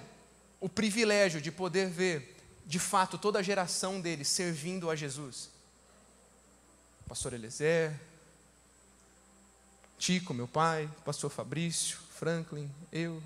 o 0.62 0.70
privilégio 0.70 1.42
de 1.42 1.52
poder 1.52 1.90
ver, 1.90 2.38
de 2.66 2.80
fato, 2.80 3.18
toda 3.18 3.40
a 3.40 3.44
geração 3.44 4.00
deles 4.00 4.30
servindo 4.30 4.90
a 4.90 4.96
Jesus. 4.96 5.53
Pastor 7.14 7.34
Eliezer, 7.34 7.94
Tico, 10.00 10.34
meu 10.34 10.48
pai, 10.48 10.90
pastor 11.06 11.30
Fabrício, 11.30 12.00
Franklin, 12.16 12.68
eu, 12.92 13.22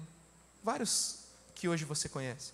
vários 0.62 1.20
que 1.56 1.70
hoje 1.70 1.86
você 1.86 2.10
conhece. 2.10 2.52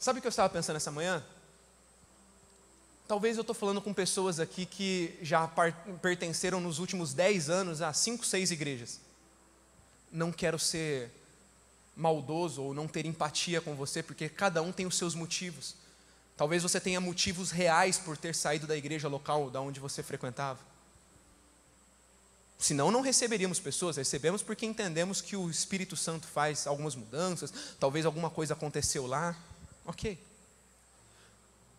Sabe 0.00 0.18
o 0.18 0.20
que 0.20 0.26
eu 0.26 0.30
estava 0.30 0.52
pensando 0.52 0.74
essa 0.74 0.90
manhã? 0.90 1.24
Talvez 3.06 3.36
eu 3.36 3.42
estou 3.42 3.54
falando 3.54 3.80
com 3.80 3.94
pessoas 3.94 4.40
aqui 4.40 4.66
que 4.66 5.16
já 5.22 5.48
pertenceram 6.02 6.60
nos 6.60 6.80
últimos 6.80 7.14
10 7.14 7.48
anos 7.48 7.82
a 7.82 7.92
5, 7.92 8.26
6 8.26 8.50
igrejas. 8.50 9.00
Não 10.10 10.32
quero 10.32 10.58
ser 10.58 11.08
maldoso 11.94 12.64
ou 12.64 12.74
não 12.74 12.88
ter 12.88 13.06
empatia 13.06 13.60
com 13.60 13.76
você, 13.76 14.02
porque 14.02 14.28
cada 14.28 14.60
um 14.60 14.72
tem 14.72 14.86
os 14.86 14.98
seus 14.98 15.14
motivos. 15.14 15.83
Talvez 16.36 16.62
você 16.62 16.80
tenha 16.80 17.00
motivos 17.00 17.50
reais 17.50 17.96
por 17.96 18.16
ter 18.16 18.34
saído 18.34 18.66
da 18.66 18.76
igreja 18.76 19.08
local 19.08 19.50
da 19.50 19.60
onde 19.60 19.78
você 19.78 20.02
frequentava. 20.02 20.58
Senão 22.58 22.90
não 22.90 23.02
receberíamos 23.02 23.60
pessoas, 23.60 23.96
recebemos 23.96 24.42
porque 24.42 24.64
entendemos 24.64 25.20
que 25.20 25.36
o 25.36 25.50
Espírito 25.50 25.96
Santo 25.96 26.26
faz 26.26 26.66
algumas 26.66 26.94
mudanças, 26.94 27.52
talvez 27.78 28.06
alguma 28.06 28.30
coisa 28.30 28.54
aconteceu 28.54 29.06
lá. 29.06 29.36
Ok. 29.84 30.18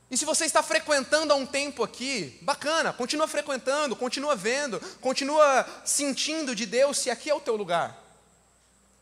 E 0.10 0.18
se 0.18 0.24
você 0.24 0.46
está 0.46 0.62
frequentando 0.62 1.34
há 1.34 1.36
um 1.36 1.46
tempo 1.46 1.84
aqui, 1.84 2.38
bacana, 2.42 2.94
continua 2.94 3.28
frequentando, 3.28 3.96
continua 3.96 4.36
vendo, 4.36 4.80
continua 5.02 5.68
sentindo 5.84 6.56
de 6.56 6.66
Deus 6.66 7.00
se 7.00 7.10
aqui 7.10 7.30
é 7.30 7.34
o 7.34 7.42
teu 7.42 7.56
lugar. 7.56 8.00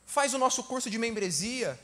Faz 0.06 0.34
o 0.34 0.38
nosso 0.38 0.64
curso 0.64 0.90
de 0.90 0.98
membresia, 0.98 1.78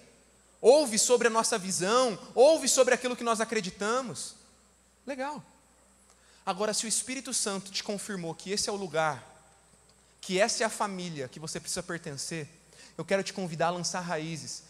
ouve 0.62 0.98
sobre 0.98 1.28
a 1.28 1.32
nossa 1.32 1.58
visão, 1.58 2.18
ouve 2.36 2.68
sobre 2.68 2.94
aquilo 2.94 3.16
que 3.16 3.24
nós 3.24 3.42
acreditamos. 3.42 4.36
Legal. 5.06 5.44
Agora, 6.46 6.74
se 6.74 6.86
o 6.86 6.88
Espírito 6.88 7.34
Santo 7.34 7.72
te 7.72 7.84
confirmou 7.84 8.34
que 8.34 8.52
esse 8.52 8.70
é 8.70 8.72
o 8.72 8.76
lugar 8.76 9.30
que 10.22 10.40
essa 10.40 10.64
é 10.64 10.66
a 10.66 10.70
família 10.70 11.28
que 11.28 11.40
você 11.40 11.60
precisa 11.60 11.82
pertencer, 11.82 12.48
eu 12.98 13.06
quero 13.06 13.24
te 13.24 13.34
convidar 13.34 13.68
a 13.68 13.72
lançar 13.72 14.02
raízes. 14.02 14.64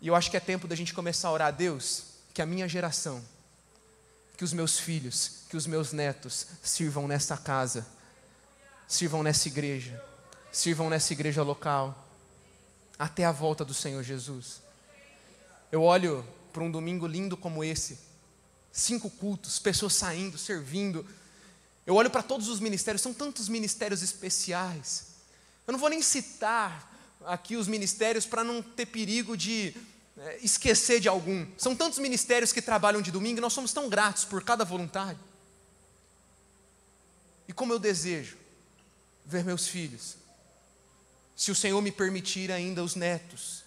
E 0.00 0.08
eu 0.08 0.14
acho 0.14 0.30
que 0.30 0.36
é 0.36 0.40
tempo 0.40 0.66
da 0.66 0.74
gente 0.74 0.94
começar 0.94 1.28
a 1.28 1.32
orar 1.32 1.48
a 1.48 1.50
Deus, 1.50 2.04
que 2.34 2.42
a 2.42 2.46
minha 2.46 2.68
geração, 2.68 3.22
que 4.36 4.44
os 4.44 4.52
meus 4.52 4.78
filhos, 4.78 5.44
que 5.48 5.56
os 5.56 5.66
meus 5.66 5.92
netos 5.92 6.46
sirvam 6.62 7.06
nessa 7.06 7.36
casa, 7.36 7.86
sirvam 8.88 9.22
nessa 9.22 9.48
igreja, 9.48 10.02
sirvam 10.50 10.90
nessa 10.90 11.12
igreja 11.12 11.42
local, 11.42 12.06
até 12.98 13.24
a 13.24 13.32
volta 13.32 13.64
do 13.64 13.74
Senhor 13.74 14.02
Jesus. 14.02 14.60
Eu 15.70 15.82
olho 15.82 16.26
para 16.52 16.62
um 16.62 16.70
domingo 16.70 17.06
lindo 17.06 17.36
como 17.36 17.62
esse, 17.62 17.98
cinco 18.72 19.08
cultos, 19.08 19.58
pessoas 19.58 19.94
saindo, 19.94 20.36
servindo. 20.36 21.06
Eu 21.86 21.94
olho 21.94 22.10
para 22.10 22.22
todos 22.22 22.48
os 22.48 22.60
ministérios, 22.60 23.02
são 23.02 23.14
tantos 23.14 23.48
ministérios 23.48 24.02
especiais. 24.02 25.06
Eu 25.66 25.72
não 25.72 25.78
vou 25.78 25.88
nem 25.88 26.02
citar 26.02 26.90
aqui 27.24 27.56
os 27.56 27.68
ministérios 27.68 28.26
para 28.26 28.42
não 28.42 28.62
ter 28.62 28.86
perigo 28.86 29.36
de 29.36 29.74
é, 30.16 30.38
esquecer 30.42 31.00
de 31.00 31.08
algum. 31.08 31.46
São 31.56 31.76
tantos 31.76 31.98
ministérios 31.98 32.52
que 32.52 32.60
trabalham 32.60 33.00
de 33.00 33.10
domingo 33.10 33.38
e 33.38 33.40
nós 33.40 33.52
somos 33.52 33.72
tão 33.72 33.88
gratos 33.88 34.24
por 34.24 34.42
cada 34.42 34.64
voluntário. 34.64 35.18
E 37.46 37.52
como 37.52 37.72
eu 37.72 37.78
desejo 37.78 38.36
ver 39.24 39.44
meus 39.44 39.68
filhos, 39.68 40.16
se 41.36 41.50
o 41.50 41.54
Senhor 41.54 41.80
me 41.80 41.90
permitir 41.90 42.52
ainda 42.52 42.82
os 42.82 42.94
netos, 42.94 43.59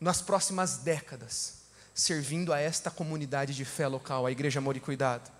nas 0.00 0.20
próximas 0.20 0.78
décadas, 0.78 1.64
servindo 1.94 2.52
a 2.52 2.60
esta 2.60 2.90
comunidade 2.90 3.54
de 3.54 3.64
fé 3.64 3.86
local, 3.86 4.26
a 4.26 4.32
Igreja 4.32 4.58
Amor 4.58 4.76
e 4.76 4.80
Cuidado. 4.80 5.30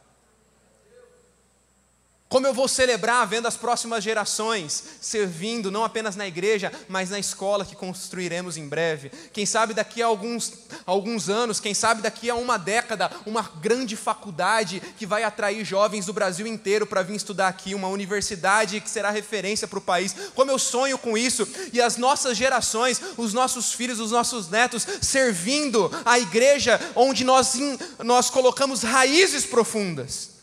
Como 2.34 2.48
eu 2.48 2.52
vou 2.52 2.66
celebrar 2.66 3.24
vendo 3.28 3.46
as 3.46 3.56
próximas 3.56 4.02
gerações 4.02 4.82
servindo, 5.00 5.70
não 5.70 5.84
apenas 5.84 6.16
na 6.16 6.26
igreja, 6.26 6.72
mas 6.88 7.08
na 7.08 7.16
escola 7.16 7.64
que 7.64 7.76
construiremos 7.76 8.56
em 8.56 8.66
breve. 8.66 9.12
Quem 9.32 9.46
sabe 9.46 9.72
daqui 9.72 10.02
a 10.02 10.06
alguns, 10.06 10.52
alguns 10.84 11.28
anos, 11.28 11.60
quem 11.60 11.72
sabe 11.72 12.02
daqui 12.02 12.28
a 12.28 12.34
uma 12.34 12.58
década, 12.58 13.08
uma 13.24 13.42
grande 13.42 13.94
faculdade 13.94 14.82
que 14.98 15.06
vai 15.06 15.22
atrair 15.22 15.64
jovens 15.64 16.06
do 16.06 16.12
Brasil 16.12 16.44
inteiro 16.44 16.88
para 16.88 17.02
vir 17.02 17.14
estudar 17.14 17.46
aqui, 17.46 17.72
uma 17.72 17.86
universidade 17.86 18.80
que 18.80 18.90
será 18.90 19.10
referência 19.10 19.68
para 19.68 19.78
o 19.78 19.82
país. 19.82 20.12
Como 20.34 20.50
eu 20.50 20.58
sonho 20.58 20.98
com 20.98 21.16
isso, 21.16 21.46
e 21.72 21.80
as 21.80 21.96
nossas 21.96 22.36
gerações, 22.36 23.00
os 23.16 23.32
nossos 23.32 23.72
filhos, 23.72 24.00
os 24.00 24.10
nossos 24.10 24.50
netos, 24.50 24.84
servindo 25.00 25.88
a 26.04 26.18
igreja 26.18 26.80
onde 26.96 27.22
nós, 27.22 27.54
nós 28.02 28.28
colocamos 28.28 28.82
raízes 28.82 29.46
profundas. 29.46 30.33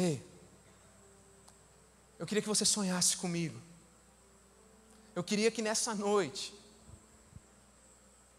Ei, 0.00 0.22
eu 2.18 2.26
queria 2.26 2.40
que 2.40 2.48
você 2.48 2.64
sonhasse 2.64 3.18
comigo. 3.18 3.60
Eu 5.14 5.22
queria 5.22 5.50
que 5.50 5.60
nessa 5.60 5.94
noite 5.94 6.54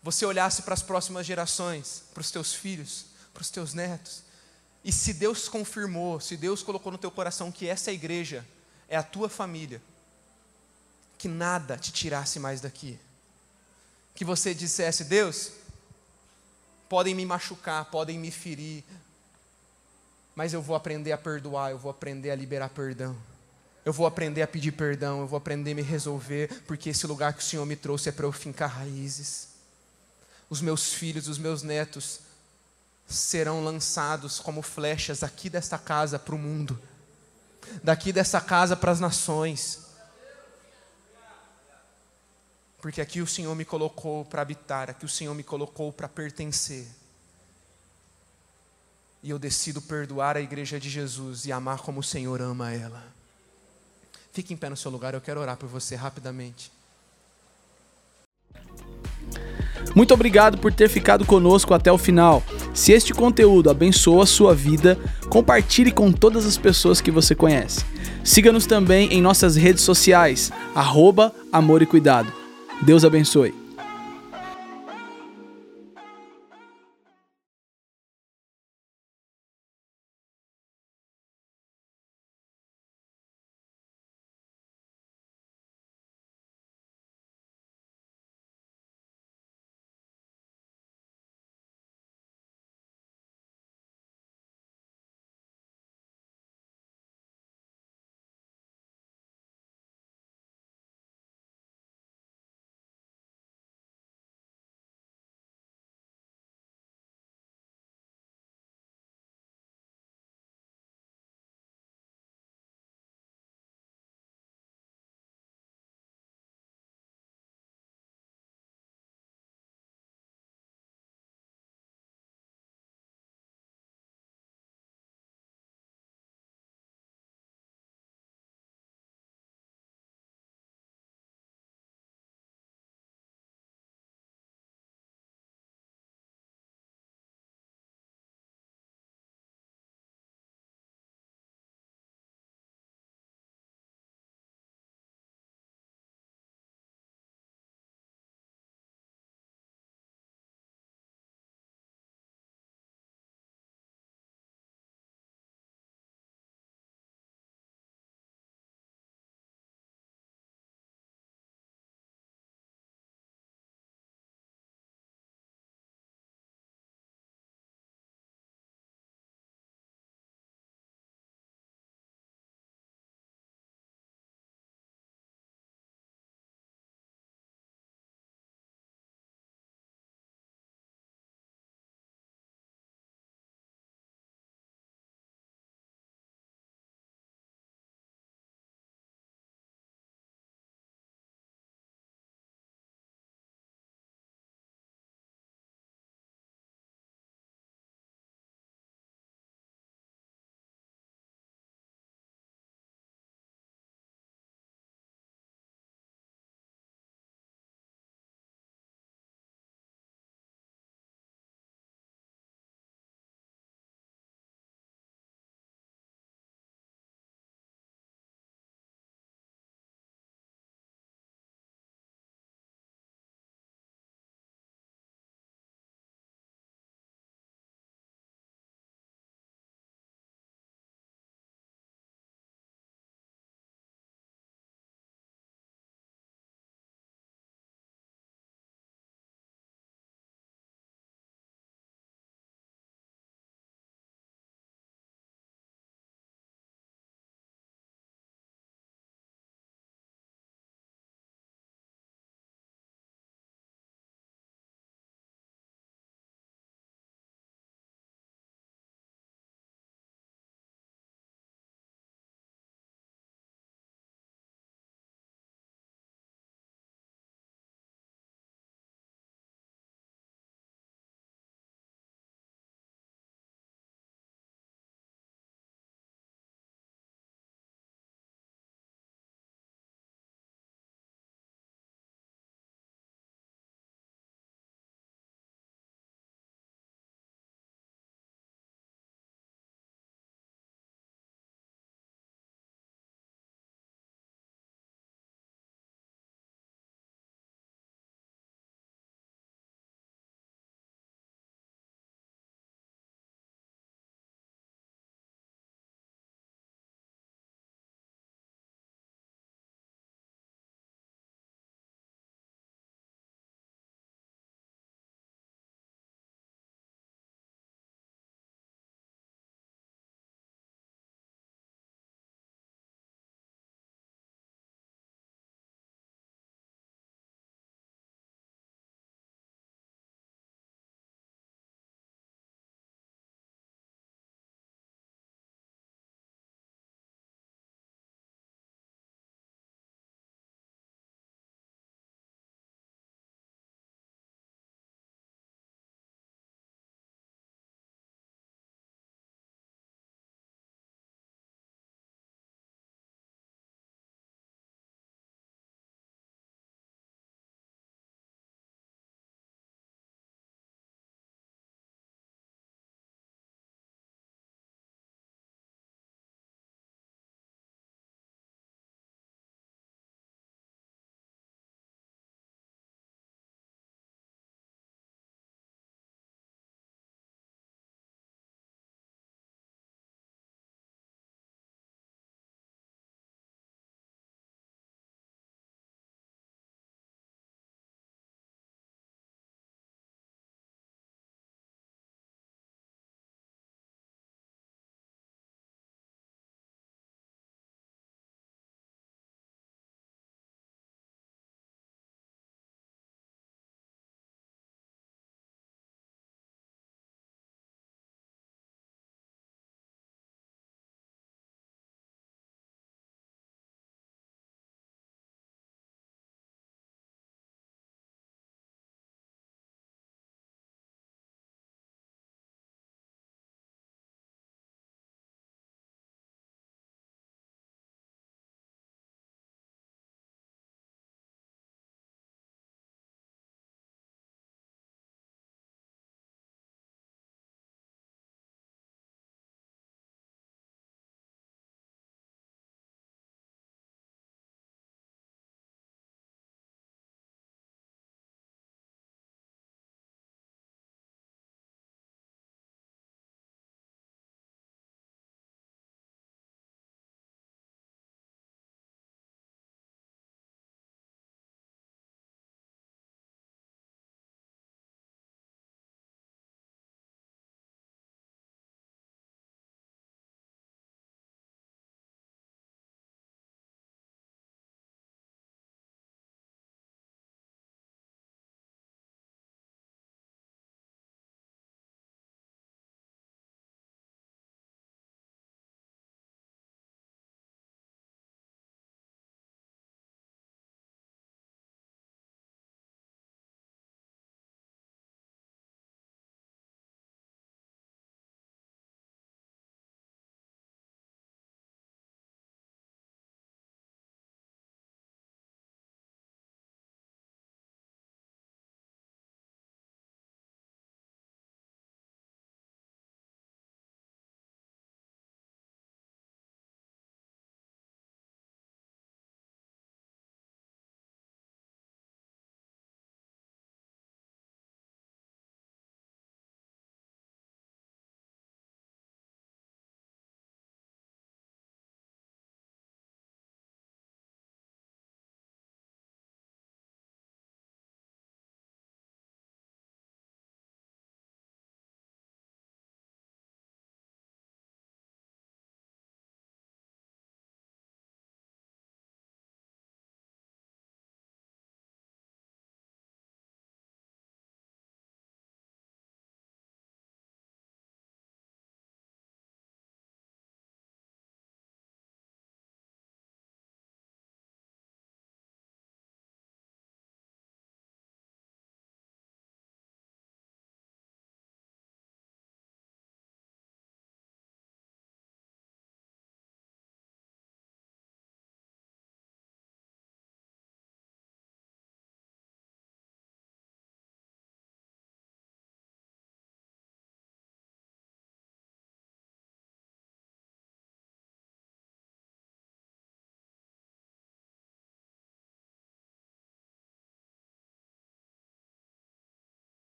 você 0.00 0.24
olhasse 0.24 0.62
para 0.62 0.74
as 0.74 0.82
próximas 0.82 1.26
gerações, 1.26 2.04
para 2.14 2.20
os 2.20 2.30
teus 2.30 2.54
filhos, 2.54 3.06
para 3.34 3.40
os 3.40 3.50
teus 3.50 3.74
netos. 3.74 4.22
E 4.84 4.92
se 4.92 5.12
Deus 5.12 5.48
confirmou, 5.48 6.20
se 6.20 6.36
Deus 6.36 6.62
colocou 6.62 6.92
no 6.92 6.98
teu 6.98 7.10
coração 7.10 7.50
que 7.50 7.66
essa 7.66 7.90
igreja 7.90 8.46
é 8.88 8.96
a 8.96 9.02
tua 9.02 9.28
família, 9.28 9.82
que 11.18 11.26
nada 11.26 11.76
te 11.76 11.90
tirasse 11.90 12.38
mais 12.38 12.60
daqui. 12.60 13.00
Que 14.14 14.24
você 14.24 14.54
dissesse: 14.54 15.02
Deus, 15.02 15.50
podem 16.88 17.16
me 17.16 17.26
machucar, 17.26 17.86
podem 17.86 18.16
me 18.16 18.30
ferir, 18.30 18.84
mas 20.38 20.52
eu 20.52 20.62
vou 20.62 20.76
aprender 20.76 21.10
a 21.10 21.18
perdoar, 21.18 21.72
eu 21.72 21.78
vou 21.78 21.90
aprender 21.90 22.30
a 22.30 22.36
liberar 22.36 22.68
perdão. 22.68 23.16
Eu 23.84 23.92
vou 23.92 24.06
aprender 24.06 24.40
a 24.40 24.46
pedir 24.46 24.70
perdão, 24.70 25.20
eu 25.20 25.26
vou 25.26 25.36
aprender 25.36 25.72
a 25.72 25.74
me 25.74 25.82
resolver, 25.82 26.62
porque 26.64 26.90
esse 26.90 27.08
lugar 27.08 27.32
que 27.32 27.40
o 27.40 27.44
Senhor 27.44 27.66
me 27.66 27.74
trouxe 27.74 28.08
é 28.08 28.12
para 28.12 28.24
eu 28.24 28.30
fincar 28.30 28.70
raízes. 28.70 29.48
Os 30.48 30.60
meus 30.60 30.92
filhos, 30.92 31.26
os 31.26 31.38
meus 31.38 31.64
netos 31.64 32.20
serão 33.04 33.64
lançados 33.64 34.38
como 34.38 34.62
flechas 34.62 35.24
aqui 35.24 35.50
desta 35.50 35.76
casa 35.76 36.20
para 36.20 36.36
o 36.36 36.38
mundo, 36.38 36.80
daqui 37.82 38.12
dessa 38.12 38.40
casa 38.40 38.76
para 38.76 38.92
as 38.92 39.00
nações. 39.00 39.86
Porque 42.80 43.00
aqui 43.00 43.20
o 43.20 43.26
Senhor 43.26 43.56
me 43.56 43.64
colocou 43.64 44.24
para 44.24 44.40
habitar, 44.40 44.88
aqui 44.88 45.04
o 45.04 45.08
Senhor 45.08 45.34
me 45.34 45.42
colocou 45.42 45.92
para 45.92 46.08
pertencer 46.08 46.86
e 49.22 49.30
eu 49.30 49.38
decido 49.38 49.80
perdoar 49.80 50.36
a 50.36 50.40
igreja 50.40 50.78
de 50.78 50.88
Jesus 50.88 51.44
e 51.44 51.52
amar 51.52 51.78
como 51.78 52.00
o 52.00 52.04
Senhor 52.04 52.40
ama 52.40 52.72
ela. 52.72 53.02
Fique 54.32 54.54
em 54.54 54.56
pé 54.56 54.68
no 54.68 54.76
seu 54.76 54.90
lugar, 54.90 55.14
eu 55.14 55.20
quero 55.20 55.40
orar 55.40 55.56
por 55.56 55.68
você 55.68 55.96
rapidamente. 55.96 56.70
Muito 59.94 60.14
obrigado 60.14 60.58
por 60.58 60.72
ter 60.72 60.88
ficado 60.88 61.24
conosco 61.24 61.74
até 61.74 61.90
o 61.90 61.98
final. 61.98 62.42
Se 62.74 62.92
este 62.92 63.12
conteúdo 63.12 63.70
abençoa 63.70 64.24
a 64.24 64.26
sua 64.26 64.54
vida, 64.54 64.98
compartilhe 65.28 65.90
com 65.90 66.12
todas 66.12 66.46
as 66.46 66.56
pessoas 66.56 67.00
que 67.00 67.10
você 67.10 67.34
conhece. 67.34 67.84
Siga-nos 68.22 68.66
também 68.66 69.12
em 69.12 69.22
nossas 69.22 69.56
redes 69.56 69.82
sociais, 69.82 70.52
arroba 70.74 71.34
Amor 71.52 71.82
e 71.82 71.86
Cuidado. 71.86 72.32
Deus 72.82 73.04
abençoe. 73.04 73.67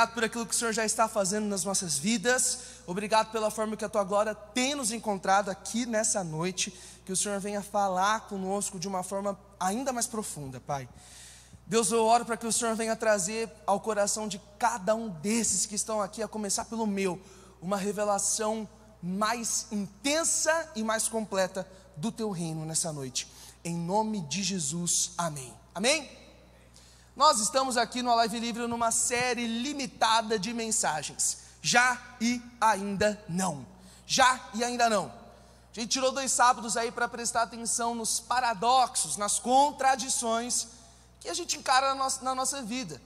Obrigado 0.00 0.14
por 0.14 0.24
aquilo 0.24 0.46
que 0.46 0.54
o 0.54 0.56
Senhor 0.56 0.72
já 0.72 0.82
está 0.82 1.06
fazendo 1.06 1.44
nas 1.44 1.62
nossas 1.62 1.98
vidas. 1.98 2.60
Obrigado 2.86 3.30
pela 3.30 3.50
forma 3.50 3.76
que 3.76 3.84
a 3.84 3.88
tua 3.88 4.02
glória 4.02 4.34
tem 4.34 4.74
nos 4.74 4.92
encontrado 4.92 5.50
aqui 5.50 5.84
nessa 5.84 6.24
noite. 6.24 6.72
Que 7.04 7.12
o 7.12 7.16
Senhor 7.16 7.38
venha 7.38 7.60
falar 7.60 8.20
conosco 8.20 8.78
de 8.78 8.88
uma 8.88 9.02
forma 9.02 9.38
ainda 9.58 9.92
mais 9.92 10.06
profunda, 10.06 10.58
Pai. 10.58 10.88
Deus, 11.66 11.90
eu 11.92 12.02
oro 12.02 12.24
para 12.24 12.38
que 12.38 12.46
o 12.46 12.52
Senhor 12.52 12.74
venha 12.74 12.96
trazer 12.96 13.50
ao 13.66 13.78
coração 13.78 14.26
de 14.26 14.40
cada 14.58 14.94
um 14.94 15.10
desses 15.10 15.66
que 15.66 15.74
estão 15.74 16.00
aqui, 16.00 16.22
a 16.22 16.28
começar 16.28 16.64
pelo 16.64 16.86
meu, 16.86 17.20
uma 17.60 17.76
revelação 17.76 18.66
mais 19.02 19.66
intensa 19.70 20.70
e 20.74 20.82
mais 20.82 21.08
completa 21.08 21.68
do 21.94 22.10
teu 22.10 22.30
reino 22.30 22.64
nessa 22.64 22.90
noite. 22.90 23.28
Em 23.62 23.76
nome 23.76 24.22
de 24.22 24.42
Jesus, 24.42 25.12
amém. 25.18 25.52
Amém? 25.74 26.19
Nós 27.20 27.38
estamos 27.38 27.76
aqui 27.76 28.00
no 28.00 28.14
Live 28.14 28.40
Livre 28.40 28.66
numa 28.66 28.90
série 28.90 29.46
limitada 29.46 30.38
de 30.38 30.54
mensagens. 30.54 31.36
Já 31.60 32.00
e 32.18 32.42
ainda 32.58 33.22
não. 33.28 33.66
Já 34.06 34.40
e 34.54 34.64
ainda 34.64 34.88
não. 34.88 35.12
A 35.70 35.78
gente 35.78 35.90
tirou 35.90 36.12
dois 36.12 36.32
sábados 36.32 36.78
aí 36.78 36.90
para 36.90 37.06
prestar 37.06 37.42
atenção 37.42 37.94
nos 37.94 38.20
paradoxos, 38.20 39.18
nas 39.18 39.38
contradições 39.38 40.68
que 41.20 41.28
a 41.28 41.34
gente 41.34 41.58
encara 41.58 41.94
na 42.22 42.34
nossa, 42.34 42.62
vida. 42.62 42.98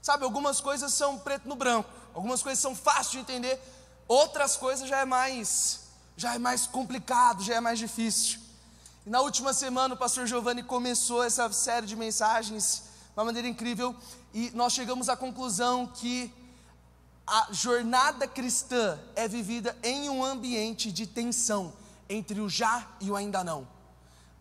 Sabe, 0.00 0.24
algumas 0.24 0.58
coisas 0.58 0.94
são 0.94 1.18
preto 1.18 1.46
no 1.46 1.54
branco, 1.54 1.90
algumas 2.14 2.42
coisas 2.42 2.60
são 2.62 2.74
fáceis 2.74 3.10
de 3.10 3.18
entender, 3.18 3.60
outras 4.08 4.56
coisas 4.56 4.88
já 4.88 5.00
é 5.00 5.04
mais, 5.04 5.80
já 6.16 6.34
é 6.34 6.38
mais 6.38 6.66
complicado, 6.66 7.42
já 7.42 7.56
é 7.56 7.60
mais 7.60 7.78
difícil. 7.78 8.40
E 9.04 9.10
na 9.10 9.20
última 9.20 9.52
semana 9.52 9.92
o 9.92 9.98
pastor 9.98 10.26
Giovanni 10.26 10.62
começou 10.62 11.22
essa 11.22 11.52
série 11.52 11.84
de 11.84 11.94
mensagens 11.94 12.88
uma 13.20 13.26
maneira 13.26 13.48
incrível 13.48 13.94
e 14.32 14.50
nós 14.54 14.72
chegamos 14.72 15.10
à 15.10 15.16
conclusão 15.16 15.86
que 15.86 16.32
a 17.26 17.48
jornada 17.50 18.26
cristã 18.26 18.98
é 19.14 19.28
vivida 19.28 19.76
em 19.82 20.08
um 20.08 20.24
ambiente 20.24 20.90
de 20.90 21.06
tensão 21.06 21.70
entre 22.08 22.40
o 22.40 22.48
já 22.48 22.88
e 22.98 23.10
o 23.10 23.16
ainda 23.16 23.44
não. 23.44 23.68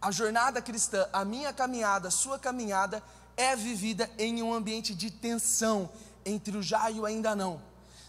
A 0.02 0.12
jornada 0.12 0.62
cristã, 0.62 1.10
a 1.12 1.26
minha 1.26 1.52
caminhada, 1.52 2.08
a 2.08 2.12
sua 2.12 2.40
caminhada 2.40 3.04
é 3.36 3.54
vivida 3.54 4.10
em 4.18 4.42
um 4.42 4.54
ambiente 4.54 4.96
de 4.96 5.12
tensão 5.12 5.90
entre 6.26 6.58
o 6.58 6.64
já 6.64 6.90
e 6.90 7.02
o 7.02 7.06
ainda 7.06 7.36
não. 7.36 7.62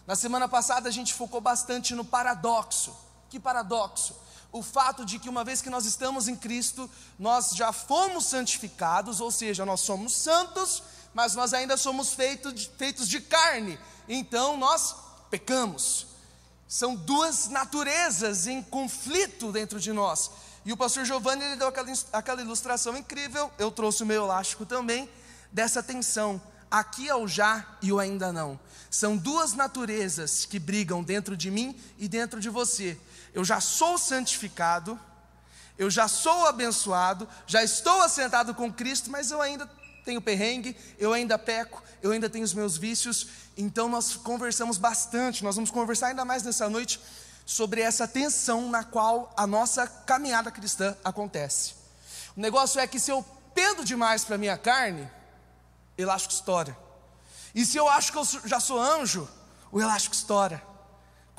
Na 0.07 0.15
semana 0.15 0.49
passada 0.49 0.89
a 0.89 0.93
gente 0.93 1.13
focou 1.13 1.41
bastante 1.41 1.97
no 1.97 2.05
paradoxo. 2.05 2.97
Que 3.29 3.41
paradoxo? 3.41 4.15
O 4.53 4.63
fato 4.63 5.05
de 5.05 5.19
que 5.19 5.29
uma 5.29 5.45
vez 5.45 5.63
que 5.63 5.71
nós 5.71 5.85
estamos 5.85 6.27
em 6.27 6.35
Cristo, 6.35 6.91
nós 7.19 7.51
já 7.51 7.73
fomos 7.73 8.27
santificados, 8.27 9.21
ou 9.21 9.31
seja, 9.31 9.65
nós 9.65 9.81
somos 9.81 10.13
santos, 10.15 10.83
mas 11.15 11.35
nós 11.35 11.55
ainda 11.55 11.77
somos 11.77 12.13
feitos 12.15 12.55
de, 12.55 12.71
feitos 12.77 13.09
de 13.09 13.21
carne, 13.21 13.79
então 14.09 14.57
nós 14.57 14.95
pecamos. 15.31 16.07
São 16.69 16.95
duas 16.95 17.49
naturezas 17.49 18.47
em 18.47 18.63
conflito 18.63 19.51
dentro 19.51 19.81
de 19.81 19.93
nós. 19.93 20.31
E 20.65 20.73
o 20.73 20.77
pastor 20.77 21.05
Giovanni 21.05 21.43
ele 21.45 21.57
deu 21.57 21.69
aquela, 21.69 21.93
aquela 22.13 22.43
ilustração 22.43 22.97
incrível, 22.97 23.51
eu 23.59 23.71
trouxe 23.71 24.03
o 24.03 24.07
meu 24.07 24.25
elástico 24.25 24.67
também, 24.67 25.09
dessa 25.51 25.83
tensão. 25.83 26.41
Aqui 26.71 27.09
é 27.09 27.15
o 27.15 27.27
já 27.27 27.67
e 27.83 27.93
o 27.93 27.99
ainda 27.99 28.33
não. 28.33 28.59
São 28.89 29.17
duas 29.17 29.53
naturezas 29.55 30.45
que 30.45 30.59
brigam 30.59 31.03
dentro 31.03 31.37
de 31.37 31.51
mim 31.51 31.77
e 31.99 32.09
dentro 32.09 32.41
de 32.41 32.49
você 32.49 32.99
eu 33.33 33.45
já 33.45 33.61
sou 33.61 33.97
santificado, 33.99 34.99
eu 35.79 35.91
já 35.91 36.09
sou 36.09 36.47
abençoado, 36.47 37.29
já 37.47 37.63
estou 37.63 38.03
assentado 38.03 38.55
com 38.55 38.73
Cristo, 38.73 39.11
mas 39.11 39.31
eu 39.31 39.41
ainda 39.41 39.67
tenho 40.05 40.21
perrengue, 40.21 40.77
eu 40.99 41.13
ainda 41.13 41.39
peco, 41.39 41.83
eu 42.03 42.11
ainda 42.11 42.29
tenho 42.29 42.45
os 42.45 42.55
meus 42.55 42.77
vícios. 42.77 43.29
Então 43.57 43.89
nós 43.89 44.15
conversamos 44.17 44.77
bastante, 44.77 45.45
nós 45.45 45.55
vamos 45.55 45.71
conversar 45.71 46.09
ainda 46.09 46.25
mais 46.25 46.43
nessa 46.43 46.69
noite 46.69 47.01
sobre 47.47 47.81
essa 47.81 48.07
tensão 48.07 48.69
na 48.69 48.85
qual 48.85 49.33
a 49.37 49.47
nossa 49.47 49.87
caminhada 49.87 50.51
cristã 50.51 50.97
acontece. 51.05 51.75
O 52.37 52.41
negócio 52.41 52.81
é 52.81 52.87
que 52.87 53.01
se 53.01 53.11
eu 53.11 53.25
pendo 53.55 53.85
demais 53.85 54.25
para 54.25 54.39
minha 54.39 54.57
carne, 54.57 55.11
elástico 55.97 56.35
estoura. 56.35 56.77
E 57.55 57.65
se 57.65 57.77
eu 57.77 57.89
acho 57.89 58.13
que 58.13 58.19
eu 58.19 58.25
já 58.45 58.61
sou 58.61 58.81
anjo, 58.81 59.29
o 59.73 59.81
elástico 59.81 60.15
estoura 60.15 60.70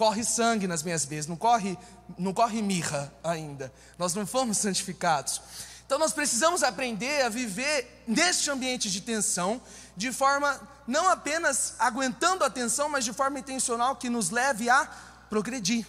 corre 0.01 0.23
sangue 0.23 0.65
nas 0.65 0.81
minhas 0.81 1.05
veias, 1.05 1.27
não 1.27 1.35
corre, 1.35 1.77
não 2.17 2.33
corre 2.33 2.59
mirra 2.59 3.13
ainda. 3.23 3.71
Nós 3.99 4.15
não 4.15 4.25
fomos 4.25 4.57
santificados. 4.57 5.39
Então 5.85 5.99
nós 5.99 6.11
precisamos 6.11 6.63
aprender 6.63 7.21
a 7.21 7.29
viver 7.29 8.03
neste 8.07 8.49
ambiente 8.49 8.89
de 8.89 8.99
tensão, 8.99 9.61
de 9.95 10.11
forma 10.11 10.59
não 10.87 11.07
apenas 11.07 11.75
aguentando 11.77 12.43
a 12.43 12.49
tensão, 12.49 12.89
mas 12.89 13.05
de 13.05 13.13
forma 13.13 13.37
intencional 13.37 13.95
que 13.95 14.09
nos 14.09 14.31
leve 14.31 14.71
a 14.71 14.85
progredir, 15.29 15.85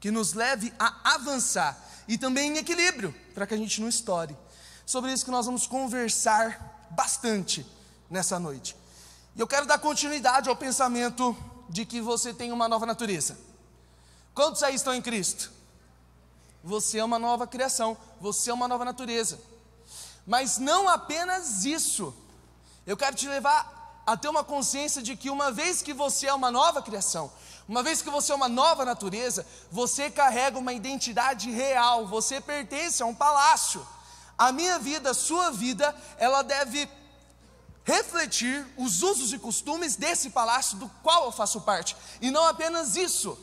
que 0.00 0.10
nos 0.10 0.32
leve 0.32 0.72
a 0.78 1.12
avançar 1.16 1.78
e 2.08 2.16
também 2.16 2.52
em 2.52 2.56
equilíbrio, 2.56 3.14
para 3.34 3.46
que 3.46 3.52
a 3.52 3.58
gente 3.58 3.78
não 3.78 3.90
estoure. 3.90 4.34
Sobre 4.86 5.12
isso 5.12 5.22
que 5.22 5.30
nós 5.30 5.44
vamos 5.44 5.66
conversar 5.66 6.88
bastante 6.92 7.66
nessa 8.08 8.38
noite. 8.38 8.74
E 9.36 9.40
eu 9.40 9.46
quero 9.46 9.66
dar 9.66 9.78
continuidade 9.78 10.48
ao 10.48 10.56
pensamento 10.56 11.36
de 11.68 11.84
que 11.84 12.00
você 12.00 12.32
tem 12.32 12.52
uma 12.52 12.66
nova 12.66 12.86
natureza. 12.86 13.49
Quantos 14.34 14.62
aí 14.62 14.74
estão 14.74 14.94
em 14.94 15.02
Cristo? 15.02 15.50
Você 16.62 16.98
é 16.98 17.04
uma 17.04 17.18
nova 17.18 17.46
criação, 17.46 17.96
você 18.20 18.50
é 18.50 18.54
uma 18.54 18.68
nova 18.68 18.84
natureza. 18.84 19.40
Mas 20.26 20.58
não 20.58 20.88
apenas 20.88 21.64
isso. 21.64 22.14
Eu 22.86 22.96
quero 22.96 23.16
te 23.16 23.28
levar 23.28 24.02
a 24.06 24.16
ter 24.16 24.28
uma 24.28 24.44
consciência 24.44 25.02
de 25.02 25.16
que 25.16 25.30
uma 25.30 25.50
vez 25.50 25.82
que 25.82 25.92
você 25.92 26.26
é 26.26 26.34
uma 26.34 26.50
nova 26.50 26.82
criação, 26.82 27.32
uma 27.68 27.82
vez 27.82 28.02
que 28.02 28.10
você 28.10 28.32
é 28.32 28.34
uma 28.34 28.48
nova 28.48 28.84
natureza, 28.84 29.46
você 29.70 30.10
carrega 30.10 30.58
uma 30.58 30.72
identidade 30.72 31.50
real, 31.50 32.06
você 32.06 32.40
pertence 32.40 33.02
a 33.02 33.06
um 33.06 33.14
palácio. 33.14 33.86
A 34.36 34.52
minha 34.52 34.78
vida, 34.78 35.10
a 35.10 35.14
sua 35.14 35.50
vida, 35.50 35.94
ela 36.18 36.42
deve 36.42 36.88
refletir 37.84 38.66
os 38.76 39.02
usos 39.02 39.32
e 39.32 39.38
costumes 39.38 39.96
desse 39.96 40.30
palácio 40.30 40.78
do 40.78 40.88
qual 41.02 41.24
eu 41.26 41.32
faço 41.32 41.60
parte. 41.60 41.96
E 42.20 42.30
não 42.30 42.44
apenas 42.44 42.96
isso. 42.96 43.38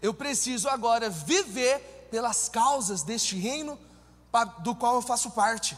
Eu 0.00 0.12
preciso 0.14 0.68
agora 0.68 1.08
viver 1.10 2.08
pelas 2.10 2.48
causas 2.48 3.02
deste 3.02 3.36
reino 3.36 3.78
do 4.58 4.74
qual 4.74 4.96
eu 4.96 5.02
faço 5.02 5.30
parte. 5.30 5.76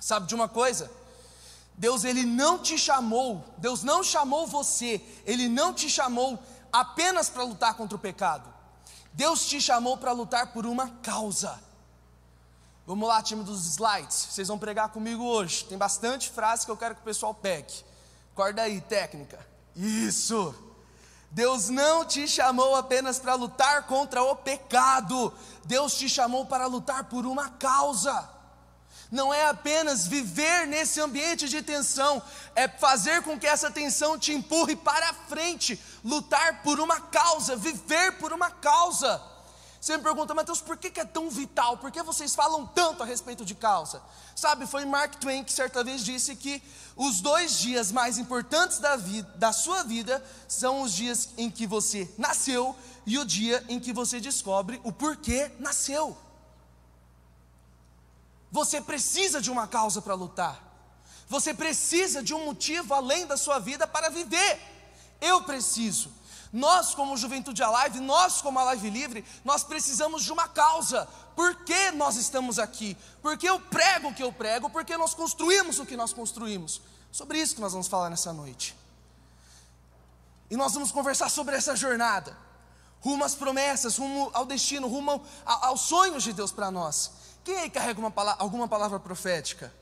Sabe 0.00 0.26
de 0.26 0.34
uma 0.34 0.48
coisa? 0.48 0.90
Deus 1.74 2.04
ele 2.04 2.24
não 2.24 2.58
te 2.58 2.78
chamou, 2.78 3.44
Deus 3.58 3.82
não 3.82 4.02
chamou 4.02 4.46
você, 4.46 5.00
ele 5.24 5.48
não 5.48 5.74
te 5.74 5.90
chamou 5.90 6.38
apenas 6.72 7.28
para 7.28 7.44
lutar 7.44 7.74
contra 7.74 7.96
o 7.96 8.00
pecado. 8.00 8.52
Deus 9.12 9.46
te 9.46 9.60
chamou 9.60 9.96
para 9.96 10.12
lutar 10.12 10.52
por 10.52 10.66
uma 10.66 10.90
causa. 11.02 11.58
Vamos 12.86 13.08
lá, 13.08 13.22
time 13.22 13.42
dos 13.42 13.66
slides. 13.66 14.28
Vocês 14.30 14.48
vão 14.48 14.58
pregar 14.58 14.90
comigo 14.90 15.24
hoje. 15.24 15.64
Tem 15.64 15.76
bastante 15.76 16.30
frase 16.30 16.64
que 16.64 16.70
eu 16.70 16.76
quero 16.76 16.94
que 16.94 17.00
o 17.00 17.04
pessoal 17.04 17.34
pegue. 17.34 17.84
Acorda 18.32 18.62
aí, 18.62 18.80
técnica. 18.80 19.44
Isso. 19.74 20.54
Deus 21.36 21.68
não 21.68 22.02
te 22.02 22.26
chamou 22.26 22.74
apenas 22.76 23.18
para 23.18 23.34
lutar 23.34 23.82
contra 23.82 24.22
o 24.22 24.34
pecado, 24.34 25.30
Deus 25.66 25.94
te 25.94 26.08
chamou 26.08 26.46
para 26.46 26.66
lutar 26.66 27.04
por 27.10 27.26
uma 27.26 27.50
causa. 27.50 28.26
Não 29.10 29.34
é 29.34 29.44
apenas 29.44 30.06
viver 30.06 30.66
nesse 30.66 30.98
ambiente 30.98 31.46
de 31.46 31.60
tensão, 31.60 32.22
é 32.54 32.66
fazer 32.66 33.20
com 33.20 33.38
que 33.38 33.46
essa 33.46 33.70
tensão 33.70 34.18
te 34.18 34.32
empurre 34.32 34.76
para 34.76 35.12
frente, 35.28 35.78
lutar 36.02 36.62
por 36.62 36.80
uma 36.80 37.02
causa, 37.02 37.54
viver 37.54 38.12
por 38.12 38.32
uma 38.32 38.50
causa. 38.50 39.22
Você 39.86 39.96
me 39.96 40.02
pergunta, 40.02 40.34
Mateus, 40.34 40.60
por 40.60 40.76
que, 40.76 40.98
é 40.98 41.04
tão 41.04 41.30
vital? 41.30 41.78
Por 41.78 41.92
que 41.92 42.02
vocês 42.02 42.34
falam 42.34 42.66
tanto 42.66 43.04
a 43.04 43.06
respeito 43.06 43.44
de 43.44 43.54
causa? 43.54 44.02
Sabe, 44.34 44.66
foi 44.66 44.84
Mark 44.84 45.14
Twain 45.14 45.44
que 45.44 45.52
certa 45.52 45.84
vez 45.84 46.04
disse 46.04 46.34
que 46.34 46.60
os 46.96 47.20
dois 47.20 47.60
dias 47.60 47.92
mais 47.92 48.18
importantes 48.18 48.80
da, 48.80 48.96
vida, 48.96 49.30
da 49.36 49.52
sua 49.52 49.84
vida 49.84 50.20
são 50.48 50.82
os 50.82 50.92
dias 50.92 51.28
em 51.38 51.48
que 51.48 51.68
você 51.68 52.12
nasceu 52.18 52.74
e 53.06 53.16
o 53.16 53.24
dia 53.24 53.64
em 53.68 53.78
que 53.78 53.92
você 53.92 54.18
descobre 54.18 54.80
o 54.82 54.90
porquê 54.90 55.52
nasceu. 55.60 56.18
Você 58.50 58.80
precisa 58.80 59.40
de 59.40 59.52
uma 59.52 59.68
causa 59.68 60.02
para 60.02 60.14
lutar. 60.14 60.60
Você 61.28 61.54
precisa 61.54 62.24
de 62.24 62.34
um 62.34 62.44
motivo 62.44 62.92
além 62.92 63.24
da 63.24 63.36
sua 63.36 63.60
vida 63.60 63.86
para 63.86 64.08
viver. 64.08 64.60
Eu 65.20 65.44
preciso. 65.44 66.10
Nós, 66.52 66.94
como 66.94 67.16
Juventude 67.16 67.62
Alive, 67.62 68.00
nós, 68.00 68.40
como 68.40 68.58
a 68.58 68.64
Live 68.64 68.88
Livre, 68.90 69.24
nós 69.44 69.64
precisamos 69.64 70.24
de 70.24 70.32
uma 70.32 70.48
causa. 70.48 71.08
Por 71.34 71.64
que 71.64 71.90
nós 71.92 72.16
estamos 72.16 72.58
aqui? 72.58 72.96
Porque 73.20 73.48
eu 73.48 73.60
prego 73.60 74.08
o 74.08 74.14
que 74.14 74.22
eu 74.22 74.32
prego, 74.32 74.70
porque 74.70 74.96
nós 74.96 75.14
construímos 75.14 75.78
o 75.78 75.86
que 75.86 75.96
nós 75.96 76.12
construímos. 76.12 76.80
Sobre 77.12 77.38
isso 77.38 77.54
que 77.54 77.60
nós 77.60 77.72
vamos 77.72 77.88
falar 77.88 78.10
nessa 78.10 78.32
noite. 78.32 78.76
E 80.50 80.56
nós 80.56 80.72
vamos 80.74 80.92
conversar 80.92 81.28
sobre 81.28 81.56
essa 81.56 81.74
jornada, 81.74 82.36
rumo 83.00 83.24
às 83.24 83.34
promessas, 83.34 83.96
rumo 83.98 84.30
ao 84.32 84.46
destino, 84.46 84.86
rumo 84.86 85.24
aos 85.44 85.80
sonhos 85.80 86.22
de 86.22 86.32
Deus 86.32 86.52
para 86.52 86.70
nós. 86.70 87.10
Quem 87.42 87.58
aí 87.58 87.70
carrega 87.70 88.00
uma 88.00 88.12
alguma 88.38 88.68
palavra 88.68 88.98
profética? 89.00 89.72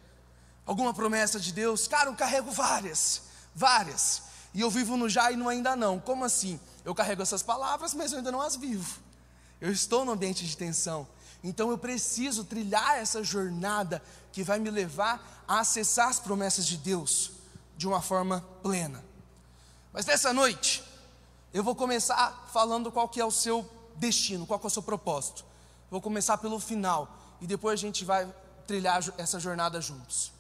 Alguma 0.66 0.95
promessa 0.95 1.39
de 1.39 1.53
Deus? 1.53 1.86
Cara, 1.86 2.09
eu 2.09 2.15
carrego 2.15 2.51
várias, 2.51 3.23
várias. 3.55 4.23
E 4.55 4.60
eu 4.60 4.70
vivo 4.70 4.97
no 4.97 5.09
já 5.09 5.32
e 5.32 5.36
no 5.36 5.48
ainda 5.48 5.74
não. 5.74 5.98
Como 5.98 6.24
assim? 6.24 6.60
Eu 6.85 6.94
carrego 6.94 7.20
essas 7.20 7.43
palavras, 7.43 7.93
mas 7.93 8.12
eu 8.12 8.18
ainda 8.18 8.31
não 8.31 8.40
as 8.40 8.55
vivo. 8.55 9.01
Eu 9.60 9.72
estou 9.72 10.05
no 10.05 10.12
ambiente 10.12 10.47
de 10.47 10.56
tensão. 10.56 11.06
Então 11.43 11.70
eu 11.70 11.76
preciso 11.76 12.44
trilhar 12.44 12.97
essa 12.97 13.22
jornada 13.22 14.01
que 14.32 14.44
vai 14.44 14.59
me 14.59 14.70
levar 14.70 15.44
a 15.47 15.59
acessar 15.59 16.09
as 16.09 16.20
promessas 16.20 16.64
de 16.64 16.76
Deus 16.76 17.32
de 17.76 17.86
uma 17.86 18.01
forma 18.01 18.40
plena. 18.62 19.05
Mas 19.93 20.06
nessa 20.06 20.32
noite, 20.32 20.82
eu 21.52 21.62
vou 21.62 21.74
começar 21.74 22.48
falando 22.52 22.90
qual 22.90 23.09
que 23.09 23.20
é 23.20 23.24
o 23.24 23.31
seu 23.31 23.68
destino, 23.97 24.47
qual 24.47 24.59
que 24.59 24.66
é 24.66 24.68
o 24.68 24.70
seu 24.70 24.82
propósito. 24.82 25.44
Vou 25.90 26.01
começar 26.01 26.39
pelo 26.39 26.60
final 26.60 27.36
e 27.40 27.47
depois 27.47 27.78
a 27.78 27.81
gente 27.81 28.05
vai 28.05 28.32
trilhar 28.66 29.02
essa 29.18 29.39
jornada 29.39 29.81
juntos. 29.81 30.32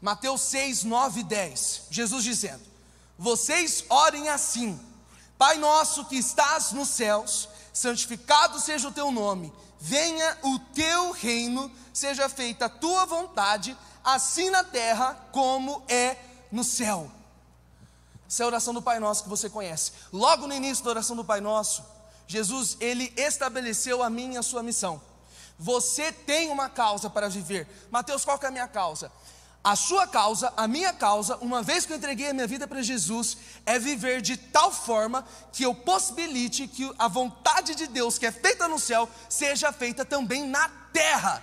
Mateus 0.00 0.40
6, 0.40 0.84
9 0.84 1.20
e 1.20 1.24
10, 1.24 1.82
Jesus 1.90 2.24
dizendo: 2.24 2.71
Vocês 3.18 3.84
orem 3.88 4.28
assim, 4.28 4.80
Pai 5.38 5.58
nosso 5.58 6.04
que 6.04 6.16
estás 6.16 6.72
nos 6.72 6.88
céus, 6.88 7.48
santificado 7.72 8.60
seja 8.60 8.88
o 8.88 8.92
teu 8.92 9.10
nome, 9.10 9.52
venha 9.80 10.38
o 10.42 10.58
teu 10.74 11.10
reino, 11.10 11.70
seja 11.92 12.28
feita 12.28 12.66
a 12.66 12.68
tua 12.68 13.04
vontade, 13.04 13.76
assim 14.04 14.50
na 14.50 14.62
terra 14.62 15.14
como 15.32 15.82
é 15.88 16.16
no 16.50 16.62
céu. 16.62 17.10
Essa 18.28 18.42
é 18.42 18.44
a 18.44 18.46
oração 18.46 18.72
do 18.72 18.80
Pai 18.80 18.98
Nosso 18.98 19.24
que 19.24 19.28
você 19.28 19.50
conhece. 19.50 19.92
Logo 20.12 20.46
no 20.46 20.54
início 20.54 20.84
da 20.84 20.90
oração 20.90 21.14
do 21.14 21.24
Pai 21.24 21.40
Nosso, 21.40 21.84
Jesus, 22.26 22.76
ele 22.80 23.12
estabeleceu 23.16 24.02
a 24.02 24.08
minha 24.08 24.34
e 24.34 24.38
a 24.38 24.42
sua 24.42 24.62
missão. 24.62 25.02
Você 25.58 26.10
tem 26.10 26.50
uma 26.50 26.68
causa 26.68 27.10
para 27.10 27.28
viver. 27.28 27.68
Mateus, 27.90 28.24
qual 28.24 28.38
é 28.42 28.46
a 28.46 28.50
minha 28.50 28.66
causa? 28.66 29.12
A 29.64 29.76
sua 29.76 30.08
causa, 30.08 30.52
a 30.56 30.66
minha 30.66 30.92
causa, 30.92 31.36
uma 31.36 31.62
vez 31.62 31.86
que 31.86 31.92
eu 31.92 31.96
entreguei 31.96 32.28
a 32.28 32.34
minha 32.34 32.48
vida 32.48 32.66
para 32.66 32.82
Jesus, 32.82 33.36
é 33.64 33.78
viver 33.78 34.20
de 34.20 34.36
tal 34.36 34.72
forma 34.72 35.24
que 35.52 35.62
eu 35.62 35.72
possibilite 35.72 36.66
que 36.66 36.92
a 36.98 37.06
vontade 37.06 37.76
de 37.76 37.86
Deus, 37.86 38.18
que 38.18 38.26
é 38.26 38.32
feita 38.32 38.66
no 38.66 38.78
céu, 38.78 39.08
seja 39.28 39.72
feita 39.72 40.04
também 40.04 40.48
na 40.48 40.68
terra. 40.92 41.40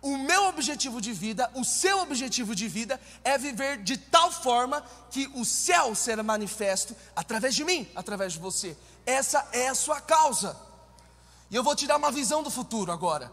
O 0.00 0.16
meu 0.16 0.46
objetivo 0.46 1.02
de 1.02 1.12
vida, 1.12 1.50
o 1.54 1.62
seu 1.62 1.98
objetivo 1.98 2.54
de 2.54 2.66
vida 2.66 2.98
é 3.22 3.36
viver 3.36 3.82
de 3.82 3.98
tal 3.98 4.32
forma 4.32 4.82
que 5.10 5.30
o 5.34 5.44
céu 5.44 5.94
será 5.94 6.22
manifesto 6.22 6.96
através 7.14 7.54
de 7.54 7.62
mim, 7.62 7.86
através 7.94 8.32
de 8.32 8.38
você. 8.38 8.74
Essa 9.04 9.46
é 9.52 9.68
a 9.68 9.74
sua 9.74 10.00
causa. 10.00 10.56
E 11.50 11.56
eu 11.56 11.62
vou 11.62 11.76
te 11.76 11.86
dar 11.86 11.98
uma 11.98 12.10
visão 12.10 12.42
do 12.42 12.50
futuro 12.50 12.90
agora. 12.90 13.30